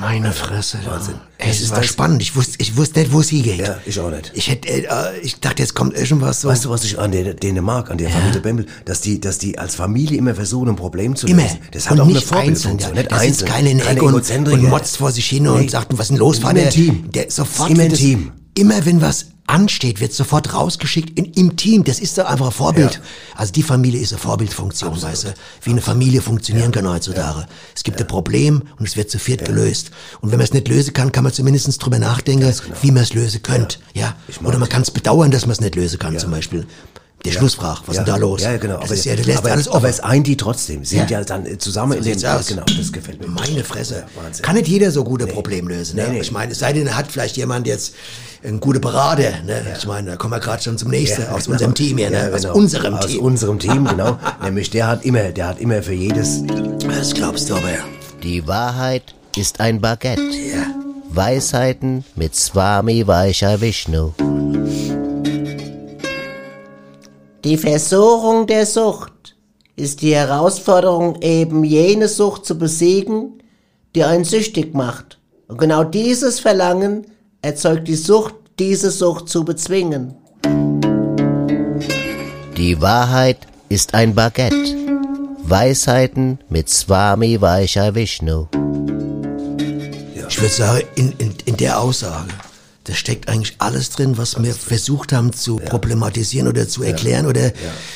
Meine 0.00 0.32
Fresse. 0.32 0.78
Wahnsinn. 0.84 1.14
Es 1.38 1.56
Es 1.56 1.60
ist 1.62 1.70
war 1.70 1.78
das- 1.78 1.86
spannend. 1.86 2.20
Ich 2.22 2.34
wusste, 2.36 2.54
ich 2.58 2.76
wusste 2.76 3.00
nicht, 3.00 3.12
wo 3.12 3.20
es 3.20 3.28
hingeht. 3.28 3.58
Ja, 3.60 3.78
ich 3.86 3.98
auch 4.00 4.10
nicht. 4.10 4.32
Ich 4.34 4.48
hätte, 4.48 4.68
äh, 4.68 4.86
ich 5.22 5.38
dachte, 5.40 5.62
jetzt 5.62 5.74
kommt 5.74 5.94
irgendwas 5.96 6.40
so. 6.40 6.48
Weißt 6.48 6.64
du, 6.64 6.70
was 6.70 6.84
ich 6.84 6.98
an 6.98 7.12
der, 7.12 7.34
denen 7.34 7.64
mag, 7.64 7.90
an 7.90 7.98
der 7.98 8.10
Familie 8.10 8.40
Bembel? 8.40 8.66
Dass 8.84 9.00
die, 9.00 9.20
dass 9.20 9.38
die 9.38 9.58
als 9.58 9.74
Familie 9.74 10.18
immer 10.18 10.34
versuchen, 10.34 10.68
ein 10.70 10.76
Problem 10.76 11.14
zu 11.16 11.26
Immer. 11.26 11.42
lösen. 11.42 11.58
Das 11.72 11.86
hat 11.86 11.92
und 11.92 12.00
auch 12.00 12.04
eine 12.04 12.14
nicht 12.14 12.32
einzeln. 12.32 12.78
Vorbildfunktion. 12.80 12.94
Ja. 12.94 13.00
Nicht 13.02 13.12
Da 13.12 13.18
sitzt 13.18 13.42
einzeln. 13.42 13.48
keiner 13.50 13.70
in 13.70 13.78
der 13.78 13.90
Ecke 13.90 14.04
und, 14.04 14.30
und 14.52 14.62
motzt 14.68 14.96
vor 14.96 15.12
sich 15.12 15.26
hin 15.26 15.44
Nee. 15.44 15.48
und 15.50 15.70
sagt, 15.70 15.92
was 15.92 16.00
ist 16.06 16.08
denn 16.10 16.16
los, 16.18 16.38
Immer 16.38 16.48
ein 16.50 16.70
Team. 16.70 17.10
Der 17.12 17.30
sofort 17.30 17.70
Immer 17.70 17.88
das- 17.88 17.98
Team. 17.98 18.32
Immer 18.58 18.84
wenn 18.86 19.00
was 19.00 19.26
ansteht, 19.46 20.00
wird 20.00 20.12
sofort 20.12 20.52
rausgeschickt 20.52 21.16
in, 21.18 21.26
im 21.34 21.56
Team. 21.56 21.84
Das 21.84 22.00
ist 22.00 22.18
doch 22.18 22.26
einfach 22.26 22.46
ein 22.46 22.52
Vorbild. 22.52 22.94
Ja. 22.94 23.00
Also 23.36 23.52
die 23.52 23.62
Familie 23.62 24.00
ist 24.00 24.12
eine 24.12 24.18
Vorbildfunktion, 24.20 25.00
weißt 25.00 25.24
du, 25.24 25.34
wie 25.62 25.70
eine 25.70 25.80
Familie 25.80 26.20
funktionieren 26.20 26.72
kann 26.72 26.86
heutzutage. 26.88 27.46
Es 27.74 27.84
gibt 27.84 28.00
ein 28.00 28.06
Problem 28.06 28.62
und 28.78 28.86
es 28.88 28.96
wird 28.96 29.10
zu 29.10 29.18
viert 29.18 29.44
gelöst. 29.44 29.90
Und 30.20 30.32
wenn 30.32 30.38
man 30.38 30.44
es 30.44 30.52
nicht 30.52 30.66
lösen 30.68 30.92
kann, 30.92 31.12
kann 31.12 31.24
man 31.24 31.32
zumindest 31.32 31.82
drüber 31.82 31.98
nachdenken, 31.98 32.52
wie 32.82 32.90
man 32.90 33.04
es 33.04 33.14
lösen 33.14 33.40
könnte. 33.42 33.78
Ja. 33.94 34.16
Oder 34.42 34.58
man 34.58 34.68
kann 34.68 34.82
es 34.82 34.90
bedauern, 34.90 35.30
dass 35.30 35.46
man 35.46 35.52
es 35.52 35.60
nicht 35.60 35.76
lösen 35.76 35.98
kann, 36.00 36.18
zum 36.18 36.32
Beispiel. 36.32 36.66
Der 37.24 37.32
Schlussfrage, 37.32 37.80
was 37.86 37.96
ist 37.96 38.06
denn 38.06 38.14
da 38.14 38.16
los? 38.16 38.42
Ja, 38.42 38.56
genau. 38.58 38.76
Das 38.76 38.84
aber, 38.84 38.94
ist 38.94 39.04
ja, 39.04 39.16
das 39.16 39.26
lässt 39.26 39.38
aber, 39.40 39.50
alles 39.50 39.66
offen. 39.66 39.76
aber 39.78 39.88
es 39.88 39.98
eint 40.00 40.26
die 40.28 40.36
trotzdem. 40.36 40.84
Sie 40.84 40.96
sind 40.98 41.10
Ja. 41.10 41.18
ja 41.18 41.24
dann 41.24 41.58
zusammen 41.58 42.00
So 42.00 42.08
in 42.10 42.16
dem... 42.16 42.30
aus. 42.30 42.46
Genau, 42.46 42.62
das 42.64 42.92
gefällt 42.92 43.20
mir. 43.20 43.26
Meine 43.26 43.64
Fresse. 43.64 44.04
Ja, 44.16 44.22
Wahnsinn. 44.22 44.44
Kann 44.44 44.54
nicht 44.54 44.68
jeder 44.68 44.92
so 44.92 45.02
gute 45.02 45.26
Probleme 45.26 45.68
lösen. 45.68 45.96
Ne? 45.96 46.04
Nee, 46.06 46.12
nee. 46.12 46.20
Ich 46.20 46.30
meine, 46.30 46.52
es 46.52 46.60
sei 46.60 46.72
denn, 46.72 46.94
hat 46.94 47.10
vielleicht 47.10 47.36
jemand 47.36 47.66
jetzt 47.66 47.94
einen 48.44 48.60
guten 48.60 48.80
Berater. 48.80 49.42
Ne? 49.44 49.62
Ich 49.76 49.86
meine, 49.86 50.10
da 50.10 50.16
kommen 50.16 50.32
wir 50.32 50.40
gerade 50.40 50.62
schon 50.62 50.78
zum 50.78 50.90
nächsten, 50.90 51.22
Ja, 51.22 51.30
aus 51.30 51.44
genau. 51.44 51.54
unserem 51.54 51.74
Team 51.74 51.98
hier, 51.98 52.10
ne? 52.10 52.28
Ja, 52.28 52.34
aus 52.34 52.42
genau. 52.42 52.54
unserem 52.54 52.94
Aus 52.94 53.06
Team. 53.06 53.20
unserem 53.22 53.58
Team, 53.58 53.84
genau. 53.84 54.18
Nämlich 54.42 54.70
der 54.70 54.86
hat 54.86 55.04
immer, 55.04 55.30
der 55.30 55.48
hat 55.48 55.60
immer 55.60 55.82
für 55.82 55.92
jedes... 55.92 56.42
Das 56.88 57.14
glaubst 57.14 57.50
du 57.50 57.54
aber. 57.56 57.68
Die 58.22 58.46
Wahrheit 58.46 59.14
ist 59.36 59.60
ein 59.60 59.80
Baguette. 59.80 60.22
Ja. 60.22 60.66
Weisheiten 61.10 62.04
mit 62.16 62.34
Swami 62.36 63.06
Vaishya 63.06 63.60
Vishnu. 63.60 64.12
Die 67.44 67.56
Versuchung 67.56 68.46
der 68.46 68.66
Sucht 68.66 69.36
ist 69.76 70.02
die 70.02 70.14
Herausforderung, 70.14 71.22
eben 71.22 71.64
jene 71.64 72.08
Sucht 72.08 72.44
zu 72.44 72.58
besiegen, 72.58 73.42
die 73.94 74.04
einen 74.04 74.24
süchtig 74.24 74.74
macht. 74.74 75.18
Und 75.46 75.58
genau 75.58 75.84
dieses 75.84 76.40
Verlangen 76.40 77.06
erzeugt 77.42 77.88
die 77.88 77.94
Sucht, 77.94 78.34
diese 78.58 78.90
Sucht 78.90 79.28
zu 79.28 79.44
bezwingen. 79.44 80.14
Die 82.56 82.80
Wahrheit 82.80 83.46
ist 83.68 83.94
ein 83.94 84.14
Baguette. 84.14 84.56
Weisheiten 85.44 86.38
mit 86.50 86.68
Swami 86.68 87.40
Vaishya 87.40 87.94
Vishnu. 87.94 88.48
Ich 90.28 90.40
würde 90.40 90.54
sagen, 90.54 90.82
in, 90.96 91.12
in, 91.18 91.34
in 91.46 91.56
der 91.56 91.80
Aussage, 91.80 92.28
da 92.84 92.92
steckt 92.92 93.28
eigentlich 93.28 93.54
alles 93.58 93.90
drin, 93.90 94.18
was 94.18 94.42
wir 94.42 94.52
versucht 94.52 95.12
haben 95.12 95.32
zu 95.32 95.56
problematisieren 95.56 96.48
oder 96.48 96.68
zu 96.68 96.82
erklären 96.82 97.26
oder 97.26 97.52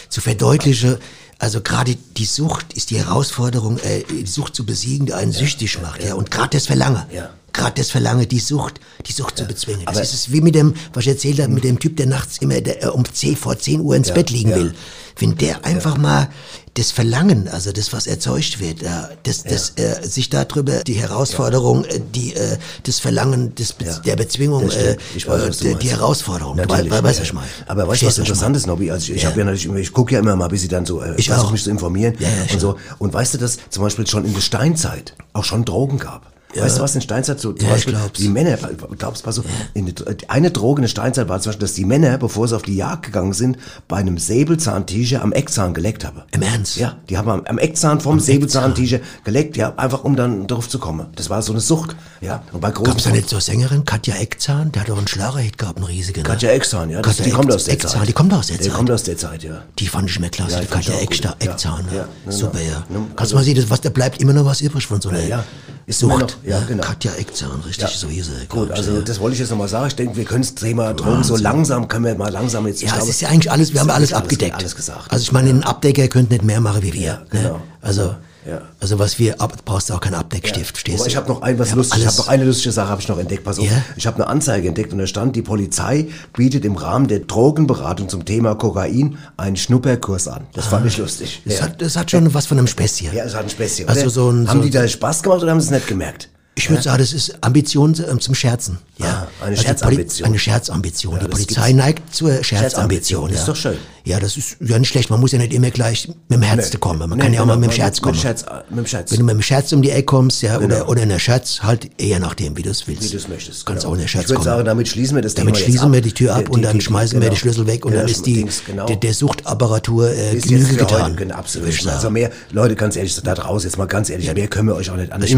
zu 0.09 0.21
verdeutlichen. 0.21 0.97
Also 1.39 1.61
gerade 1.61 1.97
die 2.17 2.25
Sucht 2.25 2.73
ist 2.75 2.91
die 2.91 2.99
Herausforderung, 2.99 3.79
äh, 3.79 4.05
die 4.09 4.27
Sucht 4.27 4.55
zu 4.55 4.65
besiegen, 4.65 5.07
die 5.07 5.13
einen 5.13 5.33
süchtig 5.33 5.83
macht. 5.83 6.03
Ja. 6.03 6.15
Und 6.15 6.31
gerade 6.31 6.51
das 6.51 6.67
Verlangen. 6.67 7.03
Ja. 7.13 7.31
Gerade 7.53 7.75
das 7.77 7.91
Verlangen, 7.91 8.27
die 8.29 8.39
Sucht, 8.39 8.81
die 9.07 9.13
Sucht 9.13 9.37
zu 9.39 9.45
bezwingen. 9.45 9.83
Das 9.87 9.97
Aber- 9.97 10.03
ist 10.03 10.15
es 10.15 10.33
wie 10.33 10.41
mit 10.41 10.55
dem, 10.55 10.75
was 10.95 11.03
ich 11.05 11.09
erzählt 11.09 11.41
habe, 11.41 11.53
mit 11.53 11.65
dem 11.65 11.79
Typ, 11.79 11.97
der 11.97 12.07
nachts 12.07 12.39
immer 12.39 12.61
der, 12.61 12.83
äh, 12.85 12.87
um 12.89 13.05
10, 13.05 13.37
vor 13.37 13.59
10 13.59 13.81
Uhr 13.81 13.95
ins 13.97 14.13
Bett 14.13 14.31
liegen 14.31 14.51
ja. 14.51 14.57
will. 14.57 14.75
Wenn 15.19 15.37
der 15.37 15.63
einfach 15.67 15.99
mal 15.99 16.29
das 16.75 16.91
Verlangen, 16.91 17.47
also 17.49 17.71
das, 17.71 17.93
was 17.93 18.07
erzeugt 18.07 18.59
wird, 18.61 18.81
ja, 18.81 19.11
das, 19.25 19.43
das, 19.45 19.75
äh, 19.77 20.03
sich 20.09 20.31
darüber 20.31 20.83
die 20.85 20.95
Herausforderung, 20.95 21.85
äh, 21.85 22.01
die, 22.15 22.35
äh, 22.35 22.57
das 22.85 22.99
Verlangen 22.99 23.55
des, 23.55 23.75
Be- 23.75 24.01
der 24.07 24.17
Bezwingung, 24.17 24.71
äh, 24.71 24.97
weiß, 25.27 25.61
äh, 25.61 25.75
die, 25.75 25.79
die 25.81 25.91
Herausforderung. 25.91 26.57
Natürlich. 26.57 26.91
Weil, 26.91 27.05
was 27.05 27.21
ich 27.21 27.33
meine? 27.35 27.47
Aber 27.67 27.87
weißt 27.87 28.01
du, 28.03 28.07
was 28.07 28.17
interessant 28.17 28.57
ist, 28.57 28.67
Nobby? 28.67 28.91
Also 28.91 29.13
ich, 29.13 29.17
ich 29.19 29.23
Ja. 29.23 29.31
ja 29.37 29.45
natürlich, 29.45 29.67
ich 29.89 29.93
gucke 29.93 30.15
ja 30.15 30.21
immer 30.21 30.35
mal, 30.35 30.49
bis 30.49 30.63
ich 30.63 30.71
dann 30.71 30.87
so, 30.87 31.03
äh, 31.03 31.15
Ich 31.19 31.29
versuche 31.29 31.53
mich 31.53 31.63
zu 31.63 31.71
informieren 31.71 32.15
Ja, 32.19 32.29
ja, 32.29 32.51
und 32.51 32.61
so. 32.61 32.77
Und 32.99 33.13
weißt 33.13 33.35
du, 33.35 33.39
dass 33.39 33.59
zum 33.69 33.83
Beispiel 33.83 34.07
schon 34.07 34.25
in 34.25 34.33
der 34.33 34.41
Steinzeit 34.41 35.15
auch 35.35 35.45
schon 35.45 35.67
Drogen 35.67 35.99
gab? 35.99 36.32
Weißt 36.55 36.79
du, 36.79 36.83
was 36.83 36.95
in 36.95 37.01
Steinzeit 37.01 37.41
so, 37.41 37.53
zum 37.53 37.67
Ja, 37.67 37.73
Beispiel, 37.75 37.97
die 38.19 38.29
Männer, 38.29 38.59
glaubst 38.99 39.27
du, 39.27 39.33
so, 39.33 39.43
in 39.75 39.87
der- 39.87 39.95
eine 40.29 40.51
Droge 40.51 40.81
in 40.81 40.83
der 40.83 40.89
Steinzeit 40.89 41.29
war 41.29 41.41
zum 41.41 41.51
Beispiel, 41.51 41.67
dass 41.67 41.75
die 41.75 41.85
Männer, 41.85 42.19
bevor 42.19 42.47
sie 42.49 42.55
auf 42.57 42.63
die 42.63 42.77
Jagd 42.77 43.07
gegangen 43.07 43.33
sind, 43.33 43.57
bei 43.89 43.97
einem 43.97 44.19
Säbelzahntiger 44.19 45.23
am 45.23 45.33
Eckzahn 45.33 45.73
geleckt 45.75 46.05
haben. 46.05 46.23
Im 46.33 46.43
Ernst? 46.43 46.77
Ja, 46.77 46.97
die 47.09 47.17
haben 47.17 47.29
am, 47.31 47.45
am 47.47 47.59
Eckzahn 47.59 48.01
vom 48.01 48.21
Säbelzahntiger 48.21 49.01
geleckt, 49.25 49.57
ja, 49.57 49.73
einfach 49.77 50.05
um 50.05 50.17
dann 50.17 50.47
drauf 50.47 50.69
zu 50.69 50.79
kommen. 50.79 51.07
Das 51.17 51.31
war 51.31 51.41
so 51.43 51.53
eine 51.53 51.61
Sucht, 51.61 51.97
ja. 52.21 52.43
Und 52.53 52.61
bei 52.61 52.71
großen 52.71 52.85
Gab's 52.93 53.05
da 53.05 53.11
nicht 53.11 53.29
so 53.29 53.37
eine 53.37 53.43
Sängerin, 53.43 53.85
Katja 53.85 54.15
Eckzahn? 54.17 54.73
Der 54.73 54.83
hat 54.83 54.89
doch 54.89 54.99
einen 54.99 55.09
Schlagerhit 55.09 55.59
gehabt, 55.59 55.79
einen 55.79 55.87
riesigen. 55.87 56.23
ne? 56.23 56.29
Katja 56.29 56.51
Eckzahn, 56.51 56.91
ja, 56.91 57.01
das, 57.01 57.17
Katja 57.17 57.25
die 57.25 57.31
kommt 57.33 57.49
Eck- 57.51 57.55
aus 57.57 57.65
der 57.65 57.75
Eckzahn, 57.75 57.91
Zeit. 58.01 58.09
die 58.09 58.13
kommt 58.13 58.35
aus 58.35 58.47
der 58.49 58.57
Die 58.59 58.65
Zeit. 58.65 58.73
kommt 58.75 58.91
aus 58.91 59.03
der 59.05 59.17
Zeit, 59.17 59.43
ja. 59.43 59.63
Die 59.79 59.87
fand 59.87 60.11
ich 60.11 60.19
mir 60.21 60.29
klasse, 60.31 60.53
Ja, 60.53 60.61
die 60.61 60.67
die 60.67 60.73
Katja 60.73 60.95
gut. 61.01 61.21
Ja, 61.25 61.35
Eckzahn. 61.41 61.85
ja, 61.91 61.97
Ja, 61.99 62.09
genau. 62.25 62.37
Super, 62.37 62.61
ja. 62.61 62.79
Ne, 62.89 63.07
Kannst 63.17 63.21
also- 63.21 63.31
du 63.33 63.37
mal 63.37 63.45
sehen, 63.45 63.55
das, 63.57 63.71
was, 63.71 63.81
da 63.81 63.91
bleibt 63.91 64.21
immer 64.21 64.33
noch 64.33 64.45
was 64.45 64.61
übrig 64.61 64.87
von 64.87 65.01
so 65.01 65.09
einer 65.09 65.23
Ja, 65.25 65.45
ist 65.87 65.99
Sucht. 66.01 66.21
noch, 66.21 66.29
ja, 66.45 66.61
genau. 66.67 66.83
Katja 66.83 67.13
Eckzahn, 67.15 67.61
richtig, 67.67 67.89
so 67.89 68.09
hieß 68.09 68.31
glaub 68.49 68.69
Gut, 68.69 68.71
also 68.77 68.93
ja. 68.93 69.01
das 69.01 69.19
wollte 69.21 69.35
ich 69.35 69.41
jetzt 69.41 69.51
nochmal 69.51 69.69
sagen. 69.69 69.87
Ich 69.89 69.97
denke, 69.97 70.17
wir 70.17 70.25
können 70.25 70.43
das 70.43 70.55
Thema 70.55 70.95
Drogen 70.95 71.25
so 71.25 71.37
langsam, 71.37 71.89
können 71.89 72.05
wir 72.05 72.15
mal 72.15 72.31
langsam 72.31 72.67
jetzt. 72.67 72.83
Ja, 72.83 72.89
es 72.89 72.95
glaube, 72.95 73.11
ist 73.11 73.21
ja 73.21 73.29
eigentlich 73.29 73.51
alles, 73.51 73.73
wir 73.73 73.81
haben 73.81 73.91
alles 73.91 74.13
alles- 74.13 74.23
abgedeckt. 74.25 74.57
alles 74.57 74.77
gesagt. 74.77 75.11
Also 75.11 75.23
ich 75.23 75.33
meine, 75.33 75.51
ein 75.51 75.63
Abdecker 75.65 76.09
könnte 76.09 76.33
nicht 76.35 76.45
mehr 76.45 76.61
machen 76.61 76.83
wie 76.83 76.93
wir. 76.93 77.27
genau. 77.31 77.55
Ne? 77.55 77.61
Also, 77.81 78.15
Ja. 78.45 78.63
also 78.81 78.99
was 78.99 79.19
wir, 79.19 79.41
ab, 79.41 79.57
brauchst 79.65 79.89
du 79.91 79.95
auch 79.95 80.01
keinen 80.01 80.15
Abdeckstift, 80.15 80.71
Aber 80.71 80.79
stehst 80.79 81.05
du? 81.05 81.09
ich 81.09 81.17
habe 81.17 81.29
noch 81.29 81.43
ein 81.43 81.59
was 81.59 81.71
Ja, 81.71 81.77
lustig, 81.77 82.01
ich 82.01 82.07
habe 82.07 82.17
noch 82.17 82.29
eine 82.29 82.45
lustige 82.45 82.73
Sache 82.73 82.89
habe 82.89 83.01
ich 83.01 83.09
noch 83.09 83.19
entdeckt. 83.19 83.45
Pass 83.45 83.59
auf, 83.59 83.65
Ja? 83.65 83.83
ich 83.97 84.07
habe 84.07 84.17
eine 84.17 84.27
Anzeige 84.27 84.67
entdeckt 84.69 84.93
und 84.93 84.99
da 84.99 85.07
stand, 85.07 85.37
die 85.37 85.43
Polizei 85.43 86.09
bietet 86.37 86.65
im 86.65 86.75
Rahmen 86.77 87.07
der 87.09 87.21
Drogenberatung 87.21 88.09
zum 88.09 88.25
Thema 88.25 88.55
Kokain 88.57 89.19
einen 89.37 89.57
Schnupperkurs 89.57 90.27
an. 90.29 90.47
Das 90.55 90.67
fand 90.67 90.87
ich 90.87 90.99
lustig. 90.99 91.43
Das, 91.45 91.59
ja. 91.59 91.65
hat, 91.67 91.81
das 91.83 91.97
hat 91.97 92.11
schon 92.11 92.33
was 92.35 92.47
von 92.47 92.59
einem 92.59 92.67
Späßchen. 92.67 93.15
ja, 93.15 93.25
es 93.25 93.35
hat 93.35 93.45
ein 93.45 93.51
Späßchen. 93.51 93.89
Also 93.89 94.09
so 94.09 94.31
ein- 94.31 94.49
haben 94.49 94.59
so- 94.59 94.65
die 94.65 94.71
da 94.71 94.87
Spaß 94.89 95.23
gemacht 95.23 95.43
oder 95.43 95.51
haben 95.53 95.61
sie 95.61 95.67
es 95.67 95.71
nicht 95.73 95.87
gemerkt? 95.87 96.29
Ich 96.55 96.69
würde 96.69 96.83
sagen, 96.83 96.99
das 96.99 97.15
ist 97.15 97.39
Ambition 97.43 97.95
ähm, 98.11 98.21
zum 98.21 98.35
Scherzen. 98.35 98.79
Ja, 99.03 99.27
Ah, 99.41 99.45
eine 99.45 99.51
Also 99.57 99.63
Scherzambition. 99.63 100.27
Eine 100.29 100.39
Scherzambition. 100.39 101.15
Ja, 101.15 101.21
die 101.21 101.29
Polizei 101.29 101.67
gibt's. 101.69 101.77
neigt 101.85 102.15
zur 102.15 102.29
Scherzambition. 102.43 102.61
Scherzambition, 102.61 103.31
Ja. 103.31 103.37
ist 103.37 103.49
doch 103.49 103.57
schön. 103.57 103.77
Ja, 104.05 104.19
das 104.19 104.37
ist 104.37 104.57
ja 104.61 104.79
nicht 104.81 104.89
schlecht. 104.89 105.11
Man 105.11 105.21
muss 105.21 105.31
ja 105.31 105.39
nicht 105.39 105.53
immer 105.53 105.71
gleich 105.71 106.09
mit 106.09 106.17
dem 106.31 106.43
Herz 106.43 106.73
Nee. 106.73 106.79
kommen. 106.81 106.99
Man 107.09 107.11
Nee, 107.11 107.25
kann 107.25 107.33
ja 107.33 107.41
auch 107.41 107.45
genau, 107.45 107.55
mal 107.55 107.61
mit 107.61 107.67
dem 107.67 107.69
mit- 107.69 107.77
Scherz 107.77 107.97
mit 107.99 108.03
kommen. 108.03 108.19
Scherz, 108.19 108.43
äh, 108.43 108.47
mit 108.71 108.79
dem 108.79 108.87
Scherz. 108.87 109.11
Wenn 109.13 109.19
du 109.21 109.25
mit 109.25 109.35
dem 109.37 109.43
Scherz 109.43 109.73
um 109.73 109.81
die 109.83 109.91
Ecke 109.91 110.03
kommst, 110.07 110.43
ja, 110.43 110.59
Genau. 110.59 110.75
oder, 110.75 110.89
oder 110.89 111.03
in 111.05 111.09
der 111.09 111.21
Scherz, 111.21 111.61
halt 111.63 111.89
eher 112.01 112.19
nachdem, 112.19 112.57
wie 112.57 112.63
du 112.63 112.71
es 112.71 112.89
willst. 112.89 113.05
Wie 113.05 113.09
du 113.11 113.17
es 113.17 113.29
möchtest. 113.29 113.65
Kannst 113.65 113.83
genau. 113.83 113.91
auch 113.93 113.95
in 113.95 114.01
der 114.01 114.09
Scherz 114.09 114.25
ich 114.25 114.31
würde 114.31 114.39
kommen. 114.41 114.45
sagen, 114.57 114.65
damit 114.65 114.89
schließen 114.89 115.15
wir 115.15 115.23
das 115.23 115.35
Damit 115.35 115.55
Thema 115.55 115.65
schließen 115.67 115.93
wir 115.93 116.01
die 116.01 116.13
Tür 116.13 116.35
ab 116.35 116.47
Die- 116.47 116.51
und 116.51 116.63
dann 116.63 116.79
die- 116.79 116.85
schmeißen 116.85 117.13
wir 117.15 117.21
genau. 117.21 117.31
die 117.35 117.39
Schlüssel 117.39 117.67
weg 117.69 117.85
und 117.87 117.95
dann 117.95 118.09
ist 118.09 118.27
die, 118.27 118.35
Dings, 118.35 118.63
genau. 118.67 118.87
der, 118.87 118.97
der 118.97 119.15
Suchtapparatur 119.15 120.11
äh, 120.11 120.37
Genüge 120.37 120.75
getan. 120.77 121.15
genau, 121.15 121.37
absolut. 121.37 121.69
würde 121.69 121.77
ich 121.81 121.89
Also 121.89 122.11
mehr, 122.11 122.31
Leute, 122.51 122.75
ganz 122.75 122.97
ehrlich, 122.97 123.15
da 123.23 123.35
draußen 123.37 123.69
jetzt 123.71 123.77
mal 123.79 123.87
ganz 123.87 124.11
ehrlich, 124.11 124.33
mehr 124.35 124.49
können 124.49 124.67
wir 124.69 124.75
euch 124.75 124.91
auch 124.91 124.97
nicht 124.97 125.13
an 125.13 125.23
Ich 125.23 125.31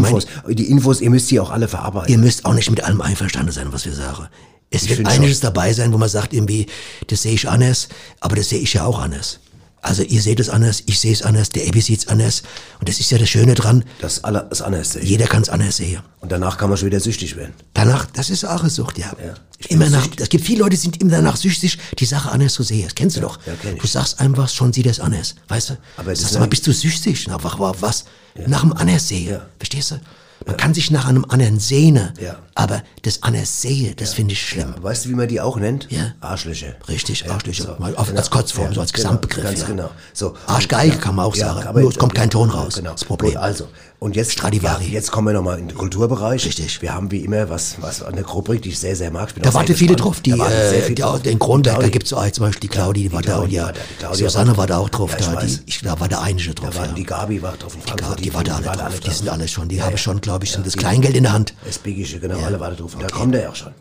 die 0.55 0.69
Infos, 0.71 1.01
ihr 1.01 1.09
müsst 1.11 1.29
die 1.29 1.39
auch 1.39 1.51
alle 1.51 1.67
verarbeiten. 1.67 2.11
Ihr 2.11 2.17
müsst 2.17 2.45
auch 2.45 2.53
nicht 2.55 2.69
mit 2.71 2.83
allem 2.83 3.01
einverstanden 3.01 3.51
sein, 3.55 3.73
was 3.73 3.85
wir 3.85 3.93
sagen. 3.93 4.27
Es 4.69 4.83
Ich 4.83 4.89
wird 4.97 5.07
einiges 5.07 5.39
dabei 5.39 5.73
sein, 5.73 5.91
wo 5.93 5.97
man 5.97 6.09
sagt 6.09 6.33
irgendwie, 6.33 6.67
das 7.07 7.21
sehe 7.23 7.33
ich 7.33 7.47
anders, 7.49 7.87
aber 8.19 8.35
das 8.35 8.49
sehe 8.49 8.59
ich 8.59 8.73
ja 8.73 8.85
auch 8.85 8.99
anders. 8.99 9.39
Also 9.81 10.01
ihr 10.01 10.19
seht 10.19 10.39
es 10.39 10.49
anders, 10.49 10.81
ich 10.87 10.99
sehe 10.99 11.13
es 11.13 11.21
anders, 11.21 11.49
der 11.49 11.67
Ebi 11.67 11.79
sieht 11.79 11.99
es 11.99 12.07
anders. 12.07 12.41
Und 12.79 12.89
das 12.89 12.99
ist 12.99 13.11
ja 13.11 13.19
das 13.19 13.29
Schöne 13.29 13.53
dran, 13.53 13.83
Das 14.01 14.23
alle, 14.23 14.47
das 14.49 14.63
anders 14.63 14.93
sehen. 14.93 15.05
jeder 15.05 15.27
kann 15.27 15.43
es 15.43 15.49
anders 15.49 15.77
sehen. 15.77 16.01
Und 16.21 16.31
danach 16.31 16.57
kann 16.57 16.69
man 16.69 16.77
schon 16.79 16.87
wieder 16.87 16.99
süchtig 16.99 17.35
werden. 17.35 17.53
Danach, 17.75 18.07
das 18.07 18.31
ist 18.31 18.43
auch 18.45 18.61
eine 18.61 18.71
Sucht, 18.71 18.97
ja. 18.97 19.13
Bin 19.13 19.35
Immer 19.69 19.91
nach, 19.91 20.07
es 20.17 20.29
gibt 20.29 20.43
viele 20.43 20.61
Leute, 20.63 20.71
die 20.71 20.77
sind 20.81 20.99
immer 21.01 21.11
danach 21.11 21.37
süchtig, 21.37 21.77
die 21.99 22.05
Sache 22.05 22.31
anders 22.31 22.53
zu 22.53 22.63
sehen. 22.63 22.85
Das 22.85 22.95
kennst 22.95 23.17
du 23.17 23.21
doch. 23.21 23.37
ja, 23.45 23.53
kenn. 23.61 23.77
Du 23.77 23.85
sagst 23.85 24.19
einem 24.19 24.35
was, 24.37 24.55
schon 24.55 24.73
sieht 24.73 24.87
es 24.87 24.99
anders. 24.99 25.35
Weißt 25.49 25.69
du? 25.69 25.77
Aber 25.97 26.09
das 26.09 26.19
Sagst 26.21 26.33
ist 26.33 26.39
mal, 26.39 26.45
ja- 26.45 26.49
bist 26.49 26.65
du 26.65 26.73
süchtig? 26.73 27.25
Na, 27.27 27.37
was? 27.43 28.05
Nach 28.47 28.61
dem 28.61 28.73
anders 28.73 29.07
sehen. 29.07 29.29
Ja. 29.29 29.45
Verstehst 29.59 29.91
du? 29.91 29.99
Man 30.45 30.57
kann 30.57 30.73
sich 30.73 30.91
nach 30.91 31.07
einem 31.07 31.25
anderen 31.29 31.59
sehnen. 31.59 32.11
Ja. 32.19 32.35
Aber 32.55 32.83
das 33.03 33.23
anders 33.23 33.61
sehen, 33.61 33.95
das 33.97 34.13
finde 34.13 34.33
ich 34.33 34.41
schlimm. 34.47 34.75
Weißt 34.81 35.05
du, 35.05 35.09
wie 35.09 35.13
man 35.13 35.27
die 35.27 35.39
auch 35.41 35.57
nennt? 35.57 35.87
Ja. 35.89 36.13
Arschlöcher. 36.21 36.75
Richtig, 36.87 37.29
Arschlöcher. 37.29 37.63
so, 37.63 37.75
Mal 37.81 37.95
auf, 37.95 38.07
genau. 38.07 38.19
als 38.19 38.29
Kurzform, 38.29 38.67
Ja, 38.67 38.73
so 38.73 38.81
als 38.81 38.93
genau, 38.93 39.07
Gesamtbegriff. 39.09 39.43
Ganz 39.43 39.61
ja. 39.61 39.67
genau. 39.67 39.91
So. 40.13 40.35
Arschgeige 40.47 40.97
kann 40.97 41.15
man 41.15 41.25
auch 41.25 41.35
Ja, 41.35 41.53
sagen. 41.53 41.67
aber- 41.67 41.81
Nur 41.81 41.89
es 41.89 41.97
kommt 41.97 42.13
kein 42.15 42.29
Ton 42.29 42.49
ja, 42.49 42.55
raus. 42.55 42.75
Genau. 42.75 42.91
Das 42.91 43.05
Problem. 43.05 43.31
Gut, 43.31 43.41
also. 43.41 43.67
Und 44.05 44.15
jetzt, 44.15 44.33
Stradivari. 44.33 44.85
Ja, 44.85 44.91
jetzt 44.91 45.11
kommen 45.11 45.29
wir 45.29 45.33
nochmal 45.33 45.57
in 45.57 45.67
den 45.67 45.75
Kulturbereich. 45.75 46.45
Richtig. 46.45 46.79
Wir 46.83 46.93
haben 46.93 47.09
wie 47.09 47.21
immer 47.21 47.49
was, 47.49 47.77
was 47.81 48.03
eine 48.03 48.23
Rubrik, 48.23 48.61
die 48.61 48.69
ich 48.69 48.77
sehr, 48.77 48.95
sehr 48.95 49.09
mag. 49.09 49.29
Ich 49.29 49.33
bin 49.33 49.41
Da 49.41 49.51
warten 49.51 49.73
viele 49.73 49.95
drauf. 49.95 50.21
Die, 50.21 50.29
Da 50.29 50.47
äh, 50.47 50.73
viele 50.83 50.93
die, 50.93 51.01
drauf. 51.01 51.23
den 51.23 51.39
Kronberg, 51.39 51.91
da 51.91 51.99
so 52.05 52.17
ein, 52.17 52.31
zum 52.31 52.45
Beispiel 52.45 52.59
die 52.59 52.67
Claudi, 52.67 53.01
die 53.01 53.11
war 53.11 53.23
da 53.23 53.39
und 53.39 53.51
ja. 53.51 53.71
da, 53.99 54.11
die 54.11 54.17
Susanne 54.19 54.55
war 54.57 54.67
da 54.67 54.77
auch 54.77 54.89
drauf. 54.89 55.09
Ja, 55.13 55.17
ich 55.17 55.25
da, 55.25 55.35
die, 55.41 55.59
ich, 55.65 55.81
da 55.81 55.99
war 55.99 56.07
der 56.07 56.21
einige 56.21 56.53
drauf. 56.53 56.69
Da 56.69 56.79
waren 56.81 56.89
ja. 56.89 56.93
die 56.97 57.03
Gabi 57.03 57.41
war 57.41 57.53
drauf 57.57 57.75
Die. 57.75 57.95
Gabi, 57.95 58.21
die 58.21 58.31
war 58.35 58.43
da 58.43 58.57
alle 58.57 58.77
drauf. 58.77 58.99
Die 58.99 59.09
sind 59.09 59.27
alle 59.27 59.47
schon. 59.47 59.69
Die 59.69 59.77
Ja, 59.77 59.85
haben 59.85 59.93
ja. 59.93 59.97
schon, 59.97 60.21
glaube 60.21 60.45
ich, 60.45 60.51
schon 60.51 60.61
Ja, 60.61 60.65
das 60.65 60.73
die- 60.73 60.79
Kleingeld 60.79 61.15
in 61.15 61.23
der 61.23 61.33
Hand. 61.33 61.55
Das 61.65 61.79
Biggische, 61.79 62.19
genau, 62.19 62.37
Ja. 62.37 62.45
alle 62.45 62.59
waren 62.59 62.77
drauf. 62.77 62.95
Da 62.99 63.07
kommt 63.07 63.33
er 63.33 63.41
ja 63.41 63.49
auch 63.49 63.55
schon. 63.55 63.71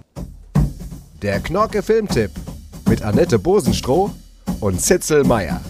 Der 1.20 1.38
Knorke 1.40 1.82
Filmtipp 1.82 2.30
mit 2.88 3.02
Annette 3.02 3.38
Bosenstroh 3.38 4.10
und 4.60 4.80
Zitzel 4.80 5.22
Meier. 5.24 5.60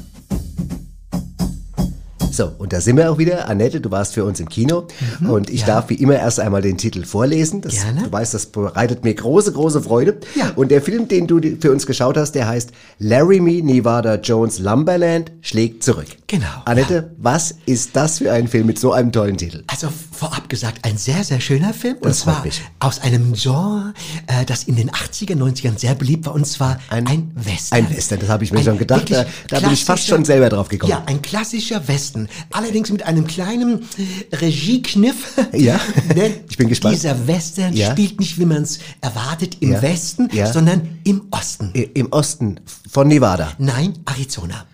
So, 2.35 2.51
und 2.59 2.73
da 2.73 2.81
sind 2.81 2.97
wir 2.97 3.13
auch 3.13 3.19
wieder. 3.19 3.49
Annette, 3.49 3.81
du 3.81 3.93
warst 3.93 4.15
für 4.15 4.25
uns 4.25 4.41
im 4.41 4.49
Kino. 4.49 4.89
und 5.29 5.51
ich 5.51 5.61
ja. 5.61 5.67
darf 5.69 5.89
wie 5.91 5.95
immer 5.95 6.17
erst 6.17 6.41
einmal 6.41 6.63
den 6.63 6.77
Titel 6.77 7.05
vorlesen. 7.05 7.61
Das, 7.61 7.75
Gerne. 7.75 8.03
Du 8.03 8.11
weißt, 8.11 8.35
das 8.35 8.47
bereitet 8.47 9.05
mir 9.05 9.15
große, 9.15 9.53
große 9.53 9.83
Freude. 9.83 10.19
Ja. 10.35 10.51
Und 10.57 10.73
der 10.73 10.83
Film, 10.83 11.07
den 11.07 11.29
du 11.29 11.41
für 11.61 11.71
uns 11.71 11.87
geschaut 11.87 12.17
hast, 12.17 12.33
der 12.33 12.49
heißt 12.49 12.73
Laramie 12.99 13.63
Nevada 13.63 14.17
Jones 14.17 14.59
Lumberland 14.59 15.31
schlägt 15.43 15.85
zurück. 15.85 16.09
Genau, 16.35 16.49
Annette, 16.65 17.15
was 17.19 17.55
ist 17.65 17.95
das 17.95 18.19
für 18.19 18.33
ein 18.33 18.49
Film 18.49 18.67
mit 18.67 18.77
so 18.79 18.93
einem 18.93 19.13
tollen 19.13 19.37
Titel? 19.37 19.63
Also 19.69 19.89
vorab 20.11 20.49
gesagt, 20.49 20.85
ein 20.85 20.97
sehr, 20.99 21.23
sehr 21.23 21.39
schöner 21.41 21.73
Film. 21.73 21.95
und 21.99 22.07
Das 22.07 22.23
freut 22.23 22.35
zwar 22.35 22.45
mich. 22.45 22.61
aus 22.81 22.99
einem 23.01 23.35
Genre, 23.35 23.95
äh, 24.27 24.45
das 24.45 24.65
in 24.65 24.75
den 24.75 24.91
80er, 24.91 25.37
90ern 25.37 25.79
sehr 25.79 25.95
beliebt 25.95 26.27
war, 26.27 26.35
und 26.35 26.45
zwar 26.45 26.79
ein, 26.91 27.31
Western. 27.37 27.79
Ein 27.87 27.97
Western, 27.97 28.19
das 28.19 28.29
habe 28.31 28.43
ich 28.43 28.51
mir 28.53 28.59
Ein 28.59 28.65
schon 28.65 28.79
gedacht. 28.79 29.09
Da, 29.13 29.27
da 29.49 29.61
bin 29.61 29.71
ich 29.73 29.85
fast 29.85 30.09
schon 30.09 30.25
selber 30.25 30.49
drauf 30.49 30.69
gekommen. 30.69 30.91
Ja, 30.91 31.05
ein 31.07 31.23
klassischer 31.23 31.87
Western. 31.87 32.29
Allerdings 32.51 32.91
mit 32.91 33.05
einem 33.05 33.29
kleinen 33.29 33.85
Regiekniff. 34.33 35.39
Ja, 35.53 35.79
ich 36.49 36.57
bin 36.57 36.69
gespannt. 36.69 36.97
Dieser 36.97 37.29
Western 37.29 37.73
Ja. 37.75 37.93
spielt 37.93 38.19
nicht, 38.19 38.39
wie 38.41 38.45
man 38.45 38.63
es 38.63 38.81
erwartet, 39.01 39.59
im 39.61 39.73
Ja. 39.73 39.83
Westen, 39.83 40.29
Ja. 40.33 40.53
sondern 40.53 40.99
im 41.05 41.23
Osten. 41.31 41.71
Im 41.73 42.13
Osten 42.13 42.59
von 42.91 43.07
Nevada. 43.07 43.53
Nein, 43.59 43.95
Arizona. 44.05 44.67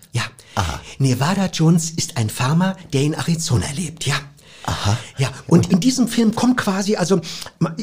Aha. 0.55 0.79
Nevada 0.99 1.47
Jones 1.47 1.91
ist 1.91 2.17
ein 2.17 2.29
Farmer, 2.29 2.75
der 2.93 3.01
in 3.01 3.13
Arizona 3.13 3.65
lebt. 3.75 4.05
Ja. 4.05 4.15
Aha. 4.63 4.95
Ja, 5.17 5.29
und 5.47 5.71
in 5.71 5.79
diesem 5.79 6.07
Film 6.07 6.35
kommt 6.35 6.55
quasi, 6.57 6.95
also, 6.95 7.19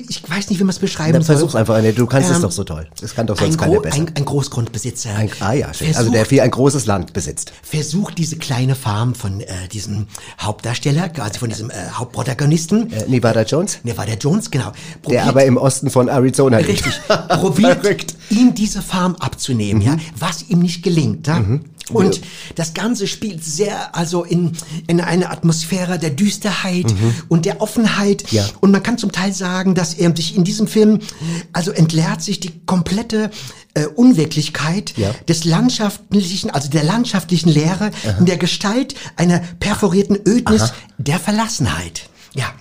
ich 0.08 0.22
weiß 0.30 0.48
nicht, 0.48 0.60
wie 0.60 0.64
man 0.64 0.70
es 0.70 0.78
beschreiben 0.78 1.12
Dann 1.14 1.22
soll. 1.22 1.34
versuch's 1.34 1.56
einfach, 1.56 1.74
Annette. 1.74 1.96
Du 1.96 2.06
kannst 2.06 2.30
es 2.30 2.36
Ähm, 2.36 2.42
doch 2.42 2.52
so 2.52 2.62
toll. 2.62 2.86
Das 3.00 3.16
kann 3.16 3.26
doch 3.26 3.36
sonst 3.36 3.54
ein, 3.54 3.58
keiner 3.58 3.80
besser. 3.80 3.96
ein, 3.96 4.12
ein 4.14 4.24
Großgrundbesitzer. 4.24 5.12
Ein, 5.12 5.28
ah 5.40 5.54
ja, 5.54 5.74
schön. 5.74 5.88
also 5.88 5.98
versucht- 6.02 6.14
der 6.14 6.24
viel 6.26 6.40
ein 6.40 6.52
großes 6.52 6.86
Land 6.86 7.12
besitzt. 7.14 7.52
versucht 7.64 8.16
diese 8.16 8.36
kleine 8.36 8.76
Farm 8.76 9.16
von 9.16 9.40
äh, 9.40 9.66
diesem 9.72 10.06
Hauptdarsteller, 10.40 11.10
also 11.18 11.40
von 11.40 11.48
diesem 11.48 11.70
äh, 11.70 11.74
Hauptprotagonisten, 11.94 12.92
Äh, 12.92 13.08
Nevada 13.08 13.42
Jones, 13.42 13.78
Nevada 13.82 14.12
Jones, 14.14 14.48
genau, 14.48 14.70
der 14.70 15.00
probiert- 15.02 15.26
aber 15.26 15.44
im 15.46 15.56
Osten 15.56 15.90
von 15.90 16.08
Arizona 16.08 16.58
liegt. 16.58 16.70
Richtig. 16.86 17.00
Probiert 17.08 17.80
Verrückt. 17.82 18.14
ihm 18.30 18.54
diese 18.54 18.82
Farm 18.82 19.16
abzunehmen, 19.16 19.82
ja, 19.82 19.96
was 20.16 20.42
ihm 20.48 20.60
nicht 20.60 20.84
gelingt, 20.84 21.26
ja. 21.26 21.40
Mhm. 21.40 21.64
Und 21.90 22.20
das 22.54 22.74
Ganze 22.74 23.06
spielt 23.06 23.44
sehr, 23.44 23.94
also 23.96 24.24
in, 24.24 24.52
in 24.86 25.00
eine 25.00 25.30
Atmosphäre 25.30 25.98
der 25.98 26.10
Düsterheit 26.10 26.94
und 27.28 27.44
der 27.44 27.60
Offenheit. 27.60 28.24
Mhm. 28.30 28.36
Ja. 28.36 28.46
Und 28.60 28.70
man 28.70 28.82
kann 28.82 28.98
zum 28.98 29.12
Teil 29.12 29.32
sagen, 29.32 29.74
dass 29.74 29.94
er 29.94 30.14
sich 30.14 30.36
in 30.36 30.44
diesem 30.44 30.66
Film, 30.66 31.00
also 31.52 31.70
entleert 31.70 32.22
sich 32.22 32.40
die 32.40 32.52
komplette 32.66 33.30
äh, 33.74 33.86
Unwirklichkeit 33.86 34.94
Ja. 34.96 35.14
des 35.28 35.44
landschaftlichen, 35.44 36.50
also 36.50 36.68
der 36.68 36.84
landschaftlichen 36.84 37.48
Lehre 37.50 37.90
in 38.18 38.26
der 38.26 38.36
Gestalt 38.36 38.94
einer 39.16 39.40
perforierten 39.60 40.16
Ödnis 40.26 40.72
der 40.98 41.18
Verlassenheit. 41.18 42.08
Ja 42.34 42.52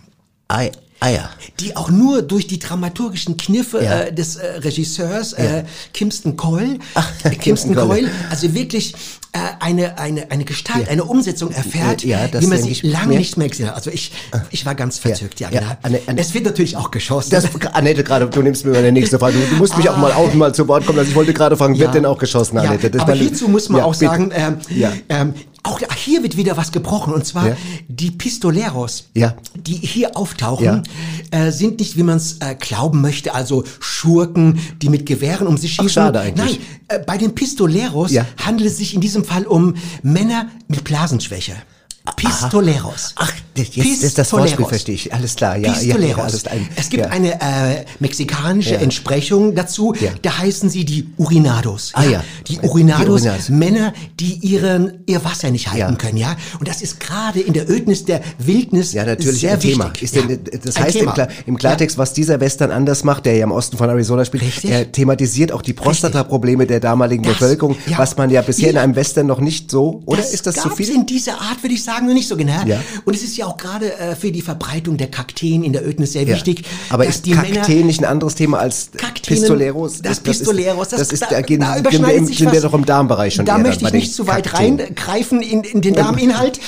Ei, 1.00 1.10
Eier. 1.14 1.30
die 1.60 1.76
auch 1.76 1.90
nur 1.90 2.22
durch 2.24 2.48
die 2.48 2.60
dramaturgischen 2.60 3.38
Kniffe 3.38 3.84
Ja. 3.84 4.00
äh, 4.02 4.14
des 4.14 4.36
äh, 4.38 4.48
Regisseurs 4.58 5.34
äh, 5.34 5.64
Kimston 5.94 6.36
Cole, 6.38 6.80
äh, 7.24 7.30
Kimston. 7.36 7.76
Coyle, 7.76 8.10
also 8.30 8.54
wirklich 8.54 8.94
äh, 9.34 9.38
eine 9.60 10.00
eine 10.00 10.32
eine 10.32 10.44
Gestalt, 10.44 10.86
Ja. 10.86 10.92
eine 10.92 11.04
Umsetzung 11.04 11.52
erfährt, 11.52 12.04
Ja, 12.04 12.28
das 12.28 12.42
wie 12.42 12.48
man 12.48 12.62
sie 12.62 12.74
lange 12.88 13.18
nicht 13.18 13.38
mehr 13.38 13.48
gesehen 13.48 13.68
hat. 13.68 13.76
Also 13.76 13.92
ich 13.92 14.12
ich 14.50 14.66
war 14.66 14.74
ganz 14.74 14.98
verzückt, 14.98 15.40
ja, 15.40 15.50
Ja. 15.52 15.60
genau. 15.60 15.72
Anne- 15.84 16.02
Anne- 16.08 16.20
es 16.22 16.34
wird 16.34 16.46
natürlich 16.46 16.76
auch 16.78 16.90
geschossen. 16.90 17.30
Das, 17.32 17.46
Annette, 17.74 18.04
gerade, 18.04 18.28
du 18.28 18.42
nimmst 18.42 18.66
mir 18.66 18.72
meine 18.72 18.92
nächste 18.92 19.20
Frage. 19.20 19.38
Du, 19.38 19.46
du 19.48 19.56
musst 19.58 19.78
mich 19.78 19.88
auch 19.90 19.98
mal 19.98 20.12
auch 20.14 20.34
mal 20.34 20.54
zu 20.56 20.68
Wort 20.68 20.86
kommen 20.86 20.98
lassen. 20.98 21.10
Ich 21.12 21.16
wollte 21.16 21.34
gerade 21.34 21.56
fragen, 21.58 21.78
wird 21.78 21.94
denn 21.94 22.06
auch 22.06 22.18
geschossen, 22.18 22.58
Annette? 22.58 22.84
Ja, 22.88 22.90
Das 22.90 23.02
aber 23.02 23.14
hierzu 23.14 23.48
muss 23.50 23.70
man 23.70 23.80
Ja, 23.80 23.86
auch 23.86 23.92
bitte. 23.94 24.06
sagen, 24.06 24.32
ähm, 24.34 24.58
Ja. 24.76 24.92
ähm, 25.10 25.34
auch 25.68 25.80
hier 25.96 26.24
wird 26.24 26.38
wieder 26.38 26.58
was 26.58 26.72
gebrochen 26.72 27.14
und 27.14 27.26
zwar 27.26 27.50
Ja. 27.50 27.58
die 27.88 28.12
Pistoleros, 28.12 29.06
Ja. 29.14 29.36
die 29.56 29.74
hier 29.76 30.16
auftauchen, 30.18 30.84
Ja. 31.32 31.40
äh, 31.48 31.52
sind 31.52 31.80
nicht, 31.80 31.98
wie 31.98 32.04
man 32.04 32.18
es 32.18 32.38
äh, 32.40 32.56
glauben 32.56 33.02
möchte, 33.02 33.34
also 33.36 33.64
Schurken, 33.80 34.60
die 34.82 34.90
mit 34.90 35.06
Gewehren 35.06 35.48
um 35.48 35.58
sich 35.58 35.74
Ach, 35.80 35.84
schießen. 35.84 35.90
schade 35.90 36.20
eigentlich. 36.20 36.60
Nein, 36.60 37.00
äh, 37.00 37.00
bei 37.06 37.18
den 37.18 37.36
Pistoleros 37.36 38.12
handelt 38.44 38.70
es 38.70 38.78
sich 38.78 38.94
in 38.94 39.02
diesem 39.02 39.24
Fall 39.24 39.46
um 39.46 39.76
Männer 40.04 40.48
mit 40.68 40.84
Blasenschwäche. 40.84 41.54
Pistoleros. 42.16 43.14
Ach, 43.18 43.32
das- 43.58 43.76
jetzt 43.76 44.04
ist 44.04 44.18
das 44.18 44.32
Wortspiel, 44.34 44.66
verstehe 44.66 44.96
ich. 44.96 45.14
Alles 45.14 45.36
klar, 45.36 45.58
ja, 45.58 45.72
Pistoleros. 45.72 46.18
ja, 46.18 46.24
alles 46.24 46.48
ein- 46.48 46.68
es 46.76 46.90
gibt 46.90 47.04
ja. 47.04 47.10
eine 47.12 47.34
äh, 47.42 47.86
mexikanische 48.00 48.76
Ja. 48.76 48.80
Entsprechung 48.80 49.56
dazu, 49.56 49.94
Ja. 50.00 50.12
da 50.22 50.38
heißen 50.38 50.70
sie 50.70 50.86
die 50.86 51.08
Urinados. 51.18 51.92
Ah, 51.94 52.04
ja. 52.04 52.24
Die 52.48 52.58
Die 52.58 52.68
Urinados, 52.68 53.22
Urinados. 53.22 53.50
Männer, 53.50 53.94
die 54.20 54.34
ihren, 54.42 55.04
ihr 55.06 55.24
Wasser 55.24 55.52
nicht 55.52 55.72
halten 55.72 55.98
können, 55.98 56.18
ja. 56.18 56.36
Und 56.60 56.68
das 56.68 56.82
ist 56.82 57.00
gerade 57.00 57.40
in 57.40 57.54
der 57.54 57.70
Ödnis 57.70 58.06
der 58.06 58.22
Wildnis 58.40 58.94
Ja, 58.94 59.06
natürlich 59.06 59.42
sehr 59.42 59.54
ein 59.54 59.60
Thema. 59.60 59.92
wichtig. 60.00 60.12
Denn, 60.12 60.40
das 60.64 60.76
Ein 60.76 60.84
heißt 60.84 60.96
im. 60.98 61.14
Klar, 61.14 61.28
im 61.46 61.58
Klartext, 61.58 61.98
was 61.98 62.14
dieser 62.14 62.40
Western 62.40 62.72
anders 62.72 63.04
macht, 63.04 63.26
der 63.26 63.36
ja 63.38 63.44
im 63.44 63.52
Osten 63.52 63.78
von 63.78 63.90
Arizona 63.90 64.26
spielt, 64.26 64.44
Richtig. 64.44 64.70
er 64.72 64.92
thematisiert 64.92 65.52
auch 65.52 65.62
die 65.62 65.74
Prostataprobleme 65.74 66.66
der 66.68 66.80
damaligen 66.80 67.24
Das- 67.24 67.34
Bevölkerung, 67.34 67.76
ja. 67.88 67.98
was 67.98 68.18
man 68.18 68.30
ja 68.30 68.42
bisher 68.42 68.70
in 68.70 68.78
einem 68.78 68.96
Western 68.96 69.26
noch 69.28 69.40
nicht 69.40 69.70
so, 69.72 70.02
oder 70.06 70.22
ist 70.28 70.46
das 70.48 70.56
zu 70.56 70.70
viel? 70.70 70.90
in 70.90 71.06
dieser 71.06 71.34
Art, 71.42 71.62
würde 71.64 71.76
ich 71.76 71.84
sagen, 71.84 72.08
noch 72.08 72.14
nicht 72.14 72.28
so 72.28 72.38
genau. 72.38 72.54
Und 73.06 73.16
es 73.16 73.24
ist 73.24 73.36
ja 73.38 73.46
auch 73.48 73.58
gerade 73.58 73.98
äh, 73.98 74.16
für 74.16 74.32
die 74.32 74.42
Verbreitung 74.42 74.98
der 74.98 75.08
Kakteen 75.08 75.64
in 75.64 75.74
der 75.74 75.88
Ödnis 75.88 76.14
sehr 76.14 76.24
Ja. 76.24 76.36
wichtig. 76.36 76.64
Aber 76.90 77.06
ist 77.06 77.26
die 77.26 77.34
Männer 77.34 77.48
Kakteen 77.56 77.88
nicht 77.88 78.00
ein 78.02 78.06
anderes 78.06 78.36
Thema 78.36 78.60
als 78.60 78.90
Kakteen, 78.96 79.38
Pistoleros? 79.40 80.02
Das 80.02 80.14
ist- 80.14 80.24
Pistoleros, 80.24 80.90
das, 80.90 81.00
das 81.00 81.12
ist, 81.14 81.24
da, 81.24 81.28
da, 81.30 81.42
gehen, 81.42 81.62
da 81.62 81.76
sind 81.76 82.06
wir, 82.06 82.14
im- 82.14 82.26
sich 82.26 82.38
sind 82.38 82.52
wir 82.52 82.62
doch 82.62 82.74
im 82.74 82.86
Darmbereich 82.86 83.34
schon 83.36 83.46
Da 83.46 83.58
eher 83.58 83.64
möchte 83.64 83.86
ich 83.86 83.94
nicht 83.94 84.14
zu 84.14 84.28
weit 84.28 84.46
Kakteen. 84.46 84.80
reingreifen 84.80 85.42
in, 85.42 85.64
in 85.64 85.82
den 85.82 85.94
Darminhalt. 85.96 86.60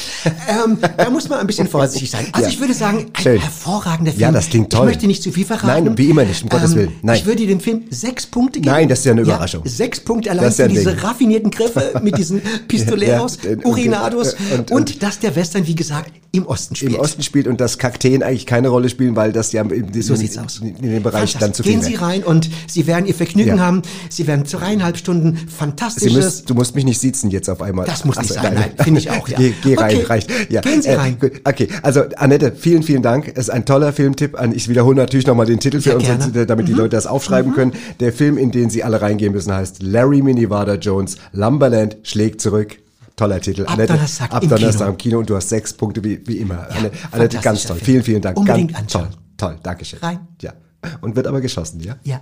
ähm, 0.47 0.77
da 0.97 1.09
muss 1.09 1.29
man 1.29 1.39
ein 1.39 1.47
bisschen 1.47 1.67
vorsichtig 1.69 2.09
sein. 2.09 2.27
Also 2.31 2.47
Ja. 2.47 2.53
ich 2.53 2.59
würde 2.59 2.73
sagen, 2.73 3.07
ein 3.13 3.21
Schön. 3.23 3.39
hervorragender 3.41 4.11
Film. 4.11 4.21
Ja, 4.21 4.31
das 4.31 4.49
klingt 4.49 4.71
toll. 4.71 4.87
Ich 4.87 4.93
möchte 4.95 5.07
nicht 5.07 5.21
zu 5.23 5.31
viel 5.31 5.45
verraten. 5.45 5.85
Nein, 5.85 5.97
wie 5.97 6.09
immer 6.09 6.23
nicht, 6.25 6.41
um 6.43 6.49
Gottes 6.49 6.75
Willen. 6.75 6.93
Nein. 7.01 7.17
Ich 7.17 7.25
würde 7.25 7.45
dem 7.45 7.59
Film 7.59 7.83
sechs 7.89 8.25
Punkte 8.25 8.59
geben. 8.61 8.71
Nein, 8.73 8.87
das 8.89 8.99
ist 8.99 9.05
ja 9.05 9.11
eine 9.11 9.21
Überraschung. 9.21 9.61
sechs 9.65 9.99
Punkte 9.99 10.31
allein 10.31 10.45
Das 10.45 10.57
ja 10.57 10.65
für 10.65 10.69
diese 10.71 10.91
Ding. 10.95 10.99
raffinierten 10.99 11.51
Griffe 11.51 11.99
mit 12.01 12.17
diesen 12.17 12.41
Pistoleros, 12.67 13.37
Ja, 13.43 13.65
Urinados 13.65 14.33
und- 14.33 14.59
und, 14.59 14.71
und- 14.71 15.03
dass 15.03 15.19
der 15.19 15.35
Western, 15.35 15.65
wie 15.67 15.75
gesagt, 15.75 16.11
im 16.31 16.45
Osten 16.45 16.68
spielt. 16.75 16.93
Im 16.93 16.99
Osten 16.99 17.23
spielt 17.23 17.47
und 17.47 17.59
dass 17.61 17.77
Kakteen 17.77 18.23
eigentlich 18.23 18.45
keine 18.45 18.69
Rolle 18.69 18.89
spielen, 18.89 19.15
weil 19.15 19.31
das 19.31 19.51
ja 19.51 19.61
in, 19.63 19.91
diesem, 19.91 20.15
So 20.15 20.65
in, 20.65 20.75
in 20.77 20.91
dem 20.91 21.03
Bereich 21.03 21.37
dann 21.37 21.53
zu 21.53 21.63
viel 21.63 21.73
Gehen 21.73 21.81
Sie 21.81 21.95
rein 21.95 22.23
und 22.23 22.49
Sie 22.67 22.87
werden 22.87 23.05
Ihr 23.05 23.13
Vergnügen 23.15 23.57
Ja. 23.57 23.59
haben. 23.59 23.81
Sie 24.09 24.27
werden 24.27 24.43
dreieinhalb 24.49 24.97
Stunden 24.97 25.37
fantastisches. 25.55 26.13
müsst, 26.13 26.49
du 26.49 26.53
musst 26.53 26.75
mich 26.75 26.85
nicht 26.85 26.99
siezen 26.99 27.29
jetzt 27.31 27.49
auf 27.49 27.61
einmal. 27.61 27.85
Das 27.85 28.05
muss 28.05 28.17
nicht 28.17 28.31
Ach 28.31 28.35
so, 28.35 28.41
sein, 28.41 28.53
nein, 28.53 28.71
finde 28.83 28.99
ich 28.99 29.09
auch, 29.11 29.27
ja. 29.27 29.37
Geh, 29.39 29.53
geh 29.63 29.75
rein, 29.75 29.95
Okay, 29.95 30.03
reicht. 30.05 30.29
Ja. 30.51 30.61
gehen 30.61 30.81
Sie 30.81 30.89
äh, 30.89 30.95
rein. 30.95 31.17
Okay, 31.43 31.67
also 31.81 32.03
Annette, 32.17 32.53
vielen, 32.57 32.83
vielen 32.83 33.01
Dank. 33.01 33.27
Es 33.29 33.45
ist 33.47 33.49
ein 33.49 33.65
toller 33.65 33.93
Filmtipp. 33.93 34.39
An- 34.39 34.53
Ich 34.53 34.67
wiederhole 34.69 34.95
natürlich 34.95 35.27
nochmal 35.27 35.45
den 35.45 35.59
Titel 35.59 35.81
für 35.81 35.89
Ja, 35.89 35.95
uns, 35.95 36.05
gerne. 36.05 36.45
damit 36.45 36.67
die 36.67 36.73
Leute 36.73 36.89
das 36.89 37.07
aufschreiben 37.07 37.53
können. 37.53 37.73
Der 37.99 38.13
Film, 38.13 38.37
in 38.37 38.51
den 38.51 38.69
Sie 38.69 38.83
alle 38.83 39.01
reingehen 39.01 39.33
müssen, 39.33 39.53
heißt 39.53 39.81
Larry 39.81 40.21
Minivada 40.21 40.75
Jones, 40.75 41.17
Lumberland 41.31 41.97
schlägt 42.03 42.41
zurück. 42.41 42.77
Toller 43.19 43.41
Titel. 43.41 43.65
Ab 43.65 43.77
Donnerstag 43.85 44.33
ab 44.33 44.43
im 44.43 44.49
Donnerstag 44.49 44.79
Kino. 44.79 44.91
im 44.91 44.97
Kino 44.97 45.19
und 45.19 45.29
du 45.29 45.35
hast 45.35 45.49
sechs 45.49 45.73
Punkte 45.73 46.01
wie, 46.05 46.25
wie 46.25 46.37
immer. 46.37 46.69
Anne, 46.69 46.89
Annette, 47.11 47.37
ganz 47.39 47.65
toll. 47.65 47.75
Film. 47.75 47.85
Vielen, 47.85 48.03
vielen 48.03 48.21
Dank. 48.21 48.37
Unbedingt 48.37 48.73
ganz 48.73 48.93
toll. 48.93 49.01
anschauen. 49.01 49.21
Toll, 49.35 49.57
Dankeschön. 49.61 49.99
Rein. 49.99 50.19
Ja. 50.41 50.53
Und 51.01 51.17
wird 51.17 51.27
aber 51.27 51.41
geschossen, 51.41 51.81
ja? 51.81 51.97
Ja. 52.03 52.21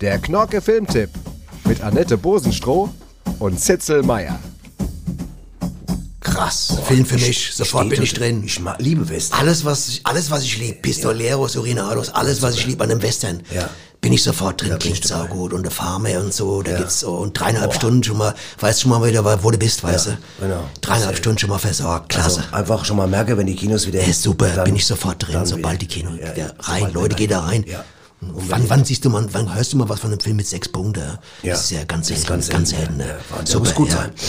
Der 0.00 0.18
Knorke 0.20 0.62
Filmtipp 0.62 1.10
mit 1.66 1.82
Annette 1.82 2.16
Bosenstroh 2.16 2.88
und 3.40 3.60
Zitzel 3.60 4.02
Meier. 4.02 4.38
Krass. 6.38 6.72
Film 6.86 7.04
für 7.04 7.16
mich. 7.18 7.50
Sofort 7.52 7.88
bin 7.88 8.02
ich 8.02 8.14
drin. 8.14 8.42
Ich 8.44 8.60
liebe 8.78 9.08
Western. 9.08 9.40
Alles, 9.40 9.64
was 9.64 9.88
ich, 9.88 10.00
alles, 10.04 10.30
was 10.30 10.44
ich 10.44 10.56
liebe. 10.58 10.74
Pistoleros, 10.80 11.56
Urinados, 11.56 12.10
alles, 12.10 12.42
was 12.42 12.54
ich 12.54 12.66
liebe 12.66 12.84
an 12.84 12.90
einem 12.90 13.02
Western. 13.02 13.42
Ja. 13.52 13.68
Bin 14.00 14.12
ich 14.12 14.22
sofort 14.22 14.62
drin. 14.62 14.78
Klingt 14.78 15.04
saugut. 15.04 15.52
Und 15.52 15.64
der 15.64 15.72
Farmer 15.72 16.20
und 16.20 16.32
so. 16.32 16.62
Da 16.62 16.76
gibt's 16.76 17.00
so. 17.00 17.10
Und 17.16 17.38
dreieinhalb 17.38 17.74
Stunden 17.74 18.04
schon 18.04 18.18
mal, 18.18 18.34
weißt 18.60 18.82
schon 18.82 18.90
mal 18.92 19.04
wieder, 19.04 19.42
wo 19.42 19.50
du 19.50 19.58
bist, 19.58 19.82
weißt 19.82 20.06
du? 20.06 20.18
genau. 20.40 20.62
Dreieinhalb 20.80 21.16
Stunden 21.16 21.38
schon 21.38 21.50
mal 21.50 21.58
versorgt. 21.58 22.10
Klasse. 22.10 22.44
Also 22.52 22.54
einfach 22.56 22.84
schon 22.84 22.96
mal 22.96 23.08
merke, 23.08 23.36
wenn 23.36 23.46
die 23.46 23.56
Kinos 23.56 23.86
wieder. 23.88 24.00
Ja, 24.06 24.12
super, 24.12 24.48
dann- 24.48 24.64
bin 24.64 24.76
ich 24.76 24.86
sofort 24.86 25.26
drin, 25.26 25.44
sobald 25.44 25.82
die 25.82 25.88
Kino 25.88 26.10
Ja, 26.10 26.16
wieder 26.32 26.36
ja, 26.36 26.52
rein. 26.60 26.92
Leute, 26.92 27.16
geht 27.16 27.32
da 27.32 27.40
rein. 27.40 27.64
Ja. 27.66 27.84
Wann, 28.20 28.68
wann 28.68 28.84
siehst 28.84 29.04
du 29.04 29.10
mal, 29.10 29.26
wann 29.32 29.54
hörst 29.54 29.72
du 29.72 29.76
mal 29.76 29.88
was 29.88 30.00
von 30.00 30.10
einem 30.10 30.20
Film 30.20 30.36
mit 30.36 30.46
sechs 30.46 30.68
Punkten? 30.68 31.02
Ja. 31.42 31.52
Das 31.52 31.62
ist 31.64 31.70
ja 31.70 31.84
ganz 31.84 32.08
Das 32.08 32.16
selten, 32.18 32.28
ganz 32.32 32.48
ganz, 32.48 32.70
selten, 32.70 32.98
ja. 33.00 33.06
ne? 33.06 33.18
Ja. 33.48 33.58
Muss 33.58 33.74
gut 33.74 33.90
sein, 33.92 34.10
Ja. 34.16 34.22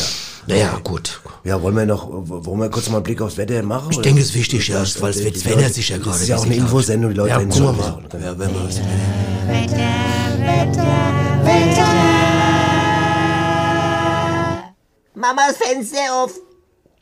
Naja, 0.48 0.80
gut. 0.84 1.22
Ja, 1.44 1.62
wollen 1.62 1.76
wir 1.76 1.86
noch, 1.86 2.08
wollen 2.10 2.60
wir 2.60 2.70
kurz 2.70 2.90
mal 2.90 2.98
einen 2.98 3.04
Blick 3.04 3.22
aufs 3.22 3.38
Wetter 3.38 3.62
machen? 3.64 3.88
Ich 3.92 3.98
oder? 3.98 4.04
denke, 4.04 4.22
es 4.22 4.30
ist 4.30 4.36
wichtig, 4.36 4.68
ja, 4.68 4.80
Das- 4.80 5.02
weil 5.02 5.12
es 5.12 5.42
verändert 5.42 5.74
sich 5.74 5.90
ja 5.90 5.98
Das 5.98 6.06
gerade. 6.06 6.20
ist 6.22 6.28
ja 6.28 6.38
auch 6.38 6.46
eine 6.46 6.56
Infosendung, 6.56 7.12
die 7.12 7.18
Leute 7.18 7.30
Ja, 7.30 7.38
gucken 7.40 7.64
wir 7.64 7.72
mal. 7.74 8.04
Ja, 8.22 8.40
wenn 8.40 8.50
wir 8.54 8.64
was. 8.66 8.80
Mamas 15.16 15.58
Fenster 15.58 15.98
auf. 16.24 16.32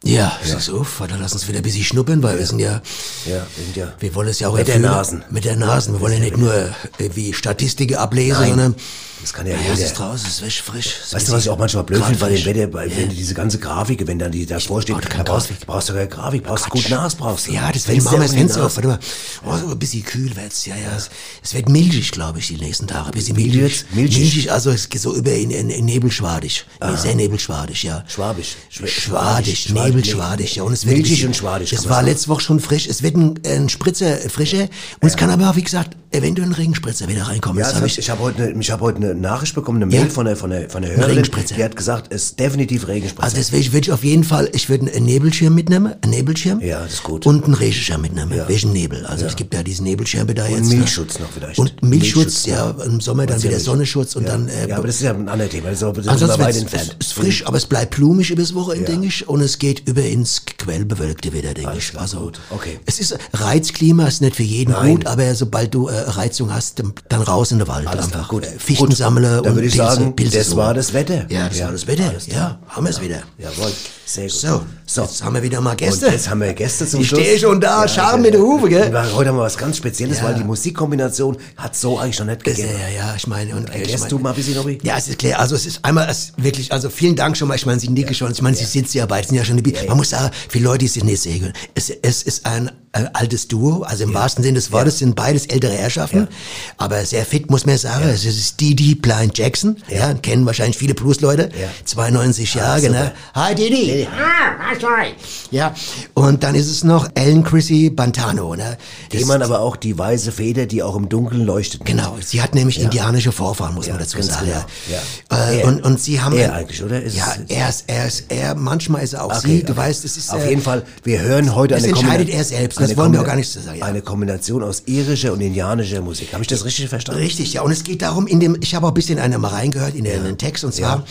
Ja, 0.03 0.37
es 0.43 0.53
ist 0.53 0.69
auf, 0.69 1.01
dann 1.07 1.19
lass 1.19 1.33
uns 1.33 1.47
wieder 1.47 1.57
ein 1.59 1.63
bisschen 1.63 1.83
schnuppern, 1.83 2.21
weil 2.23 2.37
wir 2.37 2.45
sind 2.45 2.59
ja, 2.59 2.81
Ja, 3.25 3.45
wir 3.55 3.63
sind 3.65 3.75
ja. 3.75 3.93
wir 3.99 4.15
wollen 4.15 4.29
es 4.29 4.39
ja 4.39 4.47
auch 4.47 4.55
Mit 4.55 4.67
der 4.67 4.75
erfüllen. 4.75 4.91
Nasen. 4.91 5.23
Mit 5.31 5.45
der 5.45 5.55
Nasen. 5.55 5.93
Wir 5.95 6.01
wollen 6.01 6.13
ja 6.13 6.19
nicht 6.19 6.37
nur 6.37 6.53
äh, 6.53 6.69
wie 7.15 7.33
Statistiken 7.33 7.95
ablesen, 7.95 8.39
Nein, 8.41 8.49
sondern 8.49 8.75
Das 9.21 9.33
kann 9.33 9.45
ja 9.47 9.53
ja, 9.53 9.59
es 9.59 9.77
jeder. 9.79 9.87
ist 9.87 9.93
draußen, 9.99 10.27
es 10.27 10.33
ist 10.35 10.39
frisch, 10.39 10.61
frisch. 10.61 10.95
Es 11.05 11.13
Weißt 11.13 11.27
du, 11.27 11.31
was 11.33 11.43
ich 11.43 11.49
auch 11.49 11.57
manchmal 11.57 11.83
blöd 11.83 12.03
finde 12.03 12.19
bei 12.19 12.29
dem 12.29 12.35
frisch. 12.37 12.45
Wetter, 12.45 12.67
bei, 12.67 12.89
wenn 12.95 13.09
diese 13.09 13.33
ganze 13.33 13.57
Grafik, 13.59 14.05
wenn 14.07 14.19
dann 14.19 14.31
die 14.31 14.45
davor 14.45 14.81
steht, 14.81 14.95
da 14.95 15.23
brauchst, 15.23 15.49
brauchst 15.65 15.89
du 15.89 15.93
keine 15.93 16.07
Grafik, 16.07 16.43
brauchst 16.43 16.65
du 16.67 16.69
gut 16.69 16.89
Nas, 16.89 17.15
brauchst 17.15 17.47
du. 17.47 17.51
Ja, 17.51 17.71
deswegen 17.71 18.01
Fenster 18.01 18.11
machen 18.11 18.21
wir 18.21 18.27
das 18.27 18.35
Fenster 18.35 18.65
auf. 18.65 18.75
Warte 18.77 18.87
mal. 18.87 18.99
Oh, 19.45 19.57
so 19.57 19.71
ein 19.71 19.79
bisschen 19.79 20.03
kühl 20.03 20.35
wird's. 20.35 20.65
Ja, 20.65 20.75
ja. 20.75 20.95
Es, 20.95 21.09
es 21.43 21.53
wird 21.53 21.67
milchig, 21.67 22.11
glaube 22.11 22.39
ich, 22.39 22.47
die 22.47 22.57
nächsten 22.57 22.87
Tage. 22.87 23.07
Ein 23.07 23.11
bisschen 23.11 23.35
milchig. 23.35 23.59
wird's? 23.61 23.85
Milchig? 23.91 24.51
also 24.51 24.69
es 24.71 24.87
geht 24.87 25.01
so 25.01 25.13
über 25.15 25.31
in, 25.33 25.51
in, 25.51 25.69
in 25.71 25.85
Nebelschwadig. 25.85 26.65
Nee, 26.79 26.95
sehr 26.95 27.15
nebelschwadig, 27.15 27.83
ja. 27.83 28.05
Schwabisch. 28.07 28.55
Schw- 28.71 28.87
Schwadig, 28.87 29.59
Schwad- 29.69 29.87
Nebelschwadig, 29.87 30.55
ja. 30.55 30.63
Und 30.63 30.73
es 30.73 30.85
wird 30.85 30.95
Milchig 30.97 31.25
und 31.25 31.35
schwadig, 31.35 31.73
Es 31.73 31.89
war 31.89 32.01
letzte 32.03 32.29
Woche 32.29 32.41
schon 32.41 32.59
frisch. 32.59 32.87
Es 32.87 33.01
wird 33.03 33.15
ein, 33.15 33.39
ein 33.45 33.67
Spritzer 33.69 34.23
äh, 34.23 34.29
frischer. 34.29 34.69
Und 35.01 35.07
es 35.07 35.15
kann 35.17 35.29
aber 35.31 35.55
wie 35.55 35.63
gesagt, 35.63 35.97
eventuell 36.17 36.47
ein 36.49 36.53
Regenspritzer 36.53 37.07
wieder 37.07 37.23
reinkommen. 37.23 37.59
Ja, 37.59 37.65
das 37.67 37.75
hab 37.75 37.85
ich. 37.85 37.97
ich 37.97 38.09
habe 38.09 38.21
heute, 38.21 38.53
ich 38.59 38.71
habe 38.71 38.81
heute 38.81 38.97
eine 38.97 39.15
Nachricht 39.15 39.55
bekommen, 39.55 39.77
eine 39.77 39.85
Mail 39.85 40.05
Ja. 40.05 40.09
von 40.09 40.25
der, 40.25 40.35
von 40.35 40.49
der, 40.49 40.69
von 40.69 40.81
der 40.81 40.91
Hörerin, 40.91 41.11
Regenspritzer. 41.11 41.55
die 41.55 41.63
hat 41.63 41.75
gesagt, 41.75 42.13
es 42.13 42.23
ist 42.25 42.39
definitiv 42.39 42.87
Regenspritzer. 42.87 43.23
Also 43.23 43.37
deswegen 43.37 43.65
würde 43.73 43.79
ich 43.87 43.91
auf 43.91 44.03
jeden 44.03 44.23
Fall, 44.23 44.49
ich 44.53 44.69
würde 44.69 44.91
einen 44.91 45.05
Nebelschirm 45.05 45.53
mitnehmen, 45.55 45.93
einen 46.01 46.11
Nebelschirm. 46.11 46.59
Ja, 46.61 46.83
das 46.83 46.93
ist 46.95 47.03
gut. 47.03 47.25
Und 47.25 47.45
einen 47.45 47.53
Regenschirm 47.53 48.01
mitnehmen, 48.01 48.31
wegen 48.47 48.71
Nebel. 48.73 49.05
Also 49.05 49.25
es 49.25 49.35
gibt 49.35 49.53
ja 49.53 49.63
diesen 49.63 49.83
Nebelschirme 49.85 50.33
da 50.33 50.47
jetzt. 50.47 50.69
ne? 50.69 50.75
Milchschutz 50.77 51.19
noch 51.19 51.29
vielleicht. 51.31 51.59
Und 51.59 51.81
Milchschutz, 51.83 52.45
Milchschutz, 52.45 52.45
ja, 52.45 52.71
im 52.85 52.99
Sommer 53.01 53.25
dann 53.25 53.39
ja 53.39 53.43
wieder. 53.49 53.59
Sonnenschutz 53.59 54.15
und 54.15 54.23
ja. 54.23 54.31
dann... 54.31 54.47
Äh, 54.47 54.69
ja, 54.69 54.77
aber 54.77 54.87
das 54.87 54.95
ist 54.97 55.01
ja 55.03 55.13
ein 55.13 55.29
anderes 55.29 55.51
Thema. 55.51 55.69
Das 55.69 55.81
ist, 55.81 55.83
das 55.83 55.97
ist 55.97 56.07
Ansonsten 56.07 56.39
weit 56.39 56.47
wird's- 56.47 56.61
entfernt. 56.61 56.95
es 56.99 57.07
ist 57.07 57.13
frisch, 57.13 57.45
aber 57.45 57.57
es 57.57 57.65
bleibt 57.65 57.95
blumig 57.95 58.31
übers 58.31 58.53
Wochenende, 58.53 58.91
denke 58.91 59.07
ich, 59.07 59.27
und 59.27 59.41
es 59.41 59.59
geht 59.59 59.87
über 59.87 60.03
ins 60.03 60.43
quellbewölkte 60.45 61.33
wieder, 61.33 61.53
denke 61.53 61.77
ich. 61.77 61.97
also, 61.97 62.19
gut. 62.21 62.39
Okay. 62.49 62.79
Es 62.85 62.99
ist 62.99 63.17
Reizklima, 63.33 64.07
ist 64.07 64.21
nicht 64.21 64.35
für 64.35 64.43
jeden 64.43 64.73
gut, 64.73 65.05
aber 65.05 65.33
sobald 65.35 65.73
du 65.73 65.87
äh, 65.87 65.91
Reizung 66.15 66.53
hast, 66.53 66.79
dann, 66.79 67.21
raus 67.21 67.51
in 67.51 67.59
den 67.59 67.67
Wald 67.67 67.87
Alles 67.87 68.05
einfach. 68.05 68.27
gut. 68.29 68.45
Fichten 68.45 68.91
sammle 68.91 69.27
Dann 69.27 69.39
und 69.39 69.55
würde 69.55 69.67
ich 69.67 69.73
Pilze, 69.73 69.95
sagen, 69.95 70.15
Pilze 70.15 70.37
das 70.37 70.55
war 70.55 70.73
das 70.73 70.93
Wetter. 70.93 71.25
Ja, 71.29 71.49
das 71.49 71.57
Ja, 71.57 71.65
war 71.65 71.71
das 71.73 71.87
Wetter. 71.87 72.13
Ja, 72.27 72.59
haben 72.67 72.85
wir 72.85 72.89
es 72.91 73.01
wieder. 73.01 73.21
Jawohl, 73.37 73.71
sehr 74.05 74.23
gut. 74.25 74.31
So, 74.33 74.61
So. 74.89 75.01
jetzt 75.01 75.21
haben 75.21 75.35
wir 75.35 75.43
wieder 75.43 75.59
mal 75.59 75.75
Gäste. 75.75 76.05
Und 76.05 76.13
jetzt 76.13 76.29
haben 76.29 76.39
wir 76.39 76.53
Gäste 76.53 76.87
zum 76.87 77.01
Ich 77.01 77.09
Schluss. 77.09 77.19
stehe 77.19 77.37
schon 77.37 77.59
da, 77.59 77.85
Scharen 77.89 78.21
mit 78.21 78.33
der 78.33 78.39
Hufe, 78.39 78.69
gell? 78.69 78.85
Heute 79.13 79.29
haben 79.29 79.35
wir 79.37 79.41
was 79.43 79.57
ganz 79.57 79.75
Spezielles, 79.75 80.19
Ja. 80.19 80.23
weil 80.23 80.35
die 80.35 80.45
Musikkombination 80.45 81.35
hat 81.57 81.75
so 81.75 81.99
eigentlich 81.99 82.17
noch 82.19 82.25
nicht 82.25 82.47
Ja, 82.47 82.53
gegeben. 82.53 82.69
ja, 82.79 82.87
ja, 83.07 83.13
ich 83.17 83.27
meine, 83.27 83.53
und 83.57 83.67
ich 83.69 83.75
Erklärst 83.75 83.99
meine, 84.05 84.09
du 84.11 84.19
mal 84.19 84.29
ein 84.29 84.35
bisschen, 84.37 84.55
Nobby? 84.55 84.77
Ja, 84.83 84.97
es 84.97 85.09
ist 85.09 85.19
klar. 85.19 85.39
Also 85.41 85.55
es 85.55 85.65
ist 85.65 85.83
einmal 85.83 86.07
es 86.09 86.31
wirklich, 86.37 86.71
also 86.71 86.89
vielen 86.89 87.17
Dank 87.17 87.35
schon 87.35 87.49
mal. 87.49 87.55
Ich 87.55 87.65
meine, 87.65 87.81
Sie 87.81 87.89
nicke 87.89 88.13
schon. 88.13 88.31
Ich 88.31 88.41
meine, 88.41 88.55
Sie 88.55 88.63
sitzen 88.63 88.97
ja 88.97 89.05
beide, 89.05 89.27
sind 89.27 89.35
ja 89.35 89.43
schon. 89.43 89.57
Ja, 89.57 89.83
Man 89.89 89.97
muss 89.97 90.11
sagen, 90.11 90.31
viele 90.47 90.63
Leute, 90.63 90.79
die 90.79 90.87
sind 90.87 91.05
nicht 91.05 91.21
sehen 91.21 91.41
können. 91.41 91.53
Es, 91.75 91.89
es 91.89 92.23
ist 92.23 92.45
ein 92.45 92.71
äh, 92.93 93.03
altes 93.13 93.49
Duo, 93.49 93.83
also 93.83 94.05
im 94.05 94.13
wahrsten 94.13 94.41
Sinne 94.41 94.55
des 94.55 94.71
Wortes 94.71 94.99
sind 94.99 95.15
beides 95.17 95.45
ältere 95.47 95.73
Herrschaften, 95.73 96.29
aber 96.77 97.03
sehr 97.05 97.25
fit, 97.25 97.49
muss 97.51 97.65
man 97.65 97.77
sagen. 97.77 98.07
Es 98.07 98.23
ist 98.23 98.59
Didi 98.61 98.95
Blind 98.95 99.37
Jackson, 99.37 99.75
ja, 99.89 100.13
kennen 100.13 100.45
wahrscheinlich 100.45 100.77
viele 100.77 100.93
Blues-Leute. 100.93 101.49
92 101.83 102.53
Jahre, 102.53 102.79
genau. 102.81 103.11
Hi 103.35 103.53
Didi. 103.53 104.07
Ah, 104.09 104.73
sorry. 104.79 105.13
Ja, 105.51 105.73
und 106.13 106.43
dann 106.43 106.55
ist 106.55 106.67
es 106.69 106.83
noch 106.83 107.09
Ellen 107.15 107.43
Chrissy 107.43 107.89
Bantano, 107.89 108.55
ne? 108.55 108.77
Das- 109.09 109.19
Dem 109.19 109.27
man 109.27 109.41
aber 109.41 109.59
auch 109.61 109.75
die 109.75 109.97
weiße 109.97 110.31
Feder, 110.31 110.65
die 110.65 110.83
auch 110.83 110.95
im 110.95 111.09
Dunkeln 111.09 111.45
leuchtet. 111.45 111.85
Genau, 111.85 112.17
sie 112.23 112.41
hat 112.41 112.55
nämlich 112.55 112.79
indianische 112.81 113.31
Vorfahren, 113.31 113.75
muss 113.75 113.87
man 113.87 113.99
dazu 113.99 114.21
sagen. 114.21 114.45
genau, 114.45 114.57
Ja. 114.89 114.97
ja. 115.29 115.37
Äh, 115.51 115.59
Er- 115.61 115.67
und, 115.67 115.83
und 115.83 115.99
sie 115.99 116.21
haben 116.21 116.35
er 116.37 116.53
eigentlich, 116.53 116.83
oder? 116.83 117.01
Ist 117.01 117.17
ja, 117.17 117.33
er 117.47 117.69
ist, 117.69 117.83
er 117.87 118.05
ist, 118.07 118.25
er, 118.29 118.55
manchmal 118.55 119.03
ist 119.03 119.13
er 119.13 119.23
auch 119.23 119.29
Okay, 119.37 119.47
sie. 119.47 119.63
Du 119.63 119.73
okay. 119.73 119.81
weißt, 119.81 120.05
es 120.05 120.17
ist 120.17 120.31
Auf 120.33 120.43
äh, 120.43 120.49
jeden 120.49 120.61
Fall, 120.61 120.83
wir 121.03 121.21
hören 121.21 121.55
heute 121.55 121.73
das 121.75 121.83
eine 121.83 121.93
entscheidet 121.93 122.27
Kombina- 122.27 122.37
er 122.37 122.43
selbst, 122.43 122.79
das 122.79 122.97
wollen 122.97 123.13
wir 123.13 123.21
auch 123.21 123.25
gar 123.25 123.35
nicht 123.35 123.49
so 123.51 123.59
sagen, 123.61 123.79
ja. 123.79 123.85
Eine 123.85 124.01
Kombination 124.01 124.63
aus 124.63 124.83
irischer 124.85 125.33
und 125.33 125.41
indianischer 125.41 126.01
Musik. 126.01 126.33
Habe 126.33 126.43
ich 126.43 126.47
das 126.47 126.65
richtig 126.65 126.89
verstanden? 126.89 127.21
Richtig, 127.21 127.53
ja. 127.53 127.61
Und 127.61 127.71
es 127.71 127.83
geht 127.83 128.01
darum, 128.01 128.27
in 128.27 128.39
dem, 128.39 128.57
ich 128.61 128.75
habe 128.75 128.85
auch 128.85 128.91
ein 128.91 128.93
bisschen 128.95 129.19
einer 129.19 129.37
mal 129.37 129.49
reingehört 129.49 129.95
in 129.95 130.03
den, 130.03 130.17
in 130.19 130.23
den 130.25 130.37
Text, 130.37 130.63
und 130.63 130.73
zwar, 130.73 131.03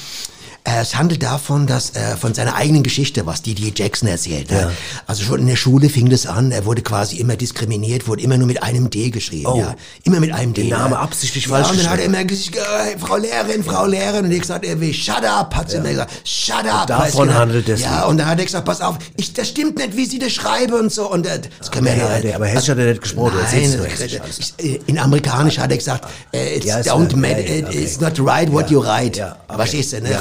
es 0.67 0.97
handelt 0.97 1.23
davon, 1.23 1.67
dass 1.67 1.95
äh, 1.95 2.17
von 2.17 2.35
seiner 2.35 2.57
eigenen 2.57 2.83
Geschichte, 2.83 3.25
was 3.25 3.41
Didier 3.43 3.71
Jackson 3.75 4.09
erzählt. 4.09 4.51
Ja. 4.51 4.71
Also 5.07 5.23
schon 5.23 5.41
in 5.41 5.47
der 5.47 5.57
Schule 5.57 5.89
fing 5.89 6.09
das 6.11 6.27
an. 6.27 6.51
Er 6.51 6.65
wurde 6.65 6.83
quasi 6.83 7.17
immer 7.17 7.37
diskriminiert, 7.37 8.09
wurde 8.09 8.23
immer 8.23 8.37
nur 8.37 8.49
mit 8.49 8.63
einem 8.63 8.91
D 8.91 9.11
geschrieben. 9.11 9.47
Oh. 9.47 9.59
Ja. 9.61 9.77
Immer 10.03 10.19
mit 10.21 10.33
einem 10.33 10.55
D. 10.55 10.63
Den 10.63 10.71
Namen 10.71 10.93
ja. 10.95 10.99
absichtlich 11.01 11.45
ja, 11.47 11.51
falsch 11.51 11.71
Und 11.71 11.79
dann 11.79 11.91
hat 11.91 11.99
er 12.01 12.07
immer 12.07 12.25
gesagt, 12.25 12.57
äh, 12.57 12.99
Frau 12.99 13.17
Lehrerin, 13.17 13.63
Frau 13.63 13.87
Lehrerin. 13.87 14.25
Und 14.25 14.33
ich 14.33 14.41
gesagt, 14.41 14.65
er 14.65 14.81
will 14.81 14.93
shut 14.93 15.25
up, 15.25 15.55
hat 15.55 15.71
sie 15.71 15.77
immer 15.77 15.91
gesagt, 15.91 16.13
shut 16.25 16.67
up. 16.69 16.87
davon 16.89 17.05
Weißt 17.07 17.19
du, 17.19 17.35
handelt 17.35 17.69
es 17.69 17.81
Ja, 17.83 18.05
und 18.07 18.19
dann 18.19 18.27
hat 18.27 18.39
er 18.41 18.45
gesagt, 18.45 18.65
pass 18.65 18.81
auf, 18.81 18.99
ich, 19.17 19.33
das 19.33 19.49
stimmt 19.49 19.77
nicht, 19.79 19.97
wie 19.97 20.07
sie 20.07 20.19
das 20.19 20.33
schreiben 20.33 20.75
und 20.75 20.93
so. 20.93 21.11
Und 21.11 21.27
äh, 21.27 21.41
das 21.59 21.71
können 21.71 21.87
wir 21.87 21.97
Ja, 21.97 22.15
ja, 22.17 22.21
der- 22.21 22.35
aber 22.37 22.47
Hessisch 22.47 22.71
hat 22.71 22.79
er 22.79 22.87
nicht 22.87 23.03
gesprochen, 23.03 23.35
Nein, 23.53 23.79
das- 23.79 24.55
äh, 24.59 24.81
in 24.87 24.99
Amerikanisch 24.99 25.59
hat 25.59 25.71
er 25.71 25.77
gesagt, 25.77 26.09
äh, 26.33 26.57
it's 26.57 26.67
Ja, 26.67 26.79
don't 26.81 27.13
äh, 27.13 27.17
matter, 27.17 27.41
ja, 27.41 27.55
ja, 27.61 27.67
okay. 27.69 27.83
it's 27.85 28.01
not 28.01 28.19
right 28.19 28.51
what 28.53 28.69
you 28.71 28.83
write. 28.83 29.19
ja, 29.19 29.37
okay. 29.47 29.57
Verstehst 29.57 29.93
du, 29.93 30.01
ne? 30.01 30.11
Ja. 30.11 30.21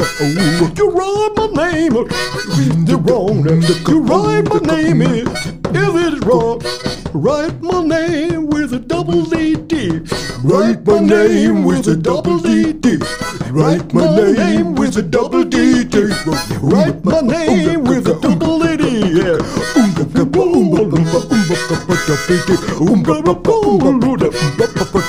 ja. 0.00 0.06
You 0.76 0.90
write 0.90 1.34
my 1.36 1.46
name, 1.46 1.96
it 2.88 3.00
wrong? 3.08 3.44
You 3.88 4.00
write 4.00 4.48
my 4.48 4.60
name, 4.60 5.02
is 5.02 5.28
it 5.74 6.24
wrong? 6.24 6.60
Write 7.12 7.60
my 7.60 7.82
name 7.82 8.48
with 8.48 8.72
a 8.72 8.78
double 8.78 9.24
D 9.24 9.56
D. 9.56 10.00
Write 10.44 10.86
my 10.86 11.00
name 11.00 11.64
with 11.64 11.88
a 11.88 11.96
double 11.96 12.38
D 12.38 12.72
D. 12.72 12.98
Write 13.50 13.92
my 13.92 14.06
name 14.16 14.74
with 14.74 14.96
a 14.96 15.02
double 15.02 15.44
D 15.44 15.84
D. 15.84 16.04
Write 16.62 17.04
my 17.04 17.20
name 17.20 17.84
with 17.84 18.06
a 18.06 18.14
double 18.20 18.58
D 18.60 18.76
D. 18.76 18.84
Yeah. 19.18 19.38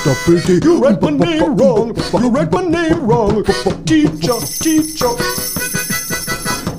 You 0.04 0.82
write 0.82 1.00
my 1.00 1.10
name 1.24 1.56
wrong. 1.56 1.96
You 2.14 2.28
write 2.28 2.50
my 2.50 2.62
name 2.62 3.06
wrong. 3.06 3.44
Teacher, 3.84 4.34
teacher. 4.40 5.08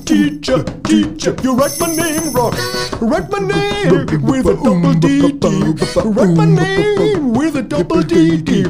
Teacher, 0.04 0.62
teacher, 0.84 1.34
you 1.42 1.56
write 1.56 1.80
my 1.80 1.88
name 1.96 2.34
wrong. 2.34 2.54
Write 3.00 3.32
my 3.32 3.40
name 3.40 4.24
with 4.24 4.46
a 4.48 4.56
double 4.62 4.94
D 4.96 5.32
D. 5.32 5.48
Write 6.04 6.36
my 6.36 6.46
name 6.46 7.34
with 7.34 7.56
a 7.56 7.62
double 7.62 8.02
D 8.02 8.36
D. 8.42 8.66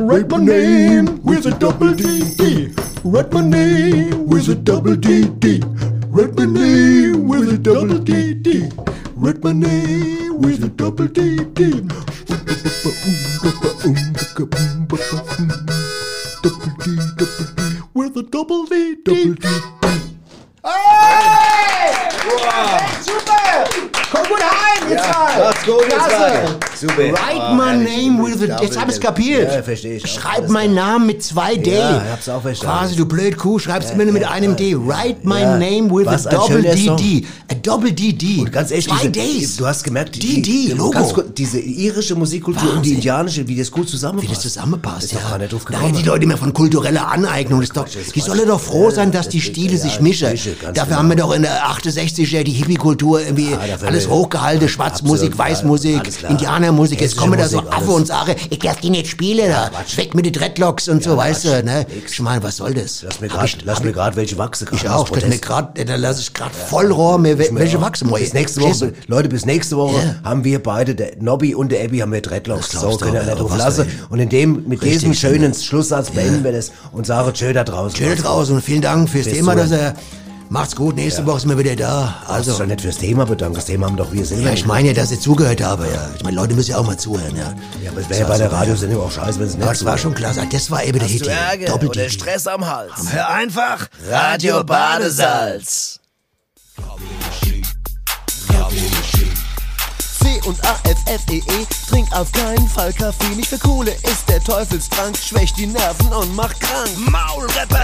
Write 0.00 0.30
my 0.30 0.38
name 0.38 1.22
with 1.22 1.44
a 1.44 1.50
double 1.50 1.92
D 1.92 2.22
D. 2.34 2.72
Write 3.04 3.30
my 3.30 3.42
name 3.42 4.26
with 4.26 4.48
a 4.48 4.54
double 4.54 4.96
D 4.96 5.28
D. 5.28 5.60
Write 6.08 6.34
my 6.34 6.46
name 6.46 7.28
with 7.28 7.52
a 7.52 7.58
double 7.58 7.98
D 7.98 8.32
D. 8.32 8.70
Write 9.20 9.42
my 9.42 9.52
name 9.52 10.38
with 10.38 10.62
a 10.62 10.68
double 10.68 11.08
D 11.08 11.38
D. 11.52 11.82
With 17.94 18.16
a 18.16 18.22
double 18.22 18.66
D 18.66 18.94
D. 19.04 19.34
Super! 23.02 23.64
Komm 24.10 24.22
gut 24.28 24.40
heim, 24.42 24.90
jetzt 24.90 25.08
mal! 25.08 25.38
macht's 25.44 25.64
gut, 25.64 25.82
jetzt 25.82 25.94
Klasse. 25.94 26.18
mal. 26.18 26.58
Super. 26.78 27.02
Write 27.12 27.40
Ah, 27.42 27.54
my 27.54 27.72
name 27.76 28.22
with 28.22 28.48
a... 28.50 28.62
Jetzt 28.62 28.78
hab 28.78 28.88
ich's 28.88 29.00
kapiert. 29.00 29.52
Ja, 29.52 29.62
verstehe 29.62 29.96
ich. 29.96 30.06
Schreib 30.10 30.48
meinen 30.48 30.74
Namen 30.74 31.06
mit 31.06 31.22
zwei 31.22 31.56
D. 31.56 31.72
Ja, 31.76 32.02
ich 32.04 32.12
hab's 32.12 32.28
auch 32.28 32.40
verstanden. 32.42 32.78
Quasi, 32.78 32.96
du 32.96 33.06
blöd 33.06 33.36
Kuh, 33.36 33.58
schreibst 33.58 33.92
immer 33.92 34.04
nur 34.04 34.12
mit 34.12 34.24
einem 34.24 34.54
D. 34.56 34.76
Write 34.76 35.18
my 35.24 35.40
Ja. 35.40 35.56
name 35.58 35.90
with 35.90 36.06
Was 36.06 36.26
a 36.26 36.30
double 36.30 36.62
schöner 36.62 36.74
D 36.74 36.84
Song. 36.86 36.96
D. 36.96 37.26
A 37.50 37.54
double 37.54 37.92
D 37.92 38.12
D. 38.12 38.40
Und 38.40 38.52
ganz 38.52 38.70
ehrlich, 38.70 38.86
Zwei 38.88 39.08
Ds. 39.08 39.56
du 39.56 39.66
hast 39.66 39.82
gemerkt, 39.84 40.22
Die, 40.22 40.40
die, 40.42 40.72
Logo. 40.72 40.90
ganz 40.92 41.14
diese 41.36 41.58
irische 41.58 42.14
Musikkultur 42.14 42.62
und 42.62 42.68
die 42.70 42.76
Wahnsinn. 42.78 42.94
indianische, 42.94 43.48
wie 43.48 43.56
das 43.56 43.70
gut 43.70 43.88
zusammenpasst. 43.88 44.30
Wie 44.30 44.34
das 44.34 44.42
zusammenpasst, 44.42 45.12
ja. 45.12 45.38
doch 45.48 45.64
die 45.92 46.02
Leute 46.02 46.24
immer 46.24 46.36
von 46.36 46.52
kultureller 46.52 47.08
Aneignung. 47.08 47.60
Die 48.14 48.20
sollen 48.20 48.46
doch 48.46 48.60
froh 48.60 48.84
Ja, 48.88 48.94
sein, 48.94 49.10
dass 49.12 49.26
das 49.26 49.32
die 49.32 49.40
Stile 49.40 49.72
ja, 49.74 49.78
sich 49.78 50.00
mischen. 50.00 50.28
Ganz 50.60 50.76
Dafür 50.76 50.88
genau. 50.88 50.98
haben 50.98 51.08
wir 51.10 51.16
doch 51.16 51.32
in 51.32 51.42
der 51.42 51.62
68er 51.66 52.42
die 52.42 52.52
Hippie-Kultur 52.52 53.20
irgendwie 53.20 53.50
dafür 53.50 53.88
alles 53.88 54.08
hochgehalten. 54.08 54.68
Schwarzmusik, 54.68 55.32
Absolut, 55.32 55.38
Weißmusik. 55.50 56.10
Indianermusik. 56.28 57.00
Jetzt 57.00 57.16
kommen 57.16 57.38
da 57.38 57.48
so 57.48 57.60
Affe 57.70 57.90
und 57.90 58.06
sagen, 58.06 58.34
ich 58.50 58.58
darf 58.58 58.80
die 58.80 58.90
nicht 58.90 59.08
spielen 59.08 59.50
da. 59.50 59.70
Weg 59.96 60.14
mit 60.14 60.26
den 60.26 60.32
Dreadlocks 60.32 60.88
und 60.88 61.02
so, 61.02 61.16
weißt 61.16 61.44
du, 61.44 61.64
ne? 61.64 61.86
Ich 62.06 62.20
meine, 62.20 62.42
was 62.42 62.56
soll 62.56 62.74
das? 62.74 63.02
Lass 63.02 63.20
mir 63.20 63.28
gerade 63.28 63.50
lass 63.64 63.82
mir 63.82 63.92
grad 63.92 64.16
welche 64.16 64.38
wachsen. 64.38 64.68
Ich 64.72 64.88
auch, 64.88 65.08
das 65.08 65.26
mir 65.26 65.38
grad, 65.38 65.78
da 65.88 65.96
lasse 65.96 66.20
ich 66.20 66.34
grad 66.34 66.54
voll 66.54 66.90
Rohr 66.92 67.18
mir 67.18 67.38
wel- 67.38 67.54
welche 67.54 67.80
wachsen 67.80 68.10
Bis 68.10 68.32
nächste 68.34 68.60
Woche, 68.60 68.92
Leute, 69.06 69.28
bis 69.28 69.46
nächste 69.46 69.76
Woche 69.76 69.96
Ja. 70.22 70.28
haben 70.30 70.44
wir 70.44 70.62
beide, 70.62 70.94
der 70.94 71.12
Nobby 71.20 71.54
und 71.54 71.70
der 71.72 71.84
Abby, 71.84 71.98
haben 71.98 72.12
wir 72.12 72.20
Dreadlocks. 72.20 72.70
So 72.72 72.96
können 72.96 73.14
wir 73.14 73.22
nicht 73.22 73.50
ja, 73.50 73.56
lassen. 73.56 73.86
Und 74.10 74.18
in 74.18 74.28
dem, 74.28 74.64
mit 74.68 74.82
diesem 74.82 75.14
schönen 75.14 75.50
ne? 75.50 75.54
Schlusssatz 75.54 76.10
beenden 76.10 76.44
wir 76.44 76.52
das 76.52 76.72
und 76.92 77.06
sagen 77.06 77.32
Tschö 77.32 77.52
da 77.52 77.64
draußen. 77.64 77.96
Schön 77.96 78.16
draußen 78.16 78.54
und 78.54 78.62
vielen 78.62 78.82
Dank 78.82 79.08
fürs 79.08 79.26
Thema, 79.26 79.54
dass 79.54 79.70
er 79.70 79.94
macht's 80.50 80.74
gut. 80.76 80.96
Nächste 80.96 81.24
Woche 81.26 81.40
sind 81.40 81.50
wir 81.50 81.58
wieder 81.58 81.76
da. 81.76 82.16
Also 82.26 82.32
Also, 82.50 82.56
schon 82.58 82.68
nicht 82.68 82.80
fürs 82.80 82.96
Thema 82.98 83.24
bedanken. 83.26 83.54
Das 83.56 83.64
Thema 83.66 83.86
haben 83.86 83.96
doch 83.96 84.12
wir 84.12 84.24
selber. 84.24 84.44
ja, 84.48 84.52
ich 84.52 84.64
meine 84.66 84.88
ja, 84.88 84.94
dass 84.94 85.10
ihr 85.10 85.20
zugehört 85.20 85.60
habe, 85.62 85.86
ja. 85.86 86.10
Ich 86.16 86.22
meine, 86.24 86.36
Leute 86.36 86.54
müssen 86.54 86.70
ja 86.70 86.78
auch 86.78 86.86
mal 86.86 86.96
zuhören, 86.96 87.36
ja. 87.36 87.54
Ja, 87.82 87.90
aber 87.90 88.00
es 88.00 88.08
wäre 88.08 88.20
ja 88.20 88.26
bei 88.28 88.38
der 88.38 88.50
Radiosendung 88.52 89.02
auch 89.02 89.10
scheiße, 89.10 89.38
wenn 89.40 89.46
es 89.46 89.54
nicht 89.54 89.62
Aber 89.62 89.72
das 89.72 89.84
war 89.84 89.98
schon 89.98 90.14
klasse. 90.14 90.46
Das 90.50 90.70
war 90.70 90.84
eben 90.84 90.98
der 90.98 91.08
Hit. 91.08 91.24
hier. 91.58 91.66
Doppel 91.68 91.88
oder. 91.88 92.08
Stress 92.08 92.46
am 92.46 92.66
Hals? 92.66 92.92
Hör 93.10 93.28
einfach 93.28 93.86
Radio 94.08 94.62
Badesalz. 94.64 96.00
C 100.20 100.40
und 100.46 100.58
A 100.66 100.76
F 100.84 100.98
F 101.06 101.20
E 101.30 101.36
E, 101.38 101.42
trink 101.88 102.08
auf 102.12 102.30
keinen 102.32 102.68
Fall 102.68 102.92
Kaffee. 102.92 103.34
Nicht 103.36 103.48
für 103.48 103.58
Kohle 103.58 103.92
ist 103.92 104.28
der 104.28 104.42
Teufelstrank, 104.42 105.16
schwächt 105.16 105.56
die 105.56 105.66
Nerven 105.66 106.08
und 106.12 106.34
macht 106.34 106.60
krank. 106.60 106.90
Maulrepper! 107.10 107.78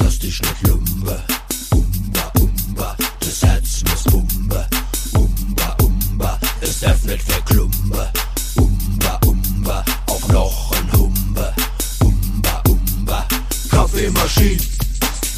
Lass 0.00 0.18
dich 0.18 0.40
nicht 0.40 0.66
lumber. 0.66 1.22
Umba, 1.70 2.32
umba, 2.40 2.96
das 3.20 3.42
Herz 3.42 3.82
muss 3.88 4.14
umba. 4.14 4.66
Umba, 5.12 5.76
umba, 5.82 6.38
es 6.60 6.80
darf 6.80 7.02
nicht 7.04 7.22
verklumber. 7.22 8.12
Umba, 8.56 9.20
umba, 9.26 9.84
auch 10.06 10.28
noch 10.28 10.72
ein 10.72 10.92
Humber. 10.92 11.54
Umba, 12.00 12.62
umba, 12.68 13.26
Kaffeemaschine. 13.70 14.62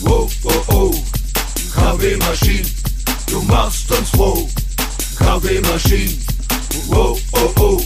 Wow, 0.00 0.30
oh, 0.44 0.64
oh. 0.68 0.94
Kaffeemaschine, 1.74 2.66
du 3.26 3.42
machst 3.42 3.90
uns 3.90 4.10
froh. 4.10 4.48
Kaffeemaschine. 5.16 6.16
Wow, 6.88 7.18
oh, 7.32 7.52
oh. 7.60 7.84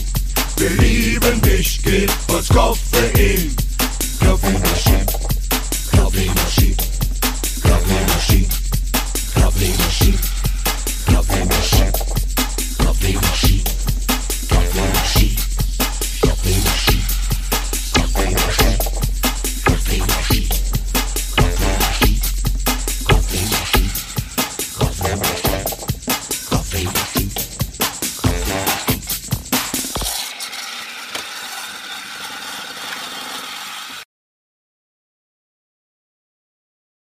Wir 0.57 0.69
lieben 0.69 1.41
dich, 1.41 1.81
gib 1.83 2.11
uns 2.29 2.47
Koffein. 2.47 3.55
Kaffeemaschine. 4.19 5.05
Problemmaschine, 5.95 6.75
Problemmaschine, 7.61 8.47
Problemmaschine, 9.33 10.17
Problemmaschine, 11.05 11.91
Problemmaschine. 12.77 13.74